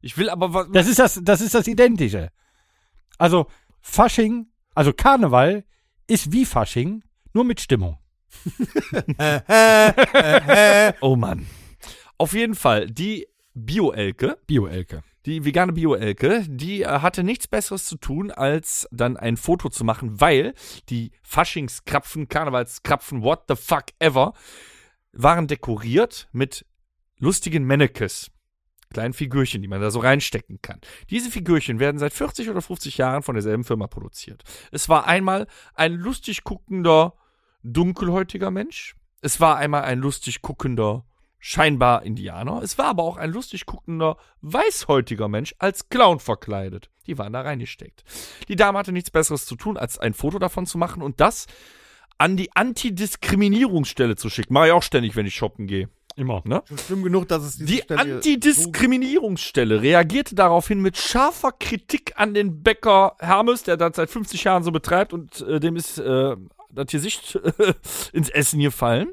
Ich 0.00 0.16
will 0.16 0.28
aber 0.30 0.54
was. 0.54 0.68
Das 0.72 0.86
ist 0.86 0.98
das, 0.98 1.18
das 1.22 1.40
ist 1.40 1.54
das 1.54 1.66
Identische. 1.66 2.30
Also 3.18 3.46
Fasching, 3.80 4.46
also 4.74 4.92
Karneval 4.92 5.64
ist 6.06 6.30
wie 6.30 6.44
Fasching, 6.44 7.02
nur 7.34 7.44
mit 7.44 7.60
Stimmung. 7.60 7.98
Oh 11.00 11.16
Mann. 11.16 11.46
Auf 12.18 12.32
jeden 12.32 12.54
Fall, 12.54 12.90
die 12.90 13.26
Bio-Elke, 13.54 14.38
Bio-Elke. 14.46 15.02
die 15.26 15.44
vegane 15.44 15.72
Bio-Elke, 15.72 16.44
die 16.48 16.82
äh, 16.82 17.00
hatte 17.00 17.22
nichts 17.22 17.46
Besseres 17.46 17.84
zu 17.84 17.96
tun, 17.96 18.30
als 18.30 18.88
dann 18.90 19.16
ein 19.16 19.36
Foto 19.36 19.68
zu 19.68 19.84
machen, 19.84 20.20
weil 20.20 20.54
die 20.88 21.12
Faschingskrapfen, 21.22 22.28
Karnevalskrapfen, 22.28 23.22
what 23.22 23.44
the 23.48 23.56
fuck 23.56 23.86
ever, 23.98 24.32
waren 25.12 25.46
dekoriert 25.46 26.28
mit 26.32 26.66
lustigen 27.18 27.66
Mannekes. 27.66 28.30
Kleinen 28.92 29.14
Figürchen, 29.14 29.60
die 29.62 29.68
man 29.68 29.80
da 29.80 29.90
so 29.90 29.98
reinstecken 29.98 30.60
kann. 30.62 30.80
Diese 31.10 31.30
Figürchen 31.30 31.80
werden 31.80 31.98
seit 31.98 32.12
40 32.12 32.48
oder 32.50 32.62
50 32.62 32.96
Jahren 32.98 33.22
von 33.22 33.34
derselben 33.34 33.64
Firma 33.64 33.88
produziert. 33.88 34.42
Es 34.70 34.88
war 34.88 35.06
einmal 35.06 35.46
ein 35.74 35.94
lustig 35.94 36.44
guckender, 36.44 37.14
dunkelhäutiger 37.64 38.50
Mensch. 38.50 38.94
Es 39.20 39.40
war 39.40 39.56
einmal 39.56 39.82
ein 39.82 39.98
lustig 39.98 40.42
guckender, 40.42 41.04
scheinbar 41.38 42.02
Indianer. 42.04 42.62
Es 42.62 42.78
war 42.78 42.86
aber 42.86 43.02
auch 43.02 43.16
ein 43.16 43.32
lustig 43.32 43.66
guckender, 43.66 44.16
weißhäutiger 44.42 45.28
Mensch 45.28 45.54
als 45.58 45.88
Clown 45.88 46.20
verkleidet. 46.20 46.90
Die 47.06 47.18
waren 47.18 47.32
da 47.32 47.40
reingesteckt. 47.40 48.04
Die 48.48 48.56
Dame 48.56 48.78
hatte 48.78 48.92
nichts 48.92 49.10
Besseres 49.10 49.46
zu 49.46 49.56
tun, 49.56 49.76
als 49.76 49.98
ein 49.98 50.14
Foto 50.14 50.38
davon 50.38 50.66
zu 50.66 50.78
machen 50.78 51.02
und 51.02 51.20
das 51.20 51.46
an 52.18 52.36
die 52.36 52.54
Antidiskriminierungsstelle 52.54 54.16
zu 54.16 54.30
schicken. 54.30 54.54
Mache 54.54 54.68
ich 54.68 54.72
auch 54.72 54.82
ständig, 54.82 55.16
wenn 55.16 55.26
ich 55.26 55.34
shoppen 55.34 55.66
gehe. 55.66 55.88
Immer. 56.16 56.42
Ne? 56.44 56.62
Schon 56.68 56.78
schlimm 56.78 57.02
genug, 57.02 57.26
dass 57.26 57.42
es 57.42 57.56
diese 57.56 57.66
Die 57.66 57.78
Stelle 57.78 58.00
Antidiskriminierungsstelle 58.00 59.82
reagierte 59.82 60.36
daraufhin 60.36 60.80
mit 60.80 60.96
scharfer 60.96 61.50
Kritik 61.50 62.12
an 62.16 62.34
den 62.34 62.62
Bäcker 62.62 63.16
Hermes, 63.18 63.64
der 63.64 63.76
das 63.76 63.96
seit 63.96 64.10
50 64.10 64.44
Jahren 64.44 64.62
so 64.62 64.70
betreibt 64.70 65.12
und 65.12 65.40
äh, 65.40 65.58
dem 65.58 65.74
ist 65.74 65.98
äh, 65.98 66.36
das 66.74 66.86
Gesicht 66.88 67.38
ins 68.12 68.30
Essen 68.30 68.60
gefallen. 68.60 69.12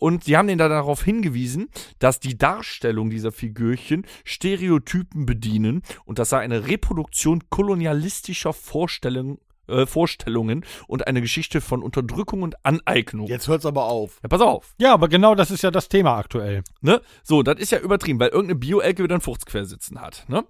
Und 0.00 0.24
sie 0.24 0.36
haben 0.36 0.48
den 0.48 0.56
da 0.56 0.68
darauf 0.68 1.04
hingewiesen, 1.04 1.68
dass 1.98 2.20
die 2.20 2.38
Darstellung 2.38 3.10
dieser 3.10 3.32
Figürchen 3.32 4.06
Stereotypen 4.24 5.26
bedienen 5.26 5.82
und 6.06 6.18
das 6.18 6.30
sei 6.30 6.38
eine 6.38 6.66
Reproduktion 6.66 7.50
kolonialistischer 7.50 8.54
Vorstellungen, 8.54 9.38
äh, 9.68 9.84
Vorstellungen 9.84 10.64
und 10.86 11.06
eine 11.06 11.20
Geschichte 11.20 11.60
von 11.60 11.82
Unterdrückung 11.82 12.42
und 12.42 12.64
Aneignung. 12.64 13.26
Jetzt 13.26 13.46
hört's 13.46 13.66
aber 13.66 13.84
auf. 13.84 14.20
Ja, 14.22 14.28
pass 14.30 14.40
auf. 14.40 14.74
Ja, 14.78 14.94
aber 14.94 15.08
genau 15.08 15.34
das 15.34 15.50
ist 15.50 15.62
ja 15.62 15.70
das 15.70 15.90
Thema 15.90 16.16
aktuell. 16.16 16.64
Ne? 16.80 17.02
So, 17.22 17.42
das 17.42 17.60
ist 17.60 17.70
ja 17.70 17.78
übertrieben, 17.78 18.18
weil 18.20 18.30
irgendeine 18.30 18.58
Bio-Elke 18.58 19.04
wieder 19.04 19.16
einen 19.16 19.22
Furzquer 19.22 19.66
sitzen 19.66 20.00
hat. 20.00 20.24
Ne? 20.28 20.44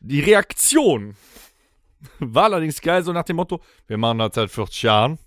Die 0.00 0.20
Reaktion 0.20 1.14
war 2.20 2.44
allerdings 2.44 2.80
geil, 2.80 3.04
so 3.04 3.12
nach 3.12 3.24
dem 3.24 3.36
Motto, 3.36 3.60
wir 3.86 3.98
machen 3.98 4.18
das 4.18 4.34
seit 4.34 4.50
40 4.50 4.82
Jahren. 4.82 5.18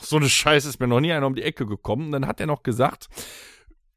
So 0.00 0.16
eine 0.16 0.28
Scheiße 0.28 0.68
ist 0.68 0.80
mir 0.80 0.86
noch 0.88 1.00
nie 1.00 1.12
einer 1.12 1.26
um 1.26 1.34
die 1.34 1.42
Ecke 1.42 1.66
gekommen. 1.66 2.06
Und 2.06 2.12
dann 2.12 2.26
hat 2.26 2.40
er 2.40 2.46
noch 2.46 2.62
gesagt, 2.62 3.08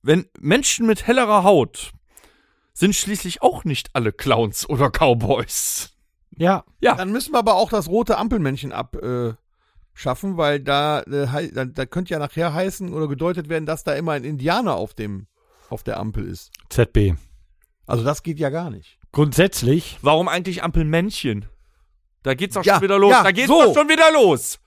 wenn 0.02 0.28
Menschen 0.40 0.86
mit 0.86 1.08
hellerer 1.08 1.44
Haut 1.44 1.92
sind 2.74 2.94
schließlich 2.96 3.42
auch 3.42 3.64
nicht 3.64 3.90
alle 3.94 4.12
Clowns 4.12 4.68
oder 4.70 4.90
Cowboys. 4.92 5.92
Ja, 6.38 6.66
Ja, 6.82 6.96
Dann 6.96 7.12
müssen 7.12 7.34
wir 7.34 7.40
aber 7.40 7.56
auch 7.56 7.70
das 7.70 7.88
rote 7.88 8.18
Ampelmännchen 8.18 8.74
abschaffen, 8.74 10.34
äh, 10.34 10.38
weil 10.38 10.60
da, 10.60 11.00
äh, 11.04 11.52
da, 11.54 11.64
da 11.66 11.86
könnte 11.86 12.12
ja 12.14 12.20
nachher 12.20 12.54
heißen 12.54 12.94
oder 12.94 13.08
gedeutet 13.08 13.48
werden, 13.48 13.66
dass 13.66 13.86
da 13.86 13.94
immer 13.94 14.12
ein 14.12 14.26
Indianer 14.26 14.76
auf 14.76 14.94
dem 14.94 15.28
auf 15.70 15.82
der 15.84 15.98
Ampel 16.00 16.28
ist. 16.28 16.52
ZB. 16.70 17.16
Also 17.88 18.04
das 18.04 18.22
geht 18.22 18.38
ja 18.40 18.50
gar 18.50 18.70
nicht. 18.70 19.00
Grundsätzlich, 19.12 19.98
warum 20.02 20.28
eigentlich 20.28 20.62
Ampelmännchen? 20.62 21.46
Da 22.24 22.34
geht's 22.34 22.56
doch 22.56 22.66
Ja, 22.66 22.76
schon 22.76 22.84
wieder 22.84 23.00
los. 23.00 23.12
ja, 23.12 23.24
da 23.24 23.32
geht's 23.32 23.48
so. 23.48 23.64
doch 23.64 23.74
schon 23.74 23.88
wieder 23.88 24.12
los. 24.12 24.60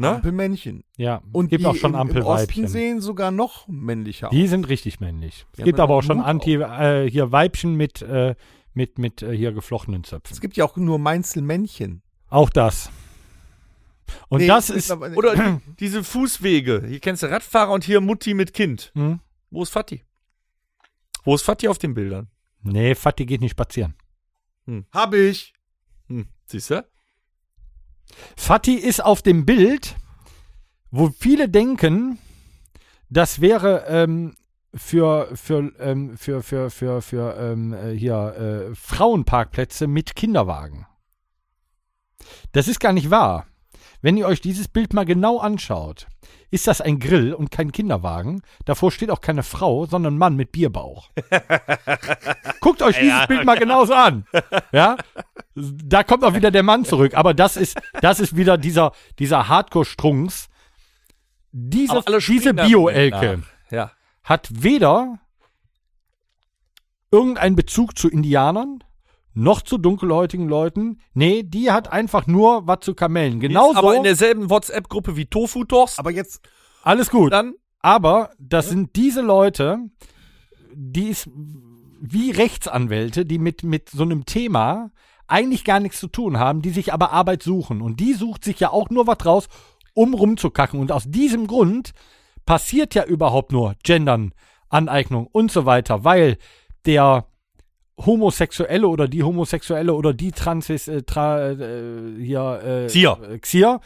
Ne? 0.00 0.10
Ampelmännchen. 0.10 0.84
ja, 0.96 1.22
Und 1.32 1.48
gibt 1.48 1.62
die 1.62 1.66
auch 1.66 1.74
schon 1.74 1.94
im, 1.94 2.00
im 2.00 2.00
Osten 2.08 2.18
Ampelweibchen. 2.18 2.68
sehen 2.68 3.00
sogar 3.00 3.30
noch 3.32 3.66
männlicher 3.66 4.28
Die 4.30 4.46
sind 4.46 4.68
richtig 4.68 5.00
männlich. 5.00 5.44
Es 5.52 5.56
Die 5.58 5.62
gibt 5.64 5.80
aber 5.80 5.94
auch 5.94 6.02
schon 6.02 6.18
Hut 6.18 6.26
Anti, 6.26 6.54
äh, 6.54 7.10
hier 7.10 7.32
Weibchen 7.32 7.74
mit, 7.74 8.02
äh, 8.02 8.34
mit, 8.74 8.98
mit 8.98 9.22
äh, 9.22 9.36
hier 9.36 9.52
geflochtenen 9.52 10.04
Zöpfen. 10.04 10.32
Es 10.32 10.40
gibt 10.40 10.56
ja 10.56 10.64
auch 10.64 10.76
nur 10.76 10.98
Mainzelmännchen. 11.00 12.02
Auch 12.30 12.48
das. 12.50 12.90
Und 14.28 14.38
Nee, 14.40 14.46
das 14.46 14.70
ist, 14.70 14.88
mittlerweile- 14.88 15.16
Oder 15.16 15.34
die, 15.34 15.74
diese 15.80 16.04
Fußwege. 16.04 16.84
Hier 16.88 17.00
kennst 17.00 17.22
du 17.24 17.26
Radfahrer 17.30 17.72
und 17.72 17.82
hier 17.84 18.00
Mutti 18.00 18.34
mit 18.34 18.54
Kind. 18.54 18.92
hm? 18.94 19.18
Wo 19.50 19.62
ist 19.62 19.70
Fatih? 19.70 20.02
Wo 21.24 21.34
ist 21.34 21.42
Fatih 21.42 21.68
auf 21.68 21.78
den 21.78 21.94
Bildern? 21.94 22.28
nee, 22.62 22.94
Fatih 22.94 23.26
geht 23.26 23.40
nicht 23.40 23.52
spazieren. 23.52 23.94
Hab 24.92 25.14
ich. 25.14 25.54
Hm, 26.08 26.28
siehst 26.46 26.70
du? 26.70 26.84
Fatih 28.36 28.76
ist 28.76 29.04
auf 29.04 29.22
dem 29.22 29.44
Bild, 29.46 29.96
wo 30.90 31.10
viele 31.18 31.48
denken, 31.48 32.18
das 33.10 33.40
wäre 33.40 33.84
ähm, 33.88 34.36
für, 34.74 35.28
für, 35.34 35.72
ähm, 35.78 36.16
für, 36.16 36.42
für, 36.42 36.70
für, 36.70 37.02
für 37.02 37.36
ähm, 37.38 37.72
äh, 37.72 37.92
hier 37.92 38.70
äh, 38.70 38.74
Frauenparkplätze 38.74 39.86
mit 39.86 40.14
Kinderwagen. 40.14 40.86
Das 42.52 42.68
ist 42.68 42.80
gar 42.80 42.92
nicht 42.92 43.10
wahr. 43.10 43.46
Wenn 44.00 44.16
ihr 44.16 44.26
euch 44.26 44.40
dieses 44.40 44.68
Bild 44.68 44.92
mal 44.92 45.04
genau 45.04 45.38
anschaut, 45.38 46.06
ist 46.50 46.66
das 46.66 46.80
ein 46.80 46.98
Grill 46.98 47.34
und 47.34 47.50
kein 47.50 47.72
Kinderwagen. 47.72 48.42
Davor 48.64 48.90
steht 48.90 49.10
auch 49.10 49.20
keine 49.20 49.42
Frau, 49.42 49.86
sondern 49.86 50.14
ein 50.14 50.18
Mann 50.18 50.36
mit 50.36 50.52
Bierbauch. 50.52 51.10
Guckt 52.60 52.82
euch 52.82 52.98
dieses 52.98 53.26
Bild 53.26 53.44
mal 53.44 53.58
genauso 53.58 53.94
an. 53.94 54.24
Ja? 54.72 54.96
Da 55.54 56.04
kommt 56.04 56.24
auch 56.24 56.34
wieder 56.34 56.50
der 56.50 56.62
Mann 56.62 56.84
zurück. 56.84 57.14
Aber 57.14 57.34
das 57.34 57.56
ist, 57.56 57.80
das 58.00 58.20
ist 58.20 58.36
wieder 58.36 58.58
dieser, 58.58 58.92
dieser 59.18 59.48
Hardcore-Strunks. 59.48 60.48
diese, 61.52 62.02
diese 62.26 62.54
Bio-Elke. 62.54 63.42
Ja. 63.70 63.92
hat 64.22 64.48
weder 64.50 65.18
irgendeinen 67.10 67.56
Bezug 67.56 67.98
zu 67.98 68.08
Indianern 68.08 68.82
noch 69.34 69.62
zu 69.62 69.78
dunkelhäutigen 69.78 70.48
Leuten. 70.48 71.00
Nee, 71.14 71.42
die 71.44 71.70
hat 71.70 71.92
einfach 71.92 72.26
nur 72.26 72.66
was 72.66 72.80
zu 72.80 72.94
Kamellen. 72.94 73.40
Genauso. 73.40 73.78
aber 73.78 73.96
in 73.96 74.02
derselben 74.02 74.50
WhatsApp-Gruppe 74.50 75.16
wie 75.16 75.26
Tofu 75.26 75.64
Toast. 75.64 75.98
Aber 75.98 76.10
jetzt, 76.10 76.40
alles 76.82 77.10
gut. 77.10 77.32
dann 77.32 77.54
Aber 77.80 78.30
das 78.38 78.68
sind 78.68 78.96
diese 78.96 79.20
Leute, 79.20 79.78
die 80.74 81.08
ist 81.08 81.28
wie 82.00 82.30
Rechtsanwälte, 82.30 83.24
die 83.24 83.38
mit, 83.38 83.62
mit 83.62 83.90
so 83.90 84.02
einem 84.02 84.24
Thema 84.24 84.90
eigentlich 85.26 85.64
gar 85.64 85.78
nichts 85.78 86.00
zu 86.00 86.08
tun 86.08 86.38
haben, 86.38 86.62
die 86.62 86.70
sich 86.70 86.92
aber 86.92 87.12
Arbeit 87.12 87.42
suchen. 87.42 87.82
Und 87.82 88.00
die 88.00 88.14
sucht 88.14 88.44
sich 88.44 88.60
ja 88.60 88.70
auch 88.70 88.90
nur 88.90 89.06
was 89.06 89.24
raus, 89.24 89.48
um 89.94 90.14
rumzukacken. 90.14 90.80
Und 90.80 90.90
aus 90.90 91.04
diesem 91.06 91.46
Grund 91.46 91.92
passiert 92.46 92.94
ja 92.94 93.04
überhaupt 93.04 93.52
nur 93.52 93.74
Gendern, 93.82 94.32
Aneignung 94.68 95.26
und 95.26 95.52
so 95.52 95.66
weiter, 95.66 96.04
weil 96.04 96.38
der 96.86 97.27
Homosexuelle 98.04 98.88
oder 98.88 99.08
die 99.08 99.22
Homosexuelle 99.22 99.92
oder 99.92 100.14
die 100.14 100.32
Transis, 100.32 100.88
äh, 100.88 101.02
tra, 101.02 101.50
äh, 101.50 102.14
hier, 102.18 102.60
äh, 102.64 102.86
Xier. 102.86 103.18
äh, 103.30 103.38
Xier, 103.38 103.80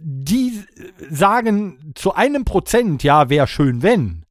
die 0.00 0.62
sagen 1.10 1.92
zu 1.94 2.14
einem 2.14 2.44
Prozent, 2.44 3.02
ja, 3.02 3.30
wäre 3.30 3.46
schön, 3.46 3.82
wenn. 3.82 4.24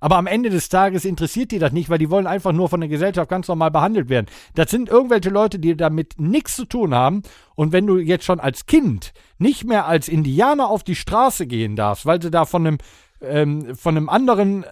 Aber 0.00 0.16
am 0.16 0.26
Ende 0.26 0.50
des 0.50 0.68
Tages 0.68 1.04
interessiert 1.04 1.52
die 1.52 1.58
das 1.58 1.72
nicht, 1.72 1.88
weil 1.88 1.98
die 1.98 2.10
wollen 2.10 2.26
einfach 2.26 2.52
nur 2.52 2.68
von 2.68 2.80
der 2.80 2.88
Gesellschaft 2.88 3.30
ganz 3.30 3.48
normal 3.48 3.70
behandelt 3.70 4.08
werden. 4.08 4.26
Das 4.54 4.70
sind 4.70 4.88
irgendwelche 4.88 5.30
Leute, 5.30 5.58
die 5.58 5.76
damit 5.76 6.14
nichts 6.18 6.56
zu 6.56 6.66
tun 6.66 6.94
haben. 6.94 7.22
Und 7.54 7.72
wenn 7.72 7.86
du 7.86 7.98
jetzt 7.98 8.24
schon 8.24 8.38
als 8.38 8.66
Kind 8.66 9.12
nicht 9.38 9.64
mehr 9.64 9.86
als 9.86 10.08
Indianer 10.08 10.68
auf 10.68 10.84
die 10.84 10.94
Straße 10.94 11.46
gehen 11.46 11.76
darfst, 11.76 12.04
weil 12.04 12.18
du 12.18 12.30
da 12.30 12.44
von 12.44 12.66
einem, 12.66 12.78
ähm, 13.22 13.74
von 13.74 13.96
einem 13.96 14.08
anderen 14.08 14.64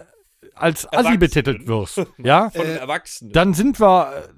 als 0.55 0.91
Assi 0.91 1.17
betitelt 1.17 1.67
wirst, 1.67 2.01
ja, 2.17 2.49
von 2.51 2.65
den 2.65 2.77
Erwachsenen. 2.77 3.33
dann 3.33 3.53
sind 3.53 3.79
wir, 3.79 4.11
äh, 4.15 4.33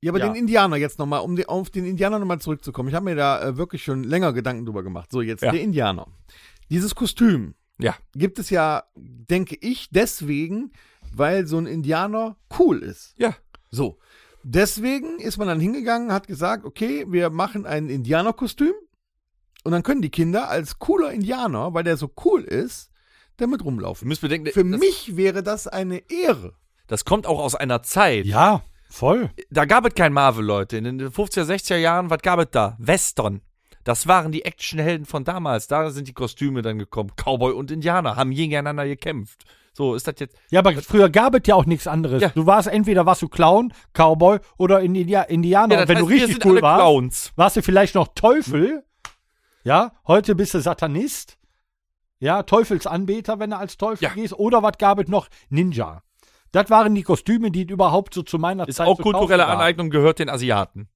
ja, 0.00 0.12
aber 0.12 0.18
Ja. 0.20 0.28
den 0.28 0.34
Indianer 0.36 0.76
jetzt 0.76 0.98
nochmal, 0.98 1.20
um 1.20 1.36
die, 1.36 1.48
auf 1.48 1.70
den 1.70 1.84
Indianer 1.84 2.18
nochmal 2.18 2.40
zurückzukommen. 2.40 2.88
Ich 2.88 2.94
habe 2.94 3.04
mir 3.06 3.16
da 3.16 3.42
äh, 3.42 3.56
wirklich 3.56 3.82
schon 3.82 4.04
länger 4.04 4.32
Gedanken 4.32 4.64
drüber 4.66 4.82
gemacht. 4.82 5.10
So, 5.10 5.20
jetzt 5.22 5.42
Ja. 5.42 5.50
der 5.50 5.60
Indianer. 5.60 6.06
Dieses 6.70 6.94
Kostüm 6.94 7.54
Ja. 7.78 7.96
gibt 8.14 8.38
es 8.38 8.50
ja, 8.50 8.84
denke 8.96 9.56
ich, 9.60 9.88
deswegen, 9.90 10.72
weil 11.12 11.46
so 11.46 11.58
ein 11.58 11.66
Indianer 11.66 12.36
cool 12.58 12.78
ist. 12.82 13.14
Ja. 13.18 13.34
So. 13.70 13.98
Deswegen 14.44 15.18
ist 15.18 15.36
man 15.36 15.48
dann 15.48 15.60
hingegangen, 15.60 16.12
hat 16.12 16.26
gesagt, 16.26 16.64
okay, 16.64 17.04
wir 17.08 17.28
machen 17.30 17.66
ein 17.66 17.88
Indianerkostüm 17.88 18.72
und 19.64 19.72
dann 19.72 19.82
können 19.82 20.00
die 20.00 20.10
Kinder 20.10 20.48
als 20.48 20.78
cooler 20.78 21.12
Indianer, 21.12 21.74
weil 21.74 21.82
der 21.84 21.96
so 21.96 22.10
cool 22.24 22.44
ist, 22.44 22.90
damit 23.38 23.60
Du 23.62 23.64
rumlaufen. 23.64 24.06
müsst 24.06 24.20
bedenken, 24.20 24.50
Für 24.52 24.64
das, 24.64 24.78
mich 24.80 25.16
wäre 25.16 25.42
das 25.42 25.66
eine 25.66 26.02
Ehre. 26.10 26.52
das 26.86 27.04
kommt 27.04 27.26
auch 27.26 27.38
aus 27.40 27.54
einer 27.54 27.82
Zeit. 27.82 28.26
ja, 28.26 28.62
voll. 28.90 29.30
Da 29.50 29.64
gab 29.64 29.86
es 29.86 29.94
kein 29.94 30.12
Marvel, 30.12 30.44
Leute. 30.44 30.76
In 30.76 30.84
den 30.84 31.00
50er, 31.10 31.44
60er 31.44 31.76
Jahren, 31.76 32.10
was 32.10 32.20
gab 32.22 32.38
es 32.40 32.48
da? 32.50 32.76
Western. 32.78 33.40
Das 33.84 34.06
waren 34.06 34.32
die 34.32 34.44
Actionhelden 34.44 35.06
von 35.06 35.24
damals. 35.24 35.66
Da 35.66 35.90
sind 35.90 36.08
die 36.08 36.12
Kostüme 36.12 36.60
dann 36.62 36.78
gekommen. 36.78 37.10
Cowboy 37.16 37.52
und 37.54 37.70
Indianer 37.70 38.16
haben 38.16 38.30
gegeneinander 38.32 38.86
gekämpft. 38.86 39.44
So, 39.72 39.94
ist 39.94 40.06
das 40.08 40.16
jetzt. 40.18 40.36
Ja, 40.50 40.58
aber 40.60 40.72
früher 40.82 41.08
gab 41.08 41.34
es 41.34 41.42
ja 41.46 41.54
auch 41.54 41.64
nichts 41.64 41.86
anderes. 41.86 42.20
Ja. 42.20 42.30
Du 42.30 42.44
warst 42.46 42.68
entweder 42.68 43.06
warst 43.06 43.22
du 43.22 43.28
Clown, 43.28 43.72
Cowboy 43.94 44.40
oder 44.58 44.80
India 44.80 45.22
Indianer. 45.22 45.76
Ja, 45.76 45.80
Und 45.82 45.88
wenn 45.88 45.98
du 45.98 46.02
heißt, 46.04 46.10
wir 46.10 46.16
richtig 46.16 46.32
sind 46.34 46.44
cool 46.46 46.52
alle 46.56 46.62
warst, 46.62 46.80
Clowns. 46.82 47.32
warst 47.36 47.56
du 47.56 47.62
vielleicht 47.62 47.94
noch 47.94 48.08
Teufel. 48.14 48.84
Ja, 49.64 49.92
heute 50.06 50.34
bist 50.34 50.52
du 50.54 50.60
Satanist. 50.60 51.37
Ja, 52.20 52.42
Teufelsanbeter, 52.42 53.38
wenn 53.38 53.50
du 53.50 53.56
als 53.56 53.76
Teufel 53.76 54.04
Ja. 54.04 54.10
gehst. 54.14 54.32
Oder 54.34 54.62
was 54.62 54.78
gab 54.78 54.98
es 54.98 55.08
noch? 55.08 55.28
Ninja. 55.50 56.02
Das 56.52 56.70
waren 56.70 56.94
die 56.94 57.02
Kostüme, 57.02 57.50
die 57.50 57.62
überhaupt 57.62 58.14
so 58.14 58.22
zu 58.22 58.38
meiner 58.38 58.66
Ist 58.66 58.76
Zeit 58.76 58.86
auch 58.88 58.96
zu 58.96 59.02
kaufen 59.02 59.16
kulturelle. 59.18 59.46
Aneignung, 59.46 59.90
gehört 59.90 60.18
den 60.18 60.28
Asiaten. 60.30 60.88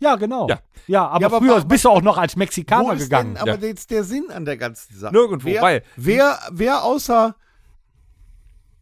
Ja, 0.00 0.14
genau. 0.16 0.46
Ja. 0.48 0.60
Ja, 0.86 1.08
aber, 1.08 1.20
Ja, 1.22 1.26
aber 1.26 1.38
früher 1.38 1.56
wa- 1.56 1.64
bist 1.64 1.84
du 1.84 1.88
auch 1.90 2.02
noch 2.02 2.18
als 2.18 2.36
Wo 2.36 2.38
Mexikaner 2.40 2.92
ist 2.92 3.04
gegangen. 3.04 3.34
denn 3.34 3.42
aber 3.42 3.60
Ja. 3.60 3.66
jetzt 3.68 3.90
der 3.90 4.04
Sinn 4.04 4.30
an 4.30 4.44
der 4.44 4.56
ganzen 4.56 4.94
Sache? 4.96 5.12
Nirgendwo, 5.12 5.48
wer, 5.48 5.62
weil- 5.62 5.82
Wer, 5.96 6.38
wer 6.52 6.84
außer 6.84 7.34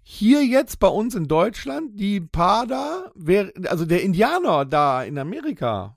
hier 0.03 0.45
jetzt 0.45 0.78
bei 0.78 0.89
uns 0.89 1.15
in 1.15 1.27
Deutschland, 1.27 1.99
die 1.99 2.20
paar 2.20 2.66
da, 2.66 3.11
wer, 3.15 3.51
also 3.69 3.85
der 3.87 4.03
Indianer 4.03 4.65
da 4.65 5.03
in 5.03 5.19
Amerika, 5.19 5.95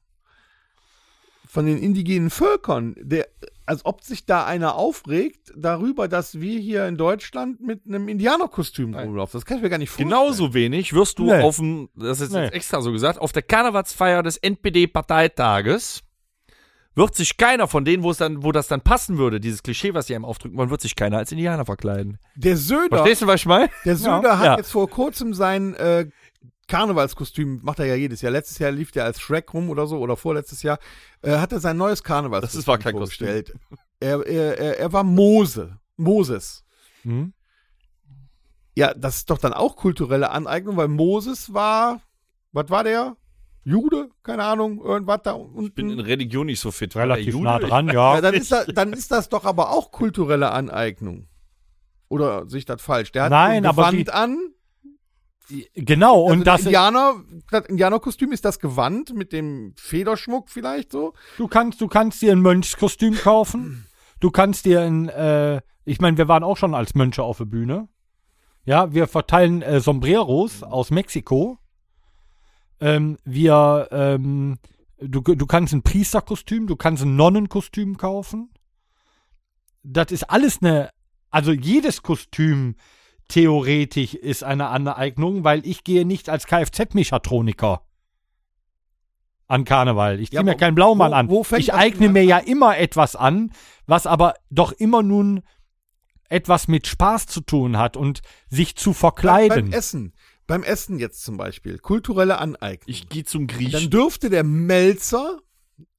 von 1.51 1.65
den 1.65 1.79
indigenen 1.79 2.29
Völkern, 2.29 2.95
der, 3.01 3.27
als 3.65 3.83
ob 3.83 4.03
sich 4.03 4.27
da 4.27 4.45
einer 4.45 4.75
aufregt 4.75 5.51
darüber, 5.57 6.07
dass 6.07 6.39
wir 6.39 6.59
hier 6.59 6.85
in 6.87 6.95
Deutschland 6.95 7.59
mit 7.59 7.81
einem 7.87 8.07
Indianerkostüm 8.07 8.93
rumlaufen. 8.93 9.39
Das 9.39 9.45
kann 9.47 9.57
ich 9.57 9.63
mir 9.63 9.69
gar 9.71 9.79
nicht 9.79 9.89
vorstellen. 9.89 10.09
Genauso 10.09 10.53
wenig 10.53 10.93
wirst 10.93 11.17
du 11.17 11.25
Nee. 11.25 11.41
auf 11.41 11.55
dem, 11.55 11.89
das 11.95 12.21
ist 12.21 12.33
Nee. 12.33 12.43
jetzt 12.43 12.53
extra 12.53 12.81
so 12.81 12.91
gesagt, 12.91 13.19
auf 13.19 13.31
der 13.31 13.41
Karnevalsfeier 13.41 14.21
des 14.21 14.37
NPD-Parteitages 14.37 16.01
wird 16.95 17.15
sich 17.15 17.37
keiner 17.37 17.67
von 17.67 17.85
denen, 17.85 18.03
wo 18.03 18.11
es 18.11 18.17
dann, 18.17 18.43
wo 18.43 18.51
das 18.51 18.67
dann 18.67 18.81
passen 18.81 19.17
würde, 19.17 19.39
dieses 19.39 19.63
Klischee, 19.63 19.93
was 19.93 20.07
sie 20.07 20.15
einem 20.15 20.25
aufdrücken 20.25 20.57
wollen, 20.57 20.69
wird 20.69 20.81
sich 20.81 20.95
keiner 20.95 21.17
als 21.17 21.31
Indianer 21.31 21.65
verkleiden. 21.65 22.19
Der 22.35 22.57
Söder, 22.57 22.97
Verstehst 22.97 23.21
du, 23.21 23.27
was 23.27 23.39
ich 23.41 23.45
meine? 23.45 23.69
der 23.85 23.95
Söder 23.95 24.37
hat 24.37 24.45
Ja. 24.45 24.57
jetzt 24.57 24.71
vor 24.71 24.89
kurzem 24.89 25.33
sein 25.33 25.73
äh, 25.75 26.07
Karnevalskostüm, 26.69 27.59
macht 27.63 27.79
er 27.79 27.85
ja 27.85 27.95
jedes 27.95 28.21
Jahr. 28.21 28.31
Letztes 28.31 28.59
Jahr 28.59 28.71
lief 28.71 28.91
der 28.91 29.03
als 29.03 29.19
Shrek 29.19 29.53
rum 29.53 29.69
oder 29.69 29.85
so, 29.87 29.97
oder 29.97 30.15
vorletztes 30.15 30.63
Jahr, 30.63 30.79
äh, 31.21 31.37
hat 31.37 31.51
er 31.51 31.59
sein 31.59 31.75
neues 31.75 32.03
Karnevalskostüm 32.03 32.59
Das 32.61 32.67
war 32.67 32.77
kein 32.77 32.93
vorgestellt. 32.93 33.53
Er, 33.99 34.25
er, 34.25 34.57
er, 34.57 34.79
er 34.79 34.93
war 34.93 35.03
Mose, 35.03 35.77
Moses. 35.97 36.63
Hm? 37.01 37.33
Ja, 38.75 38.93
das 38.93 39.17
ist 39.17 39.29
doch 39.29 39.39
dann 39.39 39.51
auch 39.51 39.75
kulturelle 39.75 40.29
Aneignung, 40.29 40.77
weil 40.77 40.87
Moses 40.87 41.53
war, 41.53 41.99
was 42.53 42.69
war 42.69 42.85
der? 42.85 43.17
Jude? 43.65 44.09
Keine 44.23 44.43
Ahnung, 44.45 44.81
irgendwas 44.81 45.19
da 45.23 45.33
unten. 45.33 45.65
Ich 45.65 45.73
bin 45.73 45.89
in 45.89 45.99
Religion 45.99 46.45
nicht 46.45 46.61
so 46.61 46.71
fit. 46.71 46.95
Relativ 46.95 47.37
nah 47.39 47.59
dran, 47.59 47.87
ja, 47.87 48.15
ja. 48.15 48.21
dann, 48.21 48.33
ist 48.33 48.51
das, 48.51 48.67
dann 48.67 48.93
ist 48.93 49.11
das 49.11 49.27
doch 49.27 49.43
aber 49.43 49.71
auch 49.71 49.91
kulturelle 49.91 50.51
Aneignung. 50.51 51.27
Oder 52.07 52.47
sehe 52.49 52.59
ich 52.59 52.65
das 52.65 52.81
falsch? 52.81 53.11
Der 53.11 53.23
hat 53.23 53.31
Nein, 53.31 53.57
ein 53.57 53.65
aber 53.65 53.83
Gewand 53.89 54.07
die- 54.07 54.11
an. 54.11 54.53
Genau, 55.73 56.23
Also 56.23 56.33
und 56.33 56.39
der 56.39 56.53
das 56.53 56.65
Indianer, 56.65 57.15
das 57.49 57.65
Indianerkostüm 57.65 58.31
ist 58.31 58.45
das 58.45 58.59
Gewand 58.59 59.13
mit 59.15 59.33
dem 59.33 59.73
Federschmuck 59.77 60.49
vielleicht 60.49 60.91
so. 60.91 61.13
Du 61.37 61.47
kannst, 61.47 61.81
du 61.81 61.87
kannst 61.87 62.21
dir 62.21 62.31
ein 62.31 62.41
Mönchskostüm 62.41 63.15
kaufen. 63.15 63.87
Du 64.19 64.31
kannst 64.31 64.65
dir 64.65 64.81
ein, 64.81 65.09
äh, 65.09 65.61
ich 65.85 66.01
meine, 66.01 66.17
wir 66.17 66.27
waren 66.27 66.43
auch 66.43 66.57
schon 66.57 66.75
als 66.75 66.93
Mönche 66.93 67.23
auf 67.23 67.37
der 67.37 67.45
Bühne. 67.45 67.87
Ja, 68.65 68.93
wir 68.93 69.07
verteilen 69.07 69.61
äh, 69.61 69.79
Sombreros 69.79 70.61
aus 70.61 70.91
Mexiko. 70.91 71.57
Ähm, 72.79 73.17
wir, 73.23 73.87
ähm, 73.91 74.59
du, 74.99 75.21
du 75.21 75.45
kannst 75.45 75.73
ein 75.73 75.81
Priesterkostüm, 75.81 76.67
du 76.67 76.75
kannst 76.75 77.03
ein 77.03 77.15
Nonnenkostüm 77.15 77.97
kaufen. 77.97 78.51
Das 79.83 80.11
ist 80.11 80.29
alles 80.29 80.61
eine, 80.61 80.89
also 81.31 81.51
jedes 81.51 82.03
Kostüm 82.03 82.75
theoretisch 83.29 84.13
ist 84.15 84.43
eine 84.43 84.67
Aneignung, 84.67 85.43
weil 85.45 85.65
ich 85.65 85.83
gehe 85.85 86.05
nicht 86.05 86.29
als 86.29 86.45
Kfz-Mechatroniker 86.47 87.81
an 89.47 89.65
Karneval. 89.65 90.19
Ich 90.19 90.29
ziehe 90.29 90.39
Ja, 90.39 90.43
mir 90.43 90.55
keinen 90.55 90.75
Blaumann 90.75 91.11
wo- 91.11 91.15
an. 91.15 91.29
wo 91.29 91.45
ich 91.57 91.73
eigne 91.73 92.09
mir 92.09 92.21
an? 92.21 92.27
ja 92.27 92.37
immer 92.39 92.77
etwas 92.77 93.15
an, 93.15 93.51
was 93.87 94.05
aber 94.05 94.35
doch 94.49 94.71
immer 94.73 95.01
nun 95.01 95.41
etwas 96.29 96.67
mit 96.67 96.85
Spaß 96.85 97.25
zu 97.25 97.41
tun 97.41 97.77
hat 97.77 97.97
und 97.97 98.21
sich 98.49 98.75
zu 98.75 98.91
Beim 98.91 98.95
verkleiden. 98.95 99.73
Essen. 99.73 100.13
Beim 100.45 100.63
Essen 100.63 100.99
jetzt 100.99 101.23
zum 101.23 101.37
Beispiel. 101.37 101.77
Kulturelle 101.79 102.37
Aneignung. 102.39 102.85
Ich 102.87 103.09
gehe 103.09 103.23
zum 103.23 103.47
Dann 103.47 103.57
Griechen. 103.57 103.89
dürfte 103.89 104.29
der 104.29 104.43
Melzer, 104.43 105.39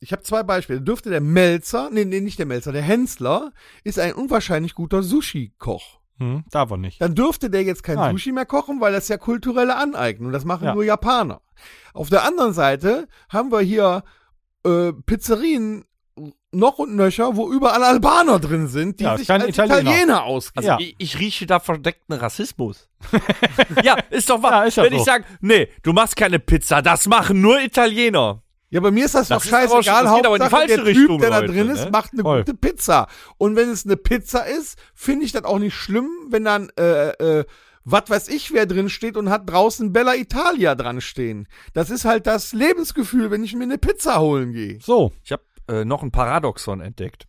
ich 0.01 0.13
habe 0.13 0.23
zwei 0.23 0.43
Beispiele, 0.43 0.81
dürfte 0.81 1.11
der 1.11 1.21
Melzer, 1.21 1.91
nee, 1.91 2.05
nee, 2.05 2.21
nicht 2.21 2.39
der 2.39 2.47
Melzer, 2.47 2.71
der 2.73 2.83
Hensler 2.83 3.53
ist 3.85 3.99
ein 3.99 4.15
unwahrscheinlich 4.15 4.75
guter 4.75 5.03
Sushi-Koch. 5.03 6.00
Hm, 6.21 6.45
darf 6.51 6.71
er 6.71 6.77
nicht. 6.77 7.01
Dann 7.01 7.15
dürfte 7.15 7.49
der 7.51 7.63
jetzt 7.65 7.83
kein 7.83 7.97
Nein. 7.97 8.13
Sushi 8.13 8.31
mehr 8.33 8.47
kochen, 8.47 8.81
weil 8.81 8.93
das 8.93 9.09
ja 9.09 9.17
kulturelle 9.17 9.75
Aneignung. 9.77 10.33
Das 10.33 10.45
machen 10.45 10.65
Ja. 10.67 10.75
nur 10.75 10.85
Japaner. 10.85 11.41
Auf 11.95 12.11
der 12.11 12.25
anderen 12.25 12.53
Seite 12.53 13.09
haben 13.31 13.51
wir 13.51 13.61
hier 13.61 14.05
äh, 14.67 14.93
Pizzerien 14.93 15.85
noch 16.53 16.79
und 16.79 16.95
nöcher, 16.97 17.37
wo 17.37 17.51
überall 17.51 17.83
Albaner 17.85 18.39
drin 18.41 18.67
sind, 18.69 19.01
die 19.01 19.05
Ja, 19.05 19.17
sich 19.17 19.31
als 19.31 19.47
Italiener. 19.49 19.81
Italiener, 19.81 20.25
ausgeben. 20.25 20.59
Also 20.69 20.69
Ja. 20.69 20.79
ich, 20.81 20.95
ich 20.99 21.19
rieche 21.19 21.47
da 21.47 21.61
verdeckten 21.61 22.15
Rassismus. 22.17 22.89
ja, 23.83 23.97
ist 24.11 24.29
doch 24.29 24.43
wahr. 24.43 24.53
Ja, 24.53 24.63
ist 24.65 24.77
ja 24.77 24.83
Wenn 24.83 24.93
so. 24.93 24.99
ich 24.99 25.05
sage, 25.05 25.25
nee, 25.41 25.69
du 25.83 25.93
machst 25.93 26.17
keine 26.17 26.39
Pizza, 26.39 26.83
das 26.83 27.07
machen 27.07 27.41
nur 27.41 27.61
Italiener. 27.61 28.43
Ja, 28.71 28.81
bei 28.81 28.91
mir 28.93 29.05
ist 29.05 29.15
das, 29.17 29.29
Das 29.29 29.39
doch 29.43 29.45
ist 29.47 29.53
aber 29.53 29.83
scheißegal. 29.83 30.07
aber 30.07 30.29
Hauptsache, 30.29 30.51
falsche 30.51 30.77
der 30.77 30.85
Richtung, 30.87 31.07
Typ, 31.07 31.21
der 31.21 31.31
da 31.31 31.39
Leute, 31.41 31.53
drin 31.53 31.69
ist, 31.71 31.85
ne? 31.87 31.91
macht 31.91 32.13
eine 32.13 32.23
Voll. 32.23 32.39
gute 32.45 32.55
Pizza. 32.55 33.09
Und 33.37 33.57
wenn 33.57 33.69
es 33.69 33.85
eine 33.85 33.97
Pizza 33.97 34.47
ist, 34.47 34.79
finde 34.95 35.25
ich 35.27 35.33
das 35.33 35.45
auch 35.45 35.59
nicht 35.59 35.75
schlimm, 35.75 36.09
wenn 36.29 36.45
dann, 36.45 36.71
äh, 36.79 37.11
äh, 37.41 37.45
was 37.85 38.05
weiß 38.09 38.29
ich, 38.29 38.53
wer 38.53 38.67
drin 38.67 38.89
steht 38.89 39.17
und 39.17 39.29
hat 39.31 39.51
draußen 39.51 39.93
Bella 39.93 40.15
Italia 40.15 40.75
dran 40.77 41.01
stehen. 41.01 41.49
Das 41.73 41.91
ist 41.91 42.05
halt 42.05 42.27
das 42.27 42.53
Lebensgefühl, 42.53 43.31
wenn 43.31 43.43
ich 43.43 43.55
mir 43.57 43.65
eine 43.65 43.79
Pizza 43.79 44.21
holen 44.21 44.53
gehe. 44.53 44.79
So. 44.81 45.11
Ich 45.25 45.33
habe 45.33 45.43
äh, 45.69 45.85
noch 45.85 46.03
ein 46.03 46.13
Paradoxon 46.13 46.81
entdeckt. 46.81 47.27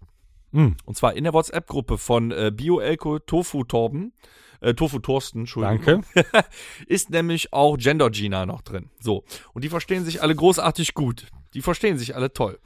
Hm, 0.54 0.76
Und 0.86 0.98
zwar 0.98 1.14
in 1.14 1.24
der 1.24 1.34
WhatsApp-Gruppe 1.34 1.98
von 1.98 2.32
äh, 2.32 2.52
Bio-Elko 2.54 3.20
Tofu 3.20 3.64
Torben, 3.64 4.14
äh, 4.62 4.74
Tofu 4.74 5.00
Thorsten, 5.00 5.42
Entschuldigung. 5.42 6.06
danke. 6.14 6.46
ist 6.88 7.10
nämlich 7.10 7.52
auch 7.52 7.78
Gender 7.78 8.10
Gina 8.10 8.46
noch 8.46 8.62
drin. 8.62 8.90
So. 9.00 9.26
Und 9.54 9.64
die 9.64 9.70
verstehen 9.70 10.06
sich 10.06 10.22
alle 10.22 10.36
großartig 10.36 10.94
gut. 10.94 11.28
Die 11.54 11.62
verstehen 11.62 11.98
sich 11.98 12.16
alle 12.16 12.32
toll. 12.32 12.60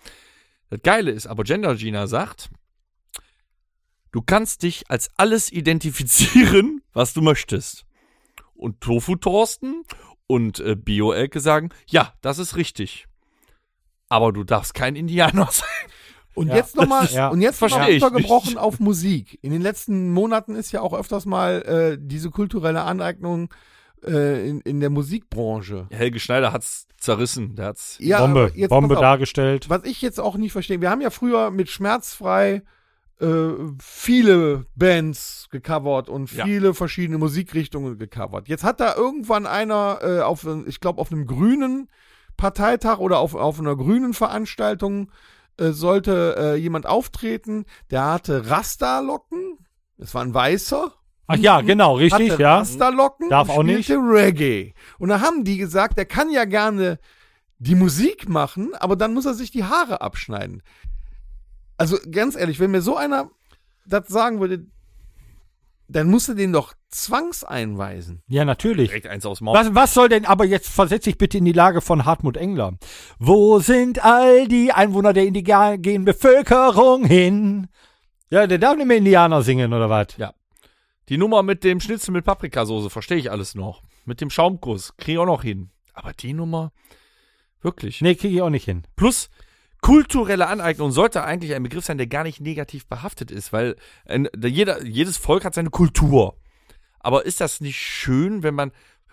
Das 0.70 0.82
Geile 0.84 1.12
ist 1.12 1.26
aber, 1.28 1.44
Gender 1.44 1.76
Gina 1.76 2.08
sagt, 2.08 2.50
du 4.12 4.22
kannst 4.22 4.64
dich 4.64 4.90
als 4.90 5.10
alles 5.18 5.52
identifizieren, 5.52 6.82
was 6.94 7.14
du 7.14 7.22
möchtest. 7.22 7.86
Und 8.54 8.82
Tofu 8.82 9.16
Thorsten 9.16 9.84
und 10.28 10.60
äh, 10.60 10.76
Bio 10.76 11.12
Elke 11.12 11.40
sagen, 11.40 11.70
ja, 11.88 12.14
das 12.22 12.40
ist 12.40 12.56
richtig. 12.56 13.08
Aber 14.10 14.34
du 14.34 14.44
darfst 14.44 14.74
kein 14.74 14.96
Indianer 14.96 15.48
sein. 15.52 15.68
Und 16.36 16.48
Ja. 16.50 16.56
jetzt 16.58 16.76
nochmal, 16.76 17.08
Ja. 17.12 17.30
und 17.30 17.42
jetzt 17.42 17.58
Versteh 17.58 17.78
nochmal 17.80 17.92
ich 17.94 18.04
übergebrochen 18.04 18.50
nicht. 18.54 18.58
auf 18.60 18.80
Musik. 18.80 19.40
In 19.42 19.52
den 19.52 19.62
letzten 19.62 20.12
Monaten 20.12 20.56
ist 20.56 20.72
ja 20.72 20.82
auch 20.82 20.94
öfters 20.94 21.26
mal 21.26 21.62
äh, 21.64 21.98
diese 22.00 22.30
kulturelle 22.30 22.82
Aneignung 22.84 23.50
äh, 24.06 24.48
in, 24.50 24.60
in 24.62 24.80
der 24.82 24.90
Musikbranche. 24.90 25.88
Helge 25.92 26.20
Schneider 26.20 26.52
hat's 26.52 26.88
zerrissen. 26.98 27.56
Der 27.56 27.68
hat's. 27.68 27.98
Ja, 28.00 28.20
Bombe, 28.20 28.52
Bombe 28.68 28.96
dargestellt. 28.96 29.70
Was 29.70 29.84
ich 29.86 30.02
jetzt 30.02 30.20
auch 30.20 30.36
nicht 30.38 30.52
verstehe, 30.52 30.82
wir 30.82 30.90
haben 30.90 31.02
ja 31.02 31.10
früher 31.10 31.50
mit 31.52 31.70
Schmerzfrei 31.70 32.62
äh, 33.22 33.26
viele 33.80 34.66
Bands 34.76 35.48
gecovert 35.50 36.10
und 36.10 36.30
Ja. 36.34 36.46
viele 36.46 36.74
verschiedene 36.74 37.18
Musikrichtungen 37.18 37.98
gecovert. 37.98 38.50
Jetzt 38.50 38.66
hat 38.66 38.82
da 38.82 38.94
irgendwann 38.96 39.46
einer 39.46 40.00
äh, 40.04 40.20
auf, 40.20 40.46
ich 40.68 40.82
glaube, 40.82 41.00
auf 41.00 41.12
einem 41.14 41.26
grünen 41.26 41.88
Parteitag 42.36 42.98
oder 43.00 43.20
auf, 43.20 43.34
auf 43.34 43.58
einer 43.60 43.78
grünen 43.78 44.14
Veranstaltung 44.14 45.10
äh, 45.58 45.72
sollte 45.72 46.36
äh, 46.38 46.56
jemand 46.56 46.86
auftreten, 46.86 47.66
der 47.92 48.06
hatte 48.06 48.50
Rasta-Locken. 48.50 49.58
Das 49.98 50.14
war 50.14 50.24
ein 50.24 50.34
Weißer. 50.34 50.94
Ach 51.28 51.38
ja, 51.38 51.62
genau, 51.62 51.96
richtig, 51.96 52.32
hatte 52.32 52.42
ja. 52.42 52.58
Rasta-Locken 52.58 53.30
Darf 53.30 53.50
auch 53.50 53.64
nicht. 53.64 53.90
Reggae. 53.90 54.74
Und 55.00 55.10
da 55.10 55.22
haben 55.22 55.44
die 55.44 55.58
gesagt, 55.58 55.98
der 55.98 56.06
kann 56.06 56.30
ja 56.30 56.46
gerne 56.46 57.00
die 57.58 57.76
Musik 57.76 58.28
machen, 58.30 58.76
aber 58.76 58.96
dann 58.96 59.14
muss 59.14 59.26
er 59.26 59.34
sich 59.34 59.50
die 59.50 59.64
Haare 59.64 60.02
abschneiden. 60.02 60.62
Also 61.78 61.98
ganz 62.12 62.36
ehrlich, 62.36 62.60
wenn 62.60 62.72
mir 62.72 62.82
so 62.82 62.96
einer 62.96 63.32
das 63.88 64.08
sagen 64.08 64.40
würde, 64.40 64.66
dann 65.88 66.10
musst 66.10 66.28
du 66.30 66.34
den 66.34 66.52
doch 66.52 66.74
zwangseinweisen. 66.90 68.24
Ja, 68.28 68.46
natürlich. 68.46 68.90
Direkt 68.90 69.08
eins 69.08 69.26
aus 69.26 69.40
dem 69.40 69.46
Maul. 69.46 69.56
Was, 69.56 69.76
was 69.76 69.94
soll 69.94 70.10
denn, 70.10 70.26
aber 70.26 70.46
jetzt 70.46 70.70
versetze 70.70 71.10
ich 71.10 71.18
bitte 71.18 71.38
in 71.38 71.46
die 71.46 71.52
Lage 71.52 71.82
von 71.82 72.06
Hartmut 72.06 72.38
Engler. 72.38 72.78
Wo 73.20 73.60
sind 73.60 74.04
all 74.04 74.48
die 74.48 74.72
Einwohner 74.72 75.14
der 75.14 75.26
indigenen 75.26 76.06
Bevölkerung 76.06 77.06
hin? 77.06 77.68
Ja, 78.30 78.48
der 78.48 78.58
darf 78.58 78.78
nicht 78.78 78.88
mehr 78.88 78.98
Indianer 78.98 79.44
singen, 79.44 79.74
oder 79.74 79.90
was? 79.90 80.08
Die 81.10 81.18
Nummer 81.18 81.44
mit 81.44 81.64
dem 81.64 81.80
Schnitzel 81.80 82.12
mit 82.12 82.26
Paprikasauce 82.26 82.92
verstehe 82.92 83.18
ich 83.18 83.30
alles 83.30 83.54
noch. 83.54 83.84
Mit 84.06 84.22
dem 84.22 84.30
Schaumkuss 84.32 84.98
kriege 84.98 85.14
ich 85.14 85.20
auch 85.20 85.26
noch 85.26 85.44
hin. 85.44 85.70
Aber 85.94 86.14
die 86.14 86.34
Nummer, 86.34 86.72
wirklich. 87.62 88.02
Nee, 88.02 88.16
kriege 88.16 88.36
ich 88.36 88.42
auch 88.42 88.50
nicht 88.50 88.66
hin. 88.66 88.84
Plus, 88.96 89.30
kulturelle 89.86 90.48
Aneignung 90.48 90.90
sollte 90.90 91.24
eigentlich 91.24 91.54
ein 91.54 91.62
Begriff 91.62 91.86
sein, 91.86 92.00
der 92.00 92.08
gar 92.08 92.24
nicht 92.24 92.42
negativ 92.42 92.88
behaftet 92.88 93.30
ist, 93.30 93.54
weil 93.54 93.76
ein, 94.08 94.28
da 94.36 94.48
jeder, 94.48 94.84
jedes 94.84 95.16
Volk 95.16 95.46
hat 95.46 95.54
seine 95.54 95.70
Kultur. 95.70 96.36
Aber 97.00 97.28
ist 97.28 97.40
das 97.40 97.62
nicht 97.62 97.78
schön, 97.78 98.42
wenn 98.42 98.56
man 98.56 98.72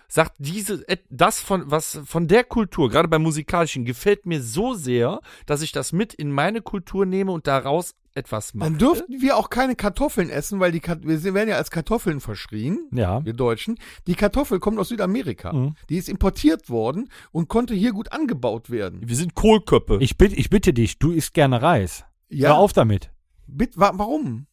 sagt, 0.09 0.33
diese, 0.39 0.83
das 1.11 1.41
von, 1.41 1.71
was 1.71 2.01
von 2.07 2.27
der 2.27 2.45
Kultur, 2.45 2.89
gerade 2.89 3.09
beim 3.09 3.21
Musikalischen, 3.21 3.85
gefällt 3.85 4.25
mir 4.25 4.41
so 4.41 4.73
sehr, 4.73 5.21
dass 5.45 5.61
ich 5.61 5.73
das 5.73 5.93
mit 5.93 6.15
in 6.15 6.33
meine 6.33 6.63
Kultur 6.63 7.05
nehme 7.05 7.33
und 7.33 7.47
daraus 7.47 7.95
etwas 8.15 8.55
mache. 8.55 8.71
Dann 8.71 8.79
dürften 8.79 9.21
wir 9.21 9.37
auch 9.37 9.51
keine 9.51 9.77
Kartoffeln 9.77 10.31
essen, 10.31 10.61
weil 10.61 10.73
die 10.73 10.81
Kat 10.81 11.01
wir 11.03 11.35
werden 11.35 11.49
ja 11.49 11.57
als 11.57 11.71
Kartoffeln 11.71 12.21
verschrien. 12.21 12.89
Ja. 12.93 13.25
Wir 13.25 13.33
Deutschen. 13.33 13.79
Die 14.07 14.15
Kartoffel 14.15 14.61
kommt 14.61 14.79
aus 14.79 14.89
Südamerika. 14.89 15.53
Mhm. 15.53 15.75
Die 15.89 15.97
ist 15.97 16.09
importiert 16.09 16.71
worden 16.71 17.09
und 17.31 17.49
konnte 17.49 17.75
hier 17.75 17.93
gut 17.93 18.13
angebaut 18.13 18.71
werden. 18.71 19.01
Wir 19.07 19.17
sind 19.17 19.35
Kohlköppe. 19.35 19.99
Ich, 20.01 20.17
bitte, 20.17 20.35
ich 20.37 20.51
bitte 20.51 20.73
dich, 20.73 20.99
du 20.99 21.13
isst 21.13 21.35
gerne 21.35 21.63
Reis. 21.63 22.05
Ja, 22.29 22.51
Hör 22.51 22.59
auf 22.59 22.73
damit. 22.73 23.11
Bitte, 23.47 23.79
wa 23.79 23.93
warum? 23.95 24.47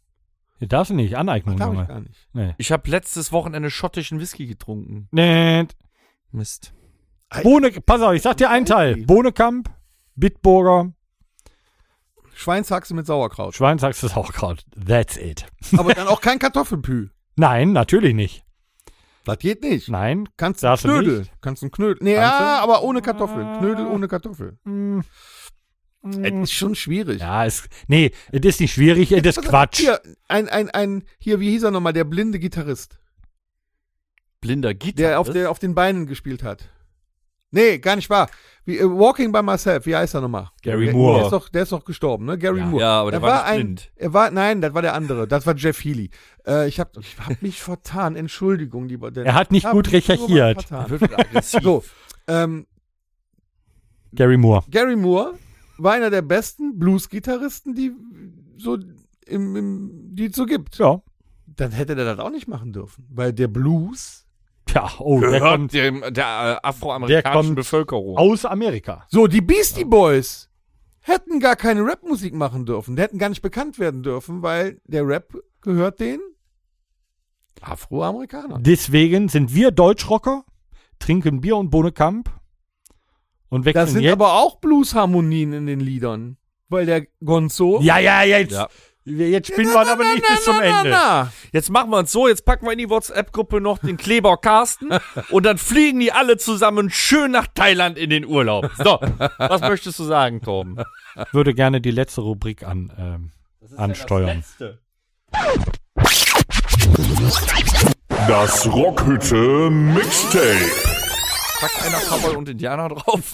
Du 0.60 0.68
darfst 0.68 0.92
nicht, 0.92 1.16
Aneignung, 1.16 1.56
Darf 1.58 1.74
ich 1.74 1.88
gar 1.88 2.02
nicht. 2.02 2.28
Nee. 2.34 2.54
Ich 2.58 2.72
habe 2.72 2.90
letztes 2.90 3.32
Wochenende 3.32 3.70
schottischen 3.70 4.20
Whisky 4.20 4.46
getrunken. 4.46 5.08
Nee. 5.12 5.68
Mist. 6.32 6.74
Bohne, 7.44 7.72
pass 7.72 8.02
auf, 8.02 8.14
ich 8.14 8.22
sag 8.22 8.38
dir 8.38 8.50
einen 8.50 8.66
Teil. 8.66 8.98
Bohnekamp, 9.06 9.70
Bitburger, 10.16 10.92
Schweinshaxe 12.40 12.94
mit 12.94 13.06
Sauerkraut. 13.06 13.54
Schweinsachs 13.54 14.02
ist 14.02 14.16
auch 14.16 14.32
gerade. 14.32 14.62
That's 14.88 15.18
it. 15.18 15.46
Aber 15.78 15.94
dann 15.94 16.08
auch 16.08 16.22
kein 16.28 16.40
Kartoffelpü. 16.40 17.10
Nein, 17.36 17.74
natürlich 17.74 18.14
nicht. 18.14 18.46
Das 19.26 19.40
geht 19.40 19.62
nicht. 19.62 19.90
Nein. 19.90 20.30
Kannst 20.38 20.64
du 20.64 20.68
Darfst 20.68 20.86
du 20.86 20.90
Knödel. 20.90 21.20
nicht? 21.20 21.32
Kannst 21.42 21.62
du 21.62 21.66
einen 21.66 21.72
Knödel. 21.72 21.98
Nee, 22.02 22.16
Kannst 22.16 22.40
ja, 22.40 22.58
du? 22.58 22.64
aber 22.64 22.84
ohne 22.84 23.02
Kartoffel. 23.02 23.46
Knödel 23.60 23.88
ohne 23.88 24.08
Kartoffel. 24.08 24.58
Mm. 24.64 25.02
Es 26.02 26.32
ist 26.44 26.54
schon 26.54 26.76
schwierig. 26.76 27.20
Ja, 27.20 27.46
es, 27.46 27.68
nee, 27.90 28.12
es 28.32 28.40
ist 28.46 28.62
nicht 28.62 28.74
schwierig, 28.74 29.12
es 29.12 29.22
ist 29.38 29.42
Quatsch. 29.42 29.80
Hier, 29.80 30.00
ein, 30.30 30.48
ein, 30.48 30.70
ein, 30.70 31.04
hier, 31.18 31.42
wie 31.42 31.50
hieß 31.50 31.64
er 31.64 31.72
nochmal, 31.72 31.92
der 31.92 32.06
blinde 32.06 32.40
Gitarrist, 32.40 33.00
Blinder 34.40 34.74
Gitarre. 34.74 34.96
der 35.10 35.20
auf, 35.20 35.30
der 35.30 35.52
auf 35.52 35.60
den 35.60 35.76
Beinen 35.76 36.08
gespielt 36.08 36.42
hat. 36.42 36.70
Nee, 37.52 37.80
gar 37.80 37.96
nicht 37.96 38.10
wahr. 38.10 38.30
Wie, 38.66 38.78
äh, 38.78 38.84
Walking 38.84 39.32
by 39.32 39.42
Myself, 39.42 39.86
wie 39.88 39.96
heißt 39.96 40.14
er 40.14 40.22
nochmal? 40.22 40.50
Gary 40.62 40.86
der, 40.86 40.94
Moore. 40.94 41.16
Der 41.18 41.26
ist, 41.26 41.32
doch, 41.32 41.50
der 41.50 41.64
ist 41.64 41.72
doch 41.72 41.84
gestorben, 41.84 42.26
ne? 42.26 42.38
Gary 42.38 42.60
Ja. 42.60 42.66
Moore. 42.66 42.82
Ja, 42.84 43.02
aber 43.02 43.12
der 43.12 43.20
Da 43.20 43.26
war, 43.26 43.38
nicht 43.38 43.46
ein, 43.48 43.58
blind. 43.58 43.92
Er 43.96 44.14
war, 44.14 44.32
nein, 44.32 44.62
das 44.62 44.74
war 44.74 44.82
der 44.84 44.94
andere. 44.94 45.28
Das 45.28 45.48
war 45.48 45.56
Jeff 45.56 45.84
Healy. 45.84 46.12
Äh, 46.46 46.68
ich 46.68 46.80
habe 46.80 46.92
ich 47.00 47.18
hab 47.18 47.42
mich 47.42 47.62
vertan. 47.62 48.16
Entschuldigung, 48.16 48.88
lieber 48.88 49.10
Dennis. 49.10 49.28
Er 49.30 49.34
hat 49.34 49.52
nicht 49.52 49.64
Ich 49.64 49.66
hab 49.66 49.74
gut 49.74 49.92
recherchiert. 49.92 50.68
So, 51.42 51.84
ähm, 52.28 52.68
Gary 54.14 54.38
Moore. 54.38 54.64
Gary 54.70 54.96
Moore 54.96 55.34
war 55.78 55.94
einer 55.94 56.10
der 56.10 56.22
besten 56.22 56.78
Blues-Gitarristen, 56.78 57.74
die 57.74 57.92
so 58.58 58.78
im, 59.26 59.56
im, 59.56 59.92
die 60.16 60.26
es 60.26 60.36
so 60.36 60.46
gibt. 60.46 60.78
Ja. 60.78 61.02
Dann 61.48 61.72
hätte 61.72 61.96
der 61.96 62.06
das 62.06 62.20
auch 62.20 62.30
nicht 62.30 62.48
machen 62.48 62.74
dürfen, 62.74 63.06
weil 63.10 63.34
der 63.34 63.48
Blues. 63.48 64.26
Tja, 64.72 64.90
oh, 65.00 65.20
der 65.20 65.30
Gehört 65.32 65.52
kommt 65.52 65.74
dem, 65.74 66.02
der 66.02 66.10
äh, 66.10 66.14
Der 66.14 66.66
afroamerikanischen 66.66 67.34
kommt 67.48 67.56
Bevölkerung. 67.56 68.18
aus 68.18 68.46
Amerika. 68.46 69.06
So, 69.10 69.28
die 69.28 69.42
Beastie 69.42 69.86
Boys 69.86 70.50
hätten 71.00 71.40
gar 71.40 71.56
keine 71.56 71.84
Rap-Musik 71.86 72.34
machen 72.34 72.66
dürfen. 72.66 72.96
Die 72.96 73.02
hätten 73.02 73.18
gar 73.18 73.30
nicht 73.30 73.42
bekannt 73.42 73.80
werden 73.80 74.04
dürfen, 74.04 74.42
weil 74.42 74.80
der 74.86 75.08
Rap 75.08 75.34
gehört 75.62 76.00
den 76.00 76.20
Afroamerikanern. 77.62 78.64
Deswegen 78.64 79.28
sind 79.28 79.54
wir 79.54 79.72
Deutschrocker, 79.72 80.46
trinken 81.00 81.42
Bier 81.42 81.58
und 81.58 81.70
Bohnekamp 81.72 82.30
und 83.50 83.66
wechseln 83.66 83.86
Das 83.86 83.92
sind 83.94 84.04
jetzt. 84.04 84.14
aber 84.14 84.34
auch 84.36 84.58
Blues-Harmonien 84.60 85.54
in 85.54 85.66
den 85.66 85.80
Liedern. 85.80 86.38
Weil 86.70 86.86
der 86.86 87.08
Gonzo. 87.24 87.80
ja, 87.82 87.98
ja, 87.98 88.22
jetzt. 88.24 88.52
Ja. 88.52 88.70
Jetzt 89.10 89.52
spielen 89.52 89.70
wir 89.70 89.80
aber 89.80 90.04
nicht 90.04 90.28
bis 90.28 90.44
zum 90.44 90.60
Ende. 90.60 90.90
na. 90.92 91.32
Jetzt 91.52 91.70
machen 91.72 91.90
wir 91.90 92.02
es 92.02 92.12
so, 92.12 92.28
jetzt 92.28 92.46
packen 92.46 92.66
wir 92.66 92.74
in 92.74 92.78
die 92.78 92.90
WhatsApp-Gruppe 92.90 93.60
noch 93.60 93.80
den 93.80 93.98
Kleber 93.98 94.38
Carsten 94.38 94.90
und 95.32 95.46
dann 95.46 95.58
fliegen 95.58 96.00
die 96.00 96.12
alle 96.12 96.38
zusammen 96.38 96.90
schön 96.92 97.32
nach 97.32 97.48
Thailand 97.48 97.98
in 97.98 98.12
den 98.12 98.26
Urlaub. 98.26 98.70
So, 98.78 99.00
was 99.38 99.62
möchtest 99.62 99.98
du 100.00 100.04
sagen, 100.04 100.42
Torben? 100.42 100.78
Würde 101.32 101.54
gerne 101.54 101.82
die 101.82 101.92
letzte 101.92 102.22
Rubrik 102.22 102.64
an, 102.64 102.92
ähm, 102.98 103.32
ansteuern. 103.78 104.44
Das 108.28 108.72
Rockhütte 108.72 109.70
Mixtape. 109.72 110.72
Packt 111.60 111.86
einer 111.86 112.00
Cowboy 112.00 112.36
und 112.36 112.48
Indianer 112.48 112.90
drauf? 112.90 113.34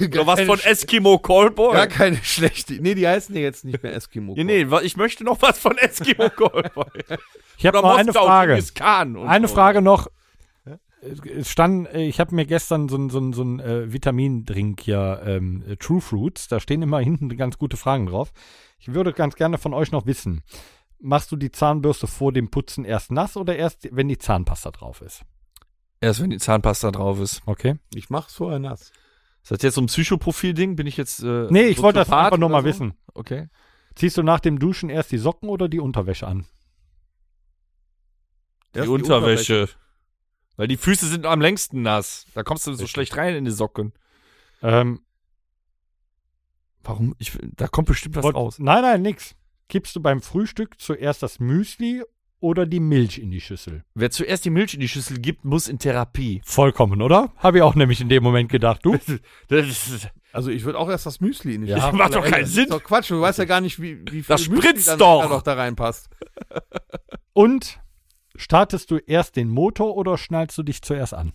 Oder 0.00 0.26
was 0.26 0.40
von 0.42 0.58
Eskimo 0.60 1.18
Callboy? 1.18 1.72
Gar 1.74 1.86
keine 1.86 2.16
schlechte. 2.22 2.74
Nee, 2.74 2.94
die 2.94 3.06
heißen 3.08 3.34
ja 3.34 3.40
jetzt 3.42 3.64
nicht 3.64 3.82
mehr 3.82 3.94
Eskimo. 3.94 4.34
Nee, 4.36 4.44
nee, 4.44 4.70
wa- 4.70 4.82
ich 4.82 4.96
möchte 4.96 5.24
noch 5.24 5.40
was 5.42 5.58
von 5.58 5.76
Eskimo 5.78 6.28
Callboy. 6.36 6.84
Ich 7.58 7.66
habe 7.66 7.78
noch 7.80 7.96
eine 7.96 8.12
Frage. 8.12 8.58
Eine 9.26 9.48
so. 9.48 9.54
Frage 9.54 9.82
noch. 9.82 10.08
Es 11.36 11.50
stand, 11.50 11.88
ich 11.94 12.18
habe 12.18 12.34
mir 12.34 12.46
gestern 12.46 12.88
so 12.88 12.96
ein 12.96 13.10
so 13.10 13.32
so 13.32 13.42
ein, 13.42 13.60
äh, 13.60 13.92
Vitamindrink 13.92 14.80
hier, 14.80 15.22
ähm, 15.26 15.62
äh, 15.68 15.76
True 15.76 16.00
Fruits, 16.00 16.48
da 16.48 16.60
stehen 16.60 16.80
immer 16.80 16.98
hinten 17.00 17.28
ganz 17.36 17.58
gute 17.58 17.76
Fragen 17.76 18.06
drauf. 18.06 18.32
Ich 18.78 18.94
würde 18.94 19.12
ganz 19.12 19.34
gerne 19.34 19.58
von 19.58 19.74
euch 19.74 19.92
noch 19.92 20.06
wissen, 20.06 20.42
machst 21.00 21.30
du 21.30 21.36
die 21.36 21.50
Zahnbürste 21.50 22.06
vor 22.06 22.32
dem 22.32 22.50
Putzen 22.50 22.86
erst 22.86 23.12
nass 23.12 23.36
oder 23.36 23.54
erst, 23.54 23.86
wenn 23.94 24.08
die 24.08 24.16
Zahnpasta 24.16 24.70
drauf 24.70 25.02
ist? 25.02 25.22
Erst 26.00 26.22
wenn 26.22 26.30
die 26.30 26.38
Zahnpasta 26.38 26.90
drauf 26.90 27.20
ist. 27.20 27.42
Okay. 27.44 27.76
Ich 27.94 28.08
mach's 28.08 28.34
vorher 28.34 28.58
nass. 28.58 28.90
Ist 29.44 29.50
das 29.52 29.62
jetzt 29.62 29.74
so 29.74 29.80
ein 29.82 29.86
Psychoprofil-Ding? 29.86 30.74
Bin 30.74 30.86
ich 30.86 30.96
jetzt. 30.96 31.22
Äh, 31.22 31.46
Nee, 31.50 31.66
ich 31.66 31.80
wollte 31.82 32.00
das 32.00 32.10
einfach 32.10 32.38
nur 32.38 32.48
mal 32.48 32.62
so? 32.62 32.66
wissen. 32.66 32.94
Okay. 33.14 33.48
Ziehst 33.94 34.16
du 34.16 34.22
nach 34.24 34.40
dem 34.40 34.58
Duschen 34.58 34.90
erst 34.90 35.12
die 35.12 35.18
Socken 35.18 35.48
oder 35.48 35.68
die 35.68 35.78
Unterwäsche 35.80 36.26
an? 36.26 36.46
Die, 38.74 38.78
Erst 38.80 38.88
Unterwäsche. 38.90 39.68
Weil 40.56 40.66
die 40.68 40.76
Füße 40.76 41.06
sind 41.06 41.26
am 41.26 41.40
längsten 41.40 41.82
nass. 41.82 42.26
Da 42.34 42.42
kommst 42.42 42.66
du 42.66 42.74
so 42.74 42.86
schlecht 42.86 43.16
rein 43.16 43.34
in 43.36 43.44
die 43.44 43.50
Socken. 43.50 43.92
Ähm, 44.62 45.00
Warum? 46.82 47.14
Ich, 47.18 47.32
da 47.56 47.66
kommt 47.68 47.88
bestimmt 47.88 48.16
was 48.16 48.24
Wollt- 48.24 48.36
raus. 48.36 48.58
Nein, 48.58 48.82
nein, 48.82 49.02
nix. 49.02 49.34
Kippst 49.68 49.96
du 49.96 50.00
beim 50.00 50.20
Frühstück 50.20 50.80
zuerst 50.80 51.22
das 51.22 51.40
Müsli 51.40 52.02
oder 52.40 52.66
die 52.66 52.80
Milch 52.80 53.18
in 53.18 53.30
die 53.30 53.40
Schüssel? 53.40 53.84
Wer 53.94 54.10
zuerst 54.10 54.44
die 54.44 54.50
Milch 54.50 54.74
in 54.74 54.80
die 54.80 54.88
Schüssel 54.88 55.18
gibt, 55.18 55.44
muss 55.44 55.68
in 55.68 55.78
Therapie. 55.78 56.42
Vollkommen, 56.44 57.00
oder? 57.02 57.32
Habe 57.36 57.58
ich 57.58 57.62
auch 57.62 57.74
nämlich 57.74 58.00
in 58.00 58.08
dem 58.08 58.22
Moment 58.22 58.50
gedacht. 58.50 58.80
Du? 58.84 58.96
Das 59.48 59.66
ist, 59.66 60.08
Also 60.32 60.50
ich 60.50 60.64
würde 60.64 60.78
auch 60.78 60.90
erst 60.90 61.06
das 61.06 61.20
Müsli 61.20 61.54
in 61.54 61.62
die 61.62 61.68
Ja, 61.68 61.76
Schüssel 61.80 61.92
macht 61.96 62.14
doch 62.14 62.22
keinen 62.24 62.40
Das 62.42 62.48
ist 62.50 62.54
Sinn. 62.54 62.66
Doch 62.68 62.82
Quatsch, 62.82 63.10
du 63.10 63.20
weißt 63.20 63.38
ja 63.38 63.44
gar 63.46 63.60
nicht, 63.60 63.80
wie, 63.80 64.00
wie 64.10 64.22
viel 64.22 64.24
Das 64.28 64.48
Müsli 64.48 64.62
spritzt 64.68 64.88
dann 64.88 64.98
doch. 64.98 65.22
da 65.22 65.28
noch 65.28 65.42
da 65.42 65.54
reinpasst. 65.54 66.08
Und 67.32 67.80
startest 68.36 68.90
du 68.90 68.98
erst 68.98 69.36
den 69.36 69.48
Motor 69.48 69.96
oder 69.96 70.18
schnallst 70.18 70.56
du 70.58 70.62
dich 70.62 70.82
zuerst 70.82 71.14
an? 71.14 71.32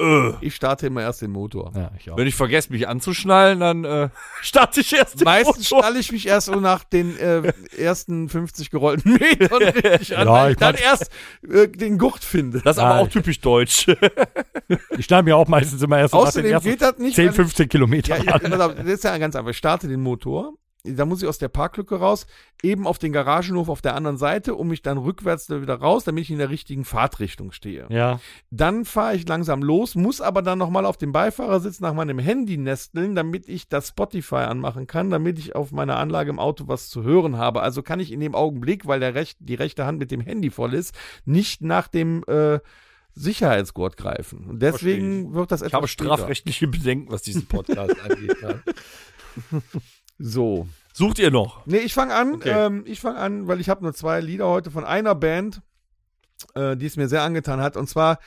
Äh. 0.00 0.32
Ich 0.40 0.54
starte 0.54 0.86
immer 0.86 1.02
erst 1.02 1.22
den 1.22 1.30
Motor. 1.30 1.72
Ja, 1.76 1.90
ich 1.98 2.10
auch. 2.10 2.16
Wenn 2.16 2.26
ich 2.26 2.34
vergesse, 2.34 2.72
mich 2.72 2.88
anzuschnallen, 2.88 3.60
dann 3.60 3.84
äh, 3.84 4.08
starte 4.42 4.80
ich 4.80 4.92
erst 4.92 5.20
den 5.20 5.24
Meistens 5.24 5.70
Motor. 5.70 5.84
schnalle 5.84 5.98
ich 6.00 6.10
mich 6.12 6.26
erst 6.26 6.46
so 6.46 6.56
nach 6.58 6.84
den 6.84 7.16
äh, 7.18 7.52
ersten 7.76 8.28
50 8.28 8.70
gerollten 8.70 9.12
Metern 9.20 9.62
richtig 9.62 10.16
an, 10.16 10.26
Ja, 10.26 10.32
weil 10.32 10.50
ich 10.52 10.56
dann 10.58 10.74
mein- 10.74 10.82
erst 10.82 11.10
äh, 11.48 11.68
den 11.68 11.98
Gurt 11.98 12.24
finde. 12.24 12.60
Das 12.64 12.76
ist 12.76 12.82
aber 12.82 13.00
auch 13.00 13.08
typisch 13.08 13.40
deutsch. 13.40 13.86
Ich 14.96 15.06
schneide 15.06 15.24
mir 15.24 15.36
auch 15.36 15.48
meistens 15.48 15.82
immer 15.82 15.98
erst 15.98 16.12
so 16.12 16.18
nach 16.18 16.32
den 16.32 16.44
Außerdem 16.44 16.52
ersten 16.52 16.68
geht 16.70 16.80
das 16.82 16.98
nicht. 16.98 17.16
10, 17.16 17.24
weil 17.24 17.30
ich- 17.30 17.36
15 17.36 17.68
Kilometer 17.68 18.16
Ja, 18.18 18.24
ja, 18.24 18.32
an. 18.34 18.76
das 18.76 18.86
ist 18.86 19.04
ja 19.04 19.18
ganz 19.18 19.34
einfach. 19.34 19.50
Ich 19.50 19.56
starte 19.56 19.88
den 19.88 20.00
Motor, 20.00 20.52
da 20.84 21.04
muss 21.04 21.22
ich 21.22 21.28
aus 21.28 21.38
der 21.38 21.48
Parklücke 21.48 21.96
raus, 21.96 22.26
eben 22.62 22.86
auf 22.86 22.98
den 22.98 23.12
Garagenhof 23.12 23.68
auf 23.68 23.82
der 23.82 23.94
anderen 23.94 24.16
Seite, 24.16 24.54
um 24.54 24.68
mich 24.68 24.82
dann 24.82 24.98
rückwärts 24.98 25.46
da 25.46 25.60
wieder 25.60 25.74
raus, 25.74 26.04
damit 26.04 26.24
ich 26.24 26.30
in 26.30 26.38
der 26.38 26.50
richtigen 26.50 26.84
Fahrtrichtung 26.84 27.52
stehe. 27.52 27.86
Ja, 27.90 28.20
Dann 28.50 28.84
fahre 28.84 29.14
ich 29.16 29.28
langsam 29.28 29.62
los, 29.62 29.94
muss 29.94 30.20
aber 30.20 30.42
dann 30.42 30.58
nochmal 30.58 30.86
auf 30.86 30.96
dem 30.96 31.12
Beifahrersitz 31.12 31.80
nach 31.80 31.92
meinem 31.94 32.18
Handy 32.18 32.56
nesteln, 32.56 33.14
damit 33.14 33.48
ich 33.48 33.68
das 33.68 33.88
Spotify 33.88 34.36
anmachen 34.36 34.86
kann, 34.86 35.10
damit 35.10 35.38
ich 35.38 35.54
auf 35.54 35.70
meiner 35.72 35.96
Anlage 35.98 36.30
im 36.30 36.38
Auto 36.38 36.68
was 36.68 36.88
zu 36.88 37.02
hören 37.02 37.36
habe. 37.36 37.60
Also 37.62 37.82
kann 37.82 38.00
ich 38.00 38.10
in 38.12 38.20
dem 38.20 38.34
Augenblick, 38.34 38.86
weil 38.86 39.00
der 39.00 39.14
recht, 39.14 39.38
die 39.40 39.54
rechte 39.56 39.84
Hand 39.86 39.98
mit 39.98 40.10
dem 40.10 40.20
Handy 40.20 40.50
voll 40.50 40.74
ist, 40.74 40.94
nicht 41.24 41.62
nach 41.62 41.88
dem 41.88 42.24
äh, 42.26 42.58
Sicherheitsgurt 43.12 43.96
greifen. 43.96 44.46
Und 44.46 44.62
deswegen 44.62 45.34
wird 45.34 45.50
das 45.52 45.60
etwas 45.62 45.68
Ich 45.70 45.74
habe 45.74 45.88
später. 45.88 46.14
strafrechtliche 46.14 46.68
Bedenken, 46.68 47.10
was 47.12 47.22
diesen 47.22 47.46
Podcast 47.46 47.94
angeht. 48.08 48.36
Ja. 48.40 48.60
So. 50.20 50.68
Sucht 50.92 51.18
ihr 51.18 51.30
noch? 51.30 51.64
Nee, 51.66 51.78
ich 51.78 51.94
fange 51.94 52.14
an. 52.14 52.34
Okay. 52.34 52.50
Ähm, 52.50 52.84
ich 52.86 53.00
fange 53.00 53.18
an, 53.18 53.48
weil 53.48 53.58
ich 53.60 53.68
habe 53.70 53.82
nur 53.82 53.94
zwei 53.94 54.20
Lieder 54.20 54.46
heute 54.48 54.70
von 54.70 54.84
einer 54.84 55.14
Band, 55.14 55.62
äh, 56.54 56.76
die 56.76 56.86
es 56.86 56.96
mir 56.96 57.08
sehr 57.08 57.22
angetan 57.22 57.60
hat. 57.60 57.76
Und 57.76 57.88
zwar 57.88 58.18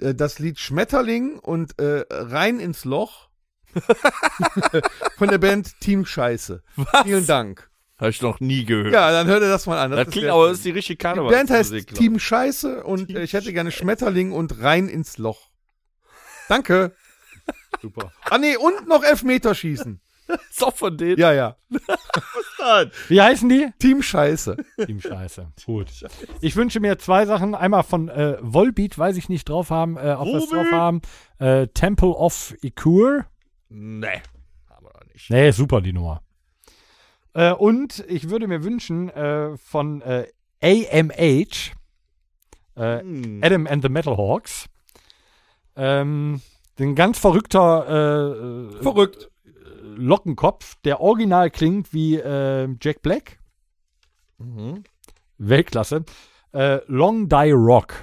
äh, 0.00 0.14
das 0.14 0.38
Lied 0.38 0.58
Schmetterling 0.58 1.38
und 1.38 1.78
äh, 1.78 2.04
Rein 2.10 2.60
ins 2.60 2.86
Loch 2.86 3.28
von 5.18 5.28
der 5.28 5.38
Band 5.38 5.78
Team 5.80 6.06
Scheiße. 6.06 6.62
Vielen 7.02 7.26
Dank. 7.26 7.68
Habe 7.98 8.10
ich 8.10 8.22
noch 8.22 8.40
nie 8.40 8.64
gehört. 8.64 8.92
Ja, 8.94 9.10
dann 9.12 9.26
hört 9.26 9.42
ihr 9.42 9.48
das 9.48 9.66
mal 9.66 9.78
an. 9.78 9.90
das 9.90 10.08
ist 10.08 10.12
klingt 10.12 10.28
aber, 10.28 10.48
das 10.48 10.58
ist 10.58 10.64
die 10.64 10.70
richtige 10.70 10.96
die 10.96 11.02
Karneval. 11.02 11.30
Band 11.30 11.50
heißt 11.50 11.88
Team 11.94 12.18
Scheiße 12.18 12.84
und 12.84 13.10
äh, 13.10 13.22
ich 13.22 13.34
hätte 13.34 13.52
gerne 13.52 13.70
Schmetterling 13.70 14.32
und 14.32 14.62
Rein 14.62 14.88
ins 14.88 15.18
Loch. 15.18 15.50
Danke. 16.48 16.94
super. 17.82 18.12
Ah 18.22 18.38
nee, 18.38 18.56
und 18.56 18.88
noch 18.88 19.04
Elfmeterschießen. 19.04 20.00
Ist 20.50 20.62
auch 20.64 20.74
von 20.74 20.96
denen. 20.96 21.18
Ja, 21.18 21.32
ja. 21.32 21.56
Wie 23.08 23.20
heißen 23.20 23.48
die? 23.48 23.70
Team 23.78 24.02
Scheiße. 24.02 24.56
Team 24.86 25.00
Scheiße. 25.00 25.52
Gut. 25.66 25.88
Ich 26.40 26.56
wünsche 26.56 26.80
mir 26.80 26.98
zwei 26.98 27.26
Sachen. 27.26 27.54
Einmal 27.54 27.82
von 27.82 28.08
äh, 28.08 28.38
Volbeat, 28.40 28.96
weiß 28.98 29.16
ich 29.16 29.28
nicht 29.28 29.48
drauf 29.48 29.70
haben, 29.70 29.96
äh, 29.96 30.14
ob 30.18 30.26
wir 30.26 30.36
es 30.36 30.48
drauf 30.48 30.70
haben. 30.72 31.02
Äh, 31.38 31.66
Temple 31.68 32.08
of 32.10 32.54
Ikur. 32.62 33.26
Nee. 33.68 34.22
Haben 34.70 34.86
wir 34.86 34.92
noch 34.94 35.12
nicht. 35.12 35.28
Nee, 35.30 35.50
super 35.50 35.80
die 35.80 35.92
Nummer. 35.92 36.22
Äh, 37.34 37.52
und 37.52 38.04
ich 38.08 38.30
würde 38.30 38.46
mir 38.46 38.62
wünschen 38.64 39.10
äh, 39.10 39.56
von 39.56 40.00
äh, 40.02 40.26
AMH, 40.62 41.72
äh, 42.76 43.00
Hm. 43.00 43.40
Adam 43.42 43.66
and 43.66 43.82
the 43.82 43.88
Metal 43.88 44.16
Hawks, 44.16 44.66
ähm, 45.76 46.40
ein 46.78 46.94
ganz 46.94 47.18
verrückter 47.18 47.86
äh, 48.72 48.76
äh, 48.78 48.82
Verrückt. 48.82 49.30
Lockenkopf, 49.96 50.76
der 50.84 51.00
original 51.00 51.50
klingt 51.50 51.92
wie 51.92 52.16
äh, 52.16 52.68
Jack 52.80 53.02
Black. 53.02 53.38
Mhm. 54.38 54.84
Weltklasse. 55.38 56.04
Äh, 56.52 56.80
Long 56.86 57.28
Die 57.28 57.50
Rock 57.52 57.94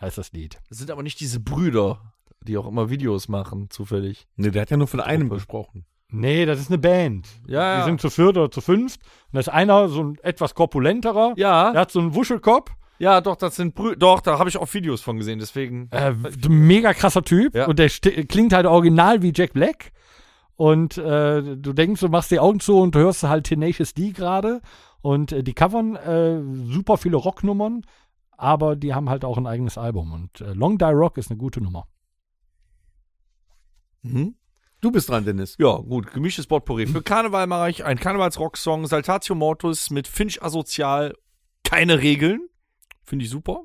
heißt 0.00 0.18
das 0.18 0.32
Lied. 0.32 0.58
Das 0.68 0.78
sind 0.78 0.90
aber 0.90 1.02
nicht 1.02 1.20
diese 1.20 1.40
Brüder, 1.40 2.00
die 2.42 2.56
auch 2.56 2.66
immer 2.66 2.90
Videos 2.90 3.28
machen, 3.28 3.68
zufällig. 3.70 4.26
Nee, 4.36 4.50
der 4.50 4.62
hat 4.62 4.70
ja 4.70 4.76
nur 4.76 4.88
von 4.88 5.00
einem 5.00 5.28
gesprochen. 5.28 5.84
Nee, 6.08 6.44
das 6.46 6.58
ist 6.58 6.68
eine 6.70 6.78
Band. 6.78 7.28
Ja, 7.46 7.78
Die 7.80 7.84
sind 7.84 8.00
zu 8.00 8.10
viert 8.10 8.36
oder 8.36 8.50
zu 8.50 8.60
fünft. 8.60 9.00
Und 9.02 9.34
da 9.34 9.40
ist 9.40 9.48
einer 9.48 9.88
so 9.88 10.02
ein 10.02 10.18
etwas 10.22 10.54
korpulenterer. 10.56 11.34
Ja, 11.36 11.70
Der 11.70 11.82
hat 11.82 11.92
so 11.92 12.00
einen 12.00 12.14
Wuschelkopf. 12.16 12.72
ja, 12.98 13.20
doch, 13.20 13.36
das 13.36 13.54
sind 13.54 13.76
Brüder. 13.76 13.94
Doch, 13.96 14.20
da 14.20 14.38
habe 14.38 14.48
ich 14.48 14.56
auch 14.56 14.72
Videos 14.74 15.02
von 15.02 15.18
gesehen, 15.18 15.38
deswegen. 15.38 15.88
Äh, 15.92 16.12
mega 16.48 16.94
krasser 16.94 17.22
Typ. 17.22 17.54
Ja. 17.54 17.66
Und 17.66 17.78
der 17.78 17.88
klingt 17.88 18.52
halt 18.52 18.66
original 18.66 19.22
wie 19.22 19.32
Jack 19.32 19.52
Black. 19.52 19.92
Und 20.60 20.98
äh, 20.98 21.56
du 21.56 21.72
denkst, 21.72 22.02
du 22.02 22.08
machst 22.08 22.30
die 22.30 22.38
Augen 22.38 22.60
zu 22.60 22.80
und 22.80 22.94
du 22.94 22.98
hörst 22.98 23.22
halt 23.22 23.46
Tenacious 23.46 23.94
D 23.94 24.10
gerade. 24.10 24.60
Und 25.00 25.32
äh, 25.32 25.42
die 25.42 25.54
covern 25.54 25.96
äh, 25.96 26.42
super 26.70 26.98
viele 26.98 27.16
Rocknummern. 27.16 27.86
Aber 28.32 28.76
die 28.76 28.92
haben 28.92 29.08
halt 29.08 29.24
auch 29.24 29.38
ein 29.38 29.46
eigenes 29.46 29.78
Album. 29.78 30.12
Und 30.12 30.42
äh, 30.42 30.52
Long 30.52 30.76
Die 30.76 30.84
Rock 30.84 31.16
ist 31.16 31.30
eine 31.30 31.38
gute 31.38 31.62
Nummer. 31.62 31.88
Mhm. 34.02 34.34
Du 34.82 34.90
bist 34.90 35.08
dran, 35.08 35.24
Dennis. 35.24 35.56
Ja, 35.58 35.78
gut, 35.78 36.12
gemischtes 36.12 36.46
Potpourri. 36.46 36.86
Für 36.86 37.00
Karneval 37.00 37.46
mache 37.46 37.70
ich 37.70 37.86
einen 37.86 37.98
Karnevalsrock-Song, 37.98 38.86
Saltatio 38.86 39.34
Mortis 39.34 39.88
mit 39.88 40.06
Finch 40.06 40.42
Asozial, 40.42 41.14
keine 41.64 42.02
Regeln. 42.02 42.50
Finde 43.02 43.24
ich 43.24 43.30
super. 43.30 43.62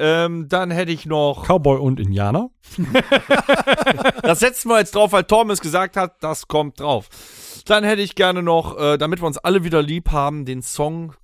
Ähm, 0.00 0.48
dann 0.48 0.70
hätte 0.70 0.92
ich 0.92 1.06
noch, 1.06 1.44
Cowboy 1.48 1.78
und 1.78 1.98
Indianer. 1.98 2.50
das 4.22 4.38
setzen 4.38 4.68
wir 4.70 4.78
jetzt 4.78 4.94
drauf, 4.94 5.10
weil 5.10 5.24
Tom 5.24 5.50
es 5.50 5.60
gesagt 5.60 5.96
hat, 5.96 6.22
das 6.22 6.46
kommt 6.46 6.78
drauf. 6.78 7.08
Dann 7.66 7.82
hätte 7.82 8.00
ich 8.02 8.14
gerne 8.14 8.42
noch, 8.42 8.78
äh, 8.78 8.96
damit 8.96 9.20
wir 9.20 9.26
uns 9.26 9.38
alle 9.38 9.64
wieder 9.64 9.82
lieb 9.82 10.12
haben, 10.12 10.44
den 10.44 10.62
Song 10.62 11.14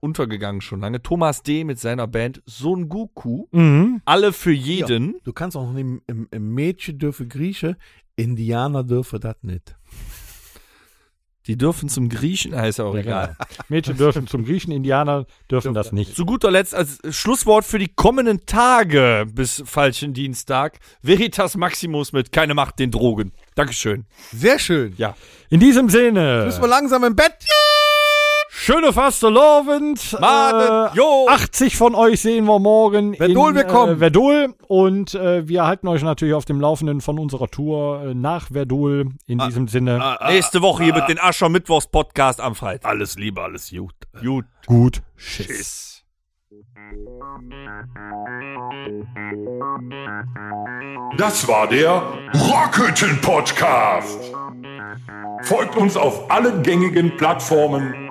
untergegangen 0.00 0.62
schon 0.62 0.80
lange. 0.80 1.02
Thomas 1.02 1.42
D. 1.42 1.64
mit 1.64 1.78
seiner 1.78 2.06
Band 2.06 2.42
Son 2.46 2.88
Goku. 2.88 3.46
Mhm. 3.52 4.00
Alle 4.06 4.32
für 4.32 4.52
jeden. 4.52 5.16
Du 5.24 5.32
kannst 5.32 5.56
auch 5.56 5.70
nehmen, 5.70 6.00
im, 6.06 6.26
im 6.30 6.54
Mädchen 6.54 6.98
dürfe 6.98 7.26
Grieche, 7.26 7.76
Indianer 8.16 8.82
dürfe 8.82 9.20
das 9.20 9.36
nicht. 9.42 9.76
Die 11.48 11.56
dürfen 11.58 11.88
zum 11.88 12.08
Griechen, 12.08 12.54
ah, 12.54 12.66
ist 12.66 12.78
ja 12.78 12.84
auch 12.84 12.94
egal. 12.94 13.36
genau. 13.38 13.64
Mädchen 13.68 13.96
dürfen 13.96 14.28
zum 14.28 14.44
Griechen, 14.44 14.72
Indianer 14.72 15.26
dürfen 15.50 15.74
das 15.74 15.90
nicht. 15.90 16.14
Zu 16.14 16.24
guter 16.24 16.50
Letzt 16.52 16.72
als 16.74 16.98
Schlusswort 17.10 17.64
für 17.64 17.80
die 17.80 17.88
kommenden 17.88 18.46
Tage 18.46 19.26
bis 19.32 19.62
falschen 19.66 20.14
Dienstag 20.14 20.78
Veritas 21.02 21.56
Maximus 21.56 22.12
mit 22.12 22.30
Keine 22.30 22.54
Macht 22.54 22.78
den 22.78 22.92
Drogen. 22.92 23.32
Dankeschön. 23.56 24.04
Sehr 24.32 24.60
schön. 24.60 24.94
Ja. 24.96 25.16
In 25.50 25.58
diesem 25.58 25.88
Sinne, 25.88 26.44
Müssen 26.46 26.62
wir 26.62 26.68
langsam 26.68 27.02
im 27.04 27.16
Bett. 27.16 27.34
Schöne 28.54 28.92
Fastelovend. 28.92 30.16
Made, 30.20 30.90
Äh, 30.92 30.96
jo. 30.96 31.26
80 31.28 31.76
von 31.76 31.94
euch 31.94 32.20
sehen 32.20 32.44
wir 32.44 32.58
morgen 32.58 33.14
Verdol, 33.14 33.56
in. 33.56 33.66
Äh, 33.66 33.96
Verdol. 33.96 34.54
Und 34.68 35.14
äh, 35.14 35.48
wir 35.48 35.64
halten 35.66 35.88
euch 35.88 36.02
natürlich 36.02 36.34
auf 36.34 36.44
dem 36.44 36.60
Laufenden 36.60 37.00
von 37.00 37.18
unserer 37.18 37.48
Tour 37.48 38.02
äh, 38.04 38.14
nach 38.14 38.48
Verdol. 38.52 39.06
In 39.26 39.40
Ah, 39.40 39.46
diesem 39.46 39.68
Sinne, 39.68 40.16
Nächste 40.28 40.60
Woche 40.62 40.84
hier 40.84 40.94
mit 40.94 41.08
den 41.08 41.18
Ascher 41.18 41.48
Mittwochs 41.48 41.86
Podcast 41.86 42.40
am 42.40 42.54
Freitag. 42.54 42.90
Alles 42.90 43.16
Liebe, 43.16 43.42
alles 43.42 43.70
gut. 43.70 43.94
Gut. 44.22 44.44
gut. 44.66 45.02
Tschüss. 45.16 45.46
Tschüss. 45.46 45.88
Das 51.16 51.46
war 51.48 51.66
der 51.68 52.02
Rockhütten 52.34 53.20
Podcast. 53.20 54.18
Folgt 55.42 55.76
uns 55.76 55.96
auf 55.96 56.30
allen 56.30 56.62
gängigen 56.62 57.16
Plattformen 57.16 58.10